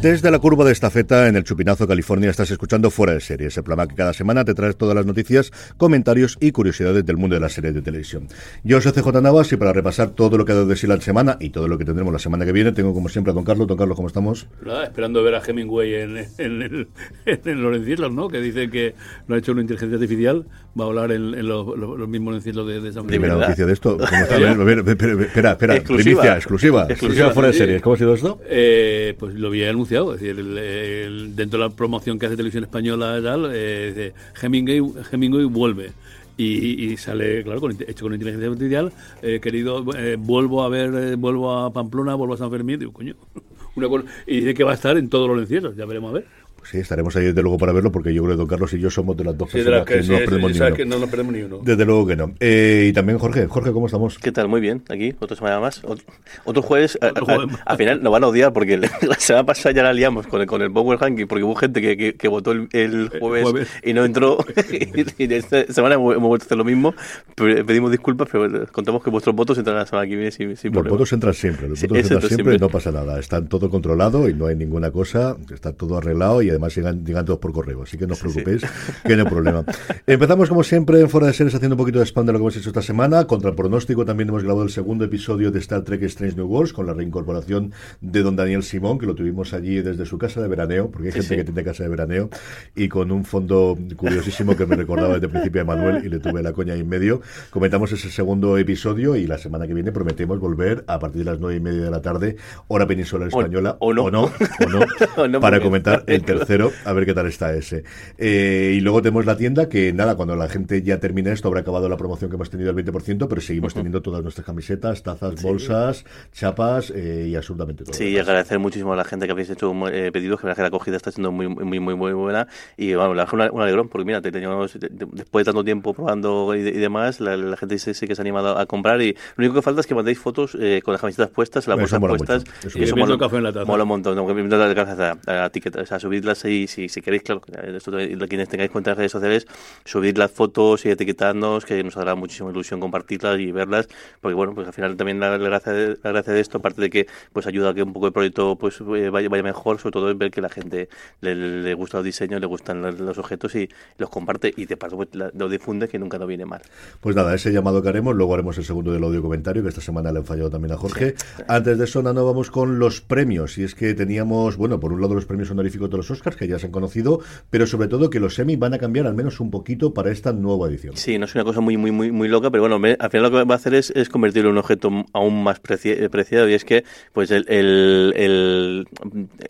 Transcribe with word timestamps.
Desde 0.00 0.30
la 0.30 0.38
curva 0.38 0.64
de 0.64 0.70
estafeta 0.70 1.26
en 1.26 1.34
el 1.34 1.42
Chupinazo, 1.42 1.88
California, 1.88 2.30
estás 2.30 2.52
escuchando 2.52 2.88
Fuera 2.88 3.14
de 3.14 3.20
Series, 3.20 3.56
el 3.56 3.64
programa 3.64 3.88
que 3.88 3.96
cada 3.96 4.12
semana 4.12 4.44
te 4.44 4.54
trae 4.54 4.72
todas 4.72 4.94
las 4.94 5.04
noticias, 5.04 5.50
comentarios 5.76 6.38
y 6.40 6.52
curiosidades 6.52 7.04
del 7.04 7.16
mundo 7.16 7.34
de 7.34 7.40
las 7.40 7.52
series 7.52 7.74
de 7.74 7.82
televisión. 7.82 8.28
Yo 8.62 8.80
soy 8.80 8.92
CJ 8.92 9.20
Navas 9.20 9.52
y 9.52 9.56
para 9.56 9.72
repasar 9.72 10.10
todo 10.10 10.38
lo 10.38 10.44
que 10.44 10.52
ha 10.52 10.54
dado 10.54 10.68
de 10.68 10.76
sí 10.76 10.86
la 10.86 11.00
semana 11.00 11.36
y 11.40 11.50
todo 11.50 11.66
lo 11.66 11.78
que 11.78 11.84
tendremos 11.84 12.12
la 12.12 12.20
semana 12.20 12.46
que 12.46 12.52
viene, 12.52 12.70
tengo 12.70 12.94
como 12.94 13.08
siempre 13.08 13.32
a 13.32 13.34
Don 13.34 13.42
Carlos. 13.42 13.66
Don 13.66 13.76
Carlos, 13.76 13.96
¿cómo 13.96 14.06
estamos? 14.06 14.46
Nada, 14.64 14.84
esperando 14.84 15.20
ver 15.24 15.34
a 15.34 15.42
Hemingway 15.44 15.92
en, 15.94 16.16
en, 16.38 16.62
el, 16.62 16.88
en 17.26 17.60
Lorencielos, 17.60 18.12
¿no? 18.12 18.28
Que 18.28 18.40
dice 18.40 18.70
que 18.70 18.94
lo 19.26 19.34
ha 19.34 19.38
hecho 19.38 19.50
una 19.50 19.62
inteligencia 19.62 19.96
artificial, 19.96 20.46
va 20.80 20.84
a 20.84 20.86
hablar 20.86 21.10
en, 21.10 21.34
en 21.34 21.48
los, 21.48 21.76
los, 21.76 21.98
los, 21.98 22.08
mismos 22.08 22.34
Lorencielos 22.34 22.68
de, 22.68 22.80
de 22.80 22.92
San 22.92 23.04
Primera 23.08 23.34
noticia 23.34 23.66
de 23.66 23.72
esto. 23.72 23.98
¿Cómo 23.98 24.06
está? 24.22 24.36
espera, 24.36 25.50
espera, 25.50 25.74
exclusiva. 25.74 26.20
primicia, 26.20 26.36
exclusiva. 26.36 26.86
Exclusiva 26.88 27.30
fuera 27.30 27.48
de 27.48 27.54
series. 27.54 27.82
¿Cómo 27.82 27.94
ha 27.94 27.98
sido 27.98 28.14
esto? 28.14 28.40
Eh, 28.48 29.16
pues 29.18 29.34
lo 29.34 29.48
había 29.48 29.68
anunciado 29.88 30.14
es 30.14 30.20
decir, 30.20 30.38
el, 30.38 31.34
dentro 31.34 31.58
de 31.58 31.68
la 31.68 31.74
promoción 31.74 32.18
que 32.18 32.26
hace 32.26 32.36
Televisión 32.36 32.64
Española 32.64 33.20
tal, 33.22 33.50
eh, 33.52 34.12
Hemingway, 34.40 34.82
Hemingway 35.10 35.44
vuelve. 35.44 35.92
Y, 36.36 36.92
y, 36.92 36.96
sale, 36.96 37.42
claro, 37.42 37.60
con, 37.60 37.72
hecho 37.72 38.04
con 38.04 38.14
inteligencia 38.14 38.48
artificial, 38.48 38.92
eh, 39.22 39.40
querido, 39.42 39.84
eh, 39.96 40.16
vuelvo 40.16 40.62
a 40.62 40.68
ver, 40.68 40.94
eh, 40.94 41.14
vuelvo 41.16 41.52
a 41.52 41.72
Pamplona, 41.72 42.14
vuelvo 42.14 42.34
a 42.34 42.36
San 42.36 42.48
Fermín, 42.48 42.78
digo, 42.78 42.92
coño, 42.92 43.16
una, 43.74 43.88
y 44.24 44.36
dice 44.36 44.54
que 44.54 44.62
va 44.62 44.70
a 44.70 44.74
estar 44.74 44.96
en 44.96 45.08
todos 45.08 45.28
los 45.28 45.40
encierros, 45.40 45.74
ya 45.74 45.84
veremos 45.84 46.10
a 46.10 46.14
ver. 46.14 46.26
Sí, 46.64 46.78
estaremos 46.78 47.14
ahí 47.16 47.24
desde 47.26 47.42
luego 47.42 47.56
para 47.56 47.72
verlo 47.72 47.90
porque 47.90 48.12
yo 48.12 48.22
creo 48.22 48.34
que 48.34 48.38
Don 48.38 48.46
Carlos 48.46 48.72
y 48.74 48.78
yo 48.78 48.90
somos 48.90 49.16
de 49.16 49.24
las 49.24 49.36
dos 49.36 49.50
sí, 49.50 49.58
personas 49.58 49.84
que, 49.84 49.94
que, 49.94 49.98
no, 50.00 50.04
sí, 50.04 50.24
perdemos 50.24 50.52
sí, 50.52 50.58
que 50.76 50.84
no 50.84 50.98
nos 50.98 51.08
perdemos 51.08 51.32
ni 51.32 51.42
uno. 51.42 51.60
Desde 51.62 51.84
luego 51.84 52.06
que 52.06 52.16
no. 52.16 52.34
Eh, 52.40 52.88
y 52.90 52.92
también 52.92 53.18
Jorge, 53.18 53.46
Jorge, 53.46 53.72
¿cómo 53.72 53.86
estamos? 53.86 54.18
¿Qué 54.18 54.32
tal? 54.32 54.48
Muy 54.48 54.60
bien, 54.60 54.82
aquí, 54.88 55.14
otra 55.18 55.36
semana 55.36 55.60
más. 55.60 55.82
Otro 55.84 56.62
jueves, 56.62 56.98
Otro 57.00 57.24
jueves 57.24 57.56
a, 57.64 57.70
al 57.72 57.76
final 57.76 58.02
nos 58.02 58.12
van 58.12 58.24
a 58.24 58.26
odiar 58.26 58.52
porque 58.52 58.76
la 59.02 59.14
semana 59.18 59.46
pasada 59.46 59.74
ya 59.74 59.82
la 59.82 59.92
liamos 59.92 60.26
con 60.26 60.40
el, 60.40 60.46
con 60.46 60.62
el 60.62 60.70
Power 60.70 60.98
Ranking 60.98 61.26
porque 61.26 61.44
hubo 61.44 61.54
gente 61.54 61.80
que, 61.80 61.96
que, 61.96 62.14
que 62.14 62.28
votó 62.28 62.52
el, 62.52 62.68
el, 62.72 63.08
jueves 63.18 63.46
el, 63.46 63.50
jueves 63.52 63.68
y 63.82 63.92
no 63.92 64.04
entró 64.04 64.38
y, 64.70 65.24
y 65.24 65.34
esta 65.34 65.72
semana 65.72 65.94
hemos, 65.94 66.16
hemos, 66.16 66.28
vuelto 66.28 66.44
a 66.44 66.46
hacer 66.46 66.58
lo 66.58 66.64
mismo. 66.64 66.94
Pedimos 67.34 67.90
disculpas, 67.90 68.28
pero 68.30 68.66
contamos 68.72 69.02
que 69.02 69.10
vuestros 69.10 69.34
votos 69.34 69.56
entran 69.58 69.76
la 69.76 69.86
semana 69.86 70.06
que 70.08 70.16
viene 70.16 70.30
sin, 70.30 70.56
sin 70.56 70.70
Los 70.70 70.82
problema. 70.82 70.90
votos 70.90 71.12
entran 71.12 71.34
siempre, 71.34 71.68
los 71.68 71.80
votos 71.80 71.98
entran 71.98 72.20
siempre, 72.20 72.28
siempre 72.28 72.54
y 72.56 72.58
no 72.58 72.68
pasa 72.68 72.92
nada. 72.92 73.18
Están 73.18 73.48
todo 73.48 73.70
controlado 73.70 74.28
y 74.28 74.34
no 74.34 74.46
hay 74.46 74.56
ninguna 74.56 74.90
cosa, 74.90 75.36
está 75.52 75.72
todo 75.72 75.98
arreglado 75.98 76.42
y 76.42 76.47
además 76.50 76.74
llegan, 76.74 77.04
llegan 77.04 77.24
todos 77.24 77.38
por 77.38 77.52
correo, 77.52 77.82
así 77.82 77.96
que 77.98 78.06
no 78.06 78.14
os 78.14 78.20
preocupéis, 78.20 78.62
sí, 78.62 78.66
sí. 78.66 78.92
que 79.04 79.16
no 79.16 79.24
hay 79.24 79.28
problema. 79.28 79.64
Empezamos 80.06 80.48
como 80.48 80.62
siempre 80.62 81.00
en 81.00 81.08
Fuera 81.08 81.26
de 81.26 81.32
Series 81.32 81.54
haciendo 81.54 81.74
un 81.74 81.78
poquito 81.78 81.98
de 81.98 82.06
spam 82.06 82.26
de 82.26 82.32
lo 82.32 82.38
que 82.38 82.42
hemos 82.42 82.56
hecho 82.56 82.70
esta 82.70 82.82
semana. 82.82 83.26
Contra 83.26 83.50
el 83.50 83.56
pronóstico 83.56 84.04
también 84.04 84.28
hemos 84.28 84.42
grabado 84.42 84.64
el 84.64 84.70
segundo 84.70 85.04
episodio 85.04 85.50
de 85.50 85.58
Star 85.58 85.82
Trek 85.82 86.02
Strange 86.04 86.36
New 86.36 86.46
Worlds 86.46 86.72
con 86.72 86.86
la 86.86 86.94
reincorporación 86.94 87.72
de 88.00 88.22
don 88.22 88.36
Daniel 88.36 88.62
Simón, 88.62 88.98
que 88.98 89.06
lo 89.06 89.14
tuvimos 89.14 89.52
allí 89.52 89.80
desde 89.80 90.06
su 90.06 90.18
casa 90.18 90.40
de 90.40 90.48
veraneo, 90.48 90.90
porque 90.90 91.08
hay 91.08 91.12
sí, 91.12 91.20
gente 91.20 91.36
que 91.36 91.44
tiene 91.44 91.64
casa 91.64 91.82
de 91.82 91.88
veraneo, 91.88 92.30
y 92.74 92.88
con 92.88 93.10
un 93.10 93.24
fondo 93.24 93.76
curiosísimo 93.96 94.56
que 94.56 94.66
me 94.66 94.76
recordaba 94.76 95.14
desde 95.14 95.26
el 95.26 95.32
principio 95.32 95.60
de 95.60 95.64
Manuel 95.64 96.04
y 96.04 96.08
le 96.08 96.18
tuve 96.18 96.42
la 96.42 96.52
coña 96.52 96.74
ahí 96.74 96.80
en 96.80 96.88
medio. 96.88 97.20
Comentamos 97.50 97.92
ese 97.92 98.10
segundo 98.10 98.58
episodio 98.58 99.16
y 99.16 99.26
la 99.26 99.38
semana 99.38 99.66
que 99.66 99.74
viene 99.74 99.92
prometemos 99.92 100.38
volver 100.38 100.84
a 100.86 100.98
partir 100.98 101.24
de 101.24 101.30
las 101.30 101.40
nueve 101.40 101.56
y 101.56 101.60
media 101.60 101.82
de 101.82 101.90
la 101.90 102.02
tarde, 102.02 102.36
hora 102.68 102.86
peninsular 102.86 103.28
española, 103.28 103.76
o, 103.80 103.88
o 103.88 103.94
no, 103.94 104.04
o 104.04 104.10
no, 104.10 104.24
o 104.24 104.68
no, 104.68 104.80
o 105.16 105.28
no 105.28 105.40
para 105.40 105.60
comentar 105.60 106.04
el 106.06 106.22
tercero, 106.38 106.72
a 106.84 106.92
ver 106.92 107.06
qué 107.06 107.14
tal 107.14 107.26
está 107.26 107.52
ese. 107.54 107.84
Eh, 108.16 108.74
y 108.76 108.80
luego 108.80 109.02
tenemos 109.02 109.26
la 109.26 109.36
tienda 109.36 109.68
que, 109.68 109.92
nada, 109.92 110.16
cuando 110.16 110.36
la 110.36 110.48
gente 110.48 110.82
ya 110.82 110.98
termine 110.98 111.32
esto, 111.32 111.48
habrá 111.48 111.60
acabado 111.60 111.88
la 111.88 111.96
promoción 111.96 112.30
que 112.30 112.36
hemos 112.36 112.50
tenido 112.50 112.70
el 112.70 112.76
20%, 112.76 113.26
pero 113.28 113.40
seguimos 113.40 113.74
teniendo 113.74 114.02
todas 114.02 114.22
nuestras 114.22 114.46
camisetas, 114.46 115.02
tazas, 115.02 115.34
sí. 115.36 115.46
bolsas, 115.46 116.04
chapas 116.32 116.92
eh, 116.94 117.26
y 117.28 117.36
absolutamente 117.36 117.84
todo. 117.84 117.94
Sí, 117.94 118.08
y 118.08 118.18
agradecer 118.18 118.58
muchísimo 118.58 118.92
a 118.92 118.96
la 118.96 119.04
gente 119.04 119.26
que 119.26 119.32
habéis 119.32 119.50
hecho 119.50 119.72
eh, 119.88 120.10
pedidos, 120.12 120.40
que 120.40 120.46
la, 120.46 120.54
la 120.56 120.66
acogida 120.66 120.96
está 120.96 121.10
siendo 121.10 121.32
muy, 121.32 121.48
muy, 121.48 121.80
muy, 121.80 121.94
muy 121.94 122.12
buena. 122.12 122.46
Y 122.76 122.94
bueno, 122.94 123.14
la 123.14 123.24
verdad 123.24 123.50
un 123.52 123.62
alegrón, 123.62 123.88
porque 123.88 124.04
mira, 124.04 124.20
te 124.20 124.30
teníamos, 124.30 124.76
después 124.78 125.44
de 125.44 125.44
tanto 125.44 125.64
tiempo 125.64 125.94
probando 125.94 126.54
y, 126.54 126.60
y 126.60 126.72
demás, 126.72 127.20
la, 127.20 127.36
la, 127.36 127.56
gente 127.56 127.78
sí, 127.78 127.94
sí, 127.94 128.06
que 128.06 128.14
se 128.14 128.22
ha 128.22 128.24
animado 128.24 128.58
a 128.58 128.66
comprar. 128.66 129.00
Y 129.02 129.12
lo 129.12 129.44
único 129.44 129.54
que 129.54 129.62
falta 129.62 129.80
es 129.80 129.86
que 129.86 129.94
mandéis 129.94 130.18
fotos 130.18 130.56
eh, 130.60 130.80
con 130.84 130.92
las 130.92 131.00
camisetas 131.00 131.30
puestas, 131.30 131.66
las 131.66 131.78
bolsas 131.78 132.00
puestas. 132.00 132.44
Mucho. 132.44 132.68
Eso 132.68 132.78
y 132.78 132.82
eso 132.84 132.96
mola, 132.96 133.18
café 133.18 133.36
en 133.36 133.42
la 133.44 133.52
taza. 133.52 133.64
mola 133.64 133.82
un 133.84 133.88
montón. 133.88 134.16
No, 134.16 134.26
la 134.28 134.74
taza, 134.74 135.18
a, 135.26 135.44
a, 135.44 135.44
a, 135.44 135.82
o 135.82 135.86
sea, 135.86 135.98
y 136.44 136.66
si, 136.66 136.88
si 136.88 137.00
queréis, 137.00 137.22
claro, 137.22 137.42
esto, 137.76 137.92
quienes 138.28 138.48
tengáis 138.48 138.70
cuentas 138.70 138.92
en 138.92 138.98
redes 138.98 139.12
sociales, 139.12 139.46
subid 139.84 140.16
las 140.16 140.30
fotos 140.30 140.84
y 140.86 140.90
etiquetadnos, 140.90 141.64
que 141.64 141.82
nos 141.82 141.96
hará 141.96 142.14
muchísima 142.14 142.50
ilusión 142.50 142.80
compartirlas 142.80 143.38
y 143.40 143.52
verlas, 143.52 143.88
porque 144.20 144.34
bueno, 144.34 144.54
pues 144.54 144.66
al 144.66 144.72
final 144.72 144.96
también 144.96 145.20
la, 145.20 145.38
la, 145.38 145.48
gracia, 145.48 145.72
de, 145.72 145.98
la 146.02 146.12
gracia 146.12 146.32
de 146.32 146.40
esto, 146.40 146.58
aparte 146.58 146.80
de 146.80 146.90
que 146.90 147.06
pues 147.32 147.46
ayuda 147.46 147.70
a 147.70 147.74
que 147.74 147.82
un 147.82 147.92
poco 147.92 148.06
el 148.06 148.12
proyecto 148.12 148.56
pues 148.56 148.80
eh, 148.80 149.10
vaya, 149.10 149.28
vaya 149.28 149.42
mejor, 149.42 149.78
sobre 149.78 149.92
todo 149.92 150.10
es 150.10 150.18
ver 150.18 150.30
que 150.30 150.40
la 150.40 150.48
gente 150.48 150.88
le, 151.20 151.34
le 151.34 151.74
gusta 151.74 151.98
los 151.98 152.04
diseños, 152.04 152.40
le 152.40 152.46
gustan 152.46 152.82
los, 152.82 152.98
los 152.98 153.18
objetos 153.18 153.54
y 153.54 153.68
los 153.96 154.10
comparte 154.10 154.52
y 154.56 154.66
de 154.66 154.76
paso 154.76 154.96
pues, 154.96 155.08
lo 155.12 155.48
difunde, 155.48 155.88
que 155.88 155.98
nunca 155.98 156.18
no 156.18 156.26
viene 156.26 156.44
mal. 156.44 156.62
Pues 157.00 157.16
nada, 157.16 157.34
ese 157.34 157.52
llamado 157.52 157.82
que 157.82 157.88
haremos, 157.88 158.14
luego 158.14 158.34
haremos 158.34 158.58
el 158.58 158.64
segundo 158.64 158.92
del 158.92 159.02
audio 159.04 159.22
comentario, 159.22 159.62
que 159.62 159.68
esta 159.68 159.80
semana 159.80 160.12
le 160.12 160.18
han 160.18 160.24
fallado 160.24 160.50
también 160.50 160.72
a 160.72 160.76
Jorge. 160.76 161.14
Sí. 161.16 161.42
Antes 161.48 161.78
de 161.78 161.84
eso, 161.84 162.02
Nano, 162.02 162.24
vamos 162.24 162.50
con 162.50 162.78
los 162.78 163.00
premios, 163.00 163.58
y 163.58 163.64
es 163.64 163.74
que 163.74 163.94
teníamos, 163.94 164.56
bueno, 164.56 164.80
por 164.80 164.92
un 164.92 165.00
lado 165.00 165.14
los 165.14 165.26
premios 165.26 165.50
honoríficos 165.50 165.90
de 165.90 165.96
los 165.96 166.10
Que 166.38 166.46
ya 166.46 166.58
se 166.58 166.66
han 166.66 166.72
conocido, 166.72 167.20
pero 167.50 167.66
sobre 167.66 167.88
todo 167.88 168.10
que 168.10 168.20
los 168.20 168.38
Emmy 168.38 168.56
van 168.56 168.74
a 168.74 168.78
cambiar 168.78 169.06
al 169.06 169.14
menos 169.14 169.40
un 169.40 169.50
poquito 169.50 169.94
para 169.94 170.10
esta 170.10 170.32
nueva 170.32 170.68
edición. 170.68 170.96
Sí, 170.96 171.18
no 171.18 171.24
es 171.24 171.34
una 171.34 171.44
cosa 171.44 171.60
muy, 171.60 171.76
muy, 171.76 171.90
muy, 171.90 172.12
muy 172.12 172.28
loca, 172.28 172.50
pero 172.50 172.68
bueno, 172.68 172.76
al 172.76 173.10
final 173.10 173.30
lo 173.30 173.38
que 173.38 173.44
va 173.44 173.54
a 173.54 173.56
hacer 173.56 173.74
es, 173.74 173.92
convertirlo 174.08 174.50
en 174.50 174.54
un 174.54 174.58
objeto 174.58 174.90
aún 175.12 175.42
más 175.42 175.60
preci 175.60 175.94
preciado 176.08 176.48
y 176.48 176.54
es 176.54 176.64
que, 176.64 176.84
pues, 177.12 177.30
el, 177.30 177.44
el, 177.48 178.12
el, 178.16 178.88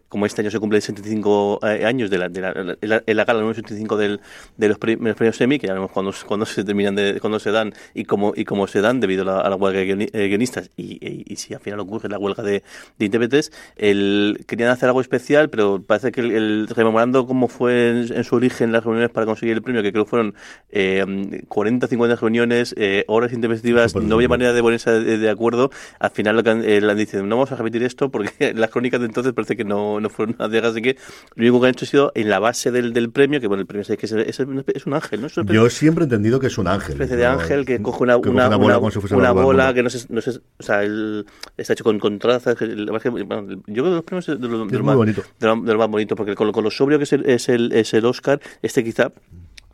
como 0.09 0.27
este 0.27 0.43
año 0.43 0.51
se 0.51 0.59
cumple 0.59 0.81
65 0.81 1.61
años 1.63 2.11
de 2.11 2.19
la, 2.19 2.29
de 2.29 2.41
la, 2.41 2.77
la, 2.81 3.03
la 3.07 3.25
gala 3.25 3.41
número 3.41 3.55
75 3.55 3.97
del, 3.97 4.21
de 4.57 4.69
los 4.69 4.79
premios 4.79 5.41
Emmy, 5.41 5.59
que 5.59 5.67
ya 5.67 5.75
vemos 5.75 5.91
cuando, 5.91 6.13
cuando 6.27 6.47
se 6.47 6.65
terminan, 6.65 6.95
de, 6.95 7.19
cuando 7.21 7.39
se 7.39 7.51
dan 7.51 7.73
y 7.95 8.05
cómo, 8.05 8.33
y 8.35 8.45
cómo 8.45 8.67
se 8.67 8.81
dan 8.81 9.01
debido 9.01 9.23
a 9.23 9.49
la, 9.49 9.57
huelga 9.57 9.81
de 9.81 10.29
guionistas 10.29 10.71
y, 10.77 11.05
y, 11.07 11.25
y, 11.27 11.37
si 11.37 11.55
al 11.55 11.61
final 11.61 11.81
ocurre 11.81 12.09
la 12.09 12.19
huelga 12.19 12.43
de, 12.43 12.63
de 12.99 13.05
intérpretes, 13.05 13.53
el, 13.77 14.45
querían 14.47 14.71
hacer 14.71 14.89
algo 14.89 15.01
especial, 15.01 15.51
pero 15.51 15.83
parece 15.83 16.13
que 16.13 16.21
el, 16.21 16.58
el 16.61 16.69
rememorando 16.69 17.27
cómo 17.27 17.49
fue 17.49 17.91
en, 17.91 18.13
en, 18.13 18.25
su 18.25 18.37
origen 18.37 18.73
las 18.73 18.85
reuniones 18.85 19.11
para 19.11 19.27
conseguir 19.27 19.55
el 19.55 19.63
premio, 19.63 19.83
que 19.83 19.93
creo 19.93 20.05
fueron 20.05 20.35
eh, 20.71 21.45
40, 21.49 21.87
50 21.87 22.17
reuniones, 22.17 22.75
eh, 22.77 23.05
horas 23.09 23.33
intempestivas, 23.33 23.95
no 23.95 24.17
había 24.17 24.29
manera 24.29 24.53
de 24.53 24.63
ponerse 24.63 24.91
de, 24.91 25.19
de 25.19 25.31
acuerdo. 25.31 25.71
Al 25.99 26.11
final 26.11 26.37
lo 26.37 26.43
que 26.43 26.51
han, 26.51 26.65
eh, 26.65 26.81
han 26.83 26.97
dicho, 26.97 27.23
no 27.23 27.37
vamos 27.37 27.53
a 27.53 27.57
repetir 27.57 27.83
esto 27.83 28.11
porque 28.11 28.53
las 28.55 28.71
crónicas 28.71 29.01
de 29.01 29.07
entonces 29.07 29.33
parece 29.33 29.57
que 29.57 29.65
no, 29.65 30.01
no 30.01 30.11
fueron 30.11 30.37
nada 30.39 30.69
así 30.69 30.83
que 30.83 30.97
lo 31.35 31.43
único 31.43 31.61
que 31.61 31.67
han 31.67 31.73
hecho 31.73 31.85
ha 31.85 31.89
sido 31.89 32.13
en 32.15 32.29
la 32.29 32.39
base 32.39 32.71
del, 32.71 32.93
del 32.93 33.11
premio, 33.11 33.41
que 33.41 33.47
bueno, 33.47 33.61
el 33.61 33.67
premio 33.67 33.83
es 33.83 33.97
que 33.97 34.07
es, 34.07 34.13
es, 34.13 34.41
es 34.41 34.87
un 34.87 34.95
ángel, 34.95 35.21
¿no? 35.21 35.27
Es 35.27 35.35
Yo 35.35 35.71
siempre 35.71 36.05
he 36.05 36.07
entendido 36.07 36.41
que 36.41 36.49
es 36.49 36.59
un 36.59 36.69
ángel. 36.69 36.95
Una 36.95 37.05
especie 37.05 37.17
de 37.17 37.27
ángel 37.27 37.65
que 37.65 37.81
coge 37.81 38.03
una, 38.03 38.21
que 38.21 38.29
una, 38.29 38.49
una, 38.49 38.57
bola, 38.57 38.79
una, 38.79 38.91
si 38.91 39.15
una 39.15 39.33
bola 39.33 39.75
que 39.75 39.83
no 39.83 39.91
sé, 39.91 40.07
no 40.09 40.21
sé, 40.21 40.41
o 40.59 40.63
sea, 40.63 40.83
el, 40.83 41.27
está 41.57 41.73
hecho 41.73 41.85
con, 41.85 41.99
con 41.99 42.19
trazas. 42.19 42.57
Que, 42.57 42.67
bueno, 42.67 43.63
yo 43.67 43.83
creo 43.83 43.85
que 43.85 43.91
los 43.91 44.05
premios 44.05 44.27
de, 44.27 44.37
de, 44.37 44.49
de, 44.49 44.67
de, 44.67 44.77
es 44.77 44.83
muy 44.83 44.95
bonito. 44.95 45.23
de, 45.39 45.47
lo, 45.47 45.57
de 45.57 45.73
lo 45.73 45.79
más 45.79 45.89
bonito, 45.89 46.17
porque 46.17 46.35
con, 46.53 46.65
lo 46.65 46.71
sobrio 46.71 46.99
que 46.99 47.05
es 47.05 47.13
el, 47.13 47.27
es 47.27 47.49
el, 47.49 47.73
es 47.73 47.95
el 47.95 48.05
Oscar, 48.05 48.41
este 48.63 48.85
quizá 48.85 49.13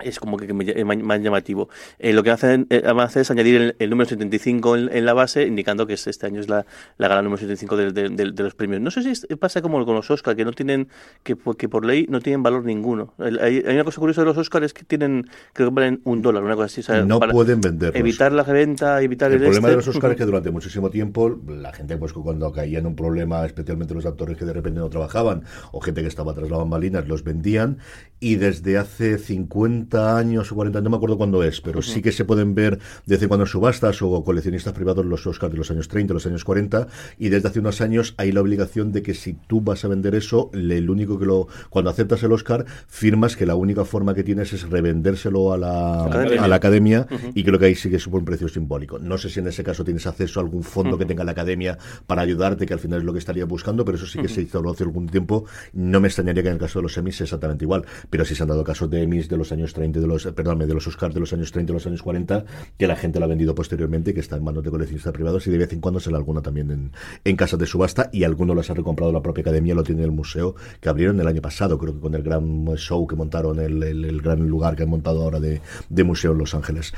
es 0.01 0.19
como 0.19 0.37
que, 0.37 0.47
que 0.47 0.85
más 0.85 1.21
llamativo. 1.21 1.69
Eh, 1.99 2.13
lo 2.13 2.23
que 2.23 2.31
hacen, 2.31 2.67
eh, 2.71 2.83
hacer 2.85 3.23
es 3.23 3.31
añadir 3.31 3.57
el, 3.57 3.77
el 3.79 3.91
número 3.91 4.09
75 4.09 4.77
en, 4.77 4.97
en, 4.97 5.07
la 5.07 5.15
base, 5.15 5.47
indicando 5.47 5.87
que 5.87 5.95
este 5.95 6.27
año 6.27 6.41
es 6.41 6.49
la, 6.49 6.67
la 6.99 7.09
gala 7.09 7.23
número 7.23 7.39
75 7.39 7.77
de, 7.77 7.93
de, 7.93 8.09
de, 8.09 8.33
de, 8.33 8.43
los 8.43 8.55
premios. 8.55 8.81
No 8.81 8.91
sé 8.91 9.15
si 9.15 9.27
pasa 9.37 9.63
como 9.63 9.85
con 9.85 9.95
los 9.95 10.11
Oscars, 10.11 10.37
que 10.37 10.45
no 10.45 10.53
tienen, 10.53 10.89
que, 11.23 11.37
que 11.57 11.69
por 11.69 11.85
ley 11.85 12.07
no 12.09 12.21
tienen 12.21 12.43
valor 12.43 12.65
ninguno. 12.65 13.15
Hay, 13.19 13.63
hay, 13.65 13.75
una 13.75 13.85
cosa 13.85 14.01
curiosa 14.01 14.23
de 14.23 14.27
los 14.27 14.37
Oscars 14.37 14.67
es 14.67 14.75
que 14.75 14.85
tienen, 14.85 15.29
creo 15.53 15.69
que 15.69 15.75
valen 15.75 16.01
un 16.05 16.23
dólar, 16.23 16.43
una 16.43 16.57
cosa 16.57 16.67
así. 16.67 17.07
No 17.07 17.21
pueden 17.21 17.61
venderlos. 17.61 17.99
Evitar 17.99 18.33
la 18.33 18.43
reventa, 18.43 19.01
evitar 19.01 19.31
el 19.31 19.37
El 19.37 19.43
problema 19.43 19.69
este. 19.69 19.71
de 19.71 19.77
los 19.77 19.89
Oscars 19.89 20.13
es 20.13 20.19
que 20.19 20.25
durante 20.27 20.51
muchísimo 20.51 20.91
tiempo 20.91 21.41
la 21.47 21.73
gente, 21.73 21.97
pues 21.97 22.13
cuando 22.13 22.51
caía 22.53 22.81
en 22.81 22.87
un 22.87 22.97
problema, 22.97 23.47
especialmente 23.47 23.95
los 23.95 24.07
actores 24.07 24.37
que 24.37 24.45
de 24.45 24.53
repente 24.53 24.81
no 24.81 24.89
trabajaban 24.89 25.45
o 25.71 25.81
gente 25.81 26.03
que 26.03 26.09
estaba 26.09 26.35
tras 26.35 26.51
las 26.51 26.59
bambalinas, 26.59 27.07
los 27.07 27.23
vendían 27.23 27.79
y 28.19 28.37
desde 28.37 28.79
hace 28.79 29.19
50 29.19 29.84
años 29.95 30.51
o 30.51 30.55
40, 30.55 30.81
no 30.81 30.91
me 30.91 30.97
acuerdo 30.97 31.17
cuándo 31.17 31.43
es, 31.43 31.61
pero 31.61 31.79
uh 31.79 31.83
-huh. 31.83 31.85
sí 31.85 32.03
que 32.03 32.13
se 32.13 32.25
pueden 32.25 32.55
ver 32.55 32.79
desde 33.07 33.29
cuando 33.29 33.45
en 33.45 33.49
subastas 33.49 34.03
o 34.03 34.25
coleccionistas 34.25 34.73
privados 34.73 35.05
los 35.05 35.27
Oscars 35.27 35.53
de 35.53 35.59
los 35.59 35.71
años 35.71 35.89
30, 35.89 36.15
los 36.15 36.27
años 36.27 36.45
40, 36.45 36.87
y 37.19 37.29
desde 37.29 37.49
hace 37.49 37.61
unos 37.61 37.81
años 37.81 38.15
hay 38.17 38.33
la 38.33 38.41
obligación 38.41 38.93
de 38.93 39.03
que 39.03 39.15
si 39.15 39.35
tú 39.35 39.61
vas 39.61 39.85
a 39.85 39.89
vender 39.89 40.15
eso, 40.15 40.51
el 40.53 40.89
único 40.91 41.19
que 41.19 41.27
lo, 41.27 41.49
cuando 41.71 41.91
aceptas 41.91 42.23
el 42.23 42.33
Oscar, 42.33 42.65
firmas 42.89 43.37
que 43.37 43.47
la 43.47 43.55
única 43.55 43.85
forma 43.85 44.15
que 44.15 44.25
tienes 44.25 44.53
es 44.53 44.69
revendérselo 44.69 45.53
a 45.53 45.59
la, 45.59 46.05
academia, 46.05 46.45
a 46.45 46.49
la 46.49 46.57
academia 46.57 47.07
uh 47.11 47.15
-huh. 47.15 47.33
y 47.35 47.45
creo 47.45 47.59
que 47.59 47.67
ahí 47.67 47.75
sí 47.75 47.91
que 47.91 47.99
supone 47.99 48.21
un 48.21 48.27
precio 48.27 48.49
simbólico. 48.49 48.99
No 48.99 49.19
sé 49.19 49.29
si 49.29 49.41
en 49.41 49.49
ese 49.49 49.63
caso 49.63 49.85
tienes 49.85 50.07
acceso 50.07 50.41
a 50.41 50.43
algún 50.43 50.63
fondo 50.63 50.91
uh 50.91 50.95
-huh. 50.95 50.99
que 50.99 51.07
tenga 51.07 51.25
la 51.25 51.33
academia 51.33 51.79
para 52.07 52.23
ayudarte, 52.23 52.67
que 52.67 52.75
al 52.75 52.81
final 52.81 53.01
es 53.01 53.05
lo 53.05 53.13
que 53.13 53.19
estaría 53.19 53.45
buscando, 53.45 53.85
pero 53.85 53.97
eso 53.97 54.07
sí 54.07 54.19
que 54.19 54.29
se 54.29 54.43
hizo 54.43 54.59
hace 54.71 54.85
algún 54.85 55.09
tiempo. 55.09 55.45
No 55.73 56.01
me 56.01 56.09
extrañaría 56.09 56.43
que 56.43 56.49
en 56.49 56.55
el 56.55 56.61
caso 56.61 56.79
de 56.79 56.85
los 56.85 56.95
semis 56.95 57.17
sea 57.17 57.25
exactamente 57.25 57.65
igual 57.65 57.85
pero 58.11 58.25
sí 58.25 58.35
se 58.35 58.43
han 58.43 58.49
dado 58.49 58.65
casos 58.65 58.91
de 58.91 59.03
Emmys 59.03 59.29
de 59.29 59.37
los 59.37 59.53
años 59.53 59.74
30 59.75 60.01
de 60.01 60.07
los, 60.07 60.25
perdón, 60.29 60.61
de 60.61 60.73
los 60.73 60.87
Oscars 60.87 61.13
de 61.13 61.21
los 61.21 61.33
años 61.35 61.53
30 61.53 61.73
y 61.73 61.75
los 61.75 61.87
años 61.87 62.03
40, 62.03 62.45
que 62.79 62.87
la 62.87 62.97
gente 62.97 63.21
la 63.21 63.27
ha 63.27 63.29
vendido 63.29 63.55
posteriormente, 63.55 64.15
que 64.15 64.21
está 64.21 64.37
en 64.37 64.45
manos 64.45 64.65
de 64.65 64.71
coleccionistas 64.71 65.13
privados 65.13 65.47
y 65.47 65.51
de 65.51 65.59
vez 65.59 65.73
en 65.73 65.81
cuando 65.81 66.01
sale 66.01 66.17
alguna 66.17 66.41
también 66.41 66.71
en, 66.71 66.93
en 67.25 67.37
casas 67.37 67.59
de 67.59 67.67
subasta 67.67 68.09
y 68.13 68.25
algunos 68.25 68.57
las 68.57 68.71
ha 68.71 68.75
recomprado 68.75 69.13
la 69.13 69.21
propia 69.21 69.43
academia, 69.43 69.75
lo 69.75 69.83
tiene 69.83 70.03
el 70.05 70.13
museo 70.13 70.55
que 70.81 70.89
abrieron 70.89 71.21
el 71.21 71.27
año 71.27 71.43
pasado, 71.43 71.79
creo 71.79 71.95
que 71.95 72.01
con 72.01 72.15
el 72.15 72.23
gran 72.23 72.67
show 72.77 73.07
que 73.07 73.17
montaron, 73.17 73.61
el, 73.61 73.83
el, 73.83 74.23
gran 74.23 74.49
lugar 74.49 74.77
que 74.77 74.85
han 74.85 74.89
montado 74.89 75.23
ahora 75.23 75.41
de, 75.41 75.61
de 75.89 76.05
museo 76.05 76.33
en 76.33 76.39
Los 76.39 76.55
Ángeles. 76.55 76.95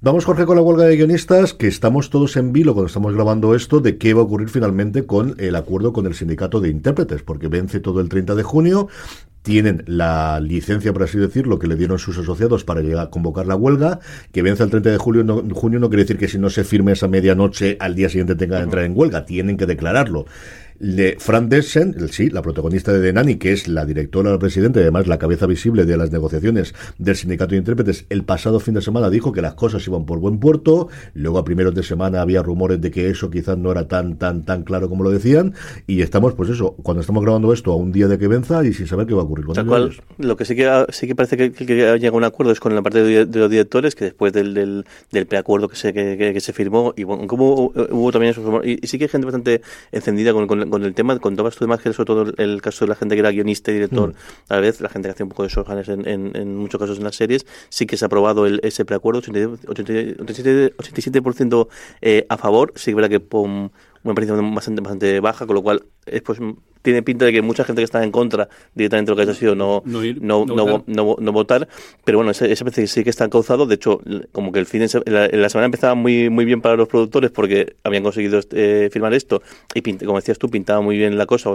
Vamos, 0.00 0.24
Jorge, 0.24 0.46
con 0.46 0.56
la 0.56 0.62
huelga 0.62 0.84
de 0.84 0.96
guionistas, 0.96 1.54
que 1.54 1.66
estamos 1.66 2.10
todos 2.10 2.36
en 2.36 2.52
vilo 2.52 2.74
cuando 2.74 2.86
estamos 2.86 3.14
grabando 3.14 3.54
esto, 3.54 3.80
de 3.80 3.98
qué 3.98 4.14
va 4.14 4.20
a 4.20 4.24
ocurrir 4.24 4.48
finalmente 4.48 5.06
con 5.06 5.34
el 5.38 5.56
acuerdo 5.56 5.92
con 5.92 6.06
el 6.06 6.14
sindicato 6.14 6.60
de 6.60 6.68
intérpretes, 6.68 7.22
porque 7.22 7.48
vence 7.48 7.80
todo 7.80 8.00
el 8.00 8.08
30 8.08 8.34
de 8.34 8.42
junio 8.42 8.88
tienen 9.42 9.82
la 9.86 10.40
licencia, 10.40 10.92
por 10.92 11.04
así 11.04 11.18
decirlo, 11.18 11.58
que 11.58 11.66
le 11.66 11.76
dieron 11.76 11.98
sus 11.98 12.18
asociados 12.18 12.64
para 12.64 12.80
llegar 12.80 13.06
a 13.06 13.10
convocar 13.10 13.46
la 13.46 13.56
huelga, 13.56 14.00
que 14.32 14.42
vence 14.42 14.62
el 14.62 14.70
30 14.70 14.90
de 14.90 14.98
julio, 14.98 15.24
no, 15.24 15.42
junio 15.54 15.78
no 15.78 15.88
quiere 15.88 16.04
decir 16.04 16.18
que 16.18 16.28
si 16.28 16.38
no 16.38 16.50
se 16.50 16.64
firme 16.64 16.92
esa 16.92 17.08
medianoche 17.08 17.76
al 17.80 17.94
día 17.94 18.08
siguiente 18.08 18.34
tenga 18.34 18.58
que 18.58 18.64
entrar 18.64 18.84
en 18.84 18.92
huelga, 18.94 19.24
tienen 19.24 19.56
que 19.56 19.66
declararlo. 19.66 20.26
Le, 20.80 21.16
Fran 21.18 21.48
Dessen, 21.48 22.08
sí, 22.10 22.30
la 22.30 22.42
protagonista 22.42 22.92
de 22.92 23.00
Denani, 23.00 23.36
que 23.36 23.52
es 23.52 23.66
la 23.68 23.84
directora, 23.84 24.30
la 24.30 24.38
presidenta 24.38 24.78
y 24.78 24.82
además 24.82 25.06
la 25.06 25.18
cabeza 25.18 25.46
visible 25.46 25.84
de 25.84 25.96
las 25.96 26.12
negociaciones 26.12 26.74
del 26.98 27.16
sindicato 27.16 27.50
de 27.50 27.58
intérpretes, 27.58 28.06
el 28.10 28.24
pasado 28.24 28.60
fin 28.60 28.74
de 28.74 28.82
semana 28.82 29.10
dijo 29.10 29.32
que 29.32 29.42
las 29.42 29.54
cosas 29.54 29.86
iban 29.86 30.06
por 30.06 30.18
buen 30.18 30.38
puerto. 30.38 30.88
Luego 31.14 31.38
a 31.38 31.44
primeros 31.44 31.74
de 31.74 31.82
semana 31.82 32.22
había 32.22 32.42
rumores 32.42 32.80
de 32.80 32.90
que 32.90 33.10
eso 33.10 33.30
quizás 33.30 33.58
no 33.58 33.72
era 33.72 33.88
tan, 33.88 34.16
tan, 34.18 34.44
tan 34.44 34.62
claro 34.62 34.88
como 34.88 35.02
lo 35.02 35.10
decían. 35.10 35.54
Y 35.86 36.02
estamos, 36.02 36.34
pues 36.34 36.50
eso, 36.50 36.76
cuando 36.82 37.00
estamos 37.00 37.22
grabando 37.22 37.52
esto 37.52 37.72
a 37.72 37.76
un 37.76 37.92
día 37.92 38.06
de 38.06 38.18
que 38.18 38.28
venza 38.28 38.64
y 38.64 38.72
sin 38.72 38.86
saber 38.86 39.06
qué 39.06 39.14
va 39.14 39.22
a 39.22 39.24
ocurrir 39.24 39.46
con 39.46 39.66
cual, 39.66 39.96
Lo 40.18 40.36
que 40.36 40.44
sí 40.44 40.54
que, 40.54 40.86
sí 40.90 41.06
que 41.06 41.14
parece 41.14 41.36
que, 41.36 41.52
que, 41.52 41.66
llega 41.98 42.08
a 42.08 42.12
un 42.12 42.24
acuerdo 42.24 42.52
es 42.52 42.60
con 42.60 42.74
la 42.74 42.82
parte 42.82 43.02
de, 43.02 43.26
los 43.26 43.50
directores, 43.50 43.94
que 43.94 44.04
después 44.04 44.32
del, 44.32 44.54
del, 44.54 44.84
del 45.10 45.26
preacuerdo 45.26 45.68
que 45.68 45.76
se, 45.76 45.92
que, 45.92 46.40
se 46.40 46.52
firmó, 46.52 46.94
y 46.96 47.04
bueno, 47.04 47.26
como 47.26 47.72
hubo, 47.74 48.12
también 48.12 48.30
esos 48.30 48.44
rumores, 48.44 48.78
y, 48.82 48.86
sí 48.86 48.98
que 48.98 49.04
hay 49.04 49.08
gente 49.08 49.26
bastante 49.26 49.60
encendida 49.92 50.32
con, 50.32 50.46
con 50.46 50.67
con 50.70 50.84
el 50.84 50.94
tema, 50.94 51.18
con 51.18 51.36
todo 51.36 51.48
esto 51.48 51.64
demás, 51.64 51.80
que 51.80 51.92
sobre 51.92 52.06
todo 52.06 52.32
el 52.36 52.62
caso 52.62 52.84
de 52.84 52.90
la 52.90 52.94
gente 52.94 53.14
que 53.14 53.20
era 53.20 53.30
guionista 53.30 53.70
y 53.70 53.74
director, 53.74 54.10
mm. 54.10 54.14
a 54.52 54.54
la 54.54 54.60
vez, 54.60 54.80
la 54.80 54.88
gente 54.88 55.08
que 55.08 55.12
hace 55.12 55.22
un 55.22 55.28
poco 55.28 55.42
de 55.42 55.48
showrunners 55.48 55.88
en, 55.88 56.08
en, 56.08 56.36
en, 56.36 56.56
muchos 56.56 56.80
casos 56.80 56.98
en 56.98 57.04
las 57.04 57.16
series, 57.16 57.46
sí 57.68 57.86
que 57.86 57.96
se 57.96 58.04
ha 58.04 58.06
aprobado 58.06 58.46
el, 58.46 58.60
ese 58.62 58.84
preacuerdo, 58.84 59.20
87%, 59.22 60.74
87, 60.78 61.66
eh, 62.00 62.26
a 62.28 62.36
favor, 62.36 62.72
sí 62.76 62.90
que 62.90 62.94
verdad 62.94 63.10
que 63.10 63.20
pon, 63.20 63.72
una 64.02 64.14
participación 64.14 64.54
bastante, 64.54 64.80
bastante 64.82 65.20
baja, 65.20 65.46
con 65.46 65.54
lo 65.54 65.62
cual 65.62 65.84
es 66.06 66.22
pues 66.22 66.38
tiene 66.82 67.02
pinta 67.02 67.24
de 67.24 67.32
que 67.32 67.42
mucha 67.42 67.64
gente 67.64 67.80
que 67.80 67.84
está 67.84 68.02
en 68.02 68.10
contra 68.10 68.48
directamente 68.74 69.10
de 69.12 69.16
lo 69.16 69.24
que 69.24 69.30
ha 69.30 69.34
sido 69.34 69.54
no, 69.54 69.82
no, 69.84 70.46
no, 70.46 70.84
no, 70.86 71.16
no, 71.18 71.32
votar. 71.32 71.68
Pero 72.04 72.18
bueno, 72.18 72.30
ese, 72.30 72.50
ese 72.52 72.86
sí 72.86 73.04
que 73.04 73.10
está 73.10 73.24
encauzado. 73.24 73.66
De 73.66 73.74
hecho, 73.74 74.00
como 74.32 74.52
que 74.52 74.58
el 74.58 74.66
fin 74.66 74.80
de 74.80 75.02
la, 75.06 75.28
la, 75.28 75.48
semana 75.48 75.66
empezaba 75.66 75.94
muy, 75.94 76.30
muy 76.30 76.44
bien 76.44 76.60
para 76.60 76.76
los 76.76 76.88
productores 76.88 77.30
porque 77.30 77.76
habían 77.84 78.02
conseguido 78.02 78.40
eh, 78.52 78.88
firmar 78.92 79.14
esto. 79.14 79.42
Y 79.74 79.82
como 79.98 80.18
decías 80.18 80.38
tú, 80.38 80.48
pintaba 80.48 80.80
muy 80.80 80.96
bien 80.96 81.18
la 81.18 81.26
cosa. 81.26 81.50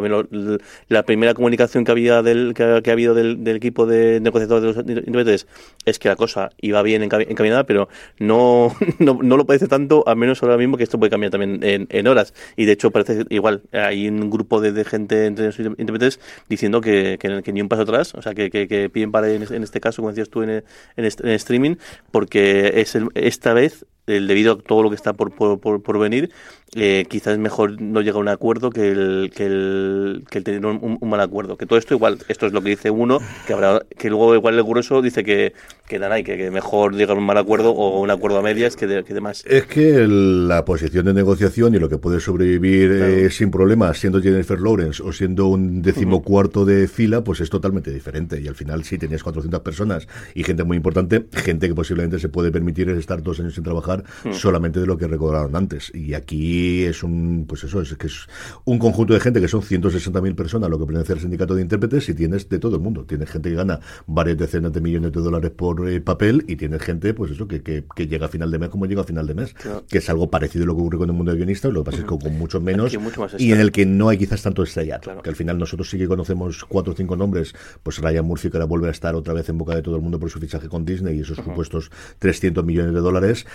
la 0.90 1.04
primera 1.04 1.34
comunicación 1.34 1.84
que 1.86 1.92
había 1.92 2.22
del 2.22 2.54
que, 2.54 2.64
ha 2.64 2.92
habido 2.92 3.14
del, 3.14 3.44
del, 3.44 3.56
equipo 3.56 3.86
de 3.86 4.20
negociadores 4.20 4.76
de 4.76 4.96
los 4.96 5.08
intérpretes 5.08 5.48
es 5.86 6.00
que 6.00 6.10
la 6.10 6.16
cosa 6.16 6.50
iba 6.62 6.82
bien 6.82 7.04
encaminada, 7.04 7.66
pero 7.66 7.90
no, 8.20 8.76
no, 9.00 9.20
no 9.22 9.38
lo 9.38 9.46
parece 9.46 9.68
tanto, 9.68 10.04
al 10.08 10.18
menos 10.18 10.42
ahora 10.44 10.58
mismo, 10.58 10.78
que 10.78 10.84
esto 10.84 11.00
puede 11.00 11.10
cambiar 11.10 11.32
también 11.32 11.64
en, 11.64 11.88
en 11.90 12.08
horas. 12.08 12.34
Y 12.56 12.66
de 12.66 12.74
hecho, 12.74 12.92
parece 12.92 13.26
igual, 13.30 13.62
hay 13.72 14.08
un 14.08 14.30
grupo 14.30 14.62
de, 14.62 14.72
de 14.72 14.84
gente 14.84 15.23
entre 15.26 15.46
los 15.48 15.60
intérpretes 15.60 16.20
diciendo 16.50 16.82
que, 16.82 17.18
que, 17.20 17.54
ni 17.54 17.62
un 17.62 17.70
paso 17.70 17.84
atrás, 17.84 18.14
o 18.16 18.22
sea, 18.22 18.34
que, 18.34 18.50
que, 18.50 18.90
piden 18.90 19.12
para 19.12 19.30
en, 19.30 19.64
este 19.64 19.80
caso, 19.80 20.02
como 20.02 20.10
decías 20.10 20.30
tú 20.30 20.44
en, 20.44 20.64
en, 20.96 21.06
streaming, 21.06 21.76
porque 22.12 22.82
es 22.82 22.98
esta 23.16 23.54
vez 23.54 23.86
debido 24.06 24.54
a 24.54 24.58
todo 24.58 24.84
lo 24.84 24.90
que 24.90 24.96
está 24.96 25.14
por, 25.14 25.32
por, 25.32 25.60
por, 25.60 26.00
venir, 26.00 26.32
eh, 26.76 27.06
quizás 27.10 27.34
es 27.34 27.40
mejor 27.40 27.82
no 27.82 28.02
llegar 28.02 28.18
a 28.18 28.20
un 28.20 28.28
acuerdo 28.28 28.70
que 28.70 28.92
el, 28.92 29.32
que 29.34 29.46
el, 29.46 30.24
que 30.30 30.40
el 30.40 30.44
tener 30.44 30.66
un, 30.66 30.98
mal 31.02 31.22
acuerdo. 31.22 31.58
Que 31.58 31.66
todo 31.66 31.80
esto 31.80 31.94
igual, 31.94 32.20
esto 32.28 32.46
es 32.46 32.54
lo 32.54 32.62
que 32.62 32.70
dice 32.70 32.90
uno, 32.90 33.20
que 33.48 33.54
habrá 33.54 33.82
que 33.98 34.10
luego 34.10 34.36
igual 34.36 34.56
el 34.56 34.64
grueso 34.64 35.02
dice 35.02 35.24
que, 35.24 35.54
que 35.88 36.00
nada, 36.00 36.20
y 36.20 36.24
que, 36.24 36.52
mejor 36.52 36.96
llegar 36.96 37.16
a 37.16 37.20
un 37.20 37.26
mal 37.26 37.38
acuerdo 37.38 37.72
o 37.72 38.02
un 38.02 38.12
acuerdo 38.12 38.40
a 38.40 38.42
medias 38.42 38.76
que, 38.76 38.88
de, 38.88 39.04
que 39.04 39.14
demás. 39.14 39.44
Es 39.48 39.66
que 39.66 40.06
la 40.08 40.66
posición 40.66 41.06
de 41.06 41.14
negociación 41.14 41.76
y 41.76 41.80
lo 41.80 41.88
que 41.88 41.98
puede 41.98 42.20
sobrevivir 42.20 42.92
eh, 42.92 43.30
sin 43.30 43.52
problemas 43.52 43.98
siendo 43.98 44.22
Jennifer 44.22 44.60
Lawrence 44.60 45.02
o 45.02 45.14
siendo 45.14 45.48
un 45.48 45.82
decimocuarto 45.82 46.66
de 46.66 46.88
fila, 46.88 47.24
pues 47.24 47.40
es 47.40 47.50
totalmente 47.50 47.92
diferente. 47.92 48.42
Y 48.42 48.48
al 48.48 48.56
final, 48.56 48.84
si 48.84 48.98
tenías 48.98 49.24
400 49.24 49.62
personas 49.62 50.08
y 50.34 50.44
gente 50.44 50.64
muy 50.64 50.78
importante, 50.78 51.26
gente 51.32 51.68
que 51.68 51.76
posiblemente 51.76 52.20
se 52.20 52.30
puede 52.30 52.52
permitir 52.52 52.90
estar 52.90 53.22
dos 53.24 53.40
años 53.40 53.54
sin 53.54 53.64
trabajar 53.64 53.93
Hmm. 54.24 54.34
solamente 54.34 54.80
de 54.80 54.88
lo 54.88 54.98
que 54.98 55.08
recordaron 55.08 55.56
antes. 55.56 55.92
Y 55.94 56.14
aquí 56.14 56.84
es 56.84 57.04
un, 57.04 57.46
pues 57.48 57.64
eso, 57.64 57.82
es 57.82 57.94
que 57.96 58.08
es 58.08 58.28
un 58.66 58.80
conjunto 58.80 59.14
de 59.14 59.20
gente 59.20 59.42
que 59.42 59.48
son 59.48 59.62
160.000 59.62 60.36
personas, 60.36 60.70
lo 60.70 60.80
que 60.80 60.86
pertenece 60.86 61.14
al 61.14 61.20
sindicato 61.20 61.56
de 61.56 61.62
intérpretes, 61.62 62.10
y 62.10 62.14
tienes 62.14 62.50
de 62.50 62.60
todo 62.60 62.78
el 62.78 62.82
mundo. 62.82 63.06
Tienes 63.06 63.30
gente 63.30 63.50
que 63.50 63.56
gana 63.56 63.80
varias 64.08 64.38
decenas 64.38 64.74
de 64.74 64.82
millones 64.82 65.12
de 65.12 65.22
dólares 65.22 65.52
por 65.52 65.88
eh, 65.90 66.02
papel, 66.02 66.46
y 66.48 66.56
tienes 66.56 66.82
gente, 66.82 67.14
pues 67.14 67.32
eso, 67.32 67.48
que, 67.48 67.62
que, 67.62 68.08
llega 68.08 68.26
a 68.26 68.30
final 68.30 68.52
de 68.52 68.60
mes 68.60 68.70
como 68.70 68.86
llega 68.86 69.02
a 69.02 69.06
final 69.06 69.28
de 69.28 69.34
mes, 69.34 69.56
que 69.90 69.98
es 69.98 70.10
algo 70.10 70.30
parecido 70.30 70.64
a 70.64 70.68
lo 70.68 70.76
que 70.76 70.82
ocurre 70.82 70.98
con 70.98 71.10
el 71.10 71.16
mundo 71.16 71.32
de 71.32 71.38
guionistas, 71.38 71.72
lo 71.72 71.84
que 71.84 71.92
pasa 71.92 72.04
es 72.04 72.10
que 72.10 72.18
con 72.18 72.38
mucho 72.38 72.60
menos, 72.62 72.94
y 73.38 73.52
en 73.52 73.60
el 73.60 73.72
que 73.72 73.86
no 73.86 74.10
hay 74.10 74.18
quizás 74.18 74.42
tanto 74.42 74.64
estrellato. 74.64 75.22
Que 75.22 75.30
al 75.30 75.36
final 75.36 75.58
nosotros 75.58 75.90
sí 75.90 75.98
que 75.98 76.08
conocemos 76.08 76.66
cuatro 76.66 76.94
o 76.94 76.96
cinco 76.96 77.16
nombres, 77.16 77.54
pues 77.82 78.00
Ryan 78.00 78.26
Murphy, 78.26 78.50
que 78.50 78.58
ahora 78.58 78.66
vuelve 78.66 78.88
a 78.88 78.92
estar 78.92 79.16
otra 79.16 79.34
vez 79.34 79.50
en 79.50 79.58
boca 79.58 79.76
de 79.76 79.82
todo 79.82 79.96
el 79.96 80.02
mundo 80.02 80.20
por 80.20 80.30
su 80.30 80.40
fichaje 80.40 80.68
con 80.68 80.86
Disney 80.86 81.18
y 81.18 81.22
esos 81.22 81.38
supuestos 81.38 81.92
300 82.20 82.64
millones 82.64 82.94
de 82.94 83.00
dólares, 83.00 83.46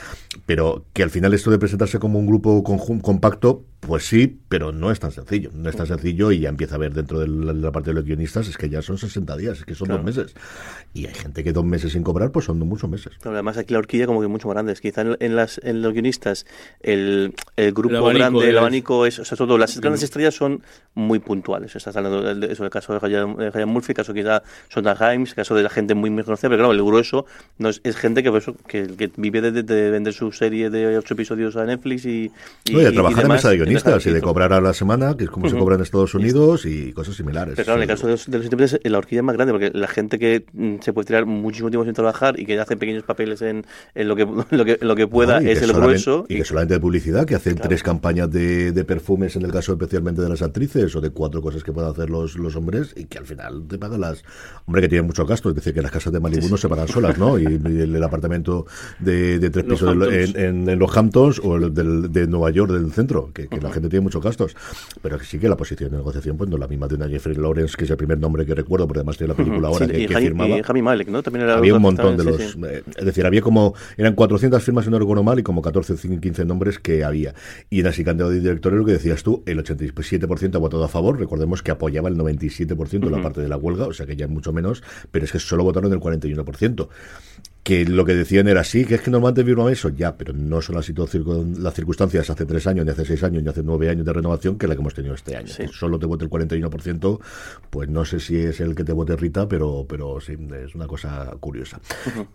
pero 0.46 0.84
que 0.92 1.02
al 1.02 1.10
final 1.10 1.34
esto 1.34 1.50
de 1.50 1.58
presentarse 1.58 1.98
como 1.98 2.18
un 2.18 2.26
grupo 2.26 2.62
compacto, 2.62 3.64
pues 3.80 4.04
sí, 4.06 4.40
pero 4.48 4.72
no 4.72 4.90
es 4.90 4.98
tan 4.98 5.12
sencillo. 5.12 5.50
No 5.54 5.70
es 5.70 5.76
tan 5.76 5.86
sencillo 5.86 6.32
y 6.32 6.40
ya 6.40 6.48
empieza 6.48 6.74
a 6.74 6.78
ver 6.78 6.92
dentro 6.94 7.20
de 7.20 7.28
la, 7.28 7.70
parte 7.70 7.90
de 7.90 7.94
los 7.94 8.04
guionistas, 8.04 8.48
es 8.48 8.58
que 8.58 8.68
ya 8.68 8.82
son 8.82 8.98
60 8.98 9.36
días, 9.36 9.58
es 9.58 9.64
que 9.64 9.74
son 9.74 9.88
dos 9.88 10.02
meses. 10.02 10.34
Y 10.92 11.06
hay 11.06 11.14
gente 11.14 11.44
que 11.44 11.52
dos 11.52 11.64
meses 11.64 11.92
sin 11.92 12.02
cobrar, 12.02 12.32
pues 12.32 12.46
son 12.46 12.58
muchos 12.58 12.90
meses. 12.90 13.12
además 13.24 13.56
aquí 13.56 13.72
la 13.72 13.78
horquilla 13.78 14.06
como 14.06 14.20
que 14.20 14.26
mucho 14.26 14.48
más 14.48 14.56
grande. 14.56 14.74
Quizá 14.74 15.02
en, 15.02 15.36
las, 15.36 15.60
en 15.62 15.80
los 15.80 15.92
guionistas 15.92 16.44
el, 16.80 17.34
el 17.56 17.72
grupo 17.72 18.04
grande, 18.06 18.50
el 18.50 18.58
abanico 18.58 19.06
es, 19.06 19.18
o 19.20 19.24
sea, 19.24 19.36
todo, 19.36 19.56
las 19.56 19.80
grandes 19.80 20.02
estrellas 20.02 20.34
son 20.34 20.62
muy 20.94 21.20
puntuales. 21.20 21.74
Estás 21.76 21.96
hablando 21.96 22.34
de, 22.34 22.52
eso, 22.52 22.64
el 22.64 22.70
caso 22.70 22.92
de 22.92 22.98
Ryan 22.98 23.68
Murphy, 23.68 23.92
el 23.92 23.96
caso 23.96 24.12
quizá 24.12 24.42
Sonda 24.68 24.96
Himes, 25.14 25.30
el 25.30 25.36
caso 25.36 25.54
de 25.54 25.62
la 25.62 25.70
gente 25.70 25.94
muy, 25.94 26.10
muy 26.10 26.24
conocida, 26.24 26.50
pero 26.50 26.64
claro, 26.64 26.72
el 26.72 26.82
grueso 26.82 27.26
no 27.58 27.68
es, 27.68 27.96
gente 27.96 28.22
que, 28.22 28.30
pues, 28.30 28.46
que, 28.66 28.88
que 28.88 29.10
vive 29.16 29.40
de, 29.40 29.62
de, 29.62 29.90
vender 29.90 30.12
su 30.18 30.32
serie 30.32 30.68
de 30.68 30.98
ocho 30.98 31.14
episodios 31.14 31.56
a 31.56 31.64
Netflix 31.64 32.04
y... 32.04 32.30
y, 32.64 32.72
no, 32.72 32.82
y 32.82 32.92
trabajar 32.92 33.24
en 33.24 33.30
mesa 33.30 33.50
de 33.50 33.56
guionistas 33.56 34.04
y 34.06 34.10
de 34.10 34.20
cobrar 34.20 34.52
a 34.52 34.60
la 34.60 34.72
semana, 34.72 35.16
que 35.16 35.24
es 35.24 35.30
como 35.30 35.48
se 35.48 35.56
cobra 35.56 35.76
en 35.76 35.82
Estados 35.82 36.14
Unidos 36.14 36.66
y 36.66 36.92
cosas 36.92 37.14
similares. 37.14 37.54
Pero 37.54 37.66
claro, 37.66 37.78
en 37.80 37.88
el 37.88 37.88
caso 37.88 38.06
de 38.06 38.12
los, 38.12 38.30
de 38.30 38.38
los 38.38 38.44
intérpretes, 38.44 38.80
la 38.82 38.98
horquilla 38.98 39.20
es 39.20 39.24
más 39.24 39.36
grande, 39.36 39.52
porque 39.52 39.70
la 39.72 39.88
gente 39.88 40.18
que 40.18 40.44
mm, 40.52 40.76
se 40.80 40.92
puede 40.92 41.06
tirar 41.06 41.26
muchísimo 41.26 41.70
tiempo 41.70 41.84
sin 41.84 41.94
trabajar 41.94 42.38
y 42.38 42.46
que 42.46 42.58
hace 42.58 42.76
pequeños 42.76 43.04
papeles 43.04 43.42
en, 43.42 43.64
en 43.94 44.08
lo, 44.08 44.16
que, 44.16 44.26
lo, 44.50 44.64
que, 44.64 44.78
lo 44.80 44.96
que 44.96 45.06
pueda 45.06 45.38
es 45.38 45.62
el 45.62 45.72
grueso. 45.72 46.26
Y, 46.28 46.36
que 46.36 46.44
solamente 46.44 46.74
de 46.74 46.80
publicidad, 46.80 47.24
que 47.24 47.36
hacen 47.36 47.56
tres 47.56 47.82
campañas 47.82 48.30
de, 48.30 48.72
de, 48.72 48.84
perfumes 48.84 49.36
en 49.36 49.44
el 49.44 49.52
caso 49.52 49.72
especialmente 49.72 50.22
de 50.22 50.28
las 50.28 50.42
actrices 50.42 50.94
o 50.96 51.00
de 51.00 51.10
cuatro 51.10 51.42
cosas 51.42 51.62
que 51.62 51.72
pueden 51.72 51.90
hacer 51.90 52.10
los, 52.10 52.36
los 52.36 52.56
hombres 52.56 52.92
y 52.96 53.04
que 53.04 53.18
al 53.18 53.26
final 53.26 53.66
te 53.68 53.78
pagan 53.78 54.00
las... 54.00 54.24
Hombre, 54.66 54.82
que 54.82 54.88
tienen 54.88 55.06
muchos 55.06 55.26
gastos, 55.28 55.50
es 55.50 55.56
decir, 55.56 55.74
que 55.74 55.82
las 55.82 55.90
casas 55.92 56.12
de 56.12 56.20
Malibu 56.20 56.48
no 56.48 56.56
se 56.56 56.68
pagan 56.68 56.88
solas, 56.88 57.16
¿no? 57.18 57.38
Y, 57.38 57.44
el, 57.44 58.02
apartamento 58.02 58.66
de, 58.98 59.38
de 59.38 59.50
tres 59.50 59.64
pisos 59.64 59.94
en, 60.10 60.68
en, 60.68 60.78
los 60.78 60.96
Hamptons 60.96 61.40
o 61.42 61.56
el 61.56 61.74
del, 61.74 62.12
de 62.12 62.26
Nueva 62.26 62.50
York, 62.50 62.72
del 62.72 62.92
centro, 62.92 63.30
que, 63.32 63.48
que 63.48 63.60
la 63.60 63.70
gente 63.70 63.88
tiene 63.88 64.02
muchos 64.04 64.22
gastos. 64.22 64.56
Pero 65.02 65.18
que 65.18 65.24
sí 65.24 65.38
que 65.38 65.48
la 65.48 65.56
posición 65.56 65.90
de 65.90 65.96
negociación, 65.98 66.36
pues 66.36 66.48
no 66.50 66.56
es 66.56 66.60
la 66.60 66.68
misma 66.68 66.88
de 66.88 66.94
una 66.94 67.08
Jeffrey 67.08 67.36
Lawrence, 67.36 67.76
que 67.76 67.84
es 67.84 67.90
el 67.90 67.96
primer 67.96 68.18
nombre 68.18 68.44
que 68.46 68.54
recuerdo, 68.54 68.86
porque 68.86 69.00
además 69.00 69.16
tiene 69.16 69.32
la 69.32 69.36
película 69.36 69.68
ahora 69.68 69.86
que, 69.86 70.08
firmaba. 70.08 70.58
Y 70.58 70.82
Malek, 70.82 71.08
¿no? 71.08 71.22
También 71.22 71.44
era 71.44 71.56
había 71.56 71.74
un 71.74 71.82
montón 71.82 72.16
de 72.16 72.24
los. 72.24 72.40
Eh, 72.40 72.82
es 72.96 73.04
decir, 73.04 73.26
había 73.26 73.42
como. 73.42 73.74
Eran 73.96 74.14
400 74.14 74.62
firmas, 74.62 74.84
si 74.84 74.90
no 74.90 75.22
mal, 75.22 75.38
y 75.38 75.42
como 75.42 75.62
14 75.62 75.94
o 75.94 76.20
15 76.20 76.44
nombres 76.44 76.78
que 76.78 77.04
había. 77.04 77.34
Y 77.70 77.80
en 77.80 77.86
así 77.86 78.04
candidato 78.04 78.32
de 78.32 78.40
director, 78.40 78.72
lo 78.72 78.84
que 78.84 78.92
decías 78.92 79.22
tú, 79.22 79.42
el 79.46 79.62
87% 79.62 80.54
ha 80.54 80.58
votado 80.58 80.84
a 80.84 80.88
favor. 80.88 81.18
Recordemos 81.18 81.62
que 81.62 81.70
apoyaba 81.70 82.08
el 82.08 82.16
97% 82.16 83.00
de 83.00 83.10
la 83.10 83.22
parte 83.22 83.40
de 83.40 83.48
la 83.48 83.56
huelga, 83.56 83.86
o 83.86 83.92
sea 83.92 84.06
que 84.06 84.16
ya 84.16 84.26
es 84.26 84.30
mucho 84.30 84.52
menos, 84.52 84.82
pero 85.10 85.24
es 85.24 85.32
que 85.32 85.38
solo 85.38 85.64
votaron 85.64 85.92
el 85.92 86.00
41% 86.00 86.88
que 87.68 87.84
lo 87.84 88.06
que 88.06 88.14
decían 88.14 88.48
era 88.48 88.64
sí, 88.64 88.86
que 88.86 88.94
es 88.94 89.02
que 89.02 89.10
normalmente 89.10 89.44
firmaba 89.44 89.70
eso, 89.70 89.90
ya, 89.98 90.16
pero 90.16 90.32
no 90.32 90.62
son 90.62 90.76
las, 90.76 90.88
las 90.88 91.74
circunstancias 91.74 92.30
hace 92.30 92.46
tres 92.46 92.66
años, 92.66 92.86
ni 92.86 92.92
hace 92.92 93.04
seis 93.04 93.22
años, 93.24 93.42
año, 93.42 93.50
hace 93.50 93.62
nueve 93.62 93.88
años 93.90 94.06
de 94.06 94.12
renovación, 94.12 94.58
que 94.58 94.66
la 94.66 94.74
que 94.74 94.80
hemos 94.80 94.94
tenido 94.94 95.14
este 95.14 95.36
año. 95.36 95.52
Solo 95.72 95.98
te 95.98 96.06
vote 96.06 96.24
el 96.24 96.30
41%, 96.30 97.20
pues 97.70 97.88
no 97.88 98.04
sé 98.04 98.20
si 98.20 98.36
es 98.36 98.60
el 98.60 98.74
que 98.74 98.84
te 98.84 98.92
vote 98.92 99.16
Rita, 99.16 99.48
pero, 99.48 99.86
pero 99.88 100.20
sí, 100.20 100.36
es 100.64 100.74
una 100.74 100.86
cosa 100.86 101.36
curiosa. 101.40 101.80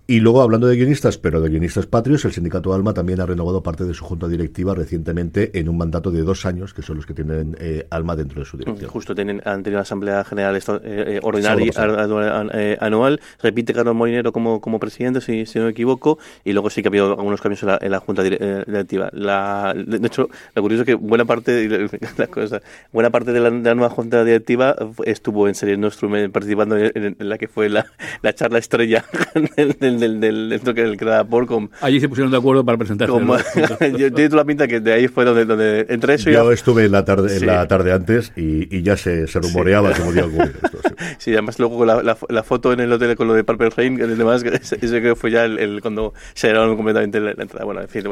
Y 0.08 0.20
luego, 0.20 0.41
hablando 0.41 0.67
de 0.67 0.75
guionistas, 0.75 1.17
pero 1.17 1.41
de 1.41 1.50
guionistas 1.50 1.86
patrios, 1.86 2.25
el 2.25 2.32
sindicato 2.34 2.74
Alma 2.74 2.93
también 2.93 3.22
ha 3.22 3.25
renovado 3.25 3.63
parte 3.63 3.86
de 3.86 3.93
su 3.93 4.03
junta 4.03 4.27
directiva 4.27 4.75
recientemente 4.75 5.58
en 5.58 5.70
un 5.70 5.77
mandato 5.77 6.12
de 6.12 6.22
dos 6.22 6.46
años, 6.46 6.74
que 6.74 6.82
son 6.82 6.98
los 6.98 7.05
que 7.05 7.13
tienen 7.13 7.55
eh, 7.60 7.88
Alma 7.89 8.15
dentro 8.15 8.39
de 8.41 8.46
su 8.46 8.58
dirección. 8.58 8.89
Justo 8.89 9.15
tienen, 9.15 9.41
han 9.46 9.63
tenido 9.63 9.77
la 9.77 9.84
Asamblea 9.84 10.24
General 10.24 10.55
esto, 10.55 10.82
eh, 10.84 11.20
ordinaria 11.24 11.72
anual, 12.79 13.22
repite 13.41 13.74
Carlos 13.74 13.96
Molinero 13.96 14.32
como, 14.32 14.62
como 14.62 14.79
presidente, 14.79 15.22
si, 15.22 15.46
si 15.46 15.60
no 15.60 15.65
me 15.65 15.72
equivoco, 15.72 16.20
y 16.43 16.53
luego 16.53 16.70
sí 16.70 16.82
que 16.82 16.88
ha 16.88 16.91
habido 16.91 17.12
algunos 17.12 17.41
cambios 17.41 17.52
en 17.62 17.67
la, 17.67 17.79
en 17.81 17.91
la 17.91 18.00
junta 18.00 18.24
directiva. 18.24 19.10
La, 19.13 19.74
de 19.75 20.07
hecho, 20.07 20.29
lo 20.55 20.62
curioso 20.62 20.83
es 20.83 20.88
que 20.88 20.95
buena 20.95 21.25
parte, 21.25 21.88
la 22.17 22.27
cosa, 22.27 22.62
buena 22.91 23.10
parte 23.10 23.31
de 23.31 23.39
la, 23.39 23.50
nueva 23.50 23.89
junta 23.89 24.24
directiva 24.24 24.75
estuvo 25.05 25.48
en 25.48 25.55
Serie 25.55 25.77
Nostrum 25.77 26.15
eh, 26.15 26.29
participando 26.29 26.77
en, 26.77 27.15
la 27.19 27.38
que 27.38 27.48
fue 27.48 27.69
la, 27.69 27.86
la 28.22 28.33
charla 28.33 28.60
estrella 28.60 29.05
del, 29.55 29.75
del, 29.79 30.00
del, 30.00 30.19
del, 30.19 30.50
del, 30.50 31.25
por 31.29 31.45
con, 31.45 31.69
Allí 31.81 32.00
se 32.00 32.10
pusieron 32.10 32.31
de 32.31 32.38
acuerdo 32.38 32.63
para 32.63 32.77
presentar 32.77 33.10
yo, 33.10 34.13
tengo 34.13 34.36
la 34.36 34.45
pinta 34.45 34.67
que 34.67 34.79
de 34.79 34.93
ahí 34.93 35.07
fue 35.07 35.25
donde, 35.25 35.45
donde 35.45 35.86
entre 35.89 36.15
eso 36.15 36.29
Yo 36.29 36.51
estuve 36.51 36.86
en 36.86 36.91
la 36.91 37.05
tarde, 37.05 37.36
en 37.36 37.45
la 37.45 37.67
tarde 37.67 37.91
antes 37.91 38.31
y, 38.36 38.75
y 38.75 38.81
ya 38.81 38.98
se, 38.98 39.27
se 39.27 39.39
rumoreaba 39.39 39.93
sí. 39.93 40.01
que 40.01 40.07
podía 40.07 40.25
ocurrir 40.25 40.55
esto. 40.62 40.79
Sí. 41.17 41.33
además 41.33 41.60
luego 41.60 41.86
la, 41.86 42.01
la, 42.03 42.17
la, 42.29 42.43
foto 42.43 42.74
en 42.74 42.79
el 42.79 42.91
hotel 42.91 43.15
con 43.15 43.27
lo 43.27 43.33
de 43.33 43.43
Purple 43.43 43.69
Rain, 43.75 43.93
y 43.95 43.98
demás, 44.15 44.43
ese, 44.43 44.77
ese 44.81 45.01
que 45.01 45.15
fue 45.15 45.31
ya 45.31 45.45
el, 45.45 45.60
el 45.60 45.81
cuando 45.81 46.13
se 46.33 46.48
dieron 46.48 46.75
completamente 46.75 47.19
la, 47.19 47.33
entrada. 47.43 47.65
Bueno, 47.65 47.81
en 47.81 47.89
fin, 47.89 48.03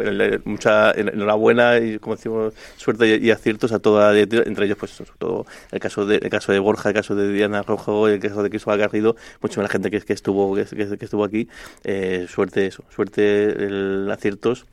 mucha 0.45 0.91
enhorabuena 0.91 1.77
y 1.79 1.99
como 1.99 2.15
decimos, 2.15 2.53
suerte 2.77 3.17
y, 3.17 3.31
aciertos 3.31 3.71
a 3.71 3.79
toda, 3.79 4.17
entre 4.17 4.65
ellos 4.65 4.77
pues 4.77 4.91
sobre 4.91 5.11
todo 5.17 5.45
el 5.71 5.79
caso 5.79 6.05
de 6.05 6.17
el 6.17 6.29
caso 6.29 6.51
de 6.51 6.59
Borja, 6.59 6.89
el 6.89 6.95
caso 6.95 7.15
de 7.15 7.31
Diana 7.31 7.63
Rojo, 7.63 8.07
el 8.07 8.19
caso 8.19 8.43
de 8.43 8.49
Cristóbal 8.49 8.79
Garrido, 8.79 9.15
mucha 9.41 9.61
la 9.61 9.69
gente 9.69 9.91
que, 9.91 10.01
que 10.01 10.13
estuvo 10.13 10.55
que, 10.55 10.65
que, 10.65 11.05
estuvo 11.05 11.23
aquí, 11.23 11.47
eh, 11.83 12.27
suerte 12.29 12.67
eso, 12.67 12.83
suerte 12.89 13.45
el 13.45 14.09
aciertos 14.11 14.65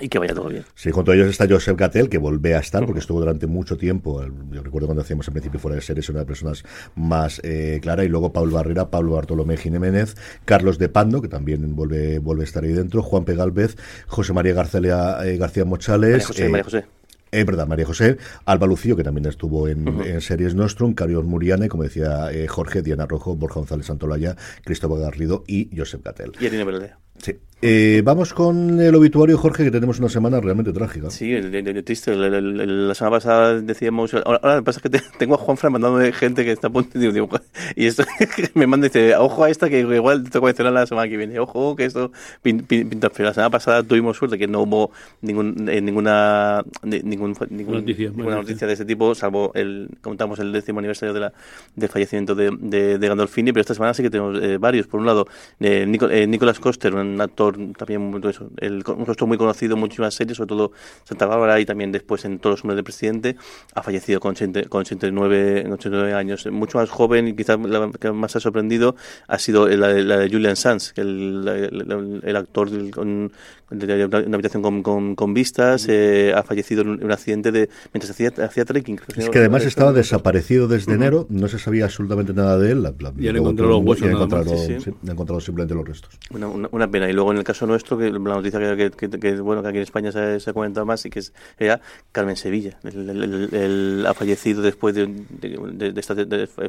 y 0.00 0.08
que 0.08 0.18
vaya 0.18 0.34
todo 0.34 0.48
bien. 0.48 0.64
Sí, 0.74 0.90
junto 0.90 1.12
a 1.12 1.14
ellos 1.14 1.28
está 1.28 1.46
Joseph 1.48 1.76
Gattel, 1.76 2.08
que 2.08 2.18
vuelve 2.18 2.54
a 2.54 2.58
estar, 2.58 2.84
porque 2.84 3.00
estuvo 3.00 3.20
durante 3.20 3.46
mucho 3.46 3.76
tiempo, 3.76 4.24
yo 4.50 4.62
recuerdo 4.62 4.88
cuando 4.88 5.02
hacíamos 5.02 5.28
al 5.28 5.32
principio 5.32 5.60
fuera 5.60 5.76
de 5.76 5.82
series, 5.82 6.08
una 6.08 6.20
de 6.20 6.24
las 6.24 6.28
personas 6.28 6.64
más 6.96 7.40
eh, 7.44 7.78
claras, 7.80 8.06
y 8.06 8.08
luego 8.08 8.32
Pablo 8.32 8.54
Barrera, 8.54 8.90
Pablo 8.90 9.12
Bartolomé 9.12 9.56
Jiménez, 9.56 10.16
Carlos 10.44 10.78
de 10.78 10.88
Pando, 10.88 11.22
que 11.22 11.28
también 11.28 11.76
vuelve, 11.76 12.18
vuelve 12.18 12.42
a 12.42 12.44
estar 12.44 12.64
ahí 12.64 12.72
dentro, 12.72 13.02
Juan 13.02 13.24
Pegalvez, 13.24 13.76
José 14.06 14.32
María 14.32 14.54
García, 14.54 15.18
eh, 15.24 15.36
García 15.36 15.64
Mochales. 15.64 16.10
María 16.10 16.26
José, 16.26 16.46
eh, 16.46 16.48
María 16.48 16.64
José. 16.64 16.84
Es 17.30 17.44
verdad, 17.44 17.66
María 17.66 17.84
José, 17.84 18.16
Alba 18.44 18.66
Lucio, 18.68 18.96
que 18.96 19.02
también 19.02 19.26
estuvo 19.26 19.66
en, 19.66 19.88
uh 19.88 19.92
-huh. 19.92 20.06
en 20.06 20.20
series 20.20 20.54
Nostrum, 20.54 20.94
Carlos 20.94 21.24
Muriane, 21.24 21.68
como 21.68 21.82
decía 21.82 22.30
eh, 22.30 22.46
Jorge, 22.46 22.80
Diana 22.80 23.06
Rojo, 23.06 23.34
Borja 23.34 23.58
González 23.58 23.86
Santolaya, 23.86 24.36
Cristóbal 24.64 25.00
Garrido 25.00 25.42
y 25.48 25.76
Josep 25.76 26.04
Gatell. 26.04 26.32
Y 26.38 26.46
Irene 26.46 26.64
Verde. 26.64 26.94
Sí. 27.18 27.34
Eh, 27.66 28.02
vamos 28.04 28.34
con 28.34 28.78
el 28.78 28.94
obituario, 28.94 29.38
Jorge, 29.38 29.64
que 29.64 29.70
tenemos 29.70 29.98
una 29.98 30.10
semana 30.10 30.38
realmente 30.38 30.70
trágica. 30.70 31.08
Sí, 31.08 31.32
el, 31.32 31.54
el, 31.54 31.66
el 31.66 31.82
triste. 31.82 32.12
El, 32.12 32.22
el, 32.22 32.88
la 32.88 32.94
semana 32.94 33.16
pasada 33.16 33.58
decíamos. 33.58 34.12
Ahora, 34.12 34.38
ahora 34.42 34.60
pasa 34.60 34.82
que 34.82 34.90
te, 34.90 35.00
tengo 35.18 35.36
a 35.36 35.38
Juanfran 35.38 35.72
mandándome 35.72 36.12
gente 36.12 36.44
que 36.44 36.52
está 36.52 36.66
a 36.66 36.70
punto. 36.70 36.98
Digo, 36.98 37.26
y 37.74 37.86
esto 37.86 38.04
me 38.54 38.66
manda 38.66 38.86
y 38.86 38.90
dice: 38.90 39.16
Ojo 39.16 39.44
a 39.44 39.48
esta 39.48 39.70
que 39.70 39.80
igual 39.80 40.24
te 40.24 40.38
que 40.38 40.44
mencionar 40.44 40.74
la 40.74 40.86
semana 40.86 41.08
que 41.08 41.16
viene. 41.16 41.38
Ojo, 41.38 41.74
que 41.74 41.86
esto 41.86 42.12
pinta. 42.42 42.66
Pin, 42.66 42.90
pin, 42.90 43.00
la 43.00 43.32
semana 43.32 43.48
pasada 43.48 43.82
tuvimos 43.82 44.18
suerte 44.18 44.36
que 44.36 44.46
no 44.46 44.60
hubo 44.60 44.90
ningún, 45.22 45.66
eh, 45.66 45.80
ninguna, 45.80 46.62
ningún, 46.82 47.34
ningún, 47.48 47.74
noticia, 47.76 48.10
ninguna 48.10 48.36
noticia 48.36 48.66
de 48.66 48.74
ese 48.74 48.84
tipo, 48.84 49.14
salvo 49.14 49.52
el 49.54 49.88
contamos 50.02 50.38
el 50.38 50.52
décimo 50.52 50.80
aniversario 50.80 51.14
de 51.14 51.20
la, 51.20 51.32
del 51.76 51.88
fallecimiento 51.88 52.34
de, 52.34 52.54
de, 52.60 52.98
de 52.98 53.08
Gandolfini. 53.08 53.52
Pero 53.52 53.62
esta 53.62 53.72
semana 53.72 53.94
sí 53.94 54.02
que 54.02 54.10
tenemos 54.10 54.38
eh, 54.42 54.58
varios. 54.58 54.86
Por 54.86 55.00
un 55.00 55.06
lado, 55.06 55.26
eh, 55.60 55.86
Nicolás 55.86 56.60
Coster, 56.60 56.92
un 57.04 57.20
actor 57.20 57.56
también 57.76 58.20
eso, 58.28 58.50
el, 58.58 58.82
un 58.86 59.06
rostro 59.06 59.26
muy 59.26 59.38
conocido 59.38 59.74
en 59.74 59.80
muchísimas 59.80 60.14
series, 60.14 60.36
sobre 60.36 60.48
todo 60.48 60.72
Santa 61.04 61.26
Bárbara 61.26 61.60
y 61.60 61.66
también 61.66 61.92
después 61.92 62.24
en 62.24 62.38
Todos 62.38 62.54
los 62.54 62.64
hombres 62.64 62.76
del 62.76 62.84
presidente, 62.84 63.36
ha 63.74 63.82
fallecido 63.82 64.20
con, 64.20 64.32
80, 64.32 64.64
con 64.64 64.80
89, 64.80 65.66
89 65.72 66.14
años. 66.14 66.46
Mucho 66.50 66.78
más 66.78 66.90
joven 66.90 67.28
y 67.28 67.34
quizás 67.34 67.58
la 67.60 67.90
que 67.90 68.12
más 68.12 68.34
ha 68.36 68.40
sorprendido 68.40 68.96
ha 69.28 69.38
sido 69.38 69.68
la, 69.68 69.92
la 69.92 70.18
de 70.18 70.28
Julian 70.28 70.56
Sands, 70.56 70.92
que 70.92 71.00
el, 71.00 71.46
el, 71.46 72.20
el 72.24 72.36
actor 72.36 72.70
del, 72.70 72.90
con, 72.90 73.32
de 73.70 74.04
una 74.06 74.36
habitación 74.36 74.62
con, 74.62 74.82
con, 74.82 75.14
con 75.14 75.34
vistas, 75.34 75.86
eh, 75.88 76.32
ha 76.34 76.42
fallecido 76.42 76.82
en 76.82 76.88
un, 76.88 77.04
un, 77.04 77.12
accidente 77.12 77.52
de 77.52 77.68
mientras 77.92 78.10
hacía, 78.10 78.32
hacía 78.44 78.64
trekking. 78.64 79.00
Es 79.16 79.28
que 79.28 79.38
además 79.38 79.64
estaba 79.64 79.92
desaparecido 79.92 80.68
desde 80.68 80.92
uh 80.92 80.94
-huh. 80.94 80.98
enero, 80.98 81.26
no 81.30 81.48
se 81.48 81.58
sabía 81.58 81.84
absolutamente 81.84 82.32
nada 82.32 82.58
de 82.58 82.72
él. 82.72 82.82
La, 82.82 82.94
la, 82.98 83.12
y 83.18 83.28
han 83.28 83.36
encontrado 83.36 83.70
los 83.72 83.84
huesos. 83.84 84.06
Y 84.06 84.08
han 84.08 84.16
encontrado, 84.16 84.56
sí, 84.56 84.74
sí. 84.78 84.80
Sí, 84.84 84.90
encontrado 85.08 85.40
simplemente 85.40 85.74
los 85.74 85.86
restos. 85.86 86.10
Una, 86.30 86.46
una, 86.46 86.68
una, 86.70 86.86
pena. 86.94 87.10
Y 87.10 87.12
luego 87.12 87.32
en 87.32 87.38
el 87.38 87.44
caso 87.44 87.66
nuestro, 87.66 87.98
que 87.98 88.10
la 88.10 88.18
noticia 88.18 88.60
que, 88.76 88.90
que, 88.90 89.10
que, 89.10 89.18
que 89.18 89.40
bueno, 89.40 89.62
que 89.62 89.68
aquí 89.68 89.78
en 89.78 89.82
España 89.82 90.12
se, 90.12 90.38
se 90.38 90.50
ha 90.50 90.52
comentado 90.52 90.86
más 90.86 91.04
y 91.06 91.10
que 91.10 91.18
es 91.18 91.32
ella, 91.58 91.80
Carmen 92.12 92.36
Sevilla. 92.36 92.78
El, 92.84 93.10
el, 93.10 93.54
el, 93.54 94.06
ha 94.06 94.14
fallecido 94.14 94.62
después 94.62 94.94
de, 94.94 95.06
de, 95.08 95.92
de 95.92 96.00
estar 96.00 96.16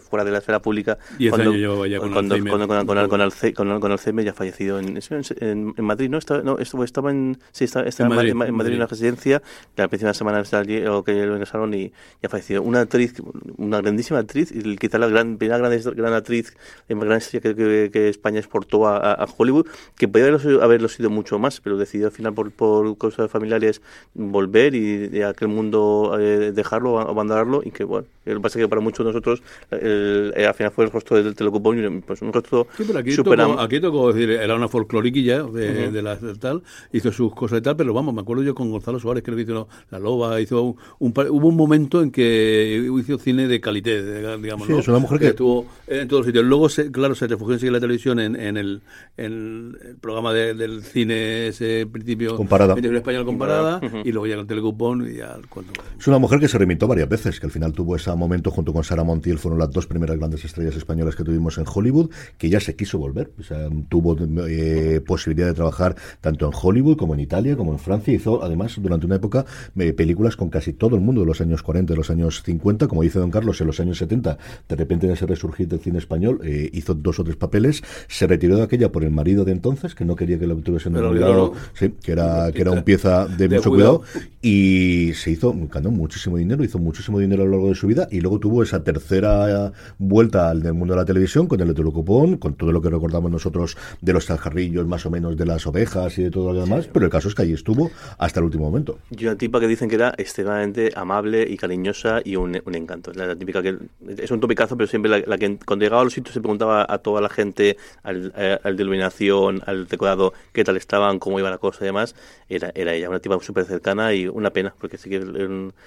fuera 0.01 0.23
de 0.25 0.31
la 0.31 0.39
esfera 0.39 0.59
pública. 0.59 0.97
Y 1.19 1.29
cuando, 1.29 1.53
ya 1.85 1.99
con 1.99 2.11
cuando, 2.11 2.35
Alzheimer. 2.35 2.51
Con, 2.51 2.67
con, 2.67 2.87
con, 2.87 3.09
con, 3.09 3.21
Alzheimer, 3.21 3.55
con, 3.55 3.79
con 3.79 3.91
Alzheimer 3.91 4.25
ya 4.25 4.33
fallecido 4.33 4.79
en, 4.79 4.99
en, 5.41 5.73
en 5.77 5.85
Madrid, 5.85 6.09
¿no? 6.09 6.17
Estaba, 6.17 6.41
no, 6.41 6.57
estaba 6.57 7.11
en, 7.11 7.37
sí, 7.51 7.65
estaba, 7.65 7.87
estaba 7.87 8.09
en, 8.09 8.15
Madrid, 8.15 8.31
en, 8.31 8.41
en 8.41 8.55
Madrid, 8.55 8.73
en 8.73 8.77
una 8.79 8.87
residencia, 8.87 9.41
la 9.77 9.87
primera 9.87 10.13
semana 10.13 10.43
allí, 10.51 10.85
o 10.85 11.03
que 11.03 11.13
lo 11.25 11.33
ingresaron 11.33 11.73
y, 11.73 11.83
y, 12.21 12.25
ha 12.25 12.29
fallecido. 12.29 12.63
Una 12.63 12.81
actriz, 12.81 13.13
una 13.57 13.81
grandísima 13.81 14.19
actriz, 14.19 14.51
y 14.51 14.75
quizá 14.77 14.97
la 14.97 15.07
gran, 15.07 15.37
primera 15.37 15.57
gran, 15.59 15.79
gran 15.95 16.13
actriz, 16.13 16.55
la 16.87 16.95
gran 16.97 17.17
estrella 17.17 17.41
que, 17.41 17.55
que, 17.55 17.89
que, 17.91 18.09
España 18.09 18.39
exportó 18.39 18.87
a, 18.87 19.13
a 19.13 19.27
Hollywood, 19.37 19.67
que 19.97 20.07
podría 20.15 20.33
haberlo, 20.33 20.63
haberlo, 20.63 20.87
sido 20.87 21.09
mucho 21.09 21.39
más, 21.39 21.59
pero 21.59 21.75
decidió 21.75 22.05
al 22.07 22.13
final 22.13 22.33
por, 22.33 22.51
por 22.51 22.97
cosas 22.97 23.29
familiares 23.29 23.81
volver 24.13 24.73
y, 24.73 25.09
y 25.11 25.21
aquel 25.21 25.49
mundo 25.49 26.17
eh, 26.17 26.53
dejarlo, 26.53 26.99
abandonarlo, 26.99 27.61
y 27.65 27.71
que 27.71 27.83
bueno, 27.83 28.07
lo 28.23 28.35
que 28.35 28.39
pasa 28.39 28.57
es 28.59 28.65
que 28.65 28.69
para 28.69 28.81
muchos 28.81 29.05
de 29.05 29.11
nosotros 29.11 29.43
el, 29.71 30.33
el, 30.35 30.45
al 30.45 30.53
final 30.53 30.71
fue 30.71 30.85
el 30.85 30.91
rostro 30.91 31.21
del 31.21 31.35
telecupón, 31.35 32.01
pues 32.07 32.21
un 32.21 32.31
rostro 32.31 32.67
sí, 32.77 32.83
pero 32.87 32.99
aquí 32.99 33.11
super 33.11 33.39
tocó, 33.39 33.59
aquí 33.59 33.79
tocó 33.81 34.13
decir, 34.13 34.29
era 34.31 34.55
una 34.55 34.69
folcloriquilla 34.69 35.39
de, 35.39 35.43
uh 35.43 35.51
-huh. 35.51 35.91
de, 35.91 36.01
la, 36.01 36.15
de 36.15 36.35
tal, 36.35 36.63
hizo 36.93 37.11
sus 37.11 37.33
cosas 37.35 37.59
y 37.59 37.61
tal, 37.61 37.75
pero 37.75 37.93
vamos, 37.93 38.13
me 38.13 38.21
acuerdo 38.21 38.43
yo 38.43 38.55
con 38.55 38.71
Gonzalo 38.71 38.99
Suárez, 38.99 39.21
creo 39.21 39.35
que 39.35 39.43
hizo 39.43 39.67
La 39.91 39.99
Loba, 39.99 40.39
hizo 40.39 40.61
un, 40.63 40.75
un, 40.99 41.13
hubo 41.29 41.47
un 41.49 41.57
momento 41.57 42.01
en 42.01 42.11
que 42.11 42.89
hizo 42.99 43.17
cine 43.17 43.47
de 43.49 43.59
calidad, 43.59 44.39
digamos. 44.39 44.67
Sí, 44.67 44.73
¿no? 44.73 44.79
es 44.79 44.87
una 44.87 44.99
mujer 44.99 45.19
que, 45.19 45.25
que 45.25 45.29
estuvo 45.31 45.65
en 45.87 46.07
todos 46.07 46.21
los 46.21 46.27
sitios. 46.27 46.45
Luego, 46.45 46.69
se, 46.69 46.91
claro, 46.91 47.15
se 47.15 47.27
refugió 47.27 47.67
en 47.67 47.73
la 47.73 47.79
televisión 47.79 48.19
en, 48.19 48.35
en, 48.35 48.57
el, 48.57 48.81
en, 49.17 49.77
el, 49.81 49.95
programa 50.05 50.33
de, 50.33 50.53
del 50.53 50.83
cine 50.83 51.47
ese 51.47 51.87
principio 51.91 52.35
comparada. 52.35 52.75
español 52.75 53.25
comparada, 53.25 53.79
uh 53.81 53.87
-huh. 53.87 54.01
y 54.05 54.11
luego 54.11 54.27
ya 54.27 54.35
el 54.35 54.45
telecupón 54.45 55.09
y 55.09 55.15
ya 55.15 55.35
cuando... 55.49 55.73
Es 55.99 56.07
una 56.07 56.19
mujer 56.19 56.39
que 56.39 56.47
se 56.47 56.59
remitió 56.59 56.87
varias 56.87 57.09
veces, 57.09 57.39
que 57.39 57.47
al 57.47 57.51
final 57.51 57.73
tuvo 57.73 57.95
ese 57.95 58.13
momento 58.13 58.51
junto 58.51 58.71
con 58.71 58.83
Sara 58.83 59.03
Montiel, 59.03 59.39
fueron 59.39 59.57
las 59.57 59.71
dos 59.71 59.87
primeras 59.87 60.15
grandes 60.19 60.45
estrellas 60.45 60.75
españolas 60.75 61.15
que 61.15 61.23
tuvimos 61.23 61.57
en 61.57 61.65
Hollywood, 61.67 62.11
que 62.37 62.49
ya 62.49 62.59
se 62.59 62.75
quiso 62.75 62.99
volver, 62.99 63.31
o 63.39 63.43
sea, 63.43 63.67
tuvo 63.89 64.15
eh, 64.47 65.01
posibilidad 65.07 65.47
de 65.47 65.55
trabajar 65.55 65.95
tanto 66.21 66.45
en 66.45 66.51
Hollywood 66.53 66.97
como 66.97 67.15
en 67.15 67.21
Italia, 67.21 67.57
como 67.57 67.71
en 67.71 67.79
Francia, 67.79 68.13
hizo 68.13 68.43
además 68.43 68.75
durante 68.79 69.07
una 69.07 69.15
época 69.15 69.47
eh, 69.75 69.91
películas 69.93 70.35
con 70.35 70.49
casi 70.49 70.73
todo 70.73 70.95
el 70.95 71.01
mundo 71.01 71.21
de 71.21 71.27
los 71.27 71.41
años 71.41 71.63
40, 71.63 71.93
de 71.93 71.97
los 71.97 72.11
años 72.11 72.43
50, 72.43 72.87
como 72.87 73.01
dice 73.01 73.17
Don 73.17 73.31
Carlos, 73.31 73.59
en 73.59 73.65
los 73.65 73.79
años 73.79 73.97
70, 73.97 74.37
de 74.69 74.75
repente 74.75 75.07
de 75.07 75.13
ese 75.13 75.25
resurgir 75.25 75.67
del 75.67 75.79
cine 75.79 75.97
español, 75.97 76.41
eh, 76.43 76.69
hizo 76.73 76.93
dos 76.93 77.19
o 77.19 77.23
tres 77.23 77.37
papeles, 77.37 77.81
se 78.07 78.27
retiró 78.27 78.55
de 78.57 78.61
aquella 78.61 78.91
por 78.91 79.03
el 79.03 79.09
marido 79.09 79.45
de 79.45 79.51
entonces, 79.51 79.94
que 79.95 80.05
no 80.05 80.15
quería 80.15 80.37
que 80.37 80.47
lo 80.47 80.55
tuviesen 80.57 80.95
en 80.95 81.07
cuidado, 81.07 81.53
sí, 81.73 81.93
que 82.01 82.11
era, 82.11 82.51
que 82.51 82.61
era 82.61 82.71
un 82.71 82.83
pieza 82.83 83.27
de, 83.27 83.47
de 83.47 83.57
mucho 83.57 83.69
cuidado. 83.69 84.01
cuidado, 84.01 84.25
y 84.41 85.13
se 85.15 85.31
hizo, 85.31 85.55
ganó 85.71 85.91
muchísimo 85.91 86.37
dinero, 86.37 86.63
hizo 86.63 86.77
muchísimo 86.77 87.19
dinero 87.19 87.43
a 87.43 87.45
lo 87.45 87.51
largo 87.51 87.69
de 87.69 87.75
su 87.75 87.87
vida, 87.87 88.07
y 88.11 88.21
luego 88.21 88.39
tuvo 88.39 88.63
esa 88.63 88.83
tercera 88.83 89.71
vuelta 89.97 90.49
al 90.49 90.61
del 90.61 90.73
mundo 90.73 90.93
de 90.93 90.99
la 90.99 91.05
televisión, 91.05 91.47
con 91.47 91.59
el 91.61 91.69
heterocupón, 91.69 92.37
con 92.37 92.53
todo 92.53 92.71
lo 92.71 92.81
que 92.81 92.89
recordamos 92.89 93.31
nosotros 93.31 93.77
de 94.01 94.13
los 94.13 94.25
taljarrillos, 94.25 94.85
más 94.87 95.05
o 95.05 95.09
menos 95.09 95.35
de 95.37 95.45
las 95.45 95.65
ovejas 95.65 96.17
y 96.19 96.23
de 96.23 96.31
todo 96.31 96.53
lo 96.53 96.61
demás, 96.61 96.85
sí. 96.85 96.89
pero 96.93 97.05
el 97.05 97.11
caso 97.11 97.27
es 97.27 97.35
que 97.35 97.43
allí 97.43 97.53
estuvo 97.53 97.89
hasta 98.17 98.39
el 98.39 98.45
último 98.45 98.65
momento. 98.65 98.99
Y 99.09 99.25
una 99.25 99.35
tipa 99.35 99.59
que 99.59 99.67
dicen 99.67 99.89
que 99.89 99.95
era 99.95 100.13
extremadamente 100.17 100.91
amable 100.95 101.45
y 101.49 101.57
cariñosa 101.57 102.21
y 102.23 102.35
un, 102.35 102.61
un 102.63 102.75
encanto. 102.75 103.11
La, 103.13 103.27
la, 103.27 103.35
típica 103.35 103.61
que 103.61 103.77
es 104.17 104.31
un 104.31 104.39
topicazo, 104.39 104.77
pero 104.77 104.87
siempre 104.87 105.09
la, 105.09 105.19
la, 105.25 105.37
que 105.37 105.57
cuando 105.65 105.85
llegaba 105.85 106.01
a 106.01 106.03
los 106.05 106.13
sitios 106.13 106.33
se 106.33 106.41
preguntaba 106.41 106.85
a 106.87 106.97
toda 106.99 107.21
la 107.21 107.29
gente, 107.29 107.77
al, 108.03 108.33
eh, 108.37 108.59
al 108.63 108.77
de 108.77 108.83
iluminación, 108.83 109.61
al 109.65 109.84
decorado, 109.87 110.33
qué 110.53 110.63
tal 110.63 110.77
estaban, 110.77 111.19
cómo 111.19 111.39
iba 111.39 111.49
la 111.49 111.57
cosa 111.57 111.83
y 111.83 111.87
demás. 111.87 112.15
Era, 112.49 112.71
era 112.75 112.93
ella, 112.93 113.09
una 113.09 113.19
tipa 113.19 113.37
súper 113.41 113.65
cercana 113.65 114.13
y 114.13 114.27
una 114.27 114.51
pena, 114.51 114.73
porque 114.79 114.97
sí 114.97 115.09
que 115.09 115.19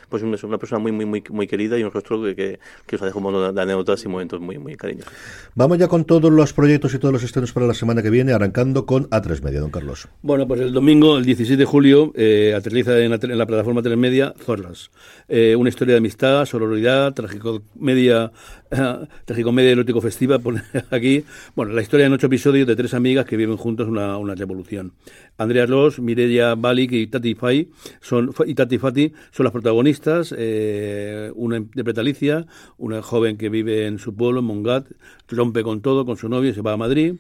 pues 0.09 0.23
una 0.23 0.59
persona 0.59 0.81
muy, 0.81 0.93
muy, 0.93 1.07
muy, 1.07 1.23
muy 1.31 1.47
querida 1.47 1.78
y 1.78 1.83
un 1.83 1.90
rostro 1.90 2.23
que, 2.23 2.35
que, 2.35 2.59
que 2.87 2.97
os 2.97 3.02
dejo 3.02 3.19
un 3.19 3.25
montón 3.25 3.55
de 3.55 3.62
anécdotas 3.62 4.05
y 4.05 4.09
momentos 4.09 4.40
muy, 4.40 4.59
muy 4.59 4.76
cariñosos. 4.76 5.12
Vamos 5.55 5.78
ya 5.78 5.88
con 5.88 6.05
todos 6.05 6.33
los 6.33 6.52
proyectos 6.52 6.95
y 6.95 6.99
todos 6.99 7.12
los 7.12 7.23
estrenos 7.23 7.52
para 7.52 7.67
la 7.67 7.75
semana 7.75 8.02
que 8.02 8.11
viene, 8.11 8.33
arrancando 8.33 8.87
con 8.87 9.09
A3 9.11 9.43
Media, 9.43 9.61
don 9.61 9.71
Carlos. 9.71 10.09
Bueno, 10.23 10.47
pues 10.47 10.61
el 10.61 10.73
domingo, 10.73 11.19
el 11.19 11.25
16 11.25 11.59
de 11.59 11.64
julio, 11.64 12.12
eh, 12.14 12.55
aterriza 12.57 12.99
en 12.99 13.11
la, 13.11 13.19
en 13.21 13.38
la 13.38 13.47
plataforma 13.47 13.83
A3 13.83 13.97
Media 13.97 14.35
Zorras. 14.38 14.90
Eh, 15.28 15.57
una 15.57 15.69
historia 15.69 15.95
de 15.95 15.99
amistad, 15.99 16.45
sororidad, 16.47 17.12
tragicomedia, 17.12 18.33
tragicomedia 19.25 19.71
erótico 19.71 20.00
festiva, 20.00 20.38
pone 20.40 20.62
aquí. 20.90 21.25
Bueno, 21.55 21.73
la 21.73 21.83
historia 21.83 22.07
en 22.07 22.12
ocho 22.12 22.26
episodios 22.26 22.67
de 22.67 22.76
tres 22.76 22.95
amigas 22.95 23.26
que 23.26 23.37
viven 23.37 23.57
juntos 23.78 23.88
una, 23.88 24.18
una 24.18 24.35
revolución. 24.35 24.92
Andrea 25.37 25.66
Ross, 25.66 26.00
Mireia 26.00 26.54
Balik 26.54 26.92
y 26.92 27.06
Tati 27.06 27.35
Fay 27.35 27.68
son, 28.00 28.30
y 28.47 28.54
Tati 28.54 28.78
Fati 28.78 29.12
son 29.30 29.44
las 29.44 29.52
protagonistas. 29.52 30.35
Eh, 30.37 31.30
una 31.37 31.58
interpreta 31.58 32.00
Alicia, 32.00 32.47
una 32.76 33.02
joven 33.02 33.37
que 33.37 33.49
vive 33.49 33.87
en 33.87 33.99
su 33.99 34.14
pueblo, 34.14 34.40
en 34.40 34.47
Mongat, 34.47 34.87
rompe 35.28 35.62
con 35.62 35.80
todo, 35.80 36.04
con 36.04 36.16
su 36.16 36.28
novio 36.28 36.50
y 36.50 36.54
se 36.54 36.62
va 36.62 36.73
a 36.73 36.76
Madrid. 36.76 37.14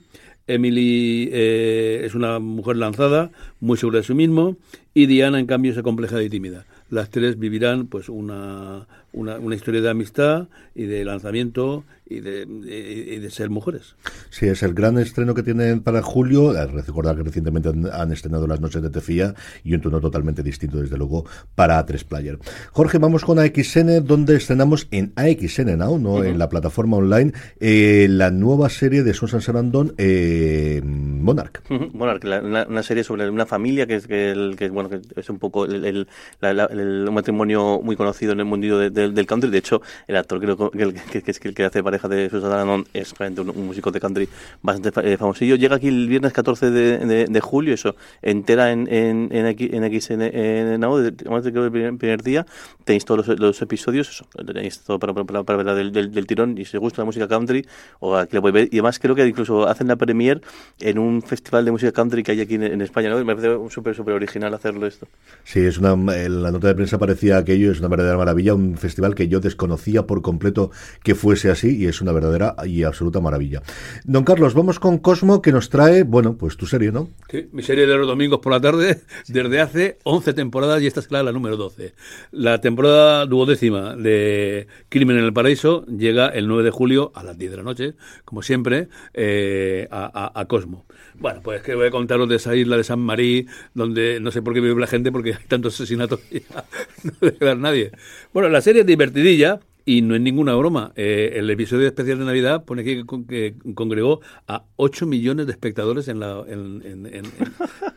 Emily 0.48 1.28
eh, 1.30 2.02
es 2.04 2.14
una 2.14 2.38
mujer 2.38 2.76
lanzada, 2.76 3.30
muy 3.60 3.76
segura 3.76 3.98
de 3.98 4.04
sí 4.04 4.14
mismo, 4.14 4.56
y 4.94 5.04
Diana, 5.04 5.38
en 5.38 5.46
cambio, 5.46 5.72
es 5.72 5.82
compleja 5.82 6.22
y 6.22 6.30
tímida. 6.30 6.64
Las 6.90 7.10
tres 7.10 7.38
vivirán 7.38 7.86
pues 7.86 8.08
una, 8.08 8.86
una, 9.12 9.38
una 9.38 9.54
historia 9.54 9.82
de 9.82 9.90
amistad 9.90 10.48
y 10.74 10.84
de 10.84 11.04
lanzamiento 11.04 11.84
y 12.08 12.20
de, 12.20 12.42
y 12.42 13.18
de, 13.18 13.30
ser 13.30 13.50
mujeres. 13.50 13.96
Sí, 14.30 14.46
es 14.46 14.62
el 14.62 14.74
gran 14.74 14.98
estreno 14.98 15.34
que 15.34 15.42
tienen 15.42 15.80
para 15.80 16.02
julio. 16.02 16.52
Recordar 16.66 17.16
que 17.16 17.22
recientemente 17.22 17.68
han, 17.68 17.86
han 17.86 18.12
estrenado 18.12 18.46
Las 18.46 18.60
Noches 18.60 18.82
de 18.82 18.90
Tefía 18.90 19.34
y 19.64 19.74
un 19.74 19.80
tono 19.80 20.00
totalmente 20.00 20.42
distinto, 20.42 20.80
desde 20.80 20.96
luego, 20.96 21.24
para 21.54 21.84
A3 21.84 22.04
Player. 22.04 22.38
Jorge, 22.72 22.98
vamos 22.98 23.24
con 23.24 23.38
AXN, 23.38 24.04
donde 24.04 24.36
estrenamos 24.36 24.88
en 24.90 25.12
AXN 25.16 25.76
Now, 25.78 25.98
¿no? 25.98 26.14
Uh 26.14 26.18
-huh. 26.20 26.26
en 26.26 26.38
la 26.38 26.48
plataforma 26.48 26.96
online, 26.96 27.32
eh, 27.60 28.06
la 28.08 28.30
nueva 28.30 28.68
serie 28.68 29.02
de 29.02 29.12
Susan 29.12 29.40
Sarandon, 29.40 29.94
eh, 29.98 30.80
Monarch. 30.84 31.62
Uh 31.70 31.74
-huh. 31.74 31.92
Monarch, 31.92 32.24
la, 32.24 32.40
una, 32.40 32.66
una, 32.66 32.82
serie 32.82 33.04
sobre 33.04 33.28
una 33.28 33.46
familia 33.46 33.86
que 33.86 33.96
es, 33.96 34.06
que, 34.06 34.30
el, 34.30 34.56
que, 34.56 34.70
bueno, 34.70 34.88
que 34.88 35.00
es 35.16 35.28
un 35.30 35.38
poco 35.38 35.66
el, 35.66 35.84
el, 35.84 36.08
la, 36.40 36.54
la, 36.54 36.64
el 36.66 37.10
matrimonio 37.10 37.80
muy 37.82 37.96
conocido 37.96 38.32
en 38.32 38.40
el 38.40 38.46
mundo 38.46 38.78
de, 38.78 38.90
de, 38.90 39.10
del 39.10 39.26
country. 39.26 39.50
De 39.50 39.58
hecho, 39.58 39.82
el 40.06 40.16
actor 40.16 40.40
creo 40.40 40.70
que, 40.70 40.94
que, 41.22 41.22
que, 41.22 41.54
que, 41.54 41.64
hace 41.64 41.82
de 42.06 42.30
Susan 42.30 42.84
es 42.92 43.14
realmente 43.18 43.40
un, 43.40 43.66
músico 43.66 43.90
de 43.90 44.00
country 44.00 44.28
bastante 44.62 45.12
eh, 45.12 45.16
famosillo. 45.16 45.56
Llega 45.56 45.76
aquí 45.76 45.88
el 45.88 46.08
viernes 46.08 46.32
14 46.32 46.70
de, 46.70 47.40
julio, 47.40 47.74
eso, 47.74 47.96
entera 48.22 48.70
en, 48.70 48.86
en, 48.92 49.28
en, 49.32 49.46
X, 49.46 49.70
en 49.72 50.00
XN 50.00 50.22
en 50.22 50.84
el 50.84 51.98
primer, 51.98 52.22
día. 52.22 52.46
Tenéis 52.84 53.04
todos 53.04 53.26
los, 53.26 53.62
episodios, 53.62 54.24
tenéis 54.46 54.80
todo 54.80 54.98
para, 54.98 55.14
para, 55.14 55.56
verla 55.56 55.74
del, 55.74 56.26
tirón. 56.26 56.58
Y 56.58 56.64
si 56.64 56.76
os 56.76 56.80
gusta 56.80 57.02
la 57.02 57.06
música 57.06 57.26
country, 57.26 57.66
o 58.00 58.16
aquí 58.16 58.36
la 58.36 58.40
podéis 58.40 58.54
ver. 58.54 58.68
Y 58.72 58.76
además 58.76 58.98
creo 58.98 59.14
que 59.14 59.26
incluso 59.26 59.66
hacen 59.66 59.88
la 59.88 59.96
premier 59.96 60.40
en 60.80 60.98
un 60.98 61.22
festival 61.22 61.64
de 61.64 61.72
música 61.72 61.92
country 61.92 62.22
que 62.22 62.32
hay 62.32 62.40
aquí 62.40 62.54
en, 62.54 62.80
España. 62.82 63.14
Me 63.14 63.34
parece 63.34 63.56
súper, 63.70 63.94
súper 63.94 64.14
original 64.14 64.52
hacerlo 64.54 64.86
esto. 64.86 65.08
Sí, 65.44 65.60
es 65.60 65.78
una, 65.78 65.96
la 65.96 66.50
nota 66.50 66.68
de 66.68 66.74
prensa 66.74 66.98
parecía 66.98 67.38
aquello, 67.38 67.72
es 67.72 67.80
una 67.80 67.88
verdadera 67.88 68.16
maravilla, 68.16 68.54
un 68.54 68.76
festival 68.76 69.14
que 69.14 69.28
yo 69.28 69.40
desconocía 69.40 70.06
por 70.06 70.22
completo 70.22 70.70
que 71.02 71.14
fuese 71.14 71.50
así 71.50 71.76
y 71.76 71.86
es 71.90 72.00
una 72.00 72.12
verdadera 72.12 72.54
y 72.64 72.82
absoluta 72.82 73.20
maravilla. 73.20 73.62
Don 74.04 74.24
Carlos, 74.24 74.54
vamos 74.54 74.78
con 74.78 74.98
Cosmo 74.98 75.42
que 75.42 75.52
nos 75.52 75.68
trae, 75.68 76.02
bueno, 76.02 76.36
pues 76.36 76.56
tu 76.56 76.66
serie, 76.66 76.92
¿no? 76.92 77.08
Sí, 77.30 77.48
mi 77.52 77.62
serie 77.62 77.86
de 77.86 77.96
los 77.96 78.06
domingos 78.06 78.40
por 78.40 78.52
la 78.52 78.60
tarde 78.60 79.00
desde 79.28 79.60
hace 79.60 79.98
11 80.04 80.32
temporadas 80.34 80.82
y 80.82 80.86
esta 80.86 81.00
es 81.00 81.10
la, 81.10 81.22
la 81.22 81.32
número 81.32 81.56
12. 81.56 81.94
La 82.32 82.60
temporada 82.60 83.26
duodécima 83.26 83.96
de 83.96 84.66
Crimen 84.88 85.18
en 85.18 85.24
el 85.24 85.32
Paraíso 85.32 85.84
llega 85.86 86.28
el 86.28 86.48
9 86.48 86.62
de 86.64 86.70
julio 86.70 87.12
a 87.14 87.22
las 87.22 87.38
10 87.38 87.50
de 87.50 87.56
la 87.56 87.62
noche, 87.62 87.94
como 88.24 88.42
siempre, 88.42 88.88
eh, 89.14 89.88
a, 89.90 90.44
Cosmo. 90.48 90.86
Bueno, 91.14 91.40
pues 91.42 91.62
que 91.62 91.74
voy 91.74 91.88
a 91.88 91.90
contaros 91.90 92.28
de 92.28 92.36
esa 92.36 92.54
isla 92.54 92.76
de 92.76 92.84
San 92.84 93.00
Marí, 93.00 93.46
donde 93.74 94.20
no 94.20 94.30
sé 94.30 94.40
por 94.40 94.54
qué 94.54 94.60
vive 94.60 94.80
la 94.80 94.86
gente, 94.86 95.12
porque 95.12 95.34
hay 95.34 95.44
tantos 95.48 95.74
asesinatos 95.74 96.20
y 96.30 96.42
no 97.04 97.12
debe 97.20 97.36
quedar 97.36 97.56
nadie. 97.56 97.92
Bueno, 98.32 98.48
la 98.48 98.60
serie 98.60 98.82
es 98.82 98.86
divertidilla, 98.86 99.60
y 99.88 100.02
no 100.02 100.14
es 100.14 100.20
ninguna 100.20 100.54
broma. 100.54 100.92
Eh, 100.96 101.32
el 101.36 101.48
episodio 101.48 101.86
especial 101.86 102.18
de 102.18 102.26
Navidad 102.26 102.62
pone 102.66 102.82
aquí 102.82 103.02
que, 103.04 103.26
que, 103.26 103.72
congregó 103.74 104.20
a 104.46 104.64
8 104.76 105.06
millones 105.06 105.46
de 105.46 105.52
espectadores 105.52 106.08
en 106.08 106.20
la 106.20 106.44
en, 106.46 106.82
en, 106.84 107.06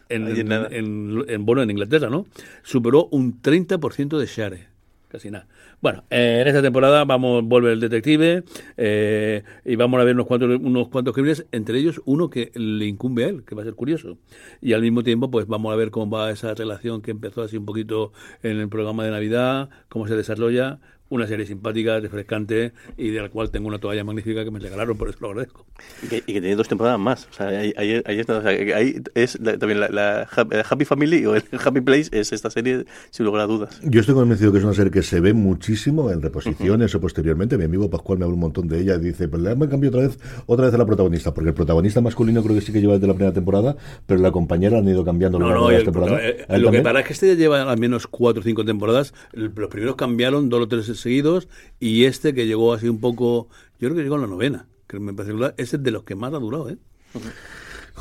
en, 0.08 1.26
en, 1.28 1.46
bueno, 1.46 1.64
en 1.64 1.70
Inglaterra, 1.70 2.10
¿no? 2.10 2.28
Superó 2.64 3.10
un 3.12 3.42
30% 3.42 4.18
de 4.18 4.26
share. 4.26 4.68
Casi 5.10 5.30
nada. 5.30 5.46
Bueno, 5.82 6.06
eh, 6.10 6.40
en 6.42 6.48
esta 6.48 6.62
temporada 6.62 7.04
vamos 7.04 7.44
vuelve 7.44 7.74
el 7.74 7.82
detective 7.82 8.46
eh, 8.78 9.44
y 9.66 9.76
vamos 9.76 10.00
a 10.00 10.06
ver 10.06 10.16
unos 10.16 10.28
cuantos 10.28 10.50
unos 10.62 10.88
cuantos 10.88 11.14
crímenes, 11.14 11.46
entre 11.52 11.78
ellos 11.78 12.02
uno 12.06 12.30
que 12.30 12.54
le 12.56 12.86
incumbe 12.86 13.26
a 13.26 13.28
él, 13.28 13.44
que 13.44 13.54
va 13.54 13.64
a 13.64 13.66
ser 13.66 13.76
curioso. 13.76 14.18
Y 14.62 14.72
al 14.72 14.82
mismo 14.82 15.04
tiempo, 15.04 15.30
pues 15.30 15.46
vamos 15.46 15.74
a 15.74 15.76
ver 15.76 15.92
cómo 15.92 16.10
va 16.10 16.32
esa 16.32 16.54
relación 16.54 17.02
que 17.02 17.12
empezó 17.12 17.42
así 17.42 17.58
un 17.58 17.66
poquito 17.66 18.14
en 18.44 18.60
el 18.60 18.70
programa 18.70 19.04
de 19.04 19.12
Navidad, 19.12 19.70
cómo 19.90 20.08
se 20.08 20.16
desarrolla, 20.16 20.80
una 21.12 21.28
serie 21.28 21.46
simpática, 21.46 22.00
refrescante 22.00 22.72
y 22.98 23.10
de 23.10 23.22
la 23.22 23.30
cual 23.30 23.52
tengo 23.52 23.68
una 23.68 23.80
toalla 23.80 24.04
magnífica 24.04 24.44
que 24.44 24.50
me 24.50 24.60
regalaron, 24.60 24.98
por 24.98 25.10
eso 25.10 25.20
lo 25.22 25.30
agradezco. 25.30 25.66
Y 26.02 26.08
que, 26.08 26.18
y 26.18 26.34
que 26.34 26.42
tiene 26.42 26.56
dos 26.56 26.68
temporadas 26.68 27.00
más. 27.00 27.28
O 27.30 27.34
sea, 27.34 27.48
ahí, 27.50 27.74
ahí, 27.78 28.02
ahí, 28.06 28.20
está, 28.20 28.38
o 28.38 28.42
sea, 28.42 28.52
ahí 28.52 29.02
es 29.14 29.40
la, 29.42 29.58
también 29.58 29.82
la, 29.82 29.90
la, 29.90 30.28
Happy 30.70 30.86
Family 30.86 31.26
o 31.26 31.36
el 31.36 31.44
Happy 31.64 31.82
Place 31.82 32.10
es 32.12 32.32
esta 32.32 32.50
serie, 32.50 32.86
sin 33.10 33.26
lugar 33.26 33.42
a 33.42 33.48
dudas. 33.48 33.80
Yo 33.84 34.00
estoy 34.00 34.16
convencido 34.16 34.52
que 34.52 34.60
es 34.60 34.64
una 34.64 34.74
serie 34.74 34.92
que 34.92 35.04
se 35.04 35.20
ve 35.20 35.34
muchísimo 35.34 36.12
en 36.12 36.22
reposiciones 36.22 36.94
uh 36.94 36.96
-huh. 36.96 37.00
o 37.00 37.02
posteriormente. 37.02 37.58
Mi 37.58 37.66
amigo 37.66 37.90
Pascual 37.90 38.18
me 38.18 38.26
habla 38.26 38.36
un 38.36 38.40
montón 38.40 38.70
de 38.70 38.80
ella 38.80 38.96
y 38.96 39.00
dice, 39.00 39.28
pues 39.28 39.44
le 39.44 39.68
cambio 39.68 39.90
otra 39.90 40.02
vez, 40.02 40.18
otra 40.46 40.66
vez 40.66 40.74
a 40.74 40.78
la 40.78 40.86
protagonista, 40.86 41.34
porque 41.34 41.50
el 41.50 41.56
protagonista 41.56 42.00
masculino 42.00 42.42
creo 42.42 42.56
que 42.56 42.62
sí 42.62 42.72
que 42.72 42.80
lleva 42.80 42.94
desde 42.94 43.08
la 43.08 43.14
primera 43.14 43.34
temporada, 43.34 43.76
pero 44.08 44.22
la 44.22 44.32
compañera 44.32 44.78
han 44.80 44.88
ido 44.88 45.04
cambiando 45.04 45.40
no, 45.40 45.50
no, 45.50 45.70
las 45.70 45.84
temporadas. 45.84 46.22
Eh, 46.24 46.46
lo 46.48 46.54
también? 46.54 46.74
que 46.74 46.82
para 46.82 47.00
es 47.02 47.08
que 47.08 47.14
este 47.14 47.28
ya 47.28 47.34
lleva 47.36 47.70
al 47.70 47.80
menos 47.80 48.08
cuatro 48.08 48.42
o 48.42 48.44
cinco 48.44 48.64
temporadas. 48.64 49.14
Los 49.34 49.52
primeros 49.70 49.96
cambiaron 49.96 50.50
dos 50.50 50.62
o 50.62 50.68
tres 50.68 51.01
seguidos 51.02 51.48
y 51.80 52.06
este 52.06 52.34
que 52.34 52.48
llegó 52.48 52.74
así 52.74 52.88
un 52.88 53.00
poco, 53.00 53.50
yo 53.80 53.90
creo 53.90 53.96
que 53.96 54.04
llegó 54.04 54.16
en 54.16 54.22
la 54.22 54.28
novena, 54.28 54.68
que 54.88 55.00
me 55.00 55.14
parece 55.14 55.36
que 55.36 55.62
es 55.62 55.84
de 55.84 55.92
los 55.92 56.04
que 56.04 56.16
más 56.16 56.34
ha 56.34 56.40
durado, 56.40 56.70
¿eh? 56.70 56.78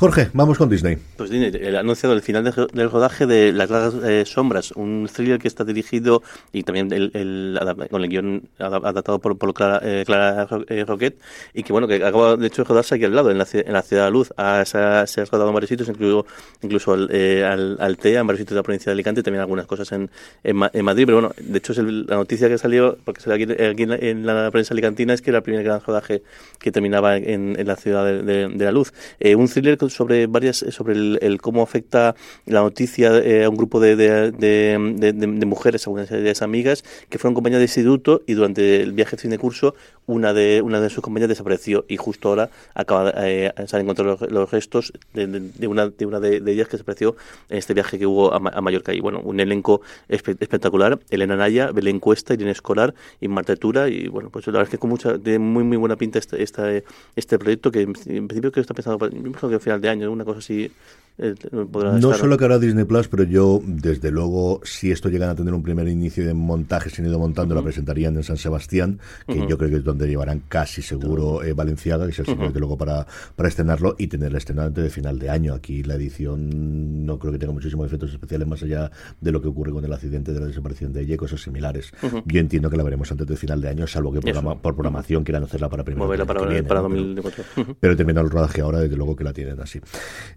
Jorge, 0.01 0.31
vamos 0.33 0.57
con 0.57 0.67
Disney. 0.67 0.97
Pues 1.15 1.29
Disney, 1.29 1.51
el 1.61 1.75
anunciado 1.75 2.15
el 2.15 2.23
final 2.23 2.43
de, 2.43 2.67
del 2.73 2.89
rodaje 2.89 3.27
de 3.27 3.53
Las 3.53 3.69
Largas 3.69 3.93
eh, 4.03 4.23
Sombras, 4.25 4.71
un 4.71 5.07
thriller 5.13 5.37
que 5.37 5.47
está 5.47 5.63
dirigido 5.63 6.23
y 6.51 6.63
también 6.63 6.91
el, 6.91 7.11
el, 7.13 7.87
con 7.91 8.01
el 8.01 8.09
guion 8.09 8.49
adaptado 8.57 9.19
por, 9.19 9.53
Clara, 9.53 9.79
eh, 9.83 10.01
Clara 10.03 10.47
eh, 10.69 10.85
Roquet 10.85 11.19
y 11.53 11.61
que 11.61 11.71
bueno, 11.71 11.87
que 11.87 12.03
acaba 12.03 12.35
de 12.35 12.47
hecho 12.47 12.63
de 12.63 12.69
rodarse 12.69 12.95
aquí 12.95 13.05
al 13.05 13.13
lado, 13.13 13.29
en 13.29 13.37
la, 13.37 13.45
en 13.53 13.71
la 13.71 13.83
Ciudad 13.83 14.05
de 14.05 14.07
la 14.07 14.09
Luz. 14.09 14.33
Ha, 14.37 14.65
se, 14.65 14.79
ha, 14.79 15.05
se 15.05 15.23
rodado 15.25 15.49
en 15.49 15.53
varios 15.53 15.69
sitios, 15.69 15.87
incluso, 15.87 16.25
incluso 16.63 16.93
al, 16.93 17.07
eh, 17.11 17.45
al, 17.45 17.77
al, 17.79 17.97
TEA, 17.97 18.21
en 18.21 18.25
varios 18.25 18.39
sitios 18.39 18.55
de 18.55 18.59
la 18.59 18.63
provincia 18.63 18.89
de 18.89 18.93
Alicante, 18.93 19.21
también 19.21 19.41
algunas 19.41 19.67
cosas 19.67 19.91
en, 19.91 20.09
en, 20.43 20.59
en, 20.73 20.83
Madrid, 20.83 21.05
pero 21.05 21.21
bueno, 21.21 21.31
de 21.37 21.59
hecho 21.59 21.73
es 21.73 21.77
el, 21.77 22.07
la 22.07 22.15
noticia 22.15 22.49
que 22.49 22.57
salió, 22.57 22.97
porque 23.05 23.21
salió 23.21 23.35
aquí, 23.35 23.63
aquí 23.63 23.83
en, 23.83 23.89
la, 23.89 23.97
en, 23.97 24.25
la, 24.25 24.49
prensa 24.49 24.73
alicantina, 24.73 25.13
es 25.13 25.21
que 25.21 25.29
era 25.29 25.37
el 25.37 25.43
primer 25.43 25.63
gran 25.63 25.79
rodaje 25.79 26.23
que 26.57 26.71
terminaba 26.71 27.17
en, 27.17 27.55
la 27.67 27.75
Ciudad 27.75 28.03
de, 28.03 28.47
de, 28.47 28.65
la 28.65 28.71
Luz. 28.71 28.93
Eh, 29.19 29.35
un 29.35 29.47
thriller 29.47 29.77
sobre 29.91 30.27
varias 30.27 30.65
sobre 30.71 30.93
el, 30.93 31.19
el 31.21 31.41
cómo 31.41 31.61
afecta 31.61 32.15
la 32.45 32.61
noticia 32.61 33.17
eh, 33.17 33.43
a 33.43 33.49
un 33.49 33.55
grupo 33.55 33.79
de, 33.79 33.95
de, 33.95 34.31
de, 34.31 35.13
de, 35.13 35.45
mujeres, 35.45 35.85
a 35.87 35.89
unas 35.89 36.09
de 36.09 36.33
amigas, 36.41 36.83
que 37.09 37.17
fueron 37.17 37.35
compañeras 37.35 37.59
de 37.59 37.65
instituto 37.65 38.21
y 38.25 38.33
durante 38.33 38.81
el 38.81 38.93
viaje 38.93 39.17
de 39.17 39.37
curso 39.37 39.75
una 40.11 40.33
de 40.33 40.61
una 40.61 40.79
de 40.81 40.89
sus 40.89 41.01
compañeras 41.01 41.29
desapareció 41.29 41.85
y 41.87 41.97
justo 41.97 42.29
ahora 42.29 42.49
acaba 42.73 43.13
eh, 43.15 43.51
se 43.65 43.75
han 43.75 43.83
encontrado 43.83 44.17
los, 44.29 44.51
restos 44.51 44.93
de, 45.13 45.27
de, 45.27 45.67
una 45.67 45.87
de 45.87 46.05
una 46.05 46.19
de, 46.19 46.37
ellas 46.51 46.67
que 46.67 46.73
desapareció 46.73 47.15
en 47.49 47.57
este 47.57 47.73
viaje 47.73 47.97
que 47.97 48.05
hubo 48.05 48.33
a, 48.33 48.37
a 48.37 48.61
Mallorca. 48.61 48.93
Y 48.93 48.99
bueno 48.99 49.21
un 49.21 49.39
elenco 49.39 49.81
espe 50.09 50.35
espectacular. 50.39 50.99
Elena 51.09 51.35
Naya 51.35 51.71
Belén 51.71 51.99
Cuesta 51.99 52.33
Irene 52.33 52.51
Escolar 52.51 52.93
y 53.21 53.27
Marta 53.27 53.55
Tura 53.55 53.87
y 53.87 54.07
bueno 54.07 54.29
pues 54.29 54.45
la 54.47 54.53
verdad 54.53 54.67
es 54.67 54.71
que 54.71 54.77
con 54.77 54.89
mucha 54.89 55.17
de 55.17 55.39
muy 55.39 55.63
muy 55.63 55.77
buena 55.77 55.95
pinta 55.95 56.19
este 56.19 56.43
este, 56.43 56.83
este 57.15 57.39
proyecto 57.39 57.71
que 57.71 57.81
en 57.81 57.93
principio 57.93 58.51
que 58.51 58.59
está 58.59 58.73
pensando 58.73 58.99
para, 58.99 59.11
que 59.11 59.55
a 59.55 59.59
final 59.59 59.79
de 59.79 59.89
año 59.89 60.11
una 60.11 60.25
cosa 60.25 60.39
así 60.39 60.71
eh, 61.17 61.35
no 61.51 61.97
estar... 61.97 62.15
solo 62.15 62.37
que 62.37 62.45
hará 62.45 62.57
Disney 62.57 62.85
Plus, 62.85 63.07
pero 63.07 63.23
yo, 63.23 63.61
desde 63.65 64.11
luego, 64.11 64.61
si 64.63 64.91
esto 64.91 65.09
llegan 65.09 65.29
a 65.29 65.35
tener 65.35 65.53
un 65.53 65.61
primer 65.61 65.87
inicio 65.87 66.25
de 66.25 66.33
montaje, 66.33 66.89
se 66.89 67.01
han 67.01 67.07
ido 67.07 67.19
montando, 67.19 67.53
uh 67.53 67.57
-huh. 67.57 67.61
la 67.61 67.65
presentarían 67.65 68.15
en 68.15 68.23
San 68.23 68.37
Sebastián, 68.37 68.99
que 69.27 69.33
uh 69.33 69.43
-huh. 69.43 69.49
yo 69.49 69.57
creo 69.57 69.69
que 69.69 69.77
es 69.77 69.83
donde 69.83 70.07
llevarán 70.07 70.43
casi 70.47 70.81
seguro 70.81 71.43
eh, 71.43 71.53
Valenciaga, 71.53 72.05
que 72.05 72.11
es 72.11 72.19
el 72.19 72.25
sitio 72.25 72.49
-huh. 72.49 72.59
luego 72.59 72.77
para, 72.77 73.05
para 73.35 73.49
estrenarlo 73.49 73.95
y 73.97 74.07
tener 74.07 74.29
el 74.29 74.37
estreno 74.37 74.63
antes 74.63 74.83
de 74.83 74.89
final 74.89 75.19
de 75.19 75.29
año. 75.29 75.53
Aquí 75.53 75.83
la 75.83 75.95
edición 75.95 77.05
no 77.05 77.19
creo 77.19 77.31
que 77.31 77.39
tenga 77.39 77.53
muchísimos 77.53 77.85
efectos 77.85 78.11
especiales 78.11 78.47
más 78.47 78.63
allá 78.63 78.91
de 79.19 79.31
lo 79.31 79.41
que 79.41 79.47
ocurre 79.47 79.71
con 79.71 79.83
el 79.83 79.93
accidente 79.93 80.33
de 80.33 80.39
la 80.39 80.47
desaparición 80.47 80.93
de 80.93 81.01
ella 81.01 81.15
y 81.15 81.17
cosas 81.17 81.41
similares. 81.41 81.91
Yo 82.25 82.39
entiendo 82.39 82.69
que 82.69 82.77
la 82.77 82.83
veremos 82.83 83.11
antes 83.11 83.27
de 83.27 83.35
final 83.35 83.61
de 83.61 83.69
año, 83.69 83.87
salvo 83.87 84.11
que 84.11 84.21
programa, 84.21 84.59
por 84.61 84.73
programación 84.73 85.23
quieran 85.23 85.43
hacerla 85.43 85.69
para 85.69 85.83
primero. 85.83 86.07
Para, 86.07 86.25
para, 86.25 86.45
viene, 86.45 86.63
para 86.63 86.81
¿no? 86.81 86.89
2024. 86.89 87.43
Pero, 87.79 87.95
pero 87.95 88.21
el 88.21 88.29
rodaje 88.29 88.61
ahora, 88.61 88.79
desde 88.79 88.95
luego 88.95 89.15
que 89.15 89.23
la 89.23 89.33
tienen 89.33 89.59
así. 89.59 89.79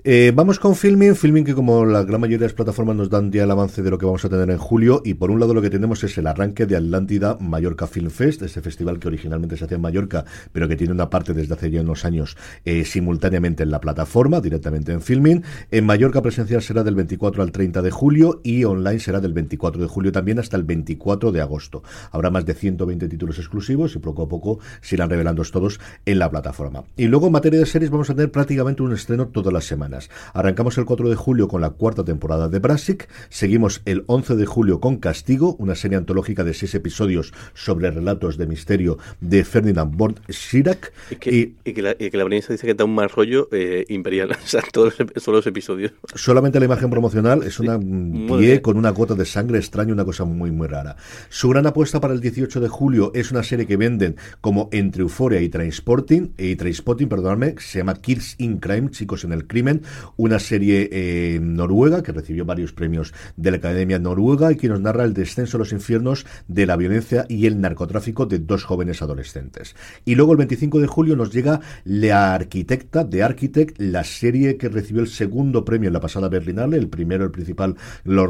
Eh, 0.02 0.32
vamos 0.34 0.58
con 0.64 0.76
Filming, 0.76 1.14
Filming 1.14 1.44
que 1.44 1.54
como 1.54 1.84
la 1.84 2.04
gran 2.04 2.22
mayoría 2.22 2.38
de 2.38 2.44
las 2.46 2.54
plataformas 2.54 2.96
nos 2.96 3.10
dan 3.10 3.30
ya 3.30 3.44
el 3.44 3.50
avance 3.50 3.82
de 3.82 3.90
lo 3.90 3.98
que 3.98 4.06
vamos 4.06 4.24
a 4.24 4.30
tener 4.30 4.48
en 4.48 4.56
julio 4.56 5.02
y 5.04 5.12
por 5.12 5.30
un 5.30 5.38
lado 5.38 5.52
lo 5.52 5.60
que 5.60 5.68
tenemos 5.68 6.02
es 6.04 6.16
el 6.16 6.26
arranque 6.26 6.64
de 6.64 6.74
Atlántida 6.74 7.36
Mallorca 7.38 7.86
Film 7.86 8.08
Fest, 8.08 8.40
ese 8.40 8.62
festival 8.62 8.98
que 8.98 9.08
originalmente 9.08 9.58
se 9.58 9.66
hacía 9.66 9.74
en 9.74 9.82
Mallorca, 9.82 10.24
pero 10.52 10.66
que 10.66 10.74
tiene 10.74 10.94
una 10.94 11.10
parte 11.10 11.34
desde 11.34 11.52
hace 11.52 11.70
ya 11.70 11.82
unos 11.82 12.06
años 12.06 12.38
eh, 12.64 12.86
simultáneamente 12.86 13.62
en 13.62 13.72
la 13.72 13.78
plataforma, 13.78 14.40
directamente 14.40 14.92
en 14.92 15.02
Filming. 15.02 15.44
En 15.70 15.84
Mallorca 15.84 16.22
presencial 16.22 16.62
será 16.62 16.82
del 16.82 16.94
24 16.94 17.42
al 17.42 17.52
30 17.52 17.82
de 17.82 17.90
julio 17.90 18.40
y 18.42 18.64
online 18.64 19.00
será 19.00 19.20
del 19.20 19.34
24 19.34 19.82
de 19.82 19.88
julio 19.88 20.12
también 20.12 20.38
hasta 20.38 20.56
el 20.56 20.62
24 20.62 21.30
de 21.30 21.42
agosto. 21.42 21.82
Habrá 22.10 22.30
más 22.30 22.46
de 22.46 22.54
120 22.54 23.06
títulos 23.06 23.38
exclusivos 23.38 23.96
y 23.96 23.98
poco 23.98 24.22
a 24.22 24.28
poco 24.30 24.60
se 24.80 24.94
irán 24.94 25.10
revelando 25.10 25.42
todos 25.44 25.78
en 26.06 26.18
la 26.18 26.30
plataforma. 26.30 26.84
Y 26.96 27.08
luego 27.08 27.26
en 27.26 27.32
materia 27.32 27.60
de 27.60 27.66
series 27.66 27.90
vamos 27.90 28.08
a 28.08 28.14
tener 28.14 28.30
prácticamente 28.30 28.82
un 28.82 28.94
estreno 28.94 29.28
todas 29.28 29.52
las 29.52 29.66
semanas. 29.66 30.08
Arrancamos 30.54 30.78
el 30.78 30.84
4 30.84 31.08
de 31.08 31.16
julio 31.16 31.48
con 31.48 31.60
la 31.60 31.70
cuarta 31.70 32.04
temporada 32.04 32.48
de 32.48 32.60
Brassic, 32.60 33.08
seguimos 33.28 33.82
el 33.86 34.04
11 34.06 34.36
de 34.36 34.46
julio 34.46 34.78
con 34.78 34.98
Castigo, 34.98 35.56
una 35.58 35.74
serie 35.74 35.98
antológica 35.98 36.44
de 36.44 36.54
seis 36.54 36.76
episodios 36.76 37.34
sobre 37.54 37.90
relatos 37.90 38.38
de 38.38 38.46
misterio 38.46 38.96
de 39.20 39.42
Ferdinand 39.42 39.96
von 39.96 40.14
Schirach. 40.30 40.92
Y 41.10 41.16
que, 41.16 41.54
y, 41.64 41.72
que 41.72 41.82
la, 41.82 41.96
y 41.98 42.08
que 42.08 42.16
la 42.16 42.24
dice 42.26 42.56
que 42.56 42.74
da 42.74 42.84
un 42.84 42.94
mal 42.94 43.08
rollo 43.08 43.48
eh, 43.50 43.84
imperial, 43.88 44.30
o 44.44 44.46
sea, 44.46 44.62
todos, 44.72 44.94
los 45.26 45.46
episodios. 45.48 45.90
Solamente 46.14 46.60
la 46.60 46.66
imagen 46.66 46.88
promocional 46.88 47.42
es 47.42 47.58
una 47.58 47.76
pie 47.76 48.62
con 48.62 48.76
una 48.76 48.90
gota 48.90 49.16
de 49.16 49.24
sangre 49.24 49.58
extraña, 49.58 49.92
una 49.92 50.04
cosa 50.04 50.24
muy, 50.24 50.52
muy 50.52 50.68
rara. 50.68 50.94
Su 51.30 51.48
gran 51.48 51.66
apuesta 51.66 52.00
para 52.00 52.14
el 52.14 52.20
18 52.20 52.60
de 52.60 52.68
julio 52.68 53.10
es 53.12 53.32
una 53.32 53.42
serie 53.42 53.66
que 53.66 53.76
venden 53.76 54.14
como 54.40 54.68
Entre 54.70 55.02
Euforia 55.02 55.40
y 55.40 55.48
Transporting, 55.48 56.32
y 56.38 56.54
Transpotting, 56.54 57.08
perdonadme, 57.08 57.56
se 57.58 57.78
llama 57.78 57.94
Kids 57.94 58.36
in 58.38 58.58
Crime, 58.58 58.92
Chicos 58.92 59.24
en 59.24 59.32
el 59.32 59.48
Crimen, 59.48 59.82
una 60.16 60.38
serie 60.44 60.88
eh, 60.92 61.40
noruega 61.40 62.02
que 62.02 62.12
recibió 62.12 62.44
varios 62.44 62.72
premios 62.72 63.12
de 63.36 63.50
la 63.50 63.56
Academia 63.56 63.98
Noruega 63.98 64.52
y 64.52 64.56
que 64.56 64.68
nos 64.68 64.80
narra 64.80 65.04
el 65.04 65.14
descenso 65.14 65.56
a 65.56 65.60
los 65.60 65.72
infiernos 65.72 66.26
de 66.46 66.66
la 66.66 66.76
violencia 66.76 67.26
y 67.28 67.46
el 67.46 67.60
narcotráfico 67.60 68.26
de 68.26 68.38
dos 68.38 68.64
jóvenes 68.64 69.02
adolescentes. 69.02 69.74
Y 70.04 70.14
luego 70.14 70.32
el 70.32 70.38
25 70.38 70.80
de 70.80 70.86
julio 70.86 71.16
nos 71.16 71.32
llega 71.32 71.60
La 71.84 72.34
Arquitecta 72.34 73.04
de 73.04 73.22
Architect, 73.22 73.80
la 73.80 74.04
serie 74.04 74.56
que 74.56 74.68
recibió 74.68 75.02
el 75.02 75.08
segundo 75.08 75.64
premio 75.64 75.88
en 75.88 75.94
la 75.94 76.00
pasada 76.00 76.28
Berlinale, 76.28 76.76
el 76.76 76.88
primero, 76.88 77.24
el 77.24 77.30
principal, 77.30 77.76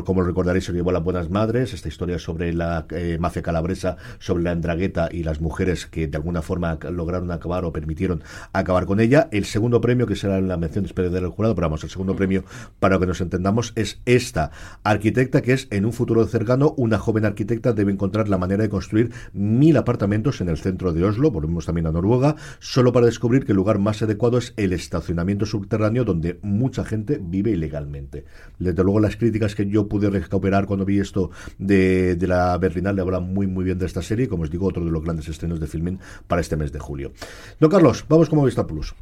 como 0.04 0.22
recordaréis, 0.22 0.64
se 0.64 0.72
llevó 0.72 0.90
a 0.90 0.94
las 0.94 1.04
Buenas 1.04 1.30
Madres, 1.30 1.74
esta 1.74 1.88
historia 1.88 2.18
sobre 2.18 2.52
la 2.52 2.86
eh, 2.90 3.18
mafia 3.20 3.42
calabresa, 3.42 3.96
sobre 4.18 4.44
la 4.44 4.52
andragueta 4.52 5.08
y 5.10 5.22
las 5.22 5.40
mujeres 5.40 5.86
que 5.86 6.06
de 6.06 6.16
alguna 6.16 6.42
forma 6.42 6.78
lograron 6.90 7.30
acabar 7.30 7.64
o 7.64 7.72
permitieron 7.72 8.22
acabar 8.52 8.86
con 8.86 9.00
ella. 9.00 9.28
El 9.32 9.44
segundo 9.44 9.80
premio, 9.80 10.06
que 10.06 10.16
será 10.16 10.40
la 10.40 10.56
mención 10.56 10.84
especial 10.84 11.12
del 11.12 11.28
jurado, 11.28 11.54
pero 11.54 11.66
vamos, 11.66 11.82
el 11.84 11.90
segundo 11.90 12.03
premio, 12.12 12.44
para 12.78 12.98
que 12.98 13.06
nos 13.06 13.20
entendamos, 13.20 13.72
es 13.74 14.00
esta 14.04 14.50
arquitecta 14.82 15.40
que 15.40 15.54
es 15.54 15.66
en 15.70 15.86
un 15.86 15.92
futuro 15.92 16.24
cercano, 16.26 16.74
una 16.76 16.98
joven 16.98 17.24
arquitecta 17.24 17.72
debe 17.72 17.92
encontrar 17.92 18.28
la 18.28 18.36
manera 18.36 18.62
de 18.62 18.68
construir 18.68 19.10
mil 19.32 19.76
apartamentos 19.78 20.40
en 20.42 20.50
el 20.50 20.58
centro 20.58 20.92
de 20.92 21.04
Oslo, 21.04 21.30
volvemos 21.30 21.64
también 21.64 21.86
a 21.86 21.92
Noruega, 21.92 22.36
solo 22.58 22.92
para 22.92 23.06
descubrir 23.06 23.46
que 23.46 23.52
el 23.52 23.56
lugar 23.56 23.78
más 23.78 24.02
adecuado 24.02 24.36
es 24.36 24.52
el 24.58 24.74
estacionamiento 24.74 25.46
subterráneo 25.46 26.04
donde 26.04 26.38
mucha 26.42 26.84
gente 26.84 27.18
vive 27.22 27.52
ilegalmente. 27.52 28.26
Desde 28.58 28.84
luego 28.84 29.00
las 29.00 29.16
críticas 29.16 29.54
que 29.54 29.66
yo 29.66 29.88
pude 29.88 30.10
recuperar 30.10 30.66
cuando 30.66 30.84
vi 30.84 31.00
esto 31.00 31.30
de, 31.58 32.16
de 32.16 32.26
la 32.26 32.58
Berlinale 32.58 33.00
hablan 33.00 33.32
muy 33.32 33.46
muy 33.46 33.64
bien 33.64 33.78
de 33.78 33.86
esta 33.86 34.02
serie, 34.02 34.28
como 34.28 34.42
os 34.42 34.50
digo, 34.50 34.66
otro 34.66 34.84
de 34.84 34.90
los 34.90 35.02
grandes 35.02 35.28
estrenos 35.28 35.60
de 35.60 35.66
filming 35.66 35.98
para 36.26 36.40
este 36.40 36.56
mes 36.56 36.72
de 36.72 36.78
julio. 36.78 37.12
No, 37.60 37.68
Carlos, 37.68 38.04
vamos 38.08 38.28
como 38.28 38.44
Vista 38.44 38.66
Plus. 38.66 38.94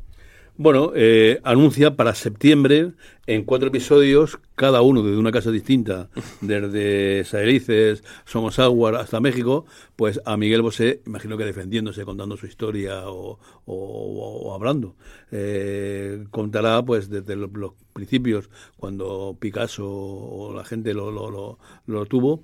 Bueno, 0.59 0.93
eh, 0.95 1.41
anuncia 1.45 1.97
para 1.97 2.15
septiembre 2.15 2.93
en 3.27 3.45
cuatro 3.45 3.69
episodios, 3.69 4.39
cada 4.55 4.83
uno 4.83 5.03
desde 5.03 5.17
una 5.17 5.33
casa 5.33 5.51
distinta, 5.51 6.11
desde 6.43 7.25
Saelices, 7.25 8.05
Somos 8.27 8.59
Agua 8.59 9.01
hasta 9.01 9.19
México, 9.19 9.65
pues 9.97 10.21
a 10.27 10.37
Miguel 10.37 10.61
Bosé, 10.61 11.01
imagino 11.07 11.39
que 11.39 11.47
defendiéndose, 11.47 12.05
contando 12.05 12.37
su 12.37 12.45
historia 12.47 13.09
o, 13.09 13.39
o, 13.65 14.55
hablando. 14.55 14.95
Eh, 15.31 16.27
contará 16.31 16.83
pues 16.85 17.09
desde 17.09 17.35
los, 17.35 17.51
principios, 17.95 18.51
cuando 18.77 19.37
Picasso 19.41 19.89
o 19.89 20.55
la 20.55 20.65
gente 20.65 20.93
lo, 20.93 21.11
lo, 21.11 21.31
lo, 21.31 21.59
lo 21.87 22.07
tuvo, 22.07 22.43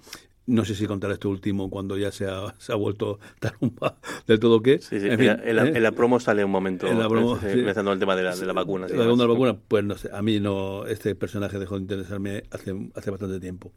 no 0.49 0.65
sé 0.65 0.75
si 0.75 0.87
contar 0.87 1.11
esto 1.13 1.29
último 1.29 1.69
cuando 1.71 1.97
ya 1.97 2.11
se 2.11 2.27
ha, 2.27 2.55
se 2.59 2.73
ha 2.73 2.75
vuelto 2.75 3.21
tarumba 3.39 3.99
del 4.27 4.41
todo 4.41 4.63
qué. 4.63 4.79
Sí, 4.79 4.99
sí. 4.99 5.09
En, 5.09 5.19
fin, 5.19 5.37
en, 5.45 5.57
la, 5.57 5.67
¿eh? 5.67 5.73
en, 5.75 5.83
la, 5.83 5.93
promo 5.93 6.19
sale 6.19 6.45
un 6.45 6.51
momento 6.51 6.87
en 6.87 6.99
la 6.99 7.09
promo, 7.09 7.39
sí. 7.39 7.47
empezando 7.51 7.93
el 7.93 7.99
tema 7.99 8.17
de 8.17 8.23
la, 8.23 8.35
de 8.35 8.47
la 8.47 8.55
vacuna. 8.55 8.89
Sí, 8.89 8.97
la, 8.97 9.05
la 9.05 9.27
vacuna, 9.27 9.57
pues 9.69 9.85
no 9.85 9.97
sé, 9.97 10.09
a 10.13 10.23
mí 10.23 10.41
no, 10.41 10.87
este 10.87 11.15
personaje 11.15 11.59
dejó 11.59 11.77
de 11.77 11.83
interesarme 11.83 12.45
hace, 12.51 12.75
hace 12.95 13.11
bastante 13.11 13.41
tiempo. 13.41 13.73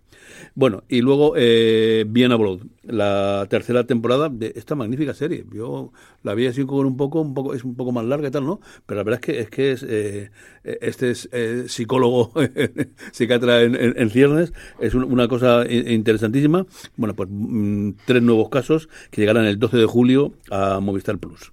Bueno, 0.55 0.83
y 0.87 1.01
luego 1.01 1.33
eh, 1.35 2.05
Bien 2.07 2.31
Abroad, 2.31 2.59
la 2.83 3.45
tercera 3.49 3.85
temporada 3.85 4.29
de 4.29 4.53
esta 4.55 4.75
magnífica 4.75 5.13
serie. 5.13 5.45
Yo 5.53 5.91
la 6.23 6.33
vi 6.33 6.47
así 6.47 6.65
con 6.65 6.85
un 6.85 6.97
poco, 6.97 7.21
un 7.21 7.33
poco, 7.33 7.53
es 7.53 7.63
un 7.63 7.75
poco 7.75 7.91
más 7.91 8.05
larga 8.05 8.27
y 8.27 8.31
tal, 8.31 8.45
¿no? 8.45 8.59
Pero 8.85 8.97
la 8.97 9.03
verdad 9.03 9.19
es 9.21 9.25
que 9.25 9.39
es 9.41 9.49
que 9.49 9.71
es 9.71 9.85
eh, 9.87 10.31
este 10.63 11.11
es 11.11 11.29
eh, 11.31 11.65
psicólogo 11.67 12.31
psiquiatra 13.11 13.61
en, 13.61 14.09
ciernes, 14.09 14.53
es 14.79 14.93
un, 14.93 15.03
una 15.03 15.27
cosa 15.27 15.65
interesantísima 15.69 16.65
bueno, 16.95 17.15
pues 17.15 17.29
mm, 17.31 17.91
tres 18.05 18.21
nuevos 18.21 18.49
casos 18.49 18.89
que 19.09 19.21
llegarán 19.21 19.45
el 19.45 19.59
12 19.59 19.77
de 19.77 19.85
julio 19.85 20.33
a 20.49 20.79
Movistar 20.79 21.17
Plus. 21.17 21.51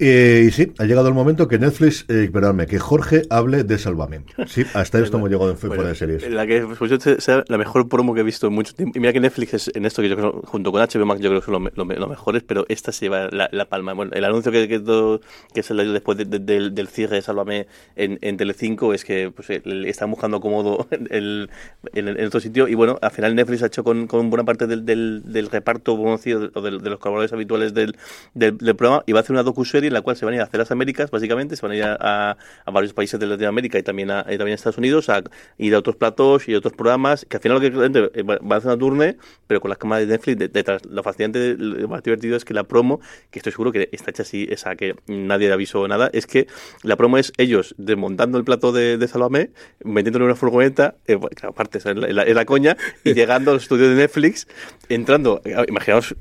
Eh, 0.00 0.44
y 0.46 0.50
sí, 0.52 0.72
ha 0.78 0.84
llegado 0.84 1.08
el 1.08 1.14
momento 1.14 1.48
que 1.48 1.58
Netflix, 1.58 2.04
eh, 2.08 2.30
perdóname, 2.32 2.66
que 2.66 2.78
Jorge 2.78 3.22
hable 3.30 3.64
de 3.64 3.78
Salvame. 3.78 4.20
Sí, 4.46 4.64
hasta 4.74 5.00
esto 5.00 5.16
hemos 5.16 5.28
llegado 5.28 5.50
en 5.50 5.56
fuera 5.56 5.74
bueno, 5.74 5.88
de 5.88 5.96
series. 5.96 6.30
La 6.30 6.46
que 6.46 6.60
pues, 6.60 7.02
sea 7.18 7.44
la 7.48 7.58
mejor 7.58 7.88
promo 7.88 8.14
que 8.14 8.20
he 8.20 8.24
visto 8.24 8.46
en 8.46 8.52
mucho 8.52 8.74
tiempo. 8.74 8.96
Y 8.96 9.00
mira 9.00 9.12
que 9.12 9.18
Netflix 9.18 9.54
es 9.54 9.70
en 9.74 9.84
esto 9.86 10.00
que 10.00 10.08
yo 10.08 10.16
creo, 10.16 10.42
junto 10.44 10.70
con 10.70 10.80
HBO 10.80 11.04
Max, 11.04 11.20
yo 11.20 11.30
creo 11.30 11.40
que 11.40 11.46
son 11.46 11.64
los 11.64 11.76
lo, 11.76 11.84
lo 11.84 12.08
mejores, 12.08 12.44
pero 12.44 12.64
esta 12.68 12.92
se 12.92 13.06
lleva 13.06 13.28
la, 13.32 13.48
la 13.50 13.64
palma. 13.64 13.92
Bueno, 13.92 14.12
el 14.14 14.24
anuncio 14.24 14.52
que, 14.52 14.68
que, 14.68 14.78
todo, 14.78 15.20
que 15.52 15.64
se 15.64 15.74
le 15.74 15.82
dio 15.82 15.92
después 15.92 16.16
de, 16.16 16.26
de, 16.26 16.38
del, 16.38 16.74
del 16.74 16.86
cierre 16.86 17.16
de 17.16 17.22
Sálvame 17.22 17.66
en, 17.96 18.18
en 18.22 18.36
Telecinco 18.36 18.94
es 18.94 19.04
que 19.04 19.32
pues, 19.32 19.50
están 19.50 20.10
buscando 20.12 20.40
cómodo 20.40 20.86
el, 21.10 21.50
en, 21.92 22.08
en, 22.08 22.24
otro 22.24 22.38
sitio. 22.38 22.68
Y 22.68 22.74
bueno, 22.74 22.98
al 23.02 23.10
final 23.10 23.34
Netflix 23.34 23.64
ha 23.64 23.66
hecho 23.66 23.82
con, 23.82 24.06
con 24.06 24.30
buena 24.30 24.44
parte 24.44 24.68
del, 24.68 24.86
del, 24.86 25.22
del 25.24 25.50
reparto 25.50 25.96
conocido 25.96 26.50
o 26.54 26.62
de, 26.62 26.78
de, 26.78 26.90
los 26.90 27.00
colaboradores 27.00 27.32
habituales 27.32 27.74
del, 27.74 27.96
del, 28.34 28.58
del 28.58 28.76
programa 28.76 29.02
y 29.06 29.12
va 29.12 29.18
a 29.18 29.22
hacer 29.22 29.32
una 29.32 29.42
docuserie 29.42 29.87
en 29.88 29.94
la 29.94 30.02
cual 30.02 30.16
se 30.16 30.24
van 30.24 30.34
a 30.34 30.36
ir 30.36 30.40
a 30.42 30.44
hacer 30.44 30.58
las 30.58 30.70
Américas, 30.70 31.10
básicamente, 31.10 31.56
se 31.56 31.62
van 31.62 31.72
a 31.72 31.76
ir 31.76 31.84
a, 31.84 32.36
a 32.64 32.70
varios 32.70 32.92
países 32.92 33.18
de 33.18 33.26
Latinoamérica 33.26 33.78
y 33.78 33.82
también 33.82 34.10
a, 34.10 34.20
y 34.28 34.38
también 34.38 34.52
a 34.52 34.54
Estados 34.54 34.78
Unidos 34.78 35.08
a 35.08 35.22
ir 35.58 35.74
a 35.74 35.78
otros 35.78 35.96
platos 35.96 36.48
y 36.48 36.54
otros 36.54 36.72
programas, 36.74 37.26
que 37.28 37.36
al 37.36 37.42
final 37.42 37.60
lo 37.60 37.60
que 37.60 38.22
va 38.22 38.54
a 38.54 38.58
hacer 38.58 38.70
una 38.70 38.78
turne, 38.78 39.16
pero 39.46 39.60
con 39.60 39.68
las 39.68 39.78
cámaras 39.78 40.06
de 40.06 40.12
Netflix 40.12 40.52
detrás. 40.52 40.84
Lo 40.86 41.02
fascinante, 41.02 41.56
lo 41.58 41.88
más 41.88 42.02
divertido 42.02 42.36
es 42.36 42.44
que 42.44 42.54
la 42.54 42.64
promo, 42.64 43.00
que 43.30 43.38
estoy 43.38 43.52
seguro 43.52 43.72
que 43.72 43.88
está 43.92 44.10
hecha 44.10 44.22
así, 44.22 44.46
esa 44.50 44.76
que 44.76 44.94
nadie 45.06 45.52
avisó 45.52 45.86
nada, 45.88 46.10
es 46.12 46.26
que 46.26 46.46
la 46.82 46.96
promo 46.96 47.18
es 47.18 47.32
ellos 47.38 47.74
desmontando 47.78 48.38
el 48.38 48.44
plato 48.44 48.72
de, 48.72 48.98
de 48.98 49.08
Salomé, 49.08 49.50
metiéndolo 49.84 50.24
en 50.26 50.30
una 50.30 50.36
furgoneta, 50.36 50.96
eh, 51.06 51.18
aparte 51.42 51.78
es 51.78 51.84
la, 51.84 52.22
es 52.22 52.34
la, 52.34 52.44
coña, 52.44 52.76
y 53.04 53.14
llegando 53.14 53.50
al 53.50 53.58
estudio 53.58 53.88
de 53.88 53.94
Netflix, 53.94 54.46
entrando, 54.88 55.42
imaginaos, 55.68 56.14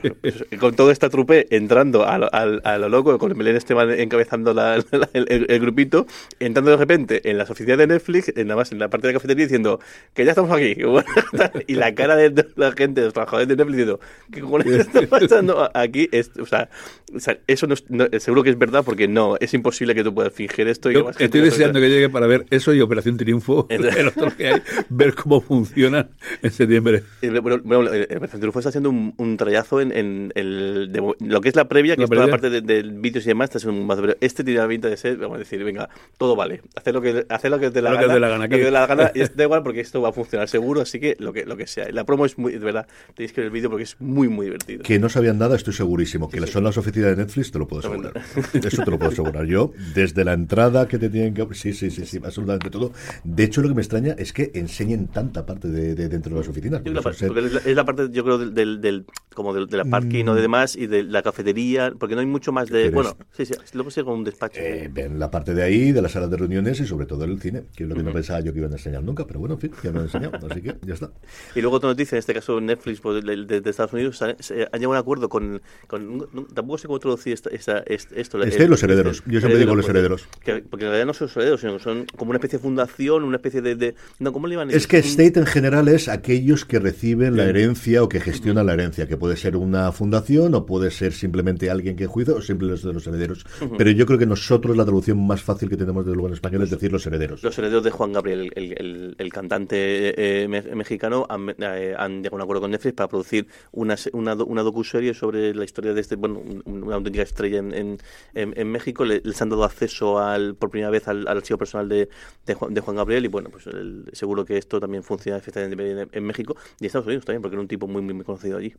con 0.60 0.74
toda 0.74 0.92
esta 0.92 1.10
trupe, 1.10 1.46
entrando 1.54 2.04
a, 2.04 2.16
a, 2.16 2.74
a 2.74 2.78
lo 2.78 2.88
loco, 2.88 3.09
con 3.18 3.30
el 3.30 3.36
Belén 3.36 3.56
Esteban 3.56 3.90
encabezando 3.90 4.54
la, 4.54 4.76
la, 4.90 5.08
el, 5.12 5.46
el, 5.48 5.60
grupito, 5.60 6.06
entrando 6.38 6.70
de 6.70 6.76
repente 6.76 7.30
en 7.30 7.38
las 7.38 7.50
oficinas 7.50 7.78
de 7.78 7.86
Netflix, 7.86 8.32
nada 8.36 8.56
más 8.56 8.72
en 8.72 8.78
la 8.78 8.88
parte 8.88 9.06
de 9.06 9.12
la 9.12 9.18
cafetería, 9.18 9.44
diciendo 9.44 9.80
que 10.14 10.24
ya 10.24 10.30
estamos 10.30 10.50
aquí. 10.50 10.76
y 11.66 11.74
la 11.74 11.94
cara 11.94 12.16
de 12.16 12.46
la 12.56 12.72
gente, 12.72 13.00
de 13.00 13.06
los 13.06 13.14
trabajadores 13.14 13.48
de 13.48 13.56
Netflix, 13.56 13.76
diciendo, 13.76 14.00
¿qué 14.32 14.40
cojones 14.40 14.66
está 14.86 15.06
pasando 15.06 15.70
aquí? 15.74 16.08
Es, 16.12 16.30
o, 16.38 16.46
sea, 16.46 16.68
o, 17.14 17.20
sea, 17.20 17.38
eso 17.46 17.66
no, 17.66 17.74
no, 17.88 18.06
seguro 18.18 18.42
que 18.42 18.50
es 18.50 18.58
verdad, 18.58 18.84
porque 18.84 19.08
no, 19.08 19.36
es 19.40 19.52
imposible 19.54 19.94
que 19.94 20.04
tú 20.04 20.14
puedas 20.14 20.32
fingir 20.32 20.68
esto. 20.68 20.90
Y 20.90 20.94
Yo 20.94 21.10
que 21.10 21.24
estoy 21.24 21.40
deseando 21.40 21.80
que 21.80 21.88
llegue 21.88 22.08
para 22.08 22.26
ver 22.26 22.46
eso 22.50 22.74
y 22.74 22.80
Operación 22.80 23.16
Triunfo, 23.16 23.68
otro 23.68 24.36
que 24.36 24.48
hay, 24.48 24.62
ver 24.88 25.14
cómo 25.14 25.40
funcionan 25.40 26.10
en 26.42 26.50
septiembre. 26.50 27.02
Bueno, 27.42 27.60
bueno 27.62 27.90
Operación 27.90 28.40
Triunfo 28.40 28.58
está 28.58 28.68
haciendo 28.70 28.90
un, 28.90 29.14
un 29.16 29.36
trayazo 29.36 29.80
en, 29.80 29.92
en 29.92 30.32
el, 30.34 30.90
de, 30.92 31.14
lo 31.20 31.40
que 31.40 31.48
es 31.48 31.56
la 31.56 31.68
previa, 31.68 31.94
que 31.94 32.00
la 32.00 32.04
es 32.04 32.10
toda 32.10 32.26
la 32.26 32.30
parte 32.30 32.50
del 32.50 32.66
de 32.66 32.82
vídeos 33.00 33.24
y 33.24 33.28
demás, 33.28 33.46
este 33.46 33.58
es 33.58 33.64
un 33.64 33.86
más, 33.86 33.98
pero 34.00 34.16
este 34.20 34.44
tiene 34.44 34.60
la 34.60 34.68
pinta 34.68 34.88
de 34.88 34.96
ser, 34.96 35.16
vamos 35.16 35.36
a 35.36 35.38
decir, 35.40 35.62
venga, 35.64 35.88
todo 36.18 36.36
vale, 36.36 36.62
hacer 36.76 36.94
lo 36.94 37.00
que, 37.00 37.26
hacer 37.28 37.50
lo 37.50 37.58
que 37.58 37.70
te 37.70 37.82
la, 37.82 37.94
gana, 37.94 38.14
que 38.14 38.20
la 38.20 38.28
gana, 38.28 38.48
que 38.48 38.58
te 38.58 38.70
la 38.70 38.86
gana, 38.86 39.10
y 39.14 39.20
da 39.20 39.44
igual 39.44 39.62
porque 39.62 39.80
esto 39.80 40.00
va 40.00 40.10
a 40.10 40.12
funcionar 40.12 40.48
seguro, 40.48 40.80
así 40.80 41.00
que 41.00 41.16
lo 41.18 41.32
que, 41.32 41.44
lo 41.44 41.56
que 41.56 41.66
sea. 41.66 41.90
La 41.90 42.04
promo 42.04 42.26
es 42.26 42.38
muy, 42.38 42.52
de 42.52 42.58
verdad, 42.58 42.86
tenéis 43.14 43.32
que 43.32 43.40
ver 43.40 43.46
el 43.46 43.52
vídeo 43.52 43.70
porque 43.70 43.84
es 43.84 43.96
muy, 44.00 44.28
muy 44.28 44.46
divertido. 44.46 44.82
Que 44.82 44.98
no 44.98 45.08
sabían 45.08 45.38
nada, 45.38 45.56
estoy 45.56 45.74
segurísimo. 45.74 46.28
Que 46.28 46.38
sí, 46.38 46.46
sí. 46.46 46.52
son 46.52 46.64
las 46.64 46.76
oficinas 46.76 47.16
de 47.16 47.24
Netflix, 47.24 47.50
te 47.50 47.58
lo 47.58 47.66
puedo 47.66 47.80
asegurar. 47.80 48.20
Eso 48.52 48.84
te 48.84 48.90
lo 48.90 48.98
puedo 48.98 49.12
asegurar. 49.12 49.44
Yo, 49.46 49.72
desde 49.94 50.24
la 50.24 50.32
entrada 50.32 50.88
que 50.88 50.98
te 50.98 51.08
tienen 51.08 51.34
que... 51.34 51.46
Sí, 51.54 51.72
sí, 51.72 51.90
sí, 51.90 52.04
sí, 52.04 52.20
absolutamente 52.22 52.70
todo. 52.70 52.92
De 53.24 53.44
hecho, 53.44 53.62
lo 53.62 53.68
que 53.68 53.74
me 53.74 53.82
extraña 53.82 54.14
es 54.18 54.32
que 54.32 54.50
enseñen 54.54 55.08
tanta 55.08 55.46
parte 55.46 55.68
de, 55.68 55.94
de 55.94 56.08
dentro 56.08 56.34
de 56.34 56.40
las 56.40 56.48
oficinas. 56.48 56.82
Es 56.84 56.92
la, 56.92 57.12
ser... 57.12 57.36
es, 57.36 57.52
la, 57.52 57.60
es 57.60 57.76
la, 57.76 57.84
parte, 57.84 58.08
yo 58.10 58.24
creo, 58.24 58.38
del, 58.38 58.80
del, 58.80 59.04
como 59.34 59.54
de, 59.54 59.76
la 59.76 59.84
parking 59.84 60.26
o 60.26 60.34
de 60.34 60.42
demás 60.42 60.76
y 60.76 60.86
de 60.86 61.02
la 61.02 61.22
cafetería, 61.22 61.92
porque 61.98 62.14
no 62.14 62.20
hay 62.20 62.26
mucho 62.26 62.52
más 62.52 62.68
de... 62.68 62.89
Bueno, 62.94 63.16
sí, 63.32 63.46
sí, 63.46 63.54
luego 63.74 63.90
sigue 63.90 64.04
con 64.04 64.14
un 64.14 64.24
despacho. 64.24 64.60
Eh, 64.60 64.88
ven 64.92 65.18
la 65.18 65.30
parte 65.30 65.54
de 65.54 65.62
ahí, 65.62 65.92
de 65.92 66.02
las 66.02 66.12
salas 66.12 66.30
de 66.30 66.36
reuniones 66.36 66.80
y 66.80 66.86
sobre 66.86 67.06
todo 67.06 67.24
el 67.24 67.40
cine, 67.40 67.64
que 67.74 67.84
es 67.84 67.88
lo 67.88 67.94
que 67.94 68.02
no 68.02 68.12
pensaba 68.12 68.40
yo 68.40 68.52
que 68.52 68.58
iban 68.58 68.72
a 68.72 68.76
enseñar 68.76 69.02
nunca, 69.02 69.26
pero 69.26 69.40
bueno, 69.40 69.54
en 69.54 69.60
fin, 69.60 69.72
ya 69.82 69.90
me 69.92 69.98
han 69.98 70.04
enseñado, 70.04 70.38
así 70.50 70.62
que 70.62 70.76
ya 70.86 70.94
está. 70.94 71.10
Y 71.54 71.60
luego 71.60 71.76
otra 71.76 71.90
noticia, 71.90 72.16
en 72.16 72.20
este 72.20 72.34
caso 72.34 72.60
Netflix 72.60 73.00
pues, 73.00 73.24
de, 73.24 73.62
Estados 73.64 73.92
Unidos, 73.92 74.20
han, 74.22 74.36
llegado 74.38 74.84
a 74.84 74.88
un 74.88 74.96
acuerdo 74.96 75.28
con... 75.28 75.60
con 75.86 76.28
tampoco 76.54 76.78
sé 76.78 76.86
cómo 76.86 76.98
traducir 76.98 77.32
esta, 77.32 77.50
esta, 77.50 77.78
esto. 77.80 78.42
Este, 78.42 78.68
los 78.68 78.82
herederos, 78.82 79.22
yo 79.26 79.40
siempre 79.40 79.58
digo 79.58 79.74
los 79.74 79.88
herederos. 79.88 80.28
porque 80.70 80.84
en 80.84 80.90
realidad 80.90 81.06
no 81.06 81.14
son 81.14 81.26
los 81.26 81.36
herederos, 81.36 81.60
sino 81.60 81.76
que 81.76 81.82
son 81.82 82.06
como 82.16 82.30
una 82.30 82.38
especie 82.38 82.58
de 82.58 82.62
fundación, 82.62 83.24
una 83.24 83.36
especie 83.36 83.62
de... 83.62 83.94
no, 84.18 84.32
¿cómo 84.32 84.46
le 84.46 84.54
iban 84.54 84.70
a 84.70 84.72
Es 84.72 84.86
que 84.86 84.98
State 84.98 85.38
en 85.38 85.46
general 85.46 85.88
es 85.88 86.08
aquellos 86.08 86.64
que 86.64 86.78
reciben 86.78 87.36
la 87.36 87.44
herencia 87.44 88.02
o 88.02 88.08
que 88.08 88.20
gestionan 88.20 88.66
la 88.66 88.74
herencia, 88.74 89.06
que 89.06 89.16
puede 89.16 89.36
ser 89.36 89.56
una 89.56 89.92
fundación 89.92 90.54
o 90.54 90.66
puede 90.66 90.90
ser 90.90 91.12
simplemente 91.12 91.70
alguien 91.70 91.96
que 91.96 92.06
juicio 92.06 92.36
o 92.36 92.42
simplemente 92.42 92.60
los, 92.84 92.94
los 92.94 93.06
herederos. 93.06 93.44
Pero 93.76 93.90
yo 93.90 94.06
creo 94.06 94.18
que 94.18 94.26
nosotros 94.26 94.76
la 94.76 94.84
traducción 94.84 95.26
más 95.26 95.42
fácil 95.42 95.68
que 95.68 95.76
tenemos 95.76 96.04
de 96.06 96.12
luego 96.12 96.28
en 96.28 96.34
español 96.34 96.62
es 96.62 96.70
decir 96.70 96.92
los 96.92 97.06
herederos. 97.06 97.42
Los 97.42 97.58
herederos 97.58 97.84
de 97.84 97.90
Juan 97.90 98.12
Gabriel, 98.12 98.52
el, 98.54 99.14
el, 99.18 99.32
cantante 99.32 100.44
eh, 100.44 100.48
mexicano, 100.48 101.26
han, 101.28 101.50
eh, 101.58 101.94
han, 101.96 102.22
llegado 102.22 102.34
a 102.34 102.36
un 102.36 102.42
acuerdo 102.42 102.62
con 102.62 102.70
Netflix 102.70 102.94
para 102.94 103.08
producir 103.08 103.46
una, 103.72 103.96
una, 104.12 104.34
una 104.34 104.62
docuserie 104.62 105.14
sobre 105.14 105.54
la 105.54 105.64
historia 105.64 105.94
de 105.94 106.00
este, 106.00 106.16
bueno, 106.16 106.42
una 106.64 106.96
auténtica 106.96 107.22
estrella 107.22 107.58
en, 107.58 107.72
en, 107.72 107.98
en, 108.34 108.68
México. 108.70 109.04
les 109.04 109.42
han 109.42 109.48
dado 109.48 109.64
acceso 109.64 110.18
al, 110.18 110.54
por 110.54 110.70
primera 110.70 110.90
vez 110.90 111.08
al, 111.08 111.26
archivo 111.28 111.58
personal 111.58 111.88
de, 111.88 112.08
de, 112.46 112.54
Juan, 112.54 112.74
de, 112.74 112.80
Juan, 112.80 112.96
Gabriel 112.96 113.24
y 113.24 113.28
bueno, 113.28 113.50
pues 113.50 113.64
seguro 114.12 114.44
que 114.44 114.58
esto 114.58 114.80
también 114.80 115.02
funciona 115.02 115.38
efectivamente 115.38 116.08
en, 116.12 116.24
México 116.24 116.56
y 116.80 116.86
Estados 116.86 117.06
Unidos 117.06 117.24
también, 117.24 117.42
porque 117.42 117.54
era 117.54 117.62
un 117.62 117.68
tipo 117.68 117.86
muy, 117.86 118.02
muy, 118.02 118.14
muy 118.14 118.24
conocido 118.24 118.58
allí. 118.58 118.74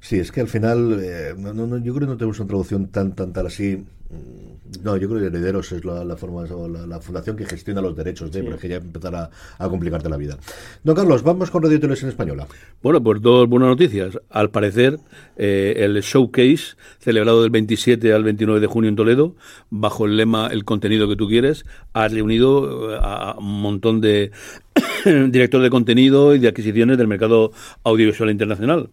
Sí, 0.00 0.18
es 0.18 0.30
que 0.30 0.40
al 0.40 0.48
final, 0.48 1.00
eh, 1.02 1.34
no, 1.36 1.54
no, 1.54 1.78
yo 1.78 1.94
creo 1.94 2.06
que 2.06 2.12
no 2.12 2.16
tenemos 2.16 2.38
una 2.40 2.48
traducción 2.48 2.83
tan, 2.88 3.14
tan, 3.14 3.32
tal 3.32 3.46
así. 3.46 3.76
Mm, 4.10 4.54
no, 4.82 4.96
yo 4.96 5.08
creo 5.08 5.20
que 5.20 5.26
Herederos 5.26 5.70
es 5.72 5.84
la, 5.84 6.16
forma, 6.16 6.44
la, 6.44 6.86
la, 6.86 7.00
fundación 7.00 7.36
que 7.36 7.44
gestiona 7.44 7.80
los 7.80 7.94
derechos 7.94 8.32
de, 8.32 8.42
porque 8.42 8.68
ya 8.68 8.76
empezará 8.76 9.30
a, 9.58 9.68
complicarte 9.68 10.08
la 10.08 10.16
vida. 10.16 10.36
Don 10.82 10.96
Carlos, 10.96 11.22
vamos 11.22 11.50
con 11.50 11.62
Radio 11.62 11.78
Televisión 11.78 12.10
Española. 12.10 12.46
Bueno, 12.82 13.02
pues 13.02 13.20
dos 13.20 13.48
buenas 13.48 13.68
noticias. 13.68 14.18
Al 14.30 14.50
parecer, 14.50 14.98
eh, 15.36 15.74
el 15.78 16.00
showcase, 16.00 16.76
celebrado 16.98 17.42
del 17.42 17.50
27 17.50 18.12
al 18.12 18.24
29 18.24 18.60
de 18.60 18.66
junio 18.66 18.88
en 18.88 18.96
Toledo, 18.96 19.36
bajo 19.70 20.06
el 20.06 20.16
lema 20.16 20.48
El 20.48 20.64
contenido 20.64 21.08
que 21.08 21.16
tú 21.16 21.28
quieres, 21.28 21.64
ha 21.92 22.08
reunido 22.08 22.94
eh, 22.94 22.98
a 23.00 23.36
un 23.38 23.60
montón 23.60 24.00
de 24.00 24.32
directores 25.04 25.64
de 25.64 25.70
contenido 25.70 26.34
y 26.34 26.38
de 26.38 26.48
adquisiciones 26.48 26.98
del 26.98 27.06
mercado 27.06 27.52
audiovisual 27.84 28.30
internacional 28.30 28.90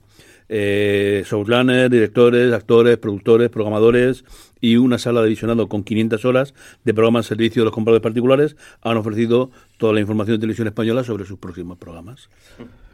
eh, 0.53 1.23
showrunners, 1.25 1.89
directores, 1.89 2.51
actores, 2.51 2.97
productores, 2.97 3.49
programadores 3.49 4.25
y 4.59 4.75
una 4.75 4.97
sala 4.97 5.21
de 5.21 5.29
visionado 5.29 5.69
con 5.69 5.83
500 5.83 6.25
horas 6.25 6.53
de 6.83 6.93
programas 6.93 7.25
de 7.25 7.29
servicio 7.29 7.61
de 7.61 7.65
los 7.65 7.73
compradores 7.73 8.03
particulares 8.03 8.57
han 8.81 8.97
ofrecido 8.97 9.49
toda 9.77 9.93
la 9.93 10.01
información 10.01 10.35
de 10.35 10.41
televisión 10.41 10.67
española 10.67 11.05
sobre 11.05 11.25
sus 11.25 11.39
próximos 11.39 11.77
programas. 11.77 12.29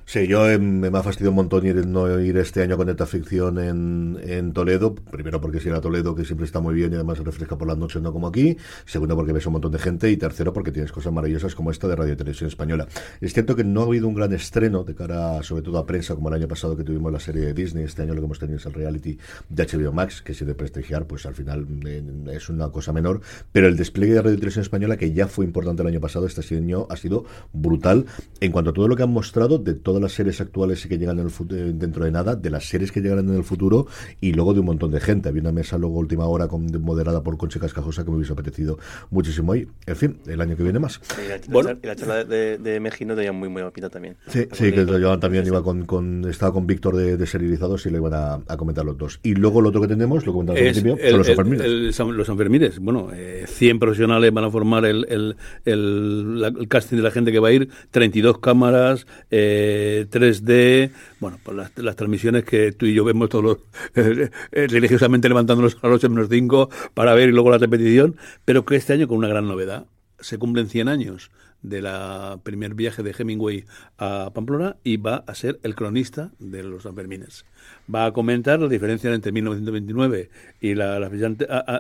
Sí, 0.10 0.26
yo 0.26 0.50
eh, 0.50 0.58
me, 0.58 0.88
ha 0.88 1.04
fastidiado 1.04 1.32
un 1.32 1.36
montón 1.36 1.68
ir, 1.68 1.86
no 1.86 2.22
ir 2.22 2.38
este 2.38 2.62
año 2.62 2.78
con 2.78 2.88
esta 2.88 3.06
ficción 3.06 3.60
en, 3.60 4.18
en, 4.24 4.54
Toledo. 4.54 4.96
Primero 4.96 5.42
porque 5.42 5.60
si 5.60 5.68
era 5.68 5.82
Toledo, 5.82 6.16
que 6.16 6.24
siempre 6.24 6.46
está 6.46 6.62
muy 6.62 6.76
bien 6.76 6.94
y 6.94 6.96
además 6.96 7.18
se 7.18 7.26
refresca 7.26 7.58
por 7.58 7.68
las 7.68 7.78
noches, 7.78 8.02
no 8.02 8.14
como 8.14 8.26
aquí. 8.26 8.56
Segundo 8.86 9.18
porque 9.18 9.34
ves 9.34 9.46
un 9.48 9.52
montón 9.52 9.74
de 9.74 9.80
gente. 9.80 10.10
Y 10.10 10.16
tercero 10.16 10.54
porque 10.54 10.72
tienes 10.72 10.94
cosas 10.94 11.12
maravillosas 11.12 11.56
como 11.56 11.72
esta 11.72 11.90
de 11.90 11.98
Radio 11.98 12.14
y 12.14 12.16
Televisión 12.16 12.48
Española. 12.48 12.88
Es 13.20 13.34
cierto 13.34 13.58
que 13.58 13.66
no 13.66 13.82
ha 13.82 13.84
habido 13.84 14.08
un 14.08 14.14
gran 14.14 14.32
estreno 14.32 14.86
de 14.86 14.96
cara, 14.96 15.44
sobre 15.44 15.62
todo 15.62 15.78
a 15.78 15.86
prensa, 15.86 16.16
como 16.16 16.30
el 16.30 16.36
año 16.36 16.48
pasado 16.48 16.78
que 16.78 16.86
tuvimos 16.86 17.12
la 17.12 17.20
serie 17.20 17.42
de 17.42 17.54
Disney. 17.54 17.84
Este 17.84 18.04
año 18.04 18.14
lo 18.14 18.22
que 18.22 18.28
hemos 18.28 18.40
tenido 18.40 18.60
es 18.60 18.66
el 18.66 18.76
reality 18.76 19.18
de 19.50 19.66
HBO 19.66 19.92
Max, 19.92 20.22
que 20.22 20.34
si 20.34 20.46
de 20.46 20.56
prestigiar, 20.56 21.06
pues 21.06 21.26
al 21.26 21.36
final 21.36 21.68
eh, 21.86 22.02
es 22.32 22.48
una 22.48 22.70
cosa 22.70 22.94
menor. 22.94 23.20
Pero 23.52 23.68
el 23.68 23.76
despliegue 23.76 24.14
de 24.14 24.22
Radio 24.22 24.36
y 24.36 24.38
Televisión 24.38 24.62
Española, 24.62 24.96
que 24.96 25.12
ya 25.12 25.28
fue 25.28 25.44
importante 25.44 25.82
el 25.82 25.90
año 25.90 26.00
pasado, 26.00 26.26
este 26.26 26.56
año 26.56 26.88
ha 26.90 26.96
sido 26.96 27.26
brutal 27.52 28.06
en 28.40 28.54
cuanto 28.54 28.70
a 28.70 28.74
todo 28.74 28.88
lo 28.88 28.96
que 28.96 29.04
han 29.04 29.12
mostrado 29.12 29.58
de 29.58 29.74
todo 29.98 30.02
las 30.02 30.14
series 30.14 30.40
actuales 30.42 30.86
y 30.86 30.90
que 30.90 30.98
llegan 30.98 31.20
en 31.20 31.28
el 31.28 31.32
eh, 31.58 31.72
dentro 31.74 32.06
de 32.06 32.12
nada, 32.12 32.36
de 32.36 32.50
las 32.50 32.68
series 32.68 32.92
que 32.92 33.02
llegarán 33.02 33.30
en 33.30 33.36
el 33.36 33.44
futuro 33.44 33.88
y 34.22 34.34
luego 34.34 34.54
de 34.54 34.60
un 34.60 34.68
montón 34.68 34.92
de 34.92 35.00
gente. 35.00 35.30
Había 35.30 35.42
una 35.42 35.52
mesa 35.52 35.78
luego 35.78 35.98
última 35.98 36.26
hora 36.26 36.48
con, 36.48 36.66
moderada 36.82 37.24
por 37.24 37.38
Conche 37.38 37.60
Cascajosa 37.60 38.04
que 38.04 38.12
me 38.12 38.18
hubiese 38.18 38.34
apetecido 38.34 38.80
muchísimo 39.10 39.52
hoy. 39.54 39.68
En 39.86 39.96
fin, 39.96 40.20
el 40.28 40.42
año 40.42 40.56
que 40.56 40.64
viene 40.64 40.80
más. 40.80 41.02
Y 41.24 41.30
la, 41.30 41.40
bueno. 41.50 41.78
la 41.82 41.96
charla 41.96 42.24
de, 42.24 42.58
de 42.58 42.80
Mejino 42.80 43.16
tenía 43.16 43.32
muy 43.32 43.50
muy 43.50 43.62
opina 43.62 43.90
también. 43.90 44.18
Sí, 44.28 44.48
sí 44.52 44.72
que 44.72 44.84
lo 44.84 45.20
también, 45.20 45.46
iba 45.46 45.64
con, 45.64 45.86
con, 45.86 46.26
estaba 46.30 46.54
con 46.54 46.68
Víctor 46.68 46.96
de, 46.96 47.18
de 47.18 47.26
serializados 47.26 47.86
y 47.86 47.90
le 47.90 47.98
iban 47.98 48.14
a, 48.14 48.58
comentar 48.58 48.86
los 48.86 48.98
dos. 48.98 49.20
Y 49.24 49.36
luego 49.36 49.62
lo 49.62 49.70
otro 49.70 49.82
que 49.82 49.88
tenemos, 49.88 50.26
lo 50.26 50.34
comentamos 50.34 50.60
al 50.60 50.66
principio, 50.66 50.98
son 50.98 51.18
los 51.18 51.28
Sanfermines. 51.28 52.00
los 52.00 52.28
Sanfermines, 52.28 52.80
bueno, 52.80 53.10
eh, 53.14 53.46
100 53.48 53.80
profesionales 53.80 54.34
van 54.34 54.46
a 54.46 54.52
formar 54.52 54.86
el, 54.86 55.06
el, 55.10 55.36
el, 55.66 56.68
casting 56.68 56.98
de 56.98 57.04
la 57.04 57.12
gente 57.12 57.32
que 57.32 57.40
va 57.40 57.50
a 57.50 57.52
ir, 57.52 57.70
32 57.92 58.40
cámaras, 58.40 59.08
eh, 59.32 59.87
3D, 60.10 60.92
bueno, 61.20 61.40
pues 61.44 61.56
las, 61.56 61.78
las, 61.78 61.96
transmisiones 61.96 62.44
que 62.44 62.72
tú 62.72 62.86
y 62.86 62.94
yo 62.94 63.04
vemos 63.04 63.30
todos 63.30 63.44
los, 63.44 63.58
eh, 63.96 64.30
religiosamente 64.68 65.28
levantándonos 65.30 65.78
a 65.82 65.88
las 65.88 65.98
8 65.98 66.10
menos 66.10 66.30
5 66.30 66.70
para 66.94 67.14
ver 67.14 67.30
y 67.30 67.32
luego 67.32 67.52
la 67.52 67.58
repetición, 67.58 68.16
pero 68.46 68.66
que 68.66 68.76
este 68.76 68.94
año 68.94 69.08
con 69.08 69.18
una 69.18 69.28
gran 69.28 69.48
novedad. 69.48 69.86
Se 70.20 70.40
cumplen 70.40 70.68
100 70.68 70.88
años 70.88 71.30
de 71.62 71.82
la 71.82 72.40
primer 72.44 72.74
viaje 72.74 73.04
de 73.04 73.14
Hemingway 73.18 73.66
a 73.98 74.32
Pamplona 74.34 74.78
y 74.84 74.98
va 74.98 75.24
a 75.28 75.36
ser 75.36 75.60
el 75.64 75.76
cronista 75.76 76.32
de 76.40 76.64
los 76.64 76.84
Sanfermines 76.84 77.46
va 77.94 78.06
a 78.06 78.12
comentar 78.12 78.60
la 78.60 78.68
diferencia 78.68 79.14
entre 79.14 79.32
1929 79.32 80.30
y 80.62 80.76
la, 80.76 81.00
la 81.00 81.10
fecha 81.10 81.32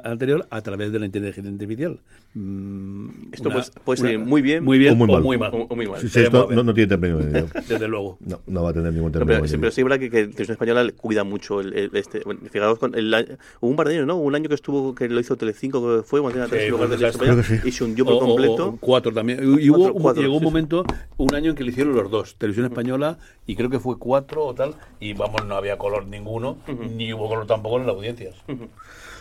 anterior 0.03 0.47
a 0.49 0.61
través 0.61 0.91
de 0.91 0.99
la 0.99 1.05
inteligencia 1.05 1.51
artificial. 1.51 1.99
Mm, 2.33 3.33
esto 3.33 3.49
puede 3.83 3.97
ser 3.97 4.19
muy 4.19 4.41
bien, 4.41 4.63
muy 4.63 4.77
bien 4.77 4.93
o 4.93 4.95
muy 4.95 5.07
mal. 5.07 5.23
muy 5.23 5.37
mal. 5.37 5.51
O, 5.53 5.75
muy 5.75 5.87
mal. 5.87 5.99
Sí, 5.99 6.19
esto 6.19 6.49
no, 6.51 6.63
no, 6.63 6.73
tiene 6.73 6.87
término 6.87 7.17
Desde 7.67 7.87
luego. 7.87 8.17
No, 8.19 8.41
no 8.45 8.63
va 8.63 8.69
a 8.69 8.73
tener 8.73 8.93
ningún 8.93 9.11
término 9.11 9.39
no, 9.39 9.43
pero, 9.43 9.59
pero, 9.59 9.71
sí 9.71 9.81
es 9.81 9.85
verdad 9.85 9.99
que, 9.99 10.09
que 10.09 10.27
Televisión 10.27 10.51
Española 10.51 10.91
cuida 10.95 11.23
mucho 11.23 11.61
el, 11.61 11.73
el 11.73 11.89
este. 11.93 12.21
Bueno, 12.25 12.41
fijaos, 12.51 12.77
con 12.77 12.93
el, 12.95 13.39
hubo 13.59 13.69
un 13.69 13.75
par 13.75 13.87
de 13.87 13.95
años, 13.95 14.07
¿no? 14.07 14.17
Un 14.17 14.35
año 14.35 14.49
que 14.49 14.55
estuvo, 14.55 14.93
que 14.93 15.09
lo 15.09 15.19
hizo 15.19 15.35
Telecinco, 15.35 15.81
que 15.81 16.03
fue 16.03 16.21
cuando 16.21 16.39
tenía 16.39 16.49
tres 16.49 16.69
lugares 16.69 16.99
de 16.99 17.07
Española, 17.07 17.43
sí. 17.43 17.55
y 17.63 17.71
se 17.71 17.83
hundió 17.83 18.05
por 18.05 18.19
completo. 18.19 18.67
O, 18.67 18.77
cuatro 18.77 19.11
también. 19.11 19.39
Y 19.59 19.69
hubo, 19.69 19.79
cuatro, 19.79 19.93
cuatro, 19.95 20.21
llegó 20.21 20.37
un 20.37 20.43
momento, 20.43 20.85
un 21.17 21.33
año 21.33 21.51
en 21.51 21.55
que 21.55 21.63
lo 21.63 21.71
hicieron 21.71 21.95
los 21.95 22.11
dos, 22.11 22.35
Televisión 22.35 22.67
Española, 22.67 23.17
y 23.47 23.55
creo 23.55 23.69
que 23.69 23.79
fue 23.79 23.97
cuatro 23.97 24.45
o 24.45 24.53
tal, 24.53 24.75
y 24.99 25.13
vamos, 25.13 25.43
no 25.45 25.55
había 25.55 25.77
color 25.77 25.96
ninguno 26.05 26.57
ni 26.67 27.13
hubo 27.13 27.27
color 27.27 27.47
tampoco 27.47 27.77
en 27.77 27.87
las 27.87 27.95
audiencias. 27.95 28.35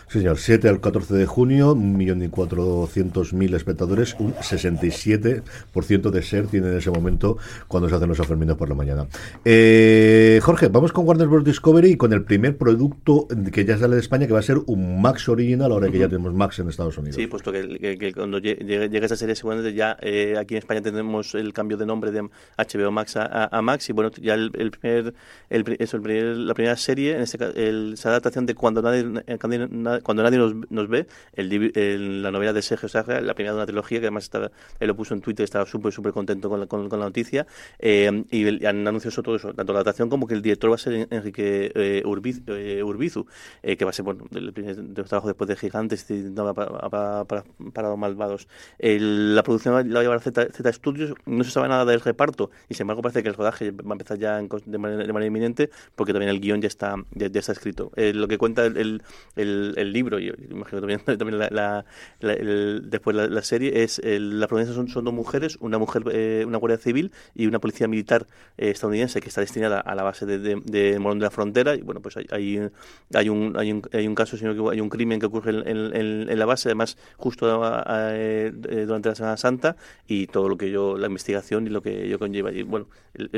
Sí, 0.09 0.19
señor. 0.19 0.37
7 0.37 0.69
al 0.69 0.79
14 0.79 1.13
de 1.15 1.25
junio, 1.25 1.75
1.400.000 1.75 3.55
espectadores, 3.55 4.15
un 4.19 4.33
67% 4.35 6.09
de 6.09 6.21
ser 6.21 6.47
tiene 6.47 6.69
en 6.69 6.77
ese 6.77 6.91
momento 6.91 7.37
cuando 7.67 7.89
se 7.89 7.95
hacen 7.95 8.07
los 8.07 8.17
Ferminos 8.17 8.55
por 8.57 8.69
la 8.69 8.75
mañana. 8.75 9.07
Eh, 9.43 10.39
Jorge, 10.43 10.69
vamos 10.69 10.93
con 10.93 11.05
Warner 11.05 11.27
Bros. 11.27 11.43
Discovery 11.43 11.91
y 11.91 11.97
con 11.97 12.13
el 12.13 12.23
primer 12.23 12.57
producto 12.57 13.27
que 13.51 13.65
ya 13.65 13.77
sale 13.77 13.95
de 13.95 14.01
España, 14.01 14.27
que 14.27 14.33
va 14.33 14.39
a 14.39 14.43
ser 14.43 14.57
un 14.65 15.01
Max 15.01 15.27
original, 15.27 15.71
ahora 15.71 15.89
que 15.89 15.99
ya 15.99 16.07
tenemos 16.07 16.33
Max 16.33 16.59
en 16.59 16.69
Estados 16.69 16.97
Unidos. 16.97 17.15
Sí, 17.15 17.27
puesto 17.27 17.51
que, 17.51 17.97
que, 17.97 18.13
cuando 18.13 18.39
llegue, 18.39 18.63
llegue, 18.65 19.05
esa 19.05 19.15
serie, 19.17 19.35
seguramente 19.35 19.73
ya 19.73 19.97
eh, 20.01 20.35
aquí 20.37 20.55
en 20.55 20.59
España 20.59 20.81
tenemos 20.81 21.35
el 21.35 21.51
cambio 21.53 21.77
de 21.77 21.85
nombre 21.85 22.11
de 22.11 22.21
HBO 22.57 22.91
Max 22.91 23.17
a, 23.17 23.49
a 23.55 23.61
Max, 23.61 23.89
y 23.89 23.93
bueno, 23.93 24.11
ya 24.21 24.33
el, 24.35 24.51
el 24.57 24.71
primer, 24.71 25.13
el, 25.49 25.75
eso, 25.79 25.97
el 25.97 26.03
primer, 26.03 26.23
la 26.37 26.53
primera 26.53 26.77
serie, 26.77 27.15
en 27.15 27.21
este 27.21 27.37
caso, 27.37 27.53
esa 27.55 28.09
adaptación 28.09 28.45
de 28.45 28.55
cuando 28.55 28.81
nadie, 28.81 29.03
nadie 29.03 29.96
cuando 30.03 30.23
nadie 30.23 30.37
nos, 30.37 30.53
nos 30.69 30.87
ve, 30.87 31.07
el, 31.33 32.21
la 32.21 32.31
novela 32.31 32.53
de 32.53 32.61
Sergio 32.61 32.89
Saga, 32.89 33.21
la 33.21 33.33
primera 33.33 33.53
de 33.53 33.57
una 33.57 33.65
trilogía, 33.65 33.99
que 33.99 34.05
además 34.05 34.23
estaba, 34.23 34.51
él 34.79 34.87
lo 34.87 34.95
puso 34.95 35.13
en 35.13 35.21
Twitter, 35.21 35.43
estaba 35.43 35.65
súper, 35.65 35.91
súper 35.91 36.13
contento 36.13 36.49
con 36.49 36.59
la, 36.59 36.67
con, 36.67 36.89
la 36.89 36.97
noticia, 36.97 37.45
eh, 37.79 38.23
y 38.31 38.65
han 38.65 38.87
anunciado 38.87 39.23
todo 39.23 39.35
eso, 39.35 39.53
tanto 39.53 39.73
la 39.73 39.79
adaptación 39.79 40.09
como 40.09 40.27
que 40.27 40.33
el 40.33 40.41
director 40.41 40.71
va 40.71 40.75
a 40.75 40.77
ser 40.77 41.07
Enrique 41.09 41.71
eh, 41.75 42.01
Urbiz, 42.05 42.41
eh, 42.47 42.83
Urbizu, 42.83 43.25
eh, 43.63 43.77
que 43.77 43.85
va 43.85 43.89
a 43.89 43.93
ser, 43.93 44.05
bueno, 44.05 44.25
el 44.33 44.53
primer 44.53 44.75
de 44.75 45.01
los 45.01 45.09
trabajos 45.09 45.29
después 45.29 45.47
de 45.47 45.55
Gigantes 45.55 46.09
y 46.09 46.29
para, 46.29 46.53
para, 46.53 47.25
para, 47.25 47.43
para, 47.73 47.89
los 47.89 47.97
malvados. 47.97 48.47
la 48.79 49.43
producción 49.43 49.73
la 49.89 49.93
va 49.93 49.99
a 49.99 50.03
llevar 50.03 50.21
Z, 50.21 50.47
Z 50.51 50.73
Studios, 50.73 51.13
no 51.25 51.43
se 51.43 51.51
sabe 51.51 51.67
nada 51.67 51.85
del 51.85 52.01
reparto, 52.01 52.49
y 52.69 52.73
sin 52.73 52.83
embargo 52.83 53.01
parece 53.01 53.23
que 53.23 53.29
el 53.29 53.35
rodaje 53.35 53.71
va 53.71 53.91
a 53.91 53.93
empezar 53.93 54.17
ya 54.17 54.37
de, 54.37 54.77
manera, 54.77 55.03
de, 55.03 55.13
manera, 55.13 55.27
inminente, 55.27 55.69
porque 55.95 56.13
también 56.13 56.29
el 56.29 56.39
guion 56.39 56.61
ya 56.61 56.67
está, 56.67 56.95
ya, 57.11 57.27
ya 57.27 57.39
está 57.39 57.51
escrito. 57.51 57.91
lo 57.95 58.27
que 58.27 58.37
cuenta 58.37 58.65
el, 58.65 59.01
el, 59.35 59.73
el 59.77 59.86
libro, 59.93 60.19
y 60.19 60.27
imagino 60.49 60.81
también, 60.81 60.99
también 61.05 61.39
la, 61.39 61.49
la, 61.51 61.85
la 62.19 62.33
el, 62.33 62.89
después 62.89 63.15
la, 63.15 63.41
serie, 63.41 63.83
es 63.83 63.99
el, 63.99 64.39
la 64.39 64.47
provincia 64.47 64.75
son, 64.75 64.89
son, 64.89 65.05
dos 65.05 65.13
mujeres, 65.13 65.57
una 65.61 65.77
mujer, 65.77 66.03
eh, 66.11 66.43
una 66.45 66.57
guardia 66.57 66.77
civil 66.77 67.11
y 67.33 67.47
una 67.47 67.59
policía 67.59 67.87
militar 67.87 68.27
eh, 68.57 68.69
estadounidense 68.69 69.21
que 69.21 69.29
está 69.29 69.41
destinada 69.41 69.79
a 69.79 69.95
la 69.95 70.03
base 70.03 70.25
de, 70.25 70.39
de, 70.39 70.61
de, 70.65 70.99
Morón 70.99 71.19
de 71.19 71.25
la 71.25 71.31
Frontera. 71.31 71.75
Y 71.75 71.81
bueno, 71.81 72.01
pues 72.01 72.17
hay, 72.17 72.25
hay, 72.31 72.69
hay, 73.13 73.29
un, 73.29 73.55
hay, 73.57 73.71
un, 73.71 73.81
hay 73.93 74.07
un 74.07 74.15
caso, 74.15 74.35
sino 74.35 74.53
que 74.53 74.73
hay 74.73 74.81
un 74.81 74.89
crimen 74.89 75.19
que 75.19 75.27
ocurre 75.27 75.51
en, 75.51 75.95
en, 75.95 76.39
la 76.39 76.45
base, 76.45 76.67
además, 76.67 76.97
justo 77.15 77.63
a, 77.63 77.83
a, 77.85 78.15
eh, 78.15 78.51
durante 78.51 79.09
la 79.09 79.15
Semana 79.15 79.37
Santa, 79.37 79.77
y, 80.05 80.17
y 80.17 80.27
todo 80.27 80.49
lo 80.49 80.57
que 80.57 80.71
yo, 80.71 80.97
la 80.97 81.07
investigación 81.07 81.67
y 81.67 81.69
lo 81.69 81.81
que 81.81 82.09
yo 82.09 82.17
conlleva. 82.17 82.51
Y 82.51 82.63
bueno, 82.63 82.87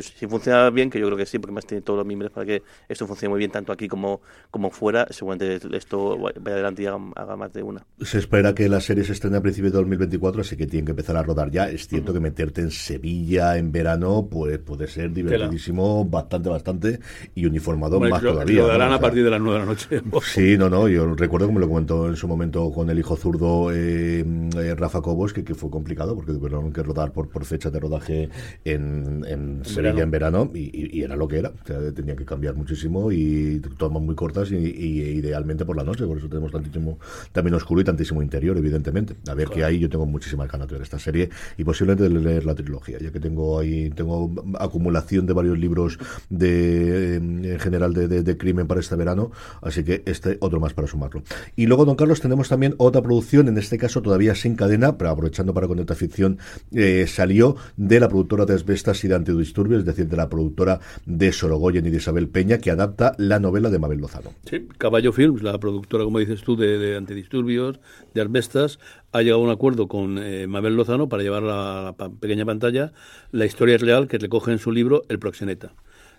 si 0.02 0.28
funciona 0.28 0.70
bien, 0.70 0.90
que 0.90 1.00
yo 1.00 1.06
creo 1.08 1.18
que 1.18 1.26
sí, 1.26 1.40
porque 1.40 1.54
más 1.54 1.66
tiene 1.66 1.82
todos 1.82 1.98
los 1.98 2.06
miembros 2.06 2.32
para 2.32 2.46
que 2.46 2.64
esto 2.88 3.06
funcione 3.06 3.30
muy 3.30 3.40
bien, 3.40 3.52
tanto 3.52 3.74
aquí 3.74 3.88
como, 3.88 4.22
como 4.50 4.72
fuera, 4.72 5.08
seguramente 5.10 5.60
esto 5.76 6.18
vaya 6.40 6.56
adelante 6.56 6.84
y 6.84 6.86
haga, 6.86 7.36
más 7.36 7.54
de 7.54 7.64
una. 7.64 7.86
Se 8.02 8.18
espera 8.18 8.54
que 8.54 8.68
la 8.70 8.82
serie 8.82 9.04
se 9.04 9.14
estrene 9.14 9.38
a 9.38 9.42
principios 9.42 9.74
de 9.74 9.80
2024, 9.80 10.42
así 10.42 10.56
que 10.58 10.68
tienen 10.68 10.86
que 10.86 10.92
empezar 10.92 11.18
a 11.18 11.24
rodar 11.24 11.52
ya. 11.52 11.70
Es 11.70 11.88
cierto 11.88 12.14
que 12.14 12.20
meterte 12.20 12.62
en 12.62 12.72
Sevilla 12.72 13.58
en 13.58 13.72
verano 13.72 14.28
pues, 14.30 14.58
puede 14.60 14.88
ser 14.88 15.14
divertidísimo, 15.14 16.06
bastante, 16.06 16.50
bastante, 16.50 17.00
y 17.36 17.46
uniformado 17.46 18.00
más 18.00 18.22
todavía. 18.22 18.62
Lo 18.62 18.68
darán 18.68 18.94
a 18.94 19.00
partir 19.00 19.24
de 19.24 19.30
las 19.30 19.42
9 19.42 19.60
de 19.60 19.66
la 19.66 19.72
noche. 19.72 20.02
sí, 20.24 20.58
no, 20.58 20.70
no, 20.70 20.88
yo 20.88 21.14
recuerdo 21.16 21.48
que 21.48 21.54
me 21.54 21.60
lo 21.60 21.68
comentó 21.68 22.08
en 22.08 22.16
su 22.16 22.28
momento 22.28 22.72
con 22.72 22.90
el 22.90 23.00
hijo 23.00 23.16
zurdo 23.16 23.72
eh, 23.74 24.24
eh, 24.58 24.76
Rafa 24.76 25.02
Cobos, 25.02 25.34
que, 25.34 25.44
que, 25.44 25.56
fue 25.56 25.70
complicado 25.70 26.16
porque 26.16 26.32
tuvieron 26.32 26.72
que 26.72 26.84
rodar 26.84 27.12
por, 27.12 27.30
por 27.30 27.46
fecha 27.46 27.70
de 27.70 27.80
rodaje 27.80 28.30
en, 28.64 29.26
en, 29.28 29.66
Sevilla 29.66 30.04
en 30.04 30.12
verano 30.12 30.52
y, 30.54 31.02
era 31.02 31.16
lo 31.16 31.28
que 31.28 31.40
era. 31.40 31.52
tenía 31.96 32.16
que 32.16 32.26
cambiar 32.26 32.56
muchísimo 32.56 33.12
y 33.12 33.60
tomas 33.78 34.02
muy 34.02 34.16
cortas 34.16 34.52
y, 34.52 34.56
idealmente 34.56 35.66
por 35.66 35.78
la 35.78 35.84
noche, 35.84 36.06
por 36.06 36.18
eso 36.18 36.29
tenemos 36.30 36.52
tantísimo 36.52 37.00
también 37.32 37.56
oscuro 37.56 37.82
y 37.82 37.84
tantísimo 37.84 38.22
interior, 38.22 38.58
evidentemente. 38.58 39.16
A 39.30 39.34
ver 39.34 39.50
qué 39.50 39.64
hay, 39.64 39.80
yo 39.80 39.90
tengo 39.90 40.06
muchísimas 40.06 40.52
ganas 40.52 40.68
de 40.68 40.74
ver 40.74 40.84
esta 40.84 41.00
serie 41.00 41.30
y 41.58 41.64
posiblemente 41.64 42.04
de 42.04 42.10
leer 42.10 42.46
la 42.46 42.56
trilogía, 42.56 42.98
ya 43.00 43.12
que 43.12 43.20
tengo 43.20 43.60
ahí 43.60 43.90
tengo 43.90 44.32
acumulación 44.60 45.26
de 45.26 45.34
varios 45.34 45.58
libros 45.58 45.98
de 46.30 47.16
en 47.16 47.60
general 47.60 47.94
de, 47.94 48.08
de, 48.08 48.38
crimen 48.38 48.68
para 48.68 48.80
este 48.80 48.96
verano, 48.96 49.32
así 49.62 49.84
que 49.84 50.04
este 50.06 50.38
otro 50.40 50.60
más 50.60 50.74
para 50.74 50.88
sumarlo. 50.88 51.24
Y 51.56 51.66
luego, 51.66 51.86
don 51.86 51.96
Carlos, 51.96 52.22
tenemos 52.22 52.50
también 52.50 52.76
otra 52.78 53.02
producción, 53.02 53.48
en 53.48 53.58
este 53.58 53.78
caso 53.78 54.02
todavía 54.02 54.36
sin 54.36 54.56
cadena, 54.56 54.98
pero 54.98 55.10
aprovechando 55.10 55.54
para 55.54 55.68
Conecta 55.68 55.96
Ficción, 55.96 56.38
eh, 56.72 57.06
salió 57.08 57.56
de 57.78 58.00
la 58.00 58.08
productora 58.08 58.46
de 58.46 58.54
Asbestas 58.54 59.04
y 59.04 59.08
de 59.08 59.16
Antidisturbios, 59.16 59.80
es 59.80 59.86
decir, 59.86 60.08
de 60.08 60.18
la 60.18 60.30
productora 60.30 60.80
de 61.06 61.32
Sorogoyen 61.32 61.86
y 61.86 61.90
de 61.90 61.98
Isabel 61.98 62.30
Peña, 62.30 62.60
que 62.60 62.72
adapta 62.72 63.14
la 63.18 63.40
novela 63.40 63.70
de 63.70 63.80
Mabel 63.80 64.00
Lozano. 64.00 64.32
Sí, 64.50 64.68
Caballo 64.78 65.12
Films, 65.12 65.42
la 65.42 65.60
productora, 65.60 66.04
como 66.04 66.19
dices 66.20 66.42
tú, 66.44 66.56
de, 66.56 66.96
Antidisturbios, 66.96 67.80
de 68.14 68.22
Asbestas, 68.22 68.80
ha 69.12 69.22
llegado 69.22 69.42
a 69.42 69.46
un 69.46 69.52
acuerdo 69.52 69.88
con 69.88 70.18
eh, 70.18 70.48
Mabel 70.48 70.76
Lozano 70.76 71.10
para 71.10 71.24
llevar 71.24 71.44
la 71.44 71.96
pequeña 72.20 72.46
pantalla 72.46 72.94
la 73.32 73.46
historia 73.46 73.78
real 73.78 74.08
que 74.08 74.18
recoge 74.18 74.52
en 74.52 74.60
su 74.60 74.72
libro 74.72 75.04
El 75.10 75.20
Proxeneta. 75.20 75.74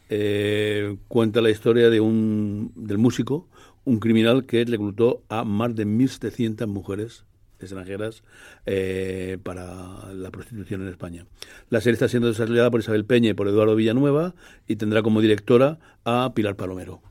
Eh, 0.08 0.96
cuenta 1.08 1.40
la 1.40 1.50
historia 1.50 1.88
de 1.88 2.00
un, 2.00 2.72
del 2.74 2.98
músico, 2.98 3.48
un 3.84 4.00
criminal 4.00 4.44
que 4.44 4.64
reclutó 4.64 5.22
a 5.28 5.44
más 5.44 5.74
de 5.76 5.86
1.700 5.86 6.66
mujeres 6.66 7.24
extranjeras 7.60 8.22
eh, 8.66 9.38
para 9.42 10.12
la 10.12 10.30
prostitución 10.30 10.82
en 10.82 10.88
España. 10.88 11.26
La 11.68 11.80
serie 11.80 11.94
está 11.94 12.08
siendo 12.08 12.28
desarrollada 12.28 12.70
por 12.70 12.80
Isabel 12.80 13.04
Peña 13.04 13.30
y 13.30 13.34
por 13.34 13.48
Eduardo 13.48 13.76
Villanueva 13.76 14.34
y 14.66 14.76
tendrá 14.76 15.02
como 15.02 15.20
directora 15.20 15.78
a 16.04 16.32
Pilar 16.34 16.56
Palomero. 16.56 17.02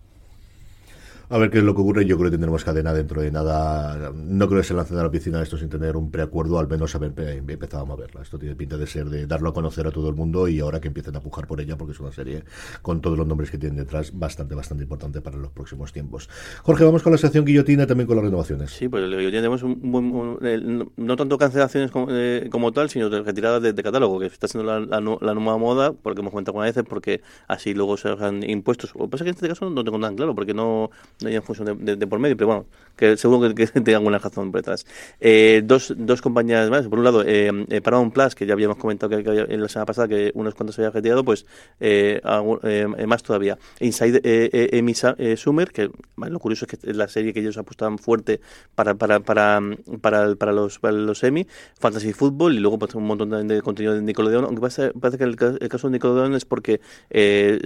A 1.32 1.38
ver 1.38 1.52
qué 1.52 1.60
es 1.60 1.64
lo 1.64 1.76
que 1.76 1.82
ocurre. 1.82 2.06
Yo 2.06 2.18
creo 2.18 2.32
que 2.32 2.38
tendremos 2.38 2.64
cadena 2.64 2.92
dentro 2.92 3.22
de 3.22 3.30
nada. 3.32 4.12
No 4.16 4.48
creo 4.48 4.62
que 4.62 4.68
se 4.68 4.74
lancen 4.74 4.98
a 4.98 5.04
la 5.04 5.12
piscina 5.12 5.40
esto 5.44 5.58
sin 5.58 5.70
tener 5.70 5.96
un 5.96 6.10
preacuerdo, 6.10 6.58
al 6.58 6.68
menos 6.68 6.96
haber 6.96 7.14
empezado 7.16 7.92
a 7.94 7.96
verla. 7.96 8.24
Esto 8.24 8.40
tiene 8.40 8.56
pinta 8.56 8.78
de 8.78 8.88
ser 8.88 9.10
de 9.10 9.28
darlo 9.28 9.50
a 9.50 9.54
conocer 9.54 9.86
a 9.86 9.92
todo 9.92 10.10
el 10.10 10.16
mundo 10.16 10.48
y 10.48 10.60
ahora 10.60 10.82
que 10.82 10.88
empiecen 10.88 11.16
a 11.16 11.20
pujar 11.22 11.46
por 11.46 11.62
ella, 11.62 11.78
porque 11.78 11.94
es 11.94 12.00
una 12.00 12.12
serie 12.12 12.46
con 12.82 13.00
todos 13.02 13.16
los 13.16 13.28
nombres 13.28 13.52
que 13.52 13.60
tienen 13.60 13.78
detrás 13.78 14.18
bastante, 14.18 14.56
bastante 14.56 14.86
importante 14.86 15.22
para 15.22 15.38
los 15.38 15.52
próximos 15.52 15.94
tiempos. 15.94 16.30
Jorge, 16.64 16.84
vamos 16.84 17.04
con 17.04 17.12
la 17.12 17.20
sección 17.20 17.46
guillotina 17.46 17.86
también 17.86 18.08
con 18.08 18.16
las 18.16 18.26
renovaciones. 18.26 18.72
Sí, 18.72 18.90
pues 18.90 19.08
guillotina 19.08 19.42
tenemos 19.42 19.62
un, 19.62 20.90
no 20.98 21.16
tanto 21.16 21.38
cancelaciones 21.38 21.92
como, 21.92 22.08
eh, 22.10 22.50
tal, 22.74 22.90
sino 22.90 23.08
retiradas 23.08 23.62
de, 23.62 23.76
catálogo, 23.84 24.20
que 24.20 24.26
está 24.26 24.48
siendo 24.48 24.80
la, 24.80 25.00
nueva 25.00 25.58
moda, 25.60 25.94
porque 25.94 26.22
hemos 26.22 26.32
comentado 26.32 26.54
algunas 26.54 26.74
veces, 26.76 26.90
porque 26.90 27.22
así 27.48 27.76
luego 27.76 27.98
se 27.98 28.10
hagan 28.10 28.50
impuestos. 28.50 28.96
Lo 28.96 29.06
que 29.06 29.10
pasa 29.10 29.24
es 29.24 29.26
que 29.26 29.30
en 29.30 29.36
este 29.36 29.48
caso 29.48 29.70
no 29.70 29.84
tengo 29.84 30.00
tan 30.00 30.16
claro, 30.16 30.34
porque 30.34 30.56
no 30.56 30.90
no 31.22 31.30
hay 31.30 31.36
en 31.36 31.44
función 31.44 31.78
de, 31.84 32.08
por 32.08 32.20
medio, 32.20 32.38
pero 32.38 32.48
bueno, 32.48 32.66
que 32.96 33.18
seguro 33.18 33.54
que, 33.54 33.56
que 33.56 33.68
tenga 33.82 33.98
alguna 33.98 34.20
razón 34.20 34.52
por 34.52 34.62
detrás. 34.62 34.86
Eh, 35.20 35.62
dos, 35.64 35.94
dos 35.98 36.22
compañías 36.22 36.70
más, 36.70 36.88
por 36.88 37.00
un 37.00 37.06
lado, 37.06 37.24
eh, 37.26 37.52
eh 37.70 37.82
Paramount 37.82 38.14
Plus, 38.14 38.36
que 38.36 38.46
ya 38.46 38.54
habíamos 38.54 38.78
comentado 38.78 39.10
que, 39.10 39.24
que 39.24 39.54
en 39.54 39.62
la 39.62 39.68
semana 39.68 39.86
pasada 39.86 40.08
que 40.08 40.32
unos 40.34 40.56
cuantos 40.56 40.76
se 40.76 40.82
había 40.82 40.92
retirado, 40.92 41.24
pues 41.24 41.46
eh, 41.80 42.22
eh 42.64 43.06
más 43.08 43.24
todavía. 43.24 43.58
Inside 43.80 44.70
Amy 44.78 44.94
Summer, 45.36 45.72
que 45.72 45.90
lo 46.18 46.40
curioso 46.40 46.66
es 46.66 46.78
que 46.78 46.90
es 46.90 46.96
la 46.96 47.08
serie 47.08 47.34
que 47.34 47.42
ellos 47.42 47.58
apostaban 47.58 47.98
fuerte 47.98 48.40
para, 48.76 48.96
para, 48.96 49.20
para, 49.20 49.62
para, 50.02 50.36
para 50.36 50.52
los, 50.54 50.80
para 50.80 50.94
los 50.94 51.24
Emmy, 51.24 51.48
Fantasy 51.80 52.14
Football 52.14 52.56
y 52.56 52.60
luego 52.60 52.80
pues, 52.80 52.96
un 52.96 53.06
montón 53.06 53.48
de, 53.48 53.62
contenido 53.62 53.94
de 53.94 54.02
Nickelodeon, 54.02 54.46
aunque 54.46 54.62
parece, 54.62 54.92
parece 54.92 55.18
que 55.18 55.24
el, 55.26 55.36
caso 55.36 55.88
de 55.88 55.94
Nickelodeon 55.94 56.36
es 56.36 56.46
porque 56.46 56.80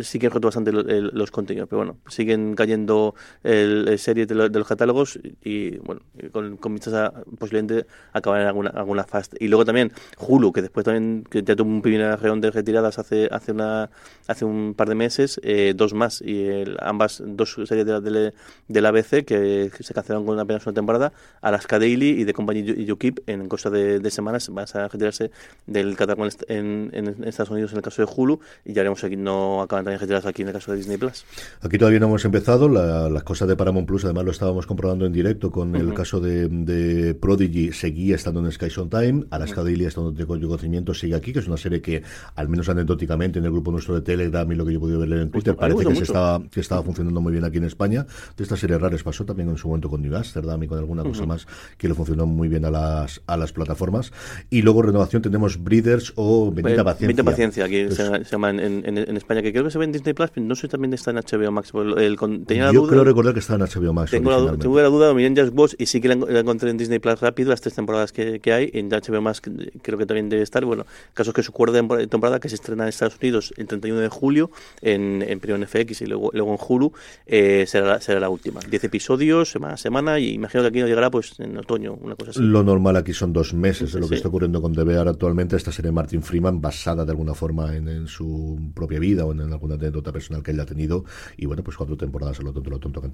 sí 0.01 0.19
que 0.19 0.29
bastante 0.29 0.71
los, 0.71 0.85
los 0.85 1.31
contenidos, 1.31 1.69
pero 1.69 1.77
bueno, 1.77 1.97
siguen 2.07 2.55
cayendo 2.55 3.15
el 3.43 3.85
serie 3.99 4.25
series 4.25 4.27
de, 4.27 4.59
los 4.59 4.67
catálogos 4.67 5.19
y 5.43 5.77
bueno, 5.79 6.01
con, 6.31 6.57
con 6.57 6.73
vistas 6.73 6.93
a 6.93 7.13
posiblemente 7.37 7.85
acabar 8.13 8.41
en 8.41 8.47
alguna, 8.47 8.69
alguna 8.71 9.03
fast. 9.03 9.35
Y 9.39 9.47
luego 9.47 9.65
también 9.65 9.91
Hulu, 10.17 10.53
que 10.53 10.61
después 10.61 10.85
también 10.85 11.25
que 11.29 11.43
ya 11.43 11.55
tuvo 11.55 11.69
un 11.69 11.81
primer 11.81 12.19
reunión 12.19 12.41
de 12.41 12.51
retiradas 12.51 12.99
hace 12.99 13.27
hace 13.31 13.51
una 13.51 13.89
hace 14.27 14.45
un 14.45 14.73
par 14.75 14.87
de 14.87 14.95
meses, 14.95 15.39
eh, 15.43 15.73
dos 15.75 15.93
más, 15.93 16.21
y 16.21 16.63
ambas 16.79 17.21
dos 17.25 17.57
series 17.65 17.85
de 17.85 17.91
la, 17.91 17.99
de, 18.01 18.81
la 18.81 18.89
ABC 18.89 19.25
que, 19.25 19.71
se 19.77 19.93
cancelaron 19.93 20.25
con 20.25 20.39
apenas 20.39 20.65
una 20.65 20.73
temporada, 20.73 21.11
Alaska 21.41 21.79
Daily 21.79 22.21
y 22.21 22.23
de 22.23 22.33
compañía 22.33 22.73
UKIP 22.93 23.27
en 23.27 23.49
cosa 23.49 23.69
de, 23.69 24.11
semanas 24.11 24.49
van 24.49 24.67
a 24.73 24.87
retirarse 24.87 25.31
del 25.65 25.95
catálogo 25.97 26.29
en, 26.47 26.89
en, 26.93 27.23
Estados 27.23 27.49
Unidos 27.49 27.71
en 27.71 27.77
el 27.77 27.83
caso 27.83 28.05
de 28.05 28.11
Hulu 28.15 28.39
y 28.63 28.73
ya 28.73 28.81
veremos 28.81 29.03
aquí 29.03 29.15
no 29.15 29.61
acaban 29.61 29.83
también 29.83 29.99
retiradas 29.99 30.27
aquí 30.27 30.43
en 30.43 30.49
el 30.49 30.53
caso 30.53 30.71
de 30.71 30.77
Disney 30.77 30.97
Plus. 30.97 31.25
Aquí 31.61 31.77
todavía 31.77 31.99
no 31.99 32.05
hemos 32.05 32.23
empezado, 32.25 32.69
las 32.69 33.23
cosas 33.23 33.32
de 33.39 33.55
Paramount 33.55 33.87
Plus, 33.87 34.05
además 34.05 34.25
lo 34.25 34.31
estábamos 34.31 34.67
comprobando 34.67 35.07
en 35.07 35.11
directo 35.11 35.49
con 35.49 35.75
el 35.75 35.93
caso 35.93 36.19
de, 36.19 37.17
Prodigy, 37.19 37.71
seguía 37.71 38.15
estando 38.15 38.39
en 38.39 38.51
Sky 38.51 38.67
Time, 38.89 39.25
Alaska 39.31 39.61
uh 39.61 39.63
Daily 39.63 39.85
estando 39.85 40.11
de 40.11 40.25
conocimiento 40.25 40.93
sigue 40.93 41.15
aquí, 41.15 41.33
que 41.33 41.39
es 41.39 41.47
una 41.47 41.57
serie 41.57 41.81
que, 41.81 42.03
al 42.35 42.47
menos 42.47 42.69
anecdóticamente, 42.69 43.39
en 43.39 43.45
el 43.45 43.51
grupo 43.51 43.71
nuestro 43.71 43.95
de 43.95 44.01
Telegram 44.01 44.49
y 44.51 44.55
lo 44.55 44.65
que 44.65 44.73
yo 44.73 44.77
he 44.77 44.81
podido 44.81 44.99
ver 44.99 45.11
en 45.13 45.31
Twitter, 45.31 45.55
parece 45.55 45.83
que, 45.83 45.95
se 45.95 46.03
estaba, 46.03 46.41
que 46.49 46.59
estaba 46.59 46.83
funcionando 46.83 47.21
muy 47.21 47.31
bien 47.31 47.43
aquí 47.43 47.57
en 47.57 47.65
España. 47.65 48.05
De 48.37 48.43
estas 48.43 48.59
series 48.59 48.79
raras 48.79 49.01
pasó 49.03 49.25
también 49.25 49.49
en 49.49 49.57
su 49.57 49.67
momento 49.67 49.89
con 49.89 50.01
New 50.01 50.15
Amsterdam 50.15 50.61
y 50.63 50.67
con 50.67 50.77
alguna 50.77 51.03
cosa 51.03 51.25
más 51.25 51.47
que 51.77 51.87
le 51.87 51.95
funcionó 51.95 52.25
muy 52.25 52.47
bien 52.47 52.65
a 52.65 52.71
las, 52.71 53.21
a 53.25 53.35
las 53.35 53.51
plataformas. 53.51 54.11
Y 54.49 54.61
luego 54.61 54.83
renovación 54.83 55.21
tenemos 55.21 55.61
Breeders 55.61 56.13
o 56.15 56.51
Bendita 56.51 56.83
Paciencia. 56.83 57.07
Bendita 57.07 57.23
Paciencia, 57.23 57.65
aquí 57.65 57.89
se, 57.89 58.23
llama 58.23 58.51
en, 58.51 58.61
en, 58.85 59.17
España, 59.17 59.41
que 59.41 59.51
creo 59.51 59.63
que 59.63 59.71
se 59.71 59.79
ve 59.79 59.85
en 59.85 59.91
Disney 59.91 60.13
Plus, 60.13 60.29
pero 60.31 60.45
no 60.45 60.55
sé 60.55 60.67
también 60.67 60.93
está 60.93 61.11
en 61.11 61.17
HBO 61.17 61.51
Max. 61.51 61.71
El, 61.97 62.17
tenía 62.45 62.71
yo 62.71 62.87
creo 62.87 63.03
recordar 63.23 63.33
que 63.33 63.39
está 63.39 63.55
en 63.55 63.61
HBO 63.61 63.93
Max. 63.93 64.11
Tengo 64.11 64.31
la, 64.31 64.57
tuve 64.57 64.81
la 64.81 64.89
duda, 64.89 65.13
miré 65.13 65.27
en 65.27 65.35
Just 65.35 65.57
Watch 65.57 65.73
y 65.77 65.85
sí 65.85 66.01
que 66.01 66.09
la, 66.09 66.39
encontré 66.39 66.69
en 66.69 66.77
Disney 66.77 66.99
Plus 66.99 67.19
rápido, 67.19 67.49
las 67.49 67.61
tres 67.61 67.75
temporadas 67.75 68.11
que, 68.11 68.39
que 68.39 68.53
hay. 68.53 68.69
En 68.73 68.89
HBO 68.89 69.21
Max 69.21 69.41
creo 69.41 69.97
que 69.97 70.05
también 70.05 70.29
debe 70.29 70.43
estar. 70.43 70.65
Bueno, 70.65 70.85
caso 71.13 71.33
que 71.33 71.43
su 71.43 71.51
cuarta 71.51 71.85
temporada 72.07 72.39
que 72.39 72.49
se 72.49 72.55
estrena 72.55 72.83
en 72.83 72.89
Estados 72.89 73.17
Unidos 73.21 73.53
el 73.57 73.67
31 73.67 73.99
de 73.99 74.09
julio 74.09 74.51
en, 74.81 75.23
en 75.27 75.39
primero 75.39 75.61
en 75.61 75.67
FX 75.67 76.01
y 76.01 76.05
luego, 76.05 76.31
luego 76.33 76.51
en 76.51 76.59
Hulu 76.67 76.93
eh, 77.25 77.65
será, 77.67 77.87
la, 77.87 78.01
será 78.01 78.19
la 78.19 78.29
última. 78.29 78.59
Diez 78.69 78.83
episodios, 78.83 79.51
semana 79.51 79.75
a 79.75 79.77
semana 79.77 80.19
y 80.19 80.33
imagino 80.33 80.63
que 80.63 80.69
aquí 80.69 80.79
no 80.79 80.87
llegará 80.87 81.09
pues 81.09 81.39
en 81.39 81.57
otoño, 81.57 81.93
una 81.93 82.15
cosa 82.15 82.31
así. 82.31 82.41
Lo 82.41 82.63
normal 82.63 82.97
aquí 82.97 83.13
son 83.13 83.33
dos 83.33 83.53
meses 83.53 83.93
de 83.93 83.99
lo 83.99 84.07
que 84.07 84.15
está 84.15 84.27
ocurriendo 84.27 84.61
con 84.61 84.73
DVR 84.73 85.07
actualmente. 85.09 85.55
Esta 85.55 85.71
serie 85.71 85.91
Martin 85.91 86.21
Freeman 86.21 86.61
basada 86.61 87.05
de 87.05 87.11
alguna 87.11 87.33
forma 87.33 87.75
en, 87.75 88.07
su 88.07 88.59
propia 88.73 88.99
vida 88.99 89.25
o 89.25 89.31
en, 89.31 89.41
alguna 89.41 89.75
anécdota 89.75 90.11
personal 90.11 90.43
que 90.43 90.51
él 90.51 90.59
ha 90.59 90.65
tenido. 90.65 91.05
Y 91.37 91.45
bueno, 91.45 91.63
pues 91.63 91.77
cuatro 91.77 91.95
temporadas 91.95 92.39
a 92.39 92.43
lo 92.43 92.51
tonto, 92.51 92.69
lo 92.69 92.79
tonto 92.79 93.01
que 93.01 93.09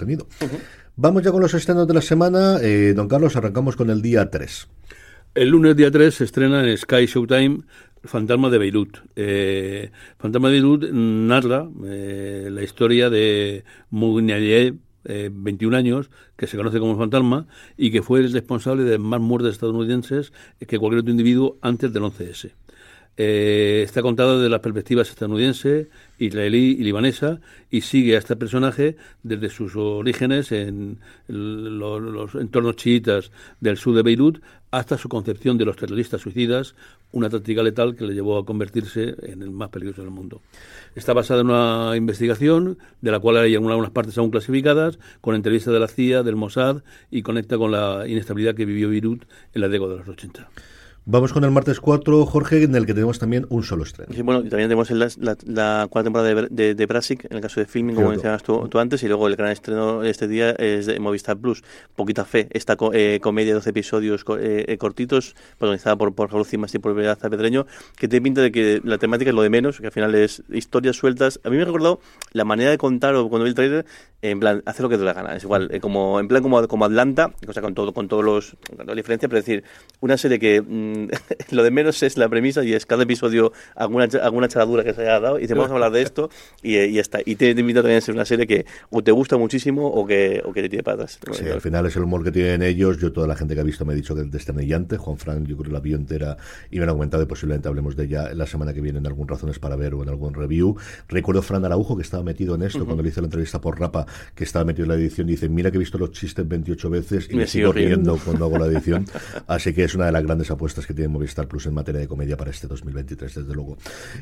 Vamos 0.96 1.24
ya 1.24 1.32
con 1.32 1.42
los 1.42 1.54
estrenos 1.54 1.88
de 1.88 1.94
la 1.94 2.02
semana. 2.02 2.58
Eh, 2.62 2.94
don 2.96 3.08
Carlos, 3.08 3.36
arrancamos 3.36 3.76
con 3.76 3.90
el 3.90 4.02
día 4.02 4.30
3. 4.30 4.68
El 5.36 5.50
lunes 5.50 5.76
día 5.76 5.92
3 5.92 6.14
se 6.14 6.24
estrena 6.24 6.68
en 6.68 6.78
Sky 6.78 7.06
Showtime 7.06 7.60
Fantasma 8.04 8.50
de 8.50 8.58
Beirut. 8.58 8.98
Eh, 9.16 9.92
Fantasma 10.18 10.50
de 10.50 10.54
Beirut 10.54 10.92
narra 10.92 11.70
eh, 11.86 12.50
la 12.52 12.64
historia 12.64 13.10
de 13.10 13.64
Mougnier, 13.90 14.76
eh, 15.06 15.30
21 15.32 15.78
años, 15.78 16.10
que 16.36 16.48
se 16.48 16.58
conoce 16.58 16.80
como 16.80 16.98
Fantasma 16.98 17.48
y 17.78 17.92
que 17.92 18.02
fue 18.02 18.20
el 18.20 18.32
responsable 18.32 18.84
de 18.84 18.98
más 18.98 19.22
muertes 19.22 19.54
estadounidenses 19.54 20.34
que 20.60 20.80
cualquier 20.80 21.02
otro 21.02 21.12
individuo 21.12 21.58
antes 21.62 21.94
del 21.94 22.04
11S. 22.04 22.52
Eh, 23.22 23.82
está 23.84 24.02
contado 24.02 24.38
desde 24.38 24.50
las 24.50 24.62
perspectivas 24.62 25.10
estadounidense, 25.10 25.90
israelí 26.20 26.78
y 26.80 26.84
libanesa 26.84 27.42
y 27.70 27.82
sigue 27.82 28.16
a 28.16 28.20
este 28.20 28.38
personaje 28.38 28.96
desde 29.24 29.50
sus 29.50 29.76
orígenes 29.76 30.54
en 30.54 31.00
los, 31.28 32.36
entornos 32.36 32.78
chiitas 32.78 33.32
del 33.60 33.76
sur 33.76 33.94
de 33.94 34.04
Beirut 34.04 34.42
hasta 34.72 34.98
su 34.98 35.10
concepción 35.10 35.58
de 35.58 35.66
los 35.66 35.76
terroristas 35.76 36.22
suicidas, 36.22 36.76
una 37.12 37.30
táctica 37.30 37.62
letal 37.62 37.98
que 37.98 38.06
le 38.06 38.14
llevó 38.14 38.38
a 38.38 38.46
convertirse 38.46 39.16
en 39.24 39.42
el 39.42 39.52
más 39.52 39.68
peligroso 39.68 40.02
del 40.02 40.12
mundo. 40.12 40.42
Está 40.96 41.12
basada 41.12 41.42
en 41.42 41.48
una 41.48 41.98
investigación 41.98 42.78
de 43.02 43.12
la 43.12 43.20
cual 43.20 43.36
hay 43.36 43.54
algunas 43.54 43.90
partes 43.90 44.18
aún 44.18 44.32
clasificadas, 44.32 44.98
con 45.20 45.36
entrevistas 45.36 45.74
de 45.74 45.80
la 45.82 45.90
CIA, 45.90 46.24
del 46.24 46.38
Mossad 46.38 46.84
y 47.12 47.22
conecta 47.22 47.58
con 47.58 47.72
la 47.72 48.08
inestabilidad 48.08 48.56
que 48.56 48.64
vivió 48.64 48.88
Beirut 48.88 49.26
en 49.54 49.60
la 49.60 49.68
década 49.68 49.92
de 49.92 49.98
los 49.98 50.08
80. 50.08 50.50
Vamos 51.06 51.34
con 51.34 51.44
el 51.44 51.50
martes 51.50 51.80
4, 51.80 52.26
Jorge, 52.26 52.64
en 52.64 52.76
el 52.76 52.86
que 52.86 52.94
tenemos 52.94 53.18
también 53.18 53.48
un 53.50 53.64
solo 53.64 53.84
estreno. 53.84 54.14
Sí, 54.14 54.22
bueno, 54.22 54.42
y 54.42 54.50
también 54.50 54.70
tenemos 54.70 54.92
la, 54.92 55.08
la, 55.18 55.38
la 55.46 55.88
cuarta 55.90 56.06
temporada 56.06 56.34
de, 56.36 56.48
de, 56.52 56.76
de, 56.76 56.86
Brasic, 56.86 57.26
en 57.26 57.38
el 57.38 57.42
caso 57.42 57.60
de 57.60 57.66
filming, 57.66 57.96
como 57.96 58.10
mencionabas 58.10 58.44
tú, 58.44 58.68
tú, 58.68 58.78
antes, 58.78 59.02
y 59.02 59.08
luego 59.08 59.28
el 59.28 59.36
gran 59.36 59.52
estreno 59.52 60.04
este 60.04 60.28
día 60.28 60.52
es 60.52 60.86
de 60.86 61.00
Movistar 61.00 61.38
Plus, 61.38 61.64
Poquita 61.96 62.26
Fe, 62.26 62.48
esta 62.52 62.76
co 62.76 62.92
eh, 62.94 63.20
comedia 63.22 63.54
de 63.54 63.56
12 63.56 63.70
episodios 63.72 64.24
eh, 64.40 64.78
cortitos, 64.78 65.36
protagonizada 65.58 65.96
por, 65.96 66.14
por 66.14 66.32
Raúl 66.32 66.46
Cimas 66.46 66.76
y 66.76 66.80
por 66.80 66.94
Beatriz 66.94 67.30
Pedreño, 67.30 67.66
que 67.98 68.08
te 68.08 68.22
pinta 68.22 68.42
de 68.42 68.52
que 68.52 68.80
la 68.84 68.98
temática 68.98 69.30
es 69.30 69.36
lo 69.36 69.42
de 69.42 69.50
menos, 69.50 69.80
que 69.80 69.88
al 69.88 69.92
final 69.92 70.14
es 70.14 70.44
historias 70.50 70.96
sueltas. 70.96 71.40
A 71.44 71.50
mí 71.50 71.56
me 71.56 71.64
ha 71.64 71.66
recordado 71.66 72.02
la 72.34 72.46
manera 72.46 72.70
de 72.70 72.78
contar, 72.78 73.16
o 73.16 73.30
cuando 73.30 73.46
vi 73.46 73.50
el 73.50 73.56
trailer, 73.56 73.86
en 74.22 74.40
plan, 74.40 74.62
hace 74.66 74.84
lo 74.84 74.90
que 74.90 74.98
te 74.98 75.04
la 75.04 75.14
gana, 75.14 75.36
es 75.36 75.44
igual, 75.44 75.70
eh, 75.72 75.80
como 75.80 76.20
en 76.20 76.28
plan 76.28 76.44
como, 76.44 76.68
como 76.68 76.86
Atlanta, 76.86 77.32
o 77.48 77.54
sea, 77.54 77.64
con 77.64 77.74
todo, 77.74 77.94
con 77.94 78.08
todos 78.08 78.24
los, 78.24 78.58
con 78.76 78.86
la 78.86 78.94
diferencia, 78.94 79.30
pero 79.30 79.40
es 79.40 79.46
decir, 79.46 79.64
una 80.02 80.18
serie 80.18 80.40
que 80.40 80.62
mmm, 80.62 80.99
lo 81.52 81.64
de 81.64 81.72
menos 81.72 82.04
es 82.04 82.18
la 82.18 82.28
premisa 82.30 82.64
y 82.64 82.74
es 82.74 82.86
cada 82.86 83.04
episodio 83.04 83.54
alguna, 83.76 84.08
alguna 84.22 84.48
charadura 84.48 84.84
que 84.84 84.94
se 84.94 85.02
haya 85.02 85.20
dado 85.20 85.40
y 85.40 85.48
te 85.48 85.54
vamos 85.54 85.72
a 85.72 85.74
hablar 85.74 85.92
de 85.92 86.02
esto 86.02 86.30
y, 86.62 86.78
y 86.78 86.94
ya 86.94 87.02
está. 87.02 87.20
Y 87.26 87.36
te, 87.36 87.54
te 87.54 87.62
invito 87.62 87.82
también 87.82 88.00
a 88.00 88.02
ser 88.02 88.16
una 88.16 88.26
serie 88.26 88.48
que 88.48 88.66
o 88.90 89.04
te 89.04 89.12
gusta 89.12 89.38
muchísimo 89.38 89.88
o 89.88 90.06
que, 90.06 90.42
o 90.46 90.54
que 90.54 90.62
te 90.62 90.70
tiene 90.70 90.84
patas. 90.84 91.20
Sí, 91.32 91.48
al 91.48 91.62
final 91.62 91.86
es 91.86 91.96
el 91.96 92.04
humor 92.04 92.24
que 92.24 92.32
tienen 92.32 92.62
ellos. 92.64 92.98
Yo, 93.00 93.12
toda 93.12 93.28
la 93.28 93.36
gente 93.36 93.56
que 93.56 93.62
ha 93.62 93.64
visto 93.64 93.86
me 93.86 93.94
ha 93.94 93.96
dicho 93.96 94.16
que 94.16 94.22
es 94.22 94.32
desternillante. 94.32 94.98
Juan 94.98 95.18
Frank, 95.18 95.46
yo 95.48 95.56
creo 95.56 95.70
que 95.70 95.72
la 95.72 95.80
vio 95.80 95.96
entera 95.96 96.38
y 96.70 96.80
me 96.80 96.86
lo 96.86 96.92
ha 96.92 96.96
comentado 96.96 97.24
y 97.24 97.26
posiblemente 97.26 97.68
hablemos 97.68 97.96
de 97.96 98.06
ella 98.06 98.34
la 98.34 98.46
semana 98.46 98.74
que 98.74 98.82
viene 98.82 99.00
en 99.00 99.08
algún 99.08 99.28
Razones 99.28 99.60
para 99.60 99.76
Ver 99.76 99.94
o 99.94 100.04
en 100.04 100.10
algún 100.10 100.34
review. 100.34 100.76
Recuerdo 101.08 101.42
Fran 101.42 101.64
Araujo 101.64 101.96
que 101.96 102.04
estaba 102.04 102.24
metido 102.24 102.56
en 102.56 102.64
esto 102.64 102.80
uh 102.80 102.82
-huh. 102.82 102.86
cuando 102.86 103.04
le 103.04 103.10
hice 103.10 103.22
la 103.22 103.28
entrevista 103.28 103.62
por 103.62 103.80
Rapa, 103.80 104.06
que 104.36 104.44
estaba 104.44 104.66
metido 104.66 104.84
en 104.84 104.90
la 104.90 104.96
edición 104.96 105.28
dice, 105.28 105.50
mira 105.50 105.72
que 105.72 105.78
he 105.78 105.80
visto 105.80 105.98
los 105.98 106.12
chistes 106.12 106.48
28 106.48 106.90
veces 106.90 107.28
y 107.30 107.34
me, 107.34 107.42
me 107.42 107.48
sigo 107.48 107.72
riendo 107.72 108.18
cuando 108.24 108.46
hago 108.46 108.58
la 108.58 108.66
edición. 108.66 109.06
Así 109.48 109.74
que 109.74 109.84
es 109.84 109.96
una 109.96 110.08
de 110.08 110.12
las 110.12 110.24
grandes 110.24 110.52
apuestas 110.52 110.79
que 110.88 110.94
tiene 110.94 111.08
Movistar 111.08 111.48
Plus 111.48 111.66
en 111.66 111.74
materia 111.74 112.02
de 112.02 112.08
comedia 112.08 112.38
para 112.38 112.52
este 112.52 112.68
2023, 112.68 113.36
desde 113.36 113.54
luego. 113.54 113.78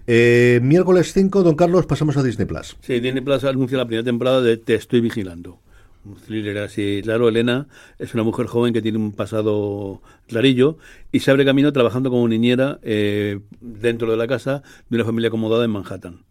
Eh, 0.05 0.59
miércoles 0.61 1.13
5, 1.13 1.43
don 1.43 1.55
Carlos, 1.55 1.85
pasamos 1.85 2.17
a 2.17 2.23
Disney 2.23 2.47
Plus. 2.47 2.77
Sí, 2.81 2.99
Disney 2.99 3.23
Plus 3.23 3.43
anuncia 3.43 3.77
la 3.77 3.85
primera 3.85 4.03
temporada 4.03 4.41
de 4.41 4.57
Te 4.57 4.75
estoy 4.75 5.01
vigilando. 5.01 5.59
Un 6.05 6.15
thriller 6.15 6.59
así, 6.59 7.01
claro, 7.03 7.27
Elena 7.27 7.67
es 7.99 8.13
una 8.13 8.23
mujer 8.23 8.45
joven 8.45 8.73
que 8.73 8.81
tiene 8.81 8.97
un 8.97 9.11
pasado 9.11 10.01
clarillo 10.27 10.77
y 11.11 11.19
se 11.19 11.31
abre 11.31 11.43
camino 11.43 11.73
trabajando 11.73 12.09
como 12.09 12.27
niñera 12.29 12.79
eh, 12.81 13.41
dentro 13.59 14.09
de 14.09 14.15
la 14.15 14.27
casa 14.27 14.63
de 14.89 14.95
una 14.95 15.05
familia 15.05 15.27
acomodada 15.27 15.65
en 15.65 15.71
Manhattan. 15.71 16.23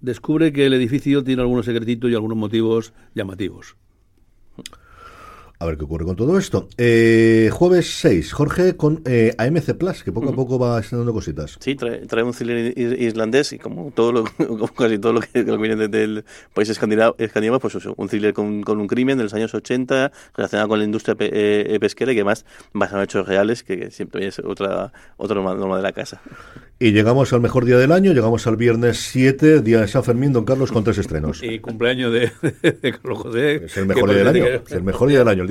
Descubre 0.00 0.52
que 0.52 0.66
el 0.66 0.72
edificio 0.72 1.22
tiene 1.22 1.42
algunos 1.42 1.66
secretitos 1.66 2.10
y 2.10 2.14
algunos 2.14 2.38
motivos 2.38 2.92
llamativos. 3.14 3.76
A 5.62 5.66
ver 5.66 5.76
qué 5.76 5.84
ocurre 5.84 6.06
con 6.06 6.16
todo 6.16 6.38
esto. 6.38 6.70
Eh, 6.78 7.50
jueves 7.52 8.00
6, 8.00 8.32
Jorge, 8.32 8.76
con 8.78 9.02
eh, 9.04 9.34
AMC 9.36 9.74
Plus, 9.74 10.02
que 10.02 10.10
poco 10.10 10.30
a 10.30 10.32
poco 10.32 10.58
va 10.58 10.80
estrenando 10.80 11.12
cositas. 11.12 11.58
Sí, 11.60 11.74
trae, 11.74 12.06
trae 12.06 12.22
un 12.22 12.32
thriller 12.32 12.72
islandés 12.78 13.52
y 13.52 13.58
como 13.58 13.90
todo 13.90 14.10
lo, 14.10 14.24
como 14.38 14.68
casi 14.68 14.98
todo 14.98 15.12
lo 15.12 15.20
que, 15.20 15.42
lo 15.42 15.58
que 15.58 15.62
viene 15.62 15.88
del 15.88 16.24
país 16.54 16.70
escandinavo, 16.70 17.14
escandinavo 17.18 17.60
pues 17.60 17.74
eso, 17.74 17.92
un 17.98 18.08
thriller 18.08 18.32
con, 18.32 18.62
con, 18.62 18.80
un 18.80 18.86
crimen 18.86 19.18
de 19.18 19.24
los 19.24 19.34
años 19.34 19.52
80 19.52 20.10
relacionado 20.34 20.66
con 20.66 20.78
la 20.78 20.86
industria 20.86 21.14
pe, 21.14 21.28
eh, 21.30 21.78
pesquera 21.78 22.12
y 22.12 22.14
que 22.14 22.24
más 22.24 22.46
basado 22.72 23.00
en 23.00 23.04
hechos 23.04 23.28
reales, 23.28 23.62
que 23.62 23.90
siempre 23.90 24.28
es 24.28 24.38
otra, 24.38 24.94
otra 25.18 25.34
norma, 25.34 25.54
norma 25.54 25.76
de 25.76 25.82
la 25.82 25.92
casa. 25.92 26.22
Y 26.82 26.92
llegamos 26.92 27.34
al 27.34 27.42
mejor 27.42 27.66
día 27.66 27.76
del 27.76 27.92
año, 27.92 28.14
llegamos 28.14 28.46
al 28.46 28.56
viernes 28.56 28.96
7, 29.10 29.60
día 29.60 29.82
de 29.82 29.88
San 29.88 30.02
Fermín, 30.02 30.32
don 30.32 30.46
Carlos, 30.46 30.72
con 30.72 30.82
tres 30.82 30.96
estrenos. 30.96 31.42
Y 31.42 31.58
cumpleaños 31.58 32.10
de, 32.10 32.32
de 32.80 32.92
Carlos 32.92 33.18
José. 33.18 33.66
Es 33.66 33.76
el 33.76 33.84
mejor 33.84 34.08
día 34.08 34.18
del 34.20 34.28
año, 34.28 34.44
es 34.46 34.72
el 34.72 34.82
mejor 34.82 35.10
día 35.10 35.18
del 35.18 35.28
año, 35.28 35.46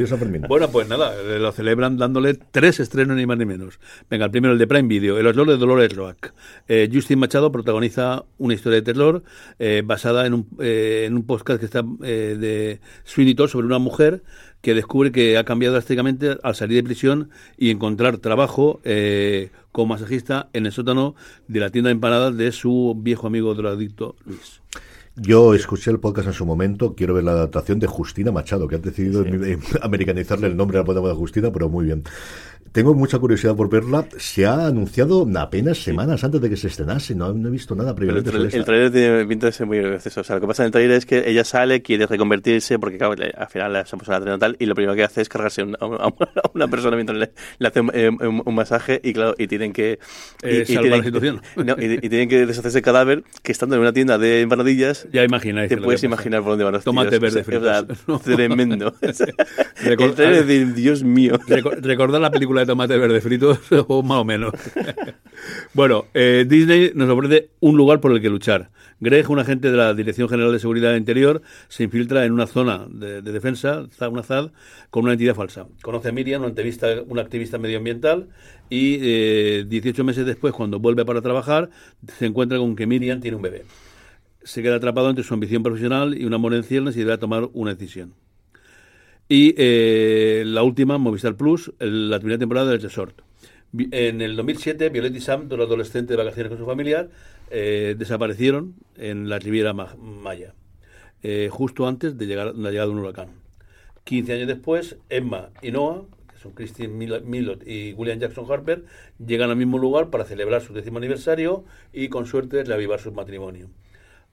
Bueno, 0.48 0.70
pues 0.70 0.88
nada, 0.88 1.14
lo 1.22 1.52
celebran 1.52 1.98
dándole 1.98 2.34
tres 2.34 2.80
estrenos 2.80 3.18
ni 3.18 3.26
más 3.26 3.38
ni 3.38 3.46
menos. 3.46 3.80
Venga, 4.10 4.26
el 4.26 4.32
primero, 4.32 4.54
el 4.54 4.60
de 4.60 4.68
Prime 4.68 4.88
Video, 4.88 5.18
El 5.18 5.28
Oslo 5.28 5.46
de 5.46 5.58
Dolores 5.58 5.96
Roach. 5.96 6.28
Eh, 6.68 6.90
Justin 6.92 7.20
Machado 7.20 7.52
protagoniza 7.52 8.24
una 8.38 8.54
historia 8.54 8.78
de 8.78 8.82
terror 8.82 9.24
eh, 9.60 9.82
basada 9.86 10.26
en 10.26 10.34
un, 10.34 10.48
eh, 10.60 11.06
en 11.08 11.16
un 11.16 11.24
podcast 11.24 11.60
que 11.60 11.66
está 11.66 11.84
eh, 12.04 12.38
de 12.40 12.80
Sweeney 13.04 13.36
Todd 13.36 13.50
sobre 13.50 13.68
una 13.68 13.80
mujer 13.80 14.24
que 14.62 14.74
descubre 14.74 15.12
que 15.12 15.38
ha 15.38 15.44
cambiado 15.46 15.74
drásticamente 15.74 16.38
al 16.44 16.56
salir 16.56 16.78
de 16.78 16.84
prisión 16.84 17.30
y 17.58 17.70
encontrar 17.70 18.18
trabajo 18.18 18.82
eh, 18.84 19.52
como 19.72 19.94
masajista 19.94 20.50
en 20.54 20.66
el 20.66 20.72
sótano 20.72 21.16
de 21.48 21.60
la 21.60 21.70
tienda 21.70 21.90
de 21.90 21.94
empanadas 21.94 22.36
de 22.36 22.52
su 22.52 22.96
viejo 22.98 23.28
amigo 23.28 23.54
drogadicto 23.56 24.16
Luis. 24.26 24.59
Yo 25.22 25.54
escuché 25.54 25.92
el 25.92 26.00
podcast 26.00 26.28
en 26.28 26.34
su 26.34 26.46
momento, 26.46 26.96
quiero 26.96 27.14
ver 27.14 27.24
la 27.24 27.32
adaptación 27.32 27.80
de 27.80 27.88
Justina 27.88 28.32
Machado, 28.32 28.68
que 28.68 28.76
han 28.76 28.82
decidido 28.82 29.24
sí. 29.24 29.58
americanizarle 29.82 30.48
el 30.48 30.56
nombre 30.56 30.80
a 30.80 30.84
la 30.84 30.94
de 30.94 31.14
Justina, 31.14 31.52
pero 31.52 31.70
muy 31.70 31.86
bien. 31.86 32.04
Tengo 32.72 32.94
mucha 32.94 33.18
curiosidad 33.18 33.56
por 33.56 33.70
verla. 33.70 34.06
Se 34.18 34.46
ha 34.46 34.68
anunciado 34.68 35.28
apenas 35.38 35.80
semanas 35.80 36.24
antes 36.24 36.40
de 36.40 36.50
que 36.50 36.56
se 36.56 36.68
estrenase. 36.68 37.16
No, 37.16 37.34
no 37.34 37.48
he 37.48 37.52
visto 37.52 37.76
nada 37.76 37.96
previamente. 37.96 38.30
El, 38.30 38.54
el, 38.54 38.64
trailer 38.66 38.92
tiene 38.92 39.26
pinta 39.26 39.48
de 39.48 39.52
ser 39.52 39.66
muy 39.66 39.80
gracioso. 39.80 40.22
O 40.22 40.24
sea, 40.24 40.36
lo 40.36 40.42
que 40.42 40.48
pasa 40.48 40.64
en 40.64 40.68
el 40.68 40.72
trailer 40.72 40.98
es 40.98 41.06
que 41.06 41.30
ella 41.30 41.44
sale, 41.44 41.82
quiere 41.82 42.06
reconvertirse, 42.06 42.78
porque 42.78 42.98
claro, 42.98 43.16
al 43.36 43.48
final 43.48 43.74
la 43.74 43.84
puesto 43.84 44.14
a 44.14 44.20
la 44.20 44.38
tal, 44.38 44.56
y 44.60 44.68
lo 44.68 44.76
primero 44.76 44.96
que 44.96 45.04
hace 45.04 45.22
es 45.22 45.30
cargarse 45.30 45.64
una, 45.64 45.78
a 45.82 46.14
una 46.54 46.68
persona 46.68 46.96
mientras 46.96 47.18
le, 47.18 47.32
le 47.58 47.68
hace 47.68 47.82
un, 47.82 47.90
un, 47.90 48.44
un, 48.46 48.56
masaje, 48.56 49.02
y 49.04 49.14
claro, 49.14 49.34
y 49.38 49.48
tienen 49.48 49.74
que. 49.74 50.00
Eh, 50.44 50.64
y, 50.68 50.74
y, 50.74 50.78
tienen, 50.78 50.92
la 50.92 51.04
situación. 51.04 51.42
No, 51.56 51.76
y, 51.80 51.94
y, 51.94 52.10
tienen 52.10 52.30
que 52.30 52.46
deshacerse 52.46 52.78
el 52.78 52.84
cadáver 52.84 53.24
que 53.42 53.52
estando 53.52 53.76
en 53.76 53.82
una 53.82 53.94
tienda 53.94 54.18
de 54.18 54.42
empanadillas. 54.42 55.08
Ya 55.12 55.24
imagináis. 55.24 55.70
Te 55.70 55.78
puedes 55.78 56.04
imaginar 56.04 56.42
por 56.42 56.52
dónde 56.52 56.66
van 56.66 56.74
los 56.74 56.84
Tomate 56.84 57.20
tiros. 57.20 57.34
verde. 57.34 57.96
O 58.08 58.20
sea, 58.20 58.36
tremendo. 58.36 58.94
el 59.02 60.14
trailer 60.14 60.46
de 60.46 60.66
Dios 60.74 61.04
mío. 61.04 61.40
Recordar 61.48 62.22
la 62.22 62.32
película 62.32 62.49
de 62.58 62.66
Tomate 62.66 62.98
verde 62.98 63.22
frito 63.22 63.58
o 63.88 64.04
más 64.04 64.18
o 64.20 64.26
menos. 64.26 64.54
bueno, 65.74 66.06
eh, 66.14 66.46
Disney 66.48 66.92
nos 66.96 67.10
ofrece 67.10 67.50
un 67.60 67.78
lugar 67.78 68.00
por 68.00 68.12
el 68.12 68.22
que 68.22 68.30
luchar. 68.30 68.72
Greg, 69.02 69.30
un 69.30 69.40
agente 69.40 69.72
de 69.72 69.78
la 69.78 69.94
Dirección 69.94 70.28
General 70.28 70.52
de 70.52 70.60
Seguridad 70.60 70.96
Interior, 70.96 71.42
se 71.70 71.84
infiltra 71.84 72.26
en 72.26 72.34
una 72.34 72.48
zona 72.48 72.86
de, 72.90 73.22
de 73.22 73.32
defensa, 73.32 73.88
una 74.12 74.24
ZAD, 74.24 74.52
con 74.90 75.04
una 75.04 75.14
entidad 75.14 75.36
falsa. 75.36 75.68
Conoce 75.82 76.10
a 76.10 76.12
Miriam, 76.12 76.42
una 76.42 76.50
activista, 76.50 76.88
una 77.08 77.22
activista 77.22 77.58
medioambiental, 77.58 78.28
y 78.70 78.98
eh, 79.02 79.66
18 79.68 80.04
meses 80.04 80.26
después, 80.26 80.54
cuando 80.54 80.80
vuelve 80.80 81.06
para 81.06 81.22
trabajar, 81.22 81.70
se 82.18 82.26
encuentra 82.26 82.58
con 82.58 82.76
que 82.76 82.88
Miriam 82.88 83.22
tiene 83.22 83.38
un 83.38 83.42
bebé. 83.42 83.64
Se 84.44 84.62
queda 84.62 84.76
atrapado 84.76 85.10
entre 85.10 85.24
su 85.24 85.34
ambición 85.34 85.64
profesional 85.64 86.20
y 86.20 86.26
un 86.26 86.34
amor 86.34 86.54
en 86.54 86.64
ciernes 86.64 86.96
y 86.98 87.00
debe 87.00 87.18
tomar 87.18 87.50
una 87.54 87.74
decisión. 87.74 88.14
Y 89.32 89.54
eh, 89.58 90.42
la 90.44 90.64
última, 90.64 90.98
Movistar 90.98 91.36
Plus, 91.36 91.72
la 91.78 92.18
primera 92.18 92.40
temporada 92.40 92.72
del 92.72 92.82
Resort. 92.82 93.22
En 93.92 94.22
el 94.22 94.36
2007, 94.36 94.90
Violet 94.90 95.16
y 95.16 95.22
Sam, 95.22 95.48
dos 95.48 95.60
adolescentes 95.60 96.10
de 96.10 96.24
vacaciones 96.24 96.50
con 96.50 96.58
su 96.58 96.66
familia, 96.66 97.10
eh, 97.52 97.94
desaparecieron 97.96 98.74
en 98.98 99.30
la 99.30 99.38
Riviera 99.38 99.74
Maya, 99.74 100.56
eh, 101.22 101.48
justo 101.52 101.88
antes 101.88 102.18
de 102.18 102.26
llegar 102.26 102.56
la 102.56 102.72
llegada 102.72 102.88
de 102.88 102.94
un 102.94 103.00
huracán. 103.02 103.28
15 104.06 104.34
años 104.34 104.48
después, 104.48 104.98
Emma 105.10 105.50
y 105.62 105.70
Noah, 105.70 106.06
que 106.34 106.40
son 106.42 106.54
Christine 106.54 106.88
Millot 107.24 107.62
y 107.68 107.94
William 107.94 108.18
Jackson 108.18 108.48
Harper, 108.50 108.86
llegan 109.24 109.52
al 109.52 109.58
mismo 109.58 109.78
lugar 109.78 110.10
para 110.10 110.26
celebrar 110.26 110.64
su 110.64 110.74
décimo 110.74 110.98
aniversario 110.98 111.66
y 111.94 112.10
con 112.10 112.26
suerte 112.26 112.64
reavivar 112.64 113.00
su 113.00 113.12
matrimonio. 113.12 113.70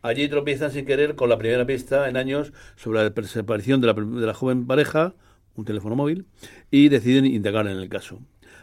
Allí 0.02 0.28
tropiezan 0.28 0.70
sin 0.70 0.86
querer 0.86 1.14
con 1.16 1.28
la 1.28 1.38
primera 1.38 1.66
pista 1.66 2.08
en 2.08 2.16
años 2.16 2.52
sobre 2.76 3.02
la 3.02 3.10
desaparición 3.10 3.80
de 3.80 3.86
la, 3.88 3.92
de 3.94 4.26
la 4.26 4.34
joven 4.34 4.66
pareja, 4.66 5.14
un 5.54 5.64
teléfono 5.64 5.96
móvil, 5.96 6.26
y 6.70 6.88
deciden 6.88 7.26
indagar 7.26 7.66
en 7.66 7.78
el 7.78 7.88
caso 7.88 8.20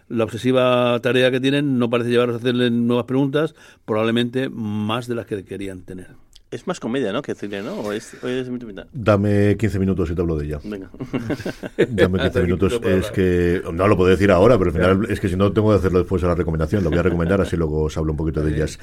la 0.07 0.23
obsesiva 0.23 0.99
tarea 1.01 1.31
que 1.31 1.39
tienen 1.39 1.79
no 1.79 1.89
parece 1.89 2.09
llevarlos 2.09 2.35
a 2.35 2.39
hacerle 2.39 2.69
nuevas 2.69 3.05
preguntas, 3.05 3.55
probablemente 3.85 4.49
más 4.49 5.07
de 5.07 5.15
las 5.15 5.25
que 5.25 5.43
querían 5.43 5.83
tener. 5.83 6.15
Es 6.53 6.67
más 6.67 6.79
comedia, 6.79 7.11
¿no? 7.11 7.23
Que 7.23 7.33
cine, 7.33 7.63
¿no? 7.63 7.73
¿O 7.79 7.91
es, 7.91 8.15
o 8.21 8.27
es 8.27 8.47
Dame 8.91 9.57
15 9.57 9.79
minutos 9.79 10.11
y 10.11 10.13
te 10.13 10.21
hablo 10.21 10.37
de 10.37 10.45
ella. 10.45 10.59
Venga. 10.63 10.91
Dame 11.89 12.19
15 12.19 12.41
minutos. 12.43 12.79
Es 12.83 13.09
que. 13.09 13.59
No 13.73 13.87
lo 13.87 13.97
puedo 13.97 14.11
decir 14.11 14.29
ahora, 14.29 14.55
pero 14.59 14.69
al 14.69 14.75
final 14.75 15.07
es 15.09 15.19
que 15.19 15.29
si 15.29 15.35
no 15.35 15.51
tengo 15.51 15.71
que 15.71 15.77
hacerlo 15.77 15.97
después 15.97 16.21
de 16.21 16.27
la 16.27 16.35
recomendación. 16.35 16.83
Lo 16.83 16.91
voy 16.91 16.99
a 16.99 17.01
recomendar, 17.01 17.41
así 17.41 17.57
luego 17.57 17.85
os 17.85 17.97
hablo 17.97 18.11
un 18.11 18.17
poquito 18.17 18.43
de 18.43 18.53
ellas. 18.53 18.77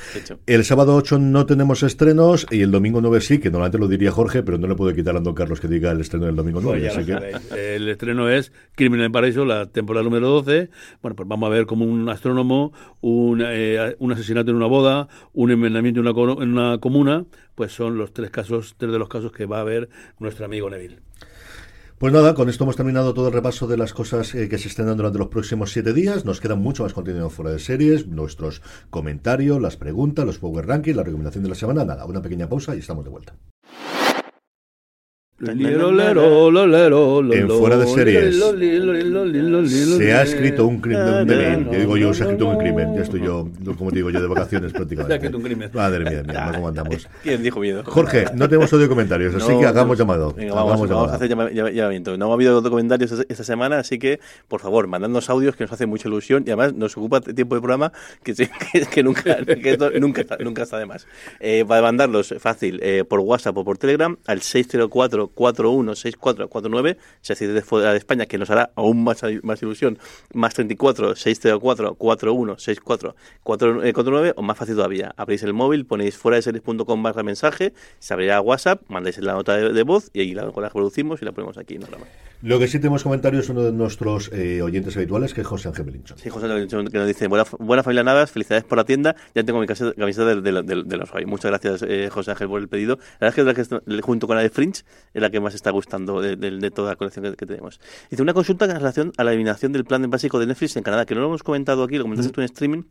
El 0.46 0.64
sábado 0.64 0.96
8 0.96 1.20
no 1.20 1.46
tenemos 1.46 1.84
estrenos 1.84 2.44
y 2.50 2.62
el 2.62 2.72
domingo 2.72 3.00
9 3.00 3.20
sí, 3.20 3.38
que 3.38 3.50
normalmente 3.50 3.78
lo 3.78 3.86
diría 3.86 4.10
Jorge, 4.10 4.42
pero 4.42 4.58
no 4.58 4.66
le 4.66 4.74
puedo 4.74 4.92
quitar 4.92 5.16
a 5.16 5.20
don 5.20 5.34
Carlos 5.34 5.60
que 5.60 5.68
diga 5.68 5.92
el 5.92 6.00
estreno 6.00 6.26
del 6.26 6.34
domingo 6.34 6.60
9. 6.60 6.80
Pues 6.80 6.96
así 6.96 7.06
que... 7.06 7.76
El 7.76 7.88
estreno 7.88 8.28
es 8.28 8.52
Crimen 8.74 9.00
en 9.02 9.12
Paraíso, 9.12 9.44
la 9.44 9.66
temporada 9.66 10.02
número 10.02 10.28
12. 10.28 10.70
Bueno, 11.02 11.14
pues 11.14 11.28
vamos 11.28 11.46
a 11.46 11.50
ver 11.50 11.66
como 11.66 11.84
un 11.84 12.08
astrónomo, 12.08 12.72
un, 13.00 13.44
eh, 13.46 13.94
un 14.00 14.10
asesinato 14.10 14.50
en 14.50 14.56
una 14.56 14.66
boda, 14.66 15.06
un 15.34 15.52
envenenamiento 15.52 16.00
en 16.00 16.08
una, 16.08 16.32
en 16.42 16.50
una 16.50 16.78
comuna, 16.78 17.26
pues 17.60 17.72
son 17.72 17.98
los 17.98 18.14
tres 18.14 18.30
casos, 18.30 18.74
tres 18.78 18.90
de 18.90 18.98
los 18.98 19.10
casos 19.10 19.32
que 19.32 19.44
va 19.44 19.60
a 19.60 19.64
ver 19.64 19.90
nuestro 20.18 20.46
amigo 20.46 20.70
Neville. 20.70 21.00
Pues 21.98 22.10
nada, 22.10 22.32
con 22.32 22.48
esto 22.48 22.64
hemos 22.64 22.74
terminado 22.74 23.12
todo 23.12 23.28
el 23.28 23.34
repaso 23.34 23.66
de 23.66 23.76
las 23.76 23.92
cosas 23.92 24.34
eh, 24.34 24.48
que 24.48 24.56
se 24.56 24.68
estén 24.68 24.86
dando 24.86 25.02
durante 25.02 25.18
los 25.18 25.28
próximos 25.28 25.70
siete 25.70 25.92
días. 25.92 26.24
Nos 26.24 26.40
queda 26.40 26.54
mucho 26.54 26.84
más 26.84 26.94
contenido 26.94 27.28
fuera 27.28 27.50
de 27.50 27.58
series, 27.58 28.06
nuestros 28.06 28.62
comentarios, 28.88 29.60
las 29.60 29.76
preguntas, 29.76 30.24
los 30.24 30.38
Power 30.38 30.66
Rankings, 30.66 30.96
la 30.96 31.02
recomendación 31.02 31.42
de 31.44 31.50
la 31.50 31.54
semana. 31.54 31.84
Nada, 31.84 32.06
una 32.06 32.22
pequeña 32.22 32.48
pausa 32.48 32.74
y 32.74 32.78
estamos 32.78 33.04
de 33.04 33.10
vuelta. 33.10 33.36
En 35.40 35.58
fuera 37.48 37.78
de 37.78 37.86
series 37.86 38.36
se 39.98 40.12
ha 40.12 40.22
escrito 40.22 40.66
un 40.66 40.80
crimen. 40.80 41.70
Yo 41.70 41.78
digo 41.78 41.96
yo, 41.96 42.12
se 42.12 42.24
ha 42.24 42.26
escrito 42.26 42.46
un 42.48 42.58
crimen. 42.58 42.94
Ya 42.94 43.02
estoy 43.02 43.22
yo, 43.22 43.48
como 43.78 43.90
digo 43.90 44.10
yo, 44.10 44.20
de 44.20 44.26
vacaciones 44.26 44.72
prácticamente. 44.72 45.30
Madre 45.72 46.10
mía, 46.10 46.22
mía, 46.22 46.52
¿cómo 46.54 46.68
andamos? 46.68 47.08
¿Quién 47.22 47.42
dijo 47.42 47.60
miedo? 47.60 47.82
Jorge, 47.86 48.26
no 48.34 48.48
tenemos 48.48 48.70
audio 48.72 48.88
comentarios, 48.88 49.34
así 49.34 49.58
que 49.58 49.66
hagamos 49.66 49.98
llamado. 49.98 50.34
vamos, 50.54 50.90
a 50.90 51.14
hacer 51.14 51.28
llamamiento. 51.28 52.18
No 52.18 52.30
ha 52.30 52.34
habido 52.34 52.62
comentarios 52.62 53.24
esta 53.28 53.44
semana, 53.44 53.78
así 53.78 53.98
que, 53.98 54.20
por 54.46 54.60
favor, 54.60 54.88
mandadnos 54.88 55.30
audios 55.30 55.56
que 55.56 55.64
nos 55.64 55.72
hace 55.72 55.86
mucha 55.86 56.08
ilusión 56.08 56.44
y 56.46 56.50
además 56.50 56.74
nos 56.74 56.96
ocupa 56.96 57.22
tiempo 57.22 57.54
de 57.54 57.60
programa 57.62 57.92
que, 58.22 58.34
que, 58.92 59.02
nunca, 59.02 59.38
nunca, 59.98 60.36
nunca 60.38 60.62
está 60.62 60.78
de 60.78 60.86
más. 60.86 61.06
Eh, 61.38 61.64
para 61.66 61.80
mandarlos, 61.80 62.34
fácil, 62.38 62.78
eh, 62.82 63.04
por 63.08 63.20
WhatsApp 63.20 63.56
o 63.56 63.64
por 63.64 63.78
Telegram, 63.78 64.18
al 64.26 64.42
604 64.42 65.29
416449, 65.34 66.96
si 67.20 67.32
así 67.32 67.46
de 67.46 67.62
fuera 67.62 67.92
de 67.92 67.98
España, 67.98 68.26
que 68.26 68.38
nos 68.38 68.50
hará 68.50 68.70
aún 68.74 69.02
más, 69.04 69.22
más 69.42 69.62
ilusión, 69.62 69.98
más 70.34 70.54
34 70.54 71.16
604 71.16 71.94
4164 71.94 73.16
449, 73.42 74.32
o 74.36 74.42
más 74.42 74.56
fácil 74.56 74.76
todavía, 74.76 75.14
abrís 75.16 75.42
el 75.42 75.52
móvil, 75.52 75.86
ponéis 75.86 76.16
fuera 76.16 76.36
de 76.36 76.42
series.com 76.42 77.02
barra 77.02 77.22
mensaje, 77.22 77.72
se 77.98 78.14
abrirá 78.14 78.40
WhatsApp, 78.40 78.82
mandáis 78.88 79.18
la 79.18 79.34
nota 79.34 79.56
de, 79.56 79.82
voz 79.82 80.10
y 80.12 80.20
ahí 80.20 80.34
la, 80.34 80.44
la 80.44 80.68
reproducimos 80.68 81.22
y 81.22 81.24
la 81.24 81.32
ponemos 81.32 81.58
aquí 81.58 81.74
en 81.74 81.82
el 81.82 81.88
programa. 81.88 82.29
Lo 82.42 82.58
que 82.58 82.68
sí 82.68 82.78
tenemos 82.78 83.02
comentarios 83.02 83.44
es 83.44 83.50
uno 83.50 83.62
de 83.62 83.72
nuestros 83.72 84.30
eh, 84.32 84.62
oyentes 84.62 84.96
habituales, 84.96 85.34
que 85.34 85.42
es 85.42 85.46
José 85.46 85.68
Ángel 85.68 85.84
Belinchón. 85.84 86.16
Sí, 86.16 86.30
José 86.30 86.46
Ángel 86.46 86.56
Belinchón, 86.56 86.86
que 86.88 86.96
nos 86.96 87.06
dice, 87.06 87.28
buena, 87.28 87.44
buena 87.58 87.82
familia 87.82 88.02
Navas, 88.02 88.30
felicidades 88.30 88.64
por 88.64 88.78
la 88.78 88.84
tienda, 88.84 89.14
ya 89.34 89.44
tengo 89.44 89.60
mi 89.60 89.66
camiseta 89.66 90.34
de, 90.34 90.40
de, 90.40 90.62
de, 90.62 90.96
los 90.96 91.12
hoy. 91.12 91.26
Muchas 91.26 91.50
gracias, 91.50 91.84
eh, 91.86 92.08
José 92.10 92.30
Ángel, 92.30 92.48
por 92.48 92.62
el 92.62 92.68
pedido. 92.68 92.98
La 93.20 93.30
verdad 93.30 93.58
es 93.58 93.68
que, 93.68 94.00
junto 94.00 94.26
con 94.26 94.36
la 94.36 94.42
de 94.42 94.48
Fringe 94.48 94.84
es 95.12 95.20
la 95.20 95.28
que 95.28 95.38
más 95.38 95.54
está 95.54 95.70
gustando 95.70 96.22
de, 96.22 96.70
toda 96.70 96.90
la 96.90 96.96
colección 96.96 97.34
que, 97.36 97.44
tenemos. 97.44 97.78
Dice, 98.10 98.22
una 98.22 98.32
consulta 98.32 98.64
en 98.64 98.70
relación 98.70 99.12
a 99.18 99.24
la 99.24 99.32
eliminación 99.32 99.72
del 99.72 99.84
plan 99.84 100.08
básico 100.08 100.38
de 100.38 100.46
Netflix 100.46 100.76
en 100.76 100.82
Canadá, 100.82 101.04
que 101.04 101.14
no 101.14 101.20
lo 101.20 101.26
hemos 101.26 101.42
comentado 101.42 101.82
aquí, 101.82 101.98
lo 101.98 102.04
comentaste 102.04 102.32
tú 102.32 102.40
en 102.40 102.46
streaming, 102.46 102.82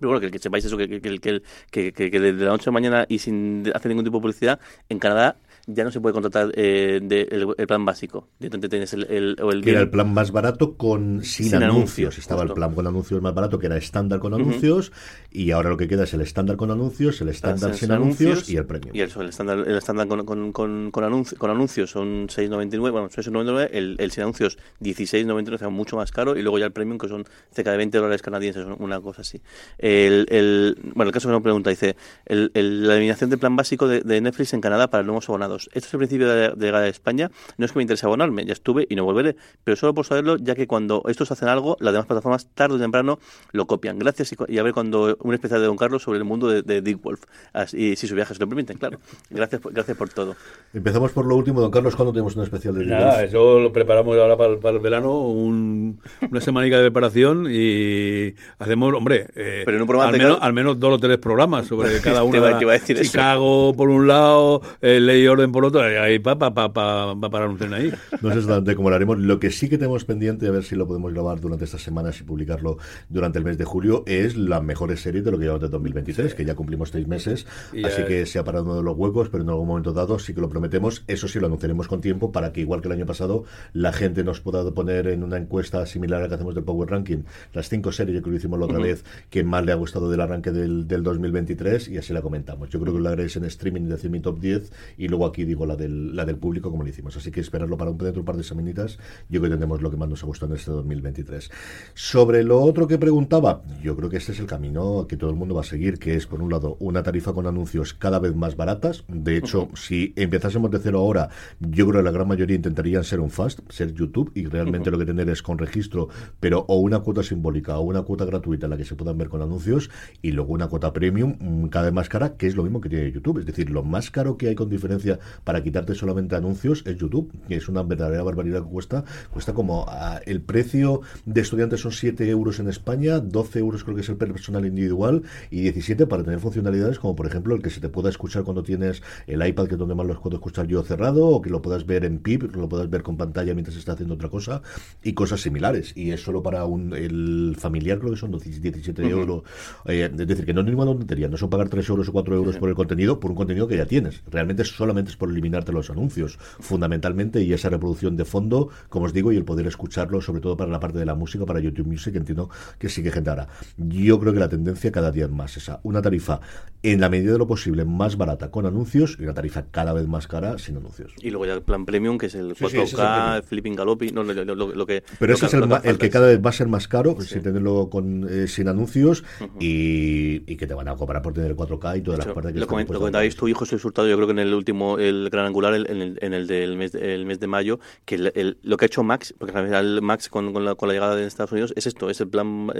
pero 0.00 0.10
bueno, 0.10 0.20
que, 0.20 0.32
que 0.32 0.38
sepáis 0.40 0.64
eso, 0.64 0.76
que, 0.76 1.00
que, 1.00 1.42
que, 1.70 1.92
que, 1.92 2.10
de 2.10 2.32
la 2.32 2.50
noche 2.50 2.64
a 2.64 2.70
la 2.70 2.72
mañana 2.72 3.06
y 3.08 3.18
sin 3.18 3.70
hacer 3.74 3.90
ningún 3.90 4.04
tipo 4.04 4.18
de 4.18 4.22
publicidad, 4.22 4.60
en 4.88 4.98
Canadá 4.98 5.36
ya 5.68 5.84
no 5.84 5.90
se 5.90 6.00
puede 6.00 6.14
contratar 6.14 6.50
eh, 6.54 6.98
de, 7.02 7.28
el, 7.30 7.66
plan 7.66 7.84
básico. 7.84 8.26
tienes 8.38 8.94
el, 8.94 9.04
el, 9.04 9.36
el 9.38 9.62
que 9.62 9.70
era 9.70 9.80
el 9.80 9.90
plan 9.90 10.12
más 10.12 10.32
barato 10.32 10.76
con 10.76 11.22
sin, 11.22 11.54
anuncios. 11.54 12.16
Estaba 12.16 12.42
el 12.42 12.52
plan 12.52 12.74
con 12.74 12.86
anuncios 12.86 13.20
más 13.20 13.34
barato, 13.34 13.58
que 13.58 13.66
era 13.66 13.76
estándar 13.76 14.18
con 14.18 14.32
anuncios, 14.32 14.92
y 15.30 15.50
ahora 15.50 15.68
lo 15.68 15.76
que 15.76 15.86
queda 15.86 16.04
es 16.04 16.14
el 16.14 16.22
estándar 16.22 16.56
con 16.56 16.70
anuncios, 16.70 17.20
el 17.20 17.28
estándar 17.28 17.74
sin, 17.74 17.92
anuncios, 17.92 18.48
y 18.48 18.56
el 18.56 18.64
premium. 18.64 18.96
Y 18.96 19.02
eso, 19.02 19.20
el 19.20 19.28
estándar, 19.28 19.58
el 19.58 19.76
estándar 19.76 20.08
con, 20.08 20.24
con, 20.24 20.52
con, 20.52 20.90
con, 20.90 21.50
anuncios 21.50 21.90
son 21.90 22.28
6,99, 22.28 22.90
bueno, 22.90 23.10
6,99, 23.10 23.68
el, 23.70 23.96
el 23.98 24.10
sin 24.10 24.22
anuncios 24.22 24.58
16,99, 24.80 25.54
o 25.54 25.58
sea, 25.58 25.68
mucho 25.68 25.96
más 25.96 26.10
caro, 26.12 26.34
y 26.34 26.40
luego 26.40 26.58
ya 26.58 26.64
el 26.64 26.72
premium, 26.72 26.96
que 26.96 27.08
son 27.08 27.26
cerca 27.52 27.72
de 27.72 27.76
20 27.76 27.98
dólares 27.98 28.22
canadienses, 28.22 28.66
una 28.78 29.02
cosa 29.02 29.20
así. 29.20 29.42
El, 29.76 30.26
el, 30.30 30.78
bueno, 30.94 31.10
el 31.10 31.12
caso 31.12 31.28
que 31.28 31.32
nos 31.32 31.42
pregunta, 31.42 31.68
dice, 31.68 31.94
el, 32.24 32.50
la 32.54 32.94
eliminación 32.94 33.28
del 33.28 33.38
plan 33.38 33.54
básico 33.54 33.86
de, 33.86 34.00
de 34.00 34.20
Netflix 34.22 34.54
en 34.54 34.62
Canadá 34.62 34.88
para 34.88 35.02
nuevos 35.02 35.28
abonados 35.28 35.57
esto 35.66 35.86
es 35.86 35.94
el 35.94 35.98
principio 35.98 36.28
de, 36.28 36.54
llegar 36.56 36.82
a 36.82 36.88
España. 36.88 37.30
No 37.56 37.66
es 37.66 37.72
que 37.72 37.78
me 37.78 37.82
interese 37.82 38.06
abonarme, 38.06 38.44
ya 38.44 38.52
estuve 38.52 38.86
y 38.88 38.94
no 38.94 39.04
volveré, 39.04 39.36
pero 39.64 39.76
solo 39.76 39.94
por 39.94 40.06
saberlo, 40.06 40.36
ya 40.36 40.54
que 40.54 40.66
cuando 40.66 41.02
estos 41.08 41.30
hacen 41.30 41.48
algo, 41.48 41.76
las 41.80 41.92
demás 41.92 42.06
plataformas 42.06 42.46
tarde 42.54 42.76
o 42.76 42.78
temprano 42.78 43.18
lo 43.52 43.66
copian. 43.66 43.98
Gracias 43.98 44.34
y, 44.48 44.58
a 44.58 44.62
ver 44.62 44.72
cuando 44.72 45.16
un 45.20 45.34
especial 45.34 45.60
de 45.60 45.66
Don 45.66 45.76
Carlos 45.76 46.02
sobre 46.02 46.18
el 46.18 46.24
mundo 46.24 46.48
de, 46.48 46.82
Dick 46.82 47.02
Wolf. 47.02 47.24
y 47.72 47.96
si 47.96 48.06
sus 48.06 48.14
viajes 48.14 48.38
lo 48.38 48.48
permiten, 48.48 48.78
claro. 48.78 48.98
Gracias, 49.30 49.60
gracias 49.62 49.96
por 49.96 50.08
todo. 50.08 50.36
Empezamos 50.72 51.12
por 51.12 51.26
lo 51.26 51.36
último, 51.36 51.60
Don 51.60 51.70
Carlos. 51.70 51.96
¿Cuándo 51.96 52.12
tenemos 52.12 52.36
un 52.36 52.42
especial 52.42 52.74
de 52.74 52.80
Dick 52.80 52.90
Nada, 52.90 53.24
eso 53.24 53.58
lo 53.58 53.72
preparamos 53.72 54.16
ahora 54.16 54.36
para, 54.36 54.76
el 54.76 54.80
verano, 54.80 55.18
una 55.20 56.40
semanica 56.40 56.76
de 56.76 56.82
preparación 56.84 57.46
y 57.50 58.34
hacemos, 58.58 58.94
hombre, 58.94 59.26
eh, 59.34 59.62
pero 59.64 59.76
en 59.76 59.82
un 59.82 60.00
al, 60.00 60.12
menos, 60.12 60.38
al, 60.40 60.52
menos, 60.52 60.78
dos 60.78 60.94
o 60.94 60.98
tres 60.98 61.18
programas 61.18 61.66
sobre 61.66 62.00
cada 62.02 62.22
uno. 62.22 62.38
Chicago 62.78 63.74
por 63.76 63.88
un 63.88 64.06
lado, 64.06 64.62
eh, 64.80 65.00
Ley 65.00 65.22
y 65.22 65.26
Orden 65.48 65.52
por 65.52 65.64
otro, 65.64 65.80
ahí 65.80 66.18
va 66.18 66.38
pa, 66.38 66.52
pa, 66.52 66.72
pa, 66.72 67.30
parar 67.30 67.48
un 67.48 67.56
tren 67.56 67.74
ahí. 67.74 67.92
No 68.20 68.30
sé 68.30 68.38
exactamente 68.38 68.74
cómo 68.74 68.90
lo 68.90 68.96
haremos. 68.96 69.18
Lo 69.18 69.38
que 69.38 69.50
sí 69.50 69.68
que 69.68 69.78
tenemos 69.78 70.04
pendiente, 70.04 70.46
a 70.46 70.50
ver 70.50 70.64
si 70.64 70.76
lo 70.76 70.86
podemos 70.86 71.12
grabar 71.12 71.40
durante 71.40 71.64
estas 71.64 71.82
semanas 71.82 72.20
y 72.20 72.24
publicarlo 72.24 72.78
durante 73.08 73.38
el 73.38 73.44
mes 73.44 73.58
de 73.58 73.64
julio, 73.64 74.02
es 74.06 74.36
las 74.36 74.62
mejores 74.62 75.00
series 75.00 75.24
de 75.24 75.30
lo 75.30 75.38
que 75.38 75.44
llevamos 75.44 75.62
de 75.62 75.68
2023, 75.68 76.34
que 76.34 76.44
ya 76.44 76.54
cumplimos 76.54 76.90
seis 76.90 77.06
meses, 77.06 77.46
así 77.84 78.04
que 78.04 78.26
se 78.26 78.38
ha 78.38 78.44
parado 78.44 78.64
uno 78.64 78.76
de 78.76 78.82
los 78.82 78.96
huecos, 78.96 79.28
pero 79.28 79.44
en 79.44 79.50
algún 79.50 79.68
momento 79.68 79.92
dado 79.92 80.18
sí 80.18 80.34
que 80.34 80.40
lo 80.40 80.48
prometemos. 80.48 81.04
Eso 81.06 81.28
sí 81.28 81.38
lo 81.38 81.46
anunciaremos 81.46 81.88
con 81.88 82.00
tiempo 82.00 82.32
para 82.32 82.52
que, 82.52 82.60
igual 82.60 82.80
que 82.80 82.88
el 82.88 82.92
año 82.92 83.06
pasado, 83.06 83.44
la 83.72 83.92
gente 83.92 84.24
nos 84.24 84.40
pueda 84.40 84.68
poner 84.72 85.06
en 85.08 85.22
una 85.22 85.36
encuesta 85.36 85.86
similar 85.86 86.20
a 86.20 86.22
la 86.22 86.28
que 86.28 86.34
hacemos 86.34 86.54
del 86.54 86.64
Power 86.64 86.90
Ranking, 86.90 87.18
las 87.52 87.68
cinco 87.68 87.92
series 87.92 88.22
que 88.22 88.30
lo 88.30 88.36
hicimos 88.36 88.58
la 88.58 88.66
otra 88.66 88.78
vez, 88.78 89.04
que 89.30 89.44
más 89.44 89.64
le 89.64 89.72
ha 89.72 89.76
gustado 89.76 90.10
del 90.10 90.20
arranque 90.20 90.50
del, 90.50 90.88
del 90.88 91.02
2023, 91.02 91.88
y 91.88 91.98
así 91.98 92.12
la 92.12 92.22
comentamos. 92.22 92.68
Yo 92.70 92.80
creo 92.80 92.94
que 92.94 93.00
lo 93.00 93.08
haréis 93.08 93.36
en 93.36 93.44
streaming 93.44 93.82
de 93.82 94.08
mi 94.08 94.20
top 94.20 94.40
10 94.40 94.72
y 94.96 95.08
luego 95.08 95.26
aquí 95.26 95.37
y 95.42 95.44
digo 95.44 95.66
la 95.66 95.76
del, 95.76 96.14
la 96.14 96.24
del 96.24 96.36
público 96.36 96.70
como 96.70 96.82
lo 96.82 96.88
hicimos. 96.88 97.16
Así 97.16 97.30
que 97.30 97.40
esperarlo 97.40 97.76
para 97.76 97.90
un, 97.90 97.98
dentro 97.98 98.12
de 98.14 98.20
un 98.20 98.24
par 98.24 98.36
de 98.36 98.44
semanitas. 98.44 98.98
Yo 99.28 99.40
creo 99.40 99.42
que 99.42 99.48
tendremos 99.50 99.82
lo 99.82 99.90
que 99.90 99.96
más 99.96 100.08
nos 100.08 100.22
ha 100.22 100.26
gustado 100.26 100.52
en 100.52 100.58
este 100.58 100.70
2023. 100.70 101.50
Sobre 101.94 102.42
lo 102.42 102.60
otro 102.60 102.86
que 102.86 102.98
preguntaba, 102.98 103.62
yo 103.82 103.96
creo 103.96 104.08
que 104.08 104.16
este 104.16 104.32
es 104.32 104.40
el 104.40 104.46
camino 104.46 105.06
que 105.08 105.16
todo 105.16 105.30
el 105.30 105.36
mundo 105.36 105.54
va 105.54 105.62
a 105.62 105.64
seguir, 105.64 105.98
que 105.98 106.14
es, 106.14 106.26
por 106.26 106.42
un 106.42 106.50
lado, 106.50 106.76
una 106.80 107.02
tarifa 107.02 107.32
con 107.32 107.46
anuncios 107.46 107.94
cada 107.94 108.18
vez 108.18 108.34
más 108.34 108.56
baratas. 108.56 109.04
De 109.08 109.36
hecho, 109.36 109.68
si 109.74 110.12
empezásemos 110.16 110.70
de 110.70 110.78
cero 110.78 110.98
ahora, 110.98 111.28
yo 111.60 111.86
creo 111.88 112.00
que 112.00 112.04
la 112.04 112.10
gran 112.10 112.28
mayoría 112.28 112.56
intentarían 112.56 113.04
ser 113.04 113.20
un 113.20 113.30
fast, 113.30 113.60
ser 113.70 113.92
YouTube, 113.94 114.30
y 114.34 114.46
realmente 114.46 114.90
lo 114.90 114.98
que 114.98 115.06
tener 115.06 115.28
es 115.28 115.42
con 115.42 115.58
registro, 115.58 116.08
pero 116.40 116.64
o 116.68 116.76
una 116.78 117.00
cuota 117.00 117.22
simbólica 117.22 117.78
o 117.78 117.82
una 117.82 118.02
cuota 118.02 118.24
gratuita 118.24 118.66
en 118.66 118.70
la 118.70 118.76
que 118.76 118.84
se 118.84 118.94
puedan 118.94 119.18
ver 119.18 119.28
con 119.28 119.42
anuncios, 119.42 119.90
y 120.22 120.32
luego 120.32 120.52
una 120.52 120.68
cuota 120.68 120.92
premium 120.92 121.36
mm, 121.38 121.68
cada 121.68 121.86
vez 121.86 121.94
más 121.94 122.08
cara, 122.08 122.36
que 122.36 122.46
es 122.46 122.56
lo 122.56 122.62
mismo 122.62 122.80
que 122.80 122.88
tiene 122.88 123.10
YouTube. 123.12 123.38
Es 123.38 123.46
decir, 123.46 123.70
lo 123.70 123.82
más 123.82 124.10
caro 124.10 124.36
que 124.36 124.48
hay 124.48 124.54
con 124.54 124.68
diferencia 124.68 125.18
para 125.44 125.62
quitarte 125.62 125.94
solamente 125.94 126.36
anuncios 126.36 126.82
es 126.86 126.96
YouTube, 126.96 127.32
que 127.48 127.56
es 127.56 127.68
una 127.68 127.82
verdadera 127.82 128.22
barbaridad 128.22 128.62
que 128.62 128.70
cuesta. 128.70 129.04
Cuesta 129.30 129.52
como 129.52 129.86
ah, 129.88 130.20
el 130.26 130.40
precio 130.40 131.02
de 131.24 131.40
estudiantes 131.40 131.80
son 131.80 131.92
7 131.92 132.28
euros 132.28 132.60
en 132.60 132.68
España, 132.68 133.20
12 133.20 133.58
euros 133.58 133.84
creo 133.84 133.96
que 133.96 134.02
es 134.02 134.08
el 134.08 134.16
personal 134.16 134.66
individual 134.66 135.22
y 135.50 135.60
17 135.60 136.06
para 136.06 136.22
tener 136.22 136.40
funcionalidades 136.40 136.98
como 136.98 137.16
por 137.16 137.26
ejemplo 137.26 137.54
el 137.54 137.62
que 137.62 137.70
se 137.70 137.80
te 137.80 137.88
pueda 137.88 138.08
escuchar 138.08 138.44
cuando 138.44 138.62
tienes 138.62 139.02
el 139.26 139.46
iPad, 139.46 139.66
que 139.66 139.74
es 139.74 139.78
donde 139.78 139.94
más 139.94 140.06
los 140.06 140.18
puedo 140.18 140.36
escuchar 140.36 140.66
yo 140.66 140.82
cerrado, 140.82 141.26
o 141.26 141.42
que 141.42 141.50
lo 141.50 141.62
puedas 141.62 141.86
ver 141.86 142.04
en 142.04 142.18
PIP, 142.18 142.52
que 142.52 142.58
lo 142.58 142.68
puedas 142.68 142.88
ver 142.90 143.02
con 143.02 143.16
pantalla 143.16 143.54
mientras 143.54 143.76
está 143.76 143.92
haciendo 143.92 144.14
otra 144.14 144.28
cosa, 144.28 144.62
y 145.02 145.12
cosas 145.12 145.40
similares. 145.40 145.92
Y 145.96 146.10
es 146.10 146.22
solo 146.22 146.42
para 146.42 146.64
un 146.64 146.94
el 146.94 147.56
familiar, 147.58 147.98
creo 147.98 148.12
que 148.12 148.16
son 148.16 148.32
17 148.38 149.08
euros. 149.08 149.42
Eh, 149.86 150.10
es 150.10 150.26
decir, 150.26 150.44
que 150.44 150.54
no 150.54 150.60
es 150.60 150.66
ninguna 150.66 150.92
tontería, 150.92 151.28
no 151.28 151.36
son 151.36 151.50
pagar 151.50 151.68
3 151.68 151.88
euros 151.88 152.08
o 152.08 152.12
4 152.12 152.34
euros 152.34 152.56
por 152.56 152.68
el 152.68 152.74
contenido, 152.74 153.20
por 153.20 153.30
un 153.30 153.36
contenido 153.36 153.68
que 153.68 153.76
ya 153.76 153.86
tienes. 153.86 154.22
Realmente 154.30 154.64
solamente 154.64 155.07
es 155.08 155.16
por 155.16 155.30
eliminarte 155.30 155.72
los 155.72 155.90
anuncios, 155.90 156.38
fundamentalmente, 156.60 157.42
y 157.42 157.52
esa 157.52 157.68
reproducción 157.68 158.16
de 158.16 158.24
fondo, 158.24 158.70
como 158.88 159.06
os 159.06 159.12
digo, 159.12 159.32
y 159.32 159.36
el 159.36 159.44
poder 159.44 159.66
escucharlo, 159.66 160.20
sobre 160.20 160.40
todo 160.40 160.56
para 160.56 160.70
la 160.70 160.80
parte 160.80 160.98
de 160.98 161.06
la 161.06 161.14
música, 161.14 161.44
para 161.46 161.60
YouTube 161.60 161.86
Music, 161.86 162.14
entiendo 162.16 162.50
que 162.78 162.88
sí 162.88 163.02
que 163.02 163.10
gente 163.10 163.30
hará. 163.30 163.48
Yo 163.76 164.18
creo 164.20 164.32
que 164.32 164.40
la 164.40 164.48
tendencia 164.48 164.92
cada 164.92 165.10
día 165.10 165.26
es 165.26 165.30
más 165.30 165.56
esa, 165.56 165.80
una 165.82 166.02
tarifa 166.02 166.40
en 166.82 167.00
la 167.00 167.08
medida 167.08 167.32
de 167.32 167.38
lo 167.38 167.46
posible 167.46 167.84
más 167.84 168.16
barata 168.16 168.50
con 168.50 168.66
anuncios 168.66 169.16
y 169.18 169.24
una 169.24 169.34
tarifa 169.34 169.66
cada 169.70 169.92
vez 169.92 170.06
más 170.06 170.26
cara 170.28 170.58
sin 170.58 170.76
anuncios. 170.76 171.12
Y 171.20 171.30
luego 171.30 171.46
ya 171.46 171.54
el 171.54 171.62
plan 171.62 171.84
premium, 171.84 172.18
que 172.18 172.26
es 172.26 172.34
el 172.34 172.54
4K, 172.54 173.42
Flipping 173.42 173.74
Galopi, 173.74 174.10
no, 174.10 174.22
lo, 174.22 174.86
que... 174.86 175.02
Pero 175.18 175.34
ese 175.34 175.46
es 175.46 175.54
el, 175.54 175.98
que, 175.98 176.10
cada 176.10 176.28
vez 176.28 176.40
va 176.44 176.50
a 176.50 176.52
ser 176.52 176.68
más 176.68 176.86
caro, 176.86 177.20
sin 177.20 177.42
tenerlo 177.42 177.90
con, 177.90 178.26
eh, 178.28 178.46
sin 178.46 178.68
anuncios 178.68 179.24
y, 179.58 180.40
que 180.56 180.66
te 180.66 180.74
van 180.74 180.88
a 180.88 180.96
cobrar 180.96 181.22
por 181.22 181.32
tener 181.32 181.50
el 181.50 181.56
4K 181.56 181.98
y 181.98 182.00
todas 182.02 182.18
las 182.24 182.34
partes 182.34 182.52
que... 182.52 182.60
Lo, 182.60 182.66
comentabais 182.66 183.36
tu 183.36 183.48
hijo, 183.48 183.64
soy 183.64 183.78
Hurtado, 183.82 184.08
yo 184.08 184.16
creo 184.16 184.26
que 184.26 184.32
en 184.32 184.40
el 184.40 184.54
último, 184.54 184.97
el 184.98 185.28
gran 185.30 185.46
angular, 185.46 185.74
en 185.74 186.02
el, 186.02 186.18
en 186.20 186.34
el 186.34 186.46
del 186.46 186.76
mes, 186.76 186.94
el 186.94 187.26
mes 187.26 187.40
de 187.40 187.46
mayo, 187.46 187.80
que 188.04 188.18
lo 188.18 188.76
que 188.76 188.84
ha 188.84 188.86
hecho 188.86 189.02
Max, 189.02 189.34
porque 189.38 189.56
al 189.56 189.66
final 189.66 190.02
Max 190.02 190.28
con, 190.28 190.52
con, 190.52 190.64
la, 190.64 190.74
con 190.74 190.88
la 190.88 190.94
llegada 190.94 191.16
de 191.16 191.26
Estados 191.26 191.52
Unidos 191.52 191.72
es 191.76 191.86
esto, 191.86 192.10
es 192.10 192.20
el 192.20 192.28
plan, 192.28 192.70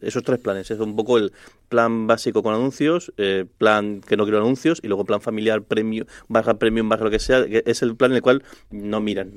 esos 0.00 0.22
tres 0.22 0.38
planes, 0.40 0.70
es 0.70 0.78
un 0.80 0.96
poco 0.96 1.18
el 1.18 1.32
plan 1.68 2.06
básico 2.06 2.42
con 2.42 2.54
anuncios, 2.54 3.12
eh, 3.16 3.44
plan 3.58 4.00
que 4.00 4.16
no 4.16 4.24
quiero 4.24 4.38
anuncios 4.38 4.80
y 4.82 4.88
luego 4.88 5.04
plan 5.04 5.20
familiar, 5.20 5.62
premium, 5.62 6.06
baja 6.28 6.54
premium, 6.58 6.88
baja 6.88 7.04
lo 7.04 7.10
que 7.10 7.18
sea, 7.18 7.46
que 7.46 7.62
es 7.66 7.82
el 7.82 7.96
plan 7.96 8.12
en 8.12 8.16
el 8.16 8.22
cual 8.22 8.42
no 8.70 9.00
miran 9.00 9.32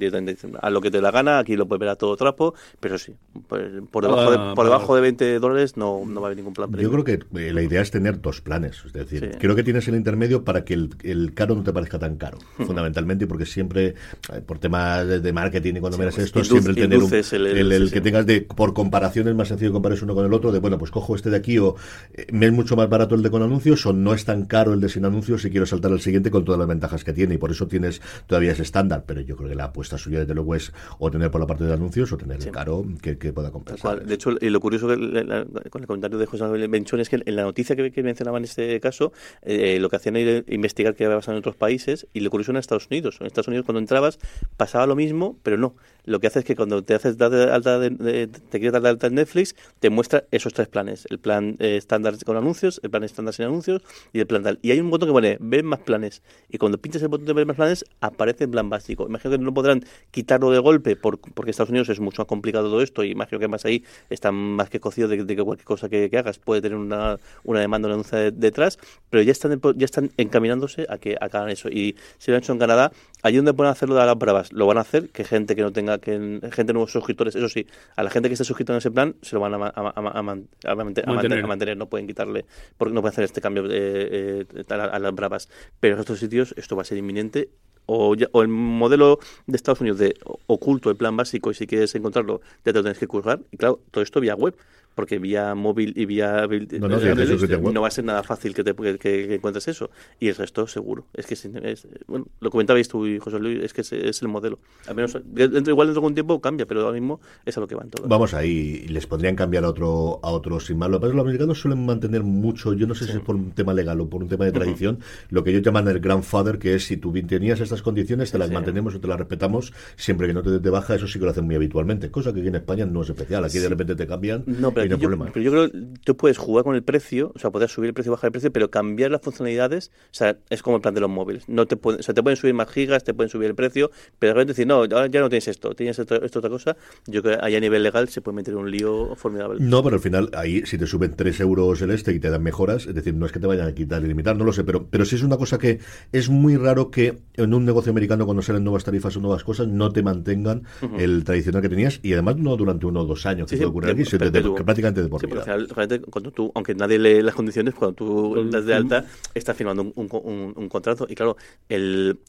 a 0.61 0.69
lo 0.69 0.81
que 0.81 0.91
te 0.91 1.01
da 1.01 1.11
gana, 1.11 1.39
aquí 1.39 1.55
lo 1.55 1.67
puedes 1.67 1.79
ver 1.79 1.89
a 1.89 1.95
todo 1.95 2.15
trapo, 2.15 2.53
pero 2.79 2.97
sí, 2.97 3.13
pues, 3.47 3.63
por, 3.91 4.03
debajo, 4.03 4.31
de, 4.31 4.37
ah, 4.39 4.53
por 4.55 4.65
debajo 4.65 4.95
de 4.95 5.01
20 5.01 5.39
dólares 5.39 5.77
no, 5.77 6.03
no 6.05 6.21
va 6.21 6.27
a 6.27 6.29
haber 6.29 6.37
ningún 6.37 6.53
plan 6.53 6.71
premium. 6.71 6.91
Yo 6.91 7.03
creo 7.03 7.19
que 7.19 7.39
eh, 7.39 7.53
la 7.53 7.61
idea 7.61 7.81
es 7.81 7.91
tener 7.91 8.21
dos 8.21 8.41
planes, 8.41 8.83
es 8.85 8.93
decir, 8.93 9.37
creo 9.39 9.55
que 9.55 9.63
tienes 9.63 9.87
el 9.87 9.95
intermedio 9.95 10.43
para 10.43 10.63
que 10.63 10.73
el, 10.73 10.89
el 11.03 11.33
caro 11.33 11.55
no 11.55 11.63
te 11.63 11.73
parezca 11.73 11.99
tan 11.99 12.17
caro 12.17 12.30
caro, 12.31 12.65
fundamentalmente, 12.65 13.27
porque 13.27 13.45
siempre, 13.45 13.87
eh, 14.33 14.41
por 14.45 14.59
temas 14.59 15.07
de, 15.07 15.31
marketing 15.33 15.75
y 15.75 15.79
cuando 15.79 15.97
miras 15.97 16.15
pues, 16.15 16.25
esto, 16.27 16.43
siempre 16.43 16.71
el 16.71 16.75
tener 16.75 16.99
un, 16.99 17.13
el- 17.13 17.47
el, 17.47 17.57
el- 17.57 17.71
el 17.71 17.87
sí, 17.87 17.93
que 17.93 17.99
sí. 17.99 18.03
tengas 18.03 18.25
de, 18.25 18.41
por 18.41 18.73
comparación 18.73 19.27
es 19.27 19.35
más 19.35 19.47
sencillo 19.47 19.71
comparar 19.71 19.97
uno 20.01 20.13
con 20.15 20.25
el 20.25 20.33
otro, 20.33 20.51
de 20.51 20.59
bueno, 20.59 20.77
pues 20.77 20.91
cojo 20.91 21.15
este 21.15 21.29
de 21.29 21.37
aquí 21.37 21.57
o 21.57 21.75
eh, 22.13 22.27
me 22.31 22.45
es 22.47 22.51
mucho 22.51 22.75
más 22.75 22.89
barato 22.89 23.15
el 23.15 23.21
de 23.23 23.29
con 23.29 23.41
anuncios 23.43 23.85
o 23.85 23.93
no 23.93 24.13
es 24.13 24.25
tan 24.25 24.45
caro 24.45 24.73
el 24.73 24.79
de 24.81 24.89
sin 24.89 25.05
anuncios 25.05 25.41
si 25.41 25.49
quiero 25.49 25.65
saltar 25.65 25.91
al 25.91 26.01
siguiente 26.01 26.31
con 26.31 26.43
todas 26.45 26.59
las 26.59 26.67
ventajas 26.67 27.03
que 27.03 27.13
tiene 27.13 27.35
y 27.35 27.37
por 27.37 27.51
eso 27.51 27.67
tienes 27.67 28.01
todavía 28.27 28.51
ese 28.51 28.63
estándar, 28.63 29.03
pero 29.05 29.21
yo 29.21 29.35
creo 29.35 29.49
que 29.49 29.55
la 29.55 29.65
apuesta 29.65 29.97
suya 29.97 30.19
desde 30.19 30.33
luego 30.33 30.55
es 30.55 30.71
o 30.99 31.11
tener 31.11 31.29
por 31.31 31.41
la 31.41 31.47
parte 31.47 31.63
de 31.65 31.73
anuncios 31.73 32.11
o 32.11 32.17
tener 32.17 32.41
el 32.41 32.51
caro 32.51 32.85
que, 33.01 33.17
que 33.17 33.33
pueda 33.33 33.51
compensar. 33.51 33.97
cual. 33.97 34.07
De 34.07 34.13
hecho, 34.15 34.31
y 34.39 34.49
lo 34.49 34.59
curioso 34.59 34.87
que 34.87 34.97
la- 34.97 35.23
la- 35.23 35.45
con 35.69 35.81
el 35.81 35.87
comentario 35.87 36.17
de 36.17 36.25
José 36.25 36.43
Manuel 36.43 36.67
Benchón 36.69 36.99
es 36.99 37.09
que 37.09 37.21
en 37.25 37.35
la 37.35 37.43
noticia 37.43 37.75
que, 37.75 37.91
que 37.91 38.03
mencionaba 38.03 38.37
en 38.37 38.43
este 38.45 38.79
caso, 38.79 39.11
eh, 39.41 39.77
lo 39.79 39.89
que 39.89 39.95
hacían 39.97 40.15
era 40.15 40.43
investigar 40.47 40.95
qué 40.95 41.05
había 41.05 41.17
pasado 41.17 41.37
en 41.37 41.39
otros 41.39 41.55
países 41.55 42.07
y 42.13 42.20
lo 42.21 42.29
curioso 42.29 42.51
era 42.51 42.57
en 42.57 42.61
Estados 42.61 42.87
Unidos. 42.87 43.17
En 43.19 43.27
Estados 43.27 43.47
Unidos 43.47 43.65
cuando 43.65 43.79
entrabas 43.79 44.19
pasaba 44.57 44.85
lo 44.85 44.95
mismo, 44.95 45.37
pero 45.43 45.57
no. 45.57 45.75
Lo 46.05 46.19
que 46.19 46.27
hace 46.27 46.39
es 46.39 46.45
que 46.45 46.55
cuando 46.55 46.83
te 46.83 46.93
haces 46.95 47.17
dar 47.17 47.29
de 47.31 47.43
alta 47.51 47.79
de- 47.79 47.89
de- 47.91 48.27
te 48.27 48.59
quieres 48.59 48.73
dar 48.73 48.81
de 48.81 48.89
alta 48.89 49.07
en 49.07 49.15
Netflix, 49.15 49.55
te 49.79 49.89
muestra 49.89 50.23
esos 50.31 50.53
tres 50.53 50.67
planes. 50.67 51.05
El 51.09 51.19
plan 51.19 51.55
eh, 51.59 51.77
estándar 51.77 52.15
con 52.25 52.37
anuncios, 52.37 52.79
el 52.83 52.89
plan 52.89 53.03
estándar 53.03 53.33
sin 53.33 53.45
anuncios 53.45 53.81
y 54.13 54.19
el 54.19 54.27
plan 54.27 54.43
tal. 54.43 54.59
Y 54.61 54.71
hay 54.71 54.79
un 54.79 54.89
botón 54.89 55.09
que 55.09 55.13
pone 55.13 55.37
ver 55.39 55.63
más 55.63 55.79
planes. 55.79 56.21
Y 56.49 56.57
cuando 56.57 56.77
pinchas 56.79 57.01
el 57.01 57.07
botón 57.09 57.25
de 57.27 57.33
ver 57.33 57.45
más 57.45 57.55
planes, 57.55 57.85
aparece 57.99 58.45
en 58.45 58.51
plan 58.51 58.69
básico. 58.69 59.05
Imagino 59.07 59.31
que 59.31 59.37
no 59.43 59.53
podrán 59.53 59.83
quitarlo 60.11 60.51
de 60.51 60.59
golpe 60.59 60.95
por- 60.95 61.19
porque 61.19 61.51
Estados 61.51 61.69
Unidos 61.69 61.89
es 61.89 61.99
mucho 61.99 62.21
más 62.21 62.27
complicado 62.27 62.69
todo 62.69 62.81
esto 62.81 63.03
y 63.03 63.11
imagino 63.11 63.39
que 63.39 63.47
más 63.47 63.65
ahí 63.65 63.83
están 64.09 64.33
más 64.35 64.69
que 64.69 64.79
cocidos 64.79 65.09
de, 65.11 65.17
que 65.25 65.43
cualquier 65.43 65.65
cosa 65.65 65.89
que, 65.89 66.09
hagas 66.17 66.39
puede 66.39 66.61
tener 66.61 66.77
una, 66.77 67.17
una 67.43 67.59
demanda, 67.59 67.87
una 67.87 67.95
denuncia 67.95 68.17
de- 68.17 68.31
detrás, 68.31 68.77
pero 69.09 69.23
ya 69.23 69.31
están, 69.31 69.59
ya 69.75 69.85
están 69.85 70.11
encaminándose 70.17 70.85
a 70.89 70.97
que 70.97 71.15
hagan 71.19 71.49
eso. 71.49 71.69
Y 71.69 71.95
si 72.17 72.31
lo 72.31 72.37
han 72.37 72.43
hecho 72.43 72.53
en 72.53 72.59
Canadá, 72.59 72.91
allí 73.23 73.37
donde 73.37 73.53
pueden 73.53 73.71
hacerlo 73.71 73.95
de 73.95 74.05
las 74.05 74.15
pruebas, 74.15 74.51
lo 74.53 74.65
van 74.67 74.77
a 74.77 74.81
hacer, 74.81 75.09
que 75.09 75.23
gente 75.23 75.55
que 75.55 75.61
no 75.61 75.71
tenga, 75.71 75.99
que 75.99 76.39
gente 76.51 76.73
nuevos 76.73 76.91
suscriptores, 76.91 77.35
eso 77.35 77.49
sí, 77.49 77.67
a 77.95 78.03
la 78.03 78.09
gente 78.09 78.29
que 78.29 78.33
esté 78.33 78.45
suscrito 78.45 78.73
en 78.73 78.77
ese 78.79 78.91
plan, 78.91 79.15
se 79.21 79.35
lo 79.35 79.41
van 79.41 79.53
a, 79.53 79.67
a, 79.67 79.69
a- 79.69 80.19
a 80.19 80.21
man- 80.23 80.47
a 80.65 80.75
mante- 80.75 81.01
a 81.03 81.05
Mantener. 81.05 81.05
mantener, 81.07 81.43
a 81.43 81.47
mantener, 81.47 81.77
no 81.77 81.87
pueden 81.87 82.07
quitarle, 82.07 82.45
porque 82.77 82.93
no 82.93 83.01
pueden 83.01 83.13
hacer 83.13 83.23
este 83.25 83.41
cambio 83.41 83.65
eh, 83.69 84.45
eh, 84.55 84.63
a, 84.69 84.99
las 84.99 85.13
bravas. 85.13 85.49
Pero 85.79 85.95
en 85.95 85.99
estos 86.01 86.19
sitios 86.19 86.53
esto 86.57 86.75
va 86.75 86.81
a 86.83 86.85
ser 86.85 86.97
inminente. 86.97 87.49
O, 87.87 88.13
ya- 88.15 88.27
o 88.31 88.41
el 88.43 88.47
modelo 88.47 89.19
de 89.47 89.55
Estados 89.57 89.81
Unidos 89.81 89.97
de 89.99 90.13
oculto, 90.47 90.89
el 90.91 90.95
plan 90.95 91.17
básico, 91.17 91.49
y 91.51 91.55
si 91.55 91.65
quieres 91.67 91.93
encontrarlo, 91.95 92.39
ya 92.63 92.71
te 92.71 92.73
lo 92.73 92.83
tienes 92.83 92.99
que 92.99 93.07
currar. 93.07 93.39
Y 93.51 93.57
claro, 93.57 93.81
todo 93.89 94.03
esto 94.03 94.19
vía 94.21 94.35
web, 94.35 94.55
porque 94.95 95.19
vía 95.19 95.55
móvil 95.55 95.93
y 95.95 96.05
vía. 96.05 96.47
No, 96.79 96.87
no, 96.87 96.99
sí, 96.99 97.07
eh, 97.07 97.59
no 97.73 97.81
va 97.81 97.87
a 97.87 97.91
ser 97.91 98.03
nada 98.05 98.23
fácil 98.23 98.53
que, 98.53 98.63
te, 98.63 98.73
que, 98.75 98.97
que 98.97 99.35
encuentres 99.35 99.67
eso. 99.67 99.89
Y 100.19 100.27
el 100.27 100.35
resto, 100.35 100.67
seguro. 100.67 101.05
Es 101.13 101.25
que, 101.25 101.33
es- 101.35 101.45
es- 101.45 101.87
bueno, 102.07 102.27
lo 102.39 102.49
comentabais 102.49 102.87
tú 102.87 103.05
y 103.07 103.19
José 103.19 103.39
Luis, 103.39 103.63
es 103.63 103.73
que 103.73 103.81
es, 103.81 103.91
es 103.93 104.21
el 104.21 104.27
modelo. 104.27 104.59
Al 104.87 104.95
menos, 104.95 105.17
dentro, 105.25 105.71
igual 105.71 105.87
dentro 105.87 106.01
de 106.01 106.07
un 106.07 106.13
tiempo 106.13 106.41
cambia, 106.41 106.65
pero 106.65 106.81
ahora 106.81 106.93
mismo 106.93 107.19
es 107.45 107.57
a 107.57 107.61
lo 107.61 107.67
que 107.67 107.75
van 107.75 107.89
todos. 107.89 108.07
Vamos 108.09 108.33
ahí, 108.33 108.85
les 108.87 109.07
podrían 109.07 109.35
cambiar 109.35 109.63
a 109.65 109.69
otro, 109.69 110.19
a 110.23 110.29
otro 110.31 110.59
sin 110.59 110.77
más. 110.77 110.89
Lo 110.89 110.97
que 110.97 111.01
pasa 111.01 111.07
es 111.07 111.11
que 111.11 111.17
los 111.17 111.25
americanos 111.25 111.59
suelen 111.61 111.85
mantener 111.85 112.23
mucho, 112.23 112.73
yo 112.73 112.87
no 112.87 112.95
sé 112.95 113.05
si 113.05 113.11
es 113.13 113.19
por 113.19 113.35
un 113.35 113.51
tema 113.51 113.73
legal 113.73 113.99
o 114.01 114.09
por 114.09 114.21
un 114.23 114.29
tema 114.29 114.45
de 114.45 114.51
tradición, 114.51 114.99
lo 115.29 115.43
que 115.43 115.51
ellos 115.51 115.61
llaman 115.63 115.87
el 115.87 115.99
grandfather, 115.99 116.59
que 116.59 116.75
es 116.75 116.85
si 116.85 116.97
tú 116.97 117.13
tenías 117.27 117.59
estas 117.59 117.81
condiciones, 117.81 118.31
te 118.31 118.37
las 118.37 118.47
sí. 118.49 118.53
mantenemos 118.53 118.95
o 118.95 118.99
te 118.99 119.07
las 119.07 119.17
respetamos, 119.19 119.73
siempre 119.95 120.27
que 120.27 120.33
no 120.33 120.41
te 120.41 120.59
de 120.59 120.69
baja, 120.69 120.95
eso 120.95 121.07
sí 121.07 121.19
que 121.19 121.25
lo 121.25 121.31
hacen 121.31 121.45
muy 121.45 121.55
habitualmente, 121.55 122.09
cosa 122.11 122.33
que 122.33 122.39
aquí 122.39 122.49
en 122.49 122.55
España 122.55 122.85
no 122.85 123.01
es 123.03 123.09
especial, 123.09 123.43
aquí 123.45 123.59
de 123.59 123.69
repente 123.69 123.95
te 123.95 124.05
cambian 124.07 124.43
No, 124.45 124.71
pero, 124.73 124.80
no 124.89 124.95
yo, 124.97 125.07
problema. 125.09 125.31
pero 125.33 125.43
yo 125.43 125.51
creo 125.51 125.71
que 125.71 125.77
tú 126.03 126.17
puedes 126.17 126.37
jugar 126.37 126.63
con 126.63 126.75
el 126.75 126.83
precio, 126.83 127.31
o 127.35 127.39
sea, 127.39 127.49
puedes 127.51 127.71
subir 127.71 127.89
el 127.89 127.93
precio, 127.93 128.11
bajar 128.11 128.27
el 128.29 128.31
precio, 128.31 128.51
pero 128.51 128.69
cambiar 128.71 129.11
las 129.11 129.21
funcionalidades, 129.21 129.91
o 130.05 130.13
sea, 130.13 130.37
es 130.49 130.61
como 130.63 130.75
el 130.77 130.81
plan 130.81 130.93
de 130.93 131.01
los 131.01 131.09
móviles. 131.09 131.47
No 131.47 131.65
te 131.67 131.77
pueden, 131.77 131.99
o 131.99 132.03
sea, 132.03 132.13
te 132.13 132.21
pueden 132.23 132.37
subir 132.37 132.53
más 132.53 132.69
gigas, 132.69 133.03
te 133.03 133.13
pueden 133.13 133.29
subir 133.29 133.47
el 133.49 133.55
precio, 133.55 133.91
pero 134.19 134.29
de 134.31 134.33
repente 134.35 134.51
decir, 134.53 134.67
no, 134.67 134.75
ahora 134.75 135.07
ya 135.07 135.19
no 135.19 135.29
tienes 135.29 135.47
esto, 135.47 135.73
tienes 135.75 135.97
esto, 135.99 136.21
esto 136.23 136.39
otra 136.39 136.49
cosa. 136.49 136.75
Yo 137.07 137.21
creo 137.21 137.37
que 137.39 137.45
ahí 137.45 137.55
a 137.55 137.59
nivel 137.59 137.83
legal 137.83 138.09
se 138.09 138.21
puede 138.21 138.35
meter 138.35 138.55
un 138.55 138.69
lío 138.71 139.15
formidable. 139.15 139.59
No, 139.59 139.83
pero 139.83 139.95
al 139.95 140.01
final, 140.01 140.29
ahí 140.33 140.65
si 140.65 140.77
te 140.77 140.85
suben 140.87 141.13
3 141.15 141.39
euros 141.41 141.81
el 141.81 141.91
este 141.91 142.13
y 142.13 142.19
te 142.19 142.29
dan 142.29 142.43
mejoras, 142.43 142.87
es 142.87 142.95
decir, 142.95 143.13
no 143.13 143.25
es 143.25 143.31
que 143.31 143.39
te 143.39 143.47
vayan 143.47 143.67
a 143.67 143.73
quitar 143.73 144.03
y 144.03 144.07
limitar, 144.07 144.35
no 144.37 144.45
lo 144.45 144.53
sé, 144.53 144.63
pero, 144.63 144.87
pero 144.89 145.05
sí 145.05 145.15
es 145.15 145.23
una 145.23 145.37
cosa 145.37 145.57
que 145.57 145.79
es 146.11 146.29
muy 146.29 146.57
raro 146.57 146.91
que 146.91 147.19
en 147.35 147.53
un 147.53 147.65
negocio 147.65 147.91
americano, 147.91 148.25
cuando 148.25 148.41
salen 148.41 148.63
nuevas 148.63 148.83
tarifas 148.83 149.15
o 149.17 149.19
nuevas 149.19 149.43
cosas, 149.43 149.67
no 149.67 149.91
te 149.91 150.03
mantengan 150.03 150.63
el 150.97 151.23
tradicional 151.23 151.61
que 151.61 151.69
tenías 151.69 151.99
y 152.03 152.13
además 152.13 152.37
no 152.37 152.55
durante 152.57 152.85
uno 152.85 153.01
o 153.01 153.05
dos 153.05 153.25
años, 153.25 153.47
que 153.49 153.55
Sí, 153.55 153.57
puede 153.57 153.69
ocurrir 153.69 153.91
aquí, 153.91 154.03
de- 154.03 154.09
de- 154.11 154.17
perpetuo. 154.19 154.55
que 154.55 154.63
prácticamente 154.71 155.01
de 155.03 155.09
por 155.09 155.19
Sí, 155.21 155.27
porque 155.27 155.43
vida. 155.43 155.53
al 155.53 155.61
final, 155.67 155.75
realmente, 155.75 156.11
cuando 156.11 156.31
tú, 156.31 156.51
aunque 156.55 156.75
nadie 156.75 156.99
lee 156.99 157.21
las 157.21 157.35
condiciones, 157.35 157.73
cuando 157.75 157.95
tú 157.95 158.49
das 158.49 158.65
de 158.65 158.73
alta, 158.73 159.05
estás 159.33 159.55
firmando 159.57 159.83
un, 159.83 159.93
un, 159.95 160.09
un- 160.11 160.53
un 160.55 160.69
contrato. 160.69 161.05
Y 161.09 161.15
claro, 161.15 161.37
el, 161.69 162.19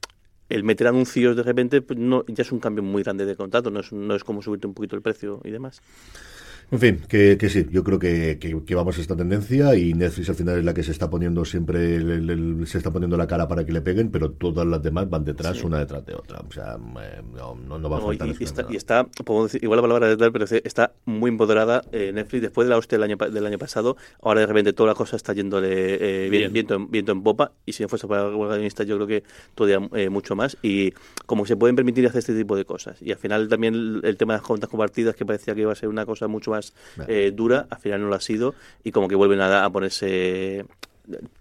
el 0.49 0.65
meter 0.65 0.87
anuncios 0.89 1.37
de 1.37 1.43
repente 1.43 1.81
pues, 1.83 1.99
no, 1.99 2.25
ya 2.27 2.43
es 2.43 2.53
un 2.53 2.61
cambio 2.61 2.83
muy 2.83 3.03
grande 3.03 3.25
de 3.25 3.37
contrato, 3.37 3.71
no 3.71 3.81
es, 3.81 3.93
no 3.93 4.15
es 4.15 4.25
como 4.25 4.43
subirte 4.43 4.67
un 4.67 4.75
poquito 4.75 4.97
el 4.97 5.03
precio 5.03 5.41
y 5.45 5.51
demás. 5.51 5.81
En 6.73 6.79
fin, 6.81 7.03
que, 7.07 7.37
que 7.39 7.51
sí, 7.51 7.67
yo 7.71 7.85
creo 7.85 7.99
que, 7.99 8.39
que- 8.41 8.65
que 8.65 8.75
vamos 8.75 8.97
a 8.97 9.03
esta 9.03 9.15
tendencia 9.15 9.77
y 9.77 9.93
Netflix 9.93 10.31
al 10.31 10.37
final 10.37 10.59
es 10.59 10.65
la 10.65 10.73
que 10.73 10.83
se 10.83 10.91
está 10.91 11.11
poniendo 11.11 11.45
siempre, 11.45 11.97
el- 11.97 12.11
el- 12.11 12.31
el- 12.31 12.67
se 12.67 12.79
está 12.79 12.91
poniendo 12.91 13.19
la 13.19 13.27
cara 13.27 13.47
para 13.47 13.67
que 13.67 13.73
le 13.73 13.83
peguen, 13.83 14.11
pero 14.11 14.31
todas 14.31 14.67
las 14.67 14.83
demás 14.83 15.11
van 15.11 15.23
detrás, 15.23 15.59
Sí. 15.59 15.67
una 15.67 15.79
detrás 15.81 16.07
de 16.07 16.15
otra. 16.15 16.41
O 16.41 16.51
sea, 16.51 16.79
eh, 17.03 17.21
no, 17.31 17.55
no, 17.57 17.79
no 17.79 17.91
va 17.91 17.99
a 17.99 18.01
No, 18.01 18.07
faltar 18.07 18.27
y, 18.29 18.43
está, 18.43 18.65
y 18.71 18.77
está, 18.77 19.05
podemos 19.05 19.53
decir, 19.53 19.63
igual 19.63 19.77
la 19.77 19.83
palabra 19.83 20.17
tal, 20.17 20.33
pero 20.33 20.47
está 20.47 20.93
muy 21.05 21.29
empoderada 21.29 21.83
eh, 21.93 22.11
Netflix 22.15 22.41
después 22.41 22.67
de 22.67 22.71
la 22.71 22.79
hostia 22.79 22.97
del 22.97 23.03
año, 23.03 23.17
del 23.19 23.45
año 23.47 23.59
pasado. 23.59 23.99
Ahora 24.23 24.41
de 24.41 24.47
repente 24.47 24.73
toda 24.73 24.89
la 24.89 24.95
cosa 24.95 25.17
está 25.17 25.35
yéndole 25.35 26.25
eh, 26.27 26.31
bien- 26.31 26.55
viento, 26.55 26.75
en, 26.77 26.91
viento 26.91 27.13
en 27.13 27.23
popa. 27.23 27.53
Y 27.67 27.75
si 27.75 27.83
no 27.83 27.91
fuese 27.91 28.07
para 28.09 28.29
el 28.29 28.35
guionista, 28.35 28.83
yo 28.85 28.97
creo 28.97 29.07
que 29.07 29.25
todavía 29.55 29.87
eh, 29.95 30.09
mucho 30.09 30.35
más. 30.37 30.57
Y 30.63 30.95
como 31.27 31.45
se 31.45 31.55
pueden 31.55 31.77
permitir 31.77 32.07
hacer 32.07 32.21
este 32.21 32.35
tipo 32.35 32.57
de 32.57 32.65
cosas. 32.65 32.97
Y 33.03 33.13
al 33.13 33.19
final 33.19 33.47
también 33.49 33.75
el, 33.75 34.01
el 34.05 34.17
tema 34.17 34.33
de 34.33 34.39
las 34.39 34.47
cuentas 34.47 34.71
compartidas, 34.71 35.15
que 35.15 35.27
parecía 35.27 35.55
que 35.55 35.61
iba 35.61 35.73
a 35.73 35.75
ser 35.75 35.91
una 35.91 36.07
cosa 36.07 36.29
mucho 36.29 36.51
más 36.51 36.62
Eh, 37.09 37.33
dura, 37.35 37.67
al 37.71 37.79
final 37.79 38.01
no 38.03 38.09
lo 38.09 38.15
ha 38.15 38.21
sido. 38.21 38.55
Y 38.85 38.93
como 38.93 39.09
que 39.09 39.15
vuelven 39.15 39.41
a, 39.41 39.65
a 39.65 39.71
ponerse. 39.71 40.65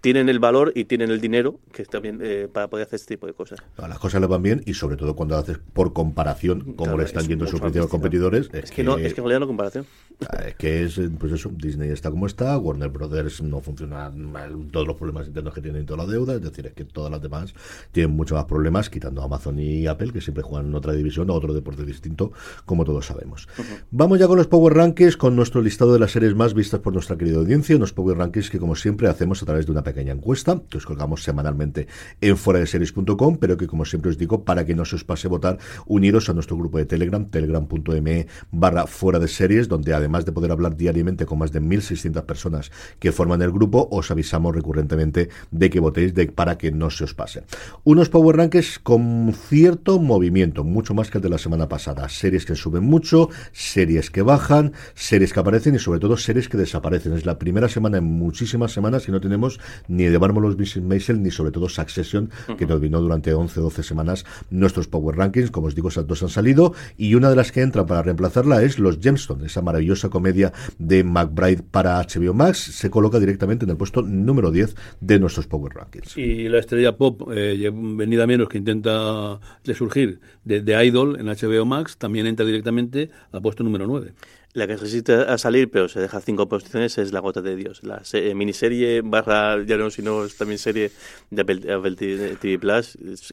Tienen 0.00 0.28
el 0.28 0.38
valor 0.38 0.72
y 0.74 0.84
tienen 0.84 1.10
el 1.10 1.20
dinero 1.20 1.60
que 1.72 1.84
también 1.84 2.18
eh, 2.22 2.48
para 2.52 2.68
poder 2.68 2.86
hacer 2.86 2.96
este 2.96 3.14
tipo 3.14 3.26
de 3.26 3.32
cosas. 3.32 3.60
No, 3.78 3.86
Las 3.86 3.98
cosas 3.98 4.20
le 4.20 4.26
van 4.26 4.42
bien 4.42 4.62
y 4.66 4.74
sobre 4.74 4.96
todo 4.96 5.14
cuando 5.14 5.36
haces 5.36 5.58
por 5.72 5.92
comparación, 5.92 6.60
como 6.60 6.76
Claro, 6.76 6.98
le 6.98 7.04
están 7.04 7.22
es 7.22 7.28
yendo 7.28 7.46
sus 7.46 7.60
principales 7.60 7.90
competidores. 7.90 8.50
Es 8.52 8.70
que, 8.70 8.82
no, 8.82 8.98
es 8.98 9.14
que 9.14 9.20
en 9.20 9.24
realidad 9.26 9.40
no 9.40 9.46
comparación. 9.46 9.86
Ah, 10.28 10.44
Es 10.48 10.54
que 10.56 10.84
es, 10.84 11.00
pues 11.18 11.32
eso, 11.32 11.50
Disney 11.54 11.90
está 11.90 12.10
como 12.10 12.26
está, 12.26 12.56
Warner 12.58 12.88
Brothers 12.88 13.42
no 13.42 13.60
funciona 13.60 14.10
mal, 14.10 14.68
todos 14.70 14.86
los 14.86 14.96
problemas 14.96 15.26
internos 15.26 15.54
que 15.54 15.60
tienen 15.60 15.82
y 15.82 15.86
toda 15.86 16.04
la 16.04 16.12
deuda, 16.12 16.34
es 16.34 16.42
decir, 16.42 16.66
es 16.66 16.72
que 16.72 16.84
todas 16.84 17.10
las 17.10 17.22
demás 17.22 17.54
tienen 17.92 18.14
muchos 18.14 18.36
más 18.36 18.44
problemas, 18.46 18.90
quitando 18.90 19.22
Amazon 19.22 19.58
y 19.58 19.86
Apple, 19.86 20.12
que 20.12 20.20
siempre 20.20 20.42
juegan 20.42 20.66
en 20.66 20.74
otra 20.74 20.92
división, 20.92 21.30
a 21.30 21.32
otro 21.32 21.54
deporte 21.54 21.84
distinto, 21.84 22.32
como 22.64 22.84
todos 22.84 23.06
sabemos. 23.06 23.48
Vamos 23.90 24.18
ya 24.18 24.26
con 24.26 24.38
los 24.38 24.46
Power 24.46 24.74
Rankings, 24.74 25.16
con 25.16 25.36
nuestro 25.36 25.60
listado 25.62 25.92
de 25.92 25.98
las 25.98 26.12
series 26.12 26.34
más 26.34 26.54
vistas 26.54 26.80
por 26.80 26.92
nuestra 26.92 27.16
querida 27.16 27.38
audiencia, 27.38 27.76
unos 27.76 27.92
Power 27.92 28.18
Rankings 28.18 28.50
que 28.50 28.58
como 28.58 28.76
siempre 28.76 29.08
hacemos 29.08 29.42
a 29.42 29.46
través 29.52 29.66
de 29.66 29.72
una 29.72 29.84
pequeña 29.84 30.12
encuesta, 30.12 30.62
que 30.70 30.78
os 30.78 30.86
colgamos 30.86 31.22
semanalmente 31.22 31.86
en 32.20 32.38
fuera 32.38 32.58
de 32.58 32.66
series.com, 32.66 33.36
pero 33.36 33.58
que 33.58 33.66
como 33.66 33.84
siempre 33.84 34.10
os 34.10 34.16
digo, 34.16 34.44
para 34.44 34.64
que 34.64 34.74
no 34.74 34.86
se 34.86 34.96
os 34.96 35.04
pase 35.04 35.28
votar, 35.28 35.58
uniros 35.86 36.30
a 36.30 36.32
nuestro 36.32 36.56
grupo 36.56 36.78
de 36.78 36.86
Telegram, 36.86 37.26
telegram.me 37.26 38.26
barra 38.50 38.86
fuera 38.86 39.18
de 39.18 39.28
series, 39.28 39.68
donde 39.68 39.92
además 39.92 40.24
de 40.24 40.32
poder 40.32 40.52
hablar 40.52 40.76
diariamente 40.76 41.26
con 41.26 41.38
más 41.38 41.52
de 41.52 41.60
1.600 41.60 42.22
personas 42.24 42.72
que 42.98 43.12
forman 43.12 43.42
el 43.42 43.52
grupo, 43.52 43.88
os 43.90 44.10
avisamos 44.10 44.54
recurrentemente 44.54 45.28
de 45.50 45.68
que 45.68 45.80
votéis 45.80 46.14
para 46.34 46.56
que 46.56 46.72
no 46.72 46.88
se 46.88 47.04
os 47.04 47.12
pase. 47.12 47.44
Unos 47.84 48.08
Power 48.08 48.36
Rankings 48.36 48.78
con 48.78 49.34
cierto 49.34 49.98
movimiento, 49.98 50.64
mucho 50.64 50.94
más 50.94 51.10
que 51.10 51.18
el 51.18 51.22
de 51.22 51.28
la 51.28 51.38
semana 51.38 51.68
pasada. 51.68 52.08
Series 52.08 52.46
que 52.46 52.54
suben 52.54 52.84
mucho, 52.84 53.28
series 53.52 54.10
que 54.10 54.22
bajan, 54.22 54.72
series 54.94 55.32
que 55.34 55.40
aparecen 55.40 55.74
y 55.74 55.78
sobre 55.78 56.00
todo 56.00 56.16
series 56.16 56.48
que 56.48 56.56
desaparecen. 56.56 57.12
Es 57.12 57.26
la 57.26 57.38
primera 57.38 57.68
semana 57.68 57.98
en 57.98 58.04
muchísimas 58.04 58.72
semanas 58.72 59.04
que 59.04 59.12
no 59.12 59.20
tenemos 59.20 59.41
ni 59.88 60.04
de 60.04 60.18
Marvelous 60.18 60.56
Mrs. 60.56 60.82
Maisel 60.82 61.22
ni 61.22 61.30
sobre 61.30 61.50
todo 61.50 61.68
Succession, 61.68 62.30
que 62.56 62.66
nos 62.66 62.80
vino 62.80 63.00
durante 63.00 63.32
11 63.32 63.60
o 63.60 63.62
12 63.64 63.82
semanas 63.82 64.24
nuestros 64.50 64.88
Power 64.88 65.16
Rankings. 65.16 65.50
Como 65.50 65.66
os 65.66 65.74
digo, 65.74 65.88
esas 65.88 66.06
dos 66.06 66.22
han 66.22 66.28
salido 66.28 66.74
y 66.96 67.14
una 67.14 67.30
de 67.30 67.36
las 67.36 67.52
que 67.52 67.62
entran 67.62 67.86
para 67.86 68.02
reemplazarla 68.02 68.62
es 68.62 68.78
Los 68.78 68.98
Gemstones, 69.00 69.46
esa 69.46 69.62
maravillosa 69.62 70.08
comedia 70.08 70.52
de 70.78 71.04
McBride 71.04 71.62
para 71.62 72.00
HBO 72.00 72.34
Max. 72.34 72.58
Se 72.58 72.90
coloca 72.90 73.18
directamente 73.18 73.64
en 73.64 73.70
el 73.70 73.76
puesto 73.76 74.02
número 74.02 74.50
10 74.50 74.74
de 75.00 75.18
nuestros 75.18 75.46
Power 75.46 75.74
Rankings. 75.74 76.16
Y 76.16 76.48
la 76.48 76.58
estrella 76.58 76.96
pop, 76.96 77.30
eh, 77.32 77.70
venida 77.72 78.26
menos, 78.26 78.48
que 78.48 78.58
intenta 78.58 79.40
resurgir 79.64 80.20
de, 80.44 80.60
de 80.60 80.84
Idol 80.84 81.18
en 81.18 81.26
HBO 81.26 81.64
Max, 81.64 81.96
también 81.96 82.26
entra 82.26 82.44
directamente 82.44 83.10
al 83.32 83.42
puesto 83.42 83.64
número 83.64 83.86
9. 83.86 84.12
La 84.54 84.66
que 84.66 84.76
resiste 84.76 85.14
a 85.14 85.38
salir, 85.38 85.70
pero 85.70 85.88
se 85.88 85.98
deja 85.98 86.20
cinco 86.20 86.46
posiciones, 86.46 86.98
es 86.98 87.10
La 87.10 87.20
Gota 87.20 87.40
de 87.40 87.56
Dios. 87.56 87.82
La 87.84 88.04
se- 88.04 88.28
eh, 88.30 88.34
miniserie 88.34 89.00
barra, 89.00 89.62
ya 89.64 89.78
no, 89.78 89.88
si 89.88 90.02
no 90.02 90.26
es 90.26 90.36
también 90.36 90.58
serie 90.58 90.90
de 91.30 91.40
Apple, 91.40 91.72
Apple 91.72 91.96
TV, 91.96 92.36
TV 92.36 92.58
Plus, 92.58 92.96
es- 92.96 93.32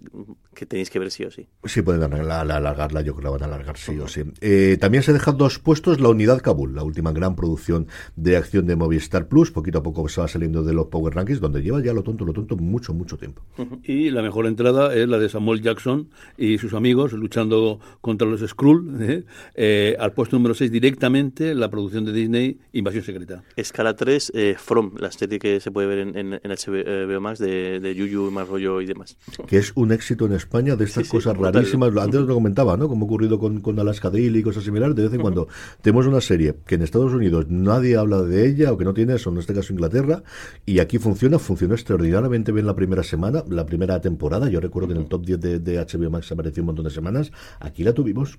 que 0.55 0.65
tenéis 0.65 0.89
que 0.89 0.97
ver 0.99 1.11
sí 1.11 1.25
o 1.25 1.31
sí. 1.31 1.47
Sí, 1.65 1.81
pueden 1.81 2.03
alargarla, 2.03 2.55
alargarla, 2.55 3.01
yo 3.01 3.13
creo 3.15 3.17
que 3.17 3.23
la 3.25 3.29
van 3.31 3.43
a 3.43 3.55
alargar 3.55 3.77
sí 3.77 3.99
o 3.99 4.07
sí. 4.07 4.21
Eh, 4.39 4.77
también 4.79 5.03
se 5.03 5.11
dejan 5.11 5.37
dos 5.37 5.59
puestos 5.59 5.99
la 5.99 6.07
Unidad 6.07 6.41
Kabul, 6.41 6.73
la 6.73 6.83
última 6.83 7.11
gran 7.11 7.35
producción 7.35 7.87
de 8.15 8.37
acción 8.37 8.65
de 8.65 8.77
Movistar 8.77 9.27
Plus. 9.27 9.51
Poquito 9.51 9.79
a 9.79 9.83
poco 9.83 10.07
se 10.07 10.21
va 10.21 10.29
saliendo 10.29 10.63
de 10.63 10.71
los 10.73 10.87
Power 10.87 11.13
Rankings, 11.15 11.41
donde 11.41 11.61
lleva 11.61 11.81
ya 11.83 11.91
lo 11.93 12.01
tonto, 12.03 12.23
lo 12.23 12.31
tonto, 12.31 12.55
mucho, 12.55 12.93
mucho 12.93 13.17
tiempo. 13.17 13.41
Y 13.83 14.09
la 14.11 14.21
mejor 14.21 14.47
entrada 14.47 14.95
es 14.95 15.07
la 15.09 15.19
de 15.19 15.27
Samuel 15.27 15.61
Jackson 15.61 16.09
y 16.37 16.57
sus 16.59 16.73
amigos 16.73 17.11
luchando 17.11 17.81
contra 17.99 18.25
los 18.25 18.39
Skrull, 18.39 19.01
¿eh? 19.01 19.23
Eh, 19.55 19.97
al 19.99 20.13
puesto 20.13 20.37
número 20.37 20.53
6 20.55 20.71
directamente 20.71 21.08
la 21.09 21.69
producción 21.69 22.05
de 22.05 22.13
Disney 22.13 22.59
Invasión 22.71 23.03
Secreta. 23.03 23.43
Escala 23.55 23.95
3, 23.95 24.31
eh, 24.35 24.55
From, 24.57 24.93
la 24.99 25.11
serie 25.11 25.39
que 25.39 25.59
se 25.59 25.71
puede 25.71 25.87
ver 25.87 25.99
en, 25.99 26.15
en, 26.15 26.33
en 26.33 26.51
HBO 26.51 27.19
Max 27.19 27.39
de, 27.39 27.79
de 27.79 27.95
Yuyu, 27.95 28.29
Más 28.29 28.47
Rollo 28.47 28.79
y 28.79 28.85
demás. 28.85 29.17
Que 29.47 29.57
es 29.57 29.71
un 29.75 29.91
éxito 29.91 30.27
en 30.27 30.33
España 30.33 30.75
de 30.75 30.85
estas 30.85 31.05
Sí, 31.05 31.09
cosas 31.09 31.35
rarísimas. 31.35 31.95
Antes 31.97 32.21
lo 32.21 32.35
comentaba, 32.35 32.77
¿no? 32.77 32.87
Como 32.87 33.05
ha 33.05 33.07
ocurrido 33.07 33.39
con, 33.39 33.59
con 33.61 33.79
Alaska 33.79 34.11
Daily 34.11 34.39
y 34.39 34.43
cosas 34.43 34.63
similares. 34.63 34.95
De 34.95 35.03
vez 35.03 35.13
en 35.13 35.21
cuando 35.21 35.47
tenemos 35.81 36.05
una 36.05 36.21
serie 36.21 36.55
que 36.67 36.75
en 36.75 36.83
Estados 36.83 37.11
Unidos 37.11 37.47
nadie 37.49 37.97
habla 37.97 38.21
de 38.21 38.47
ella 38.47 38.71
o 38.71 38.77
que 38.77 38.85
no 38.85 38.93
tiene 38.93 39.15
eso, 39.15 39.31
en 39.31 39.39
este 39.39 39.55
caso 39.55 39.73
Inglaterra, 39.73 40.21
y 40.65 40.77
aquí 40.79 40.99
funciona, 40.99 41.39
funcionó 41.39 41.73
extraordinariamente 41.73 42.51
bien 42.51 42.67
la 42.67 42.75
primera 42.75 43.01
semana, 43.01 43.43
la 43.49 43.65
primera 43.65 43.99
temporada. 43.99 44.47
Yo 44.47 44.59
recuerdo 44.59 44.89
que 44.89 44.93
en 44.93 45.01
el 45.01 45.07
top 45.07 45.25
10 45.25 45.39
de, 45.39 45.59
de 45.59 45.79
HBO 45.79 46.11
Max 46.11 46.31
apareció 46.31 46.61
un 46.61 46.67
montón 46.67 46.85
de 46.85 46.91
semanas. 46.91 47.31
Aquí 47.59 47.83
la 47.83 47.93
tuvimos. 47.93 48.37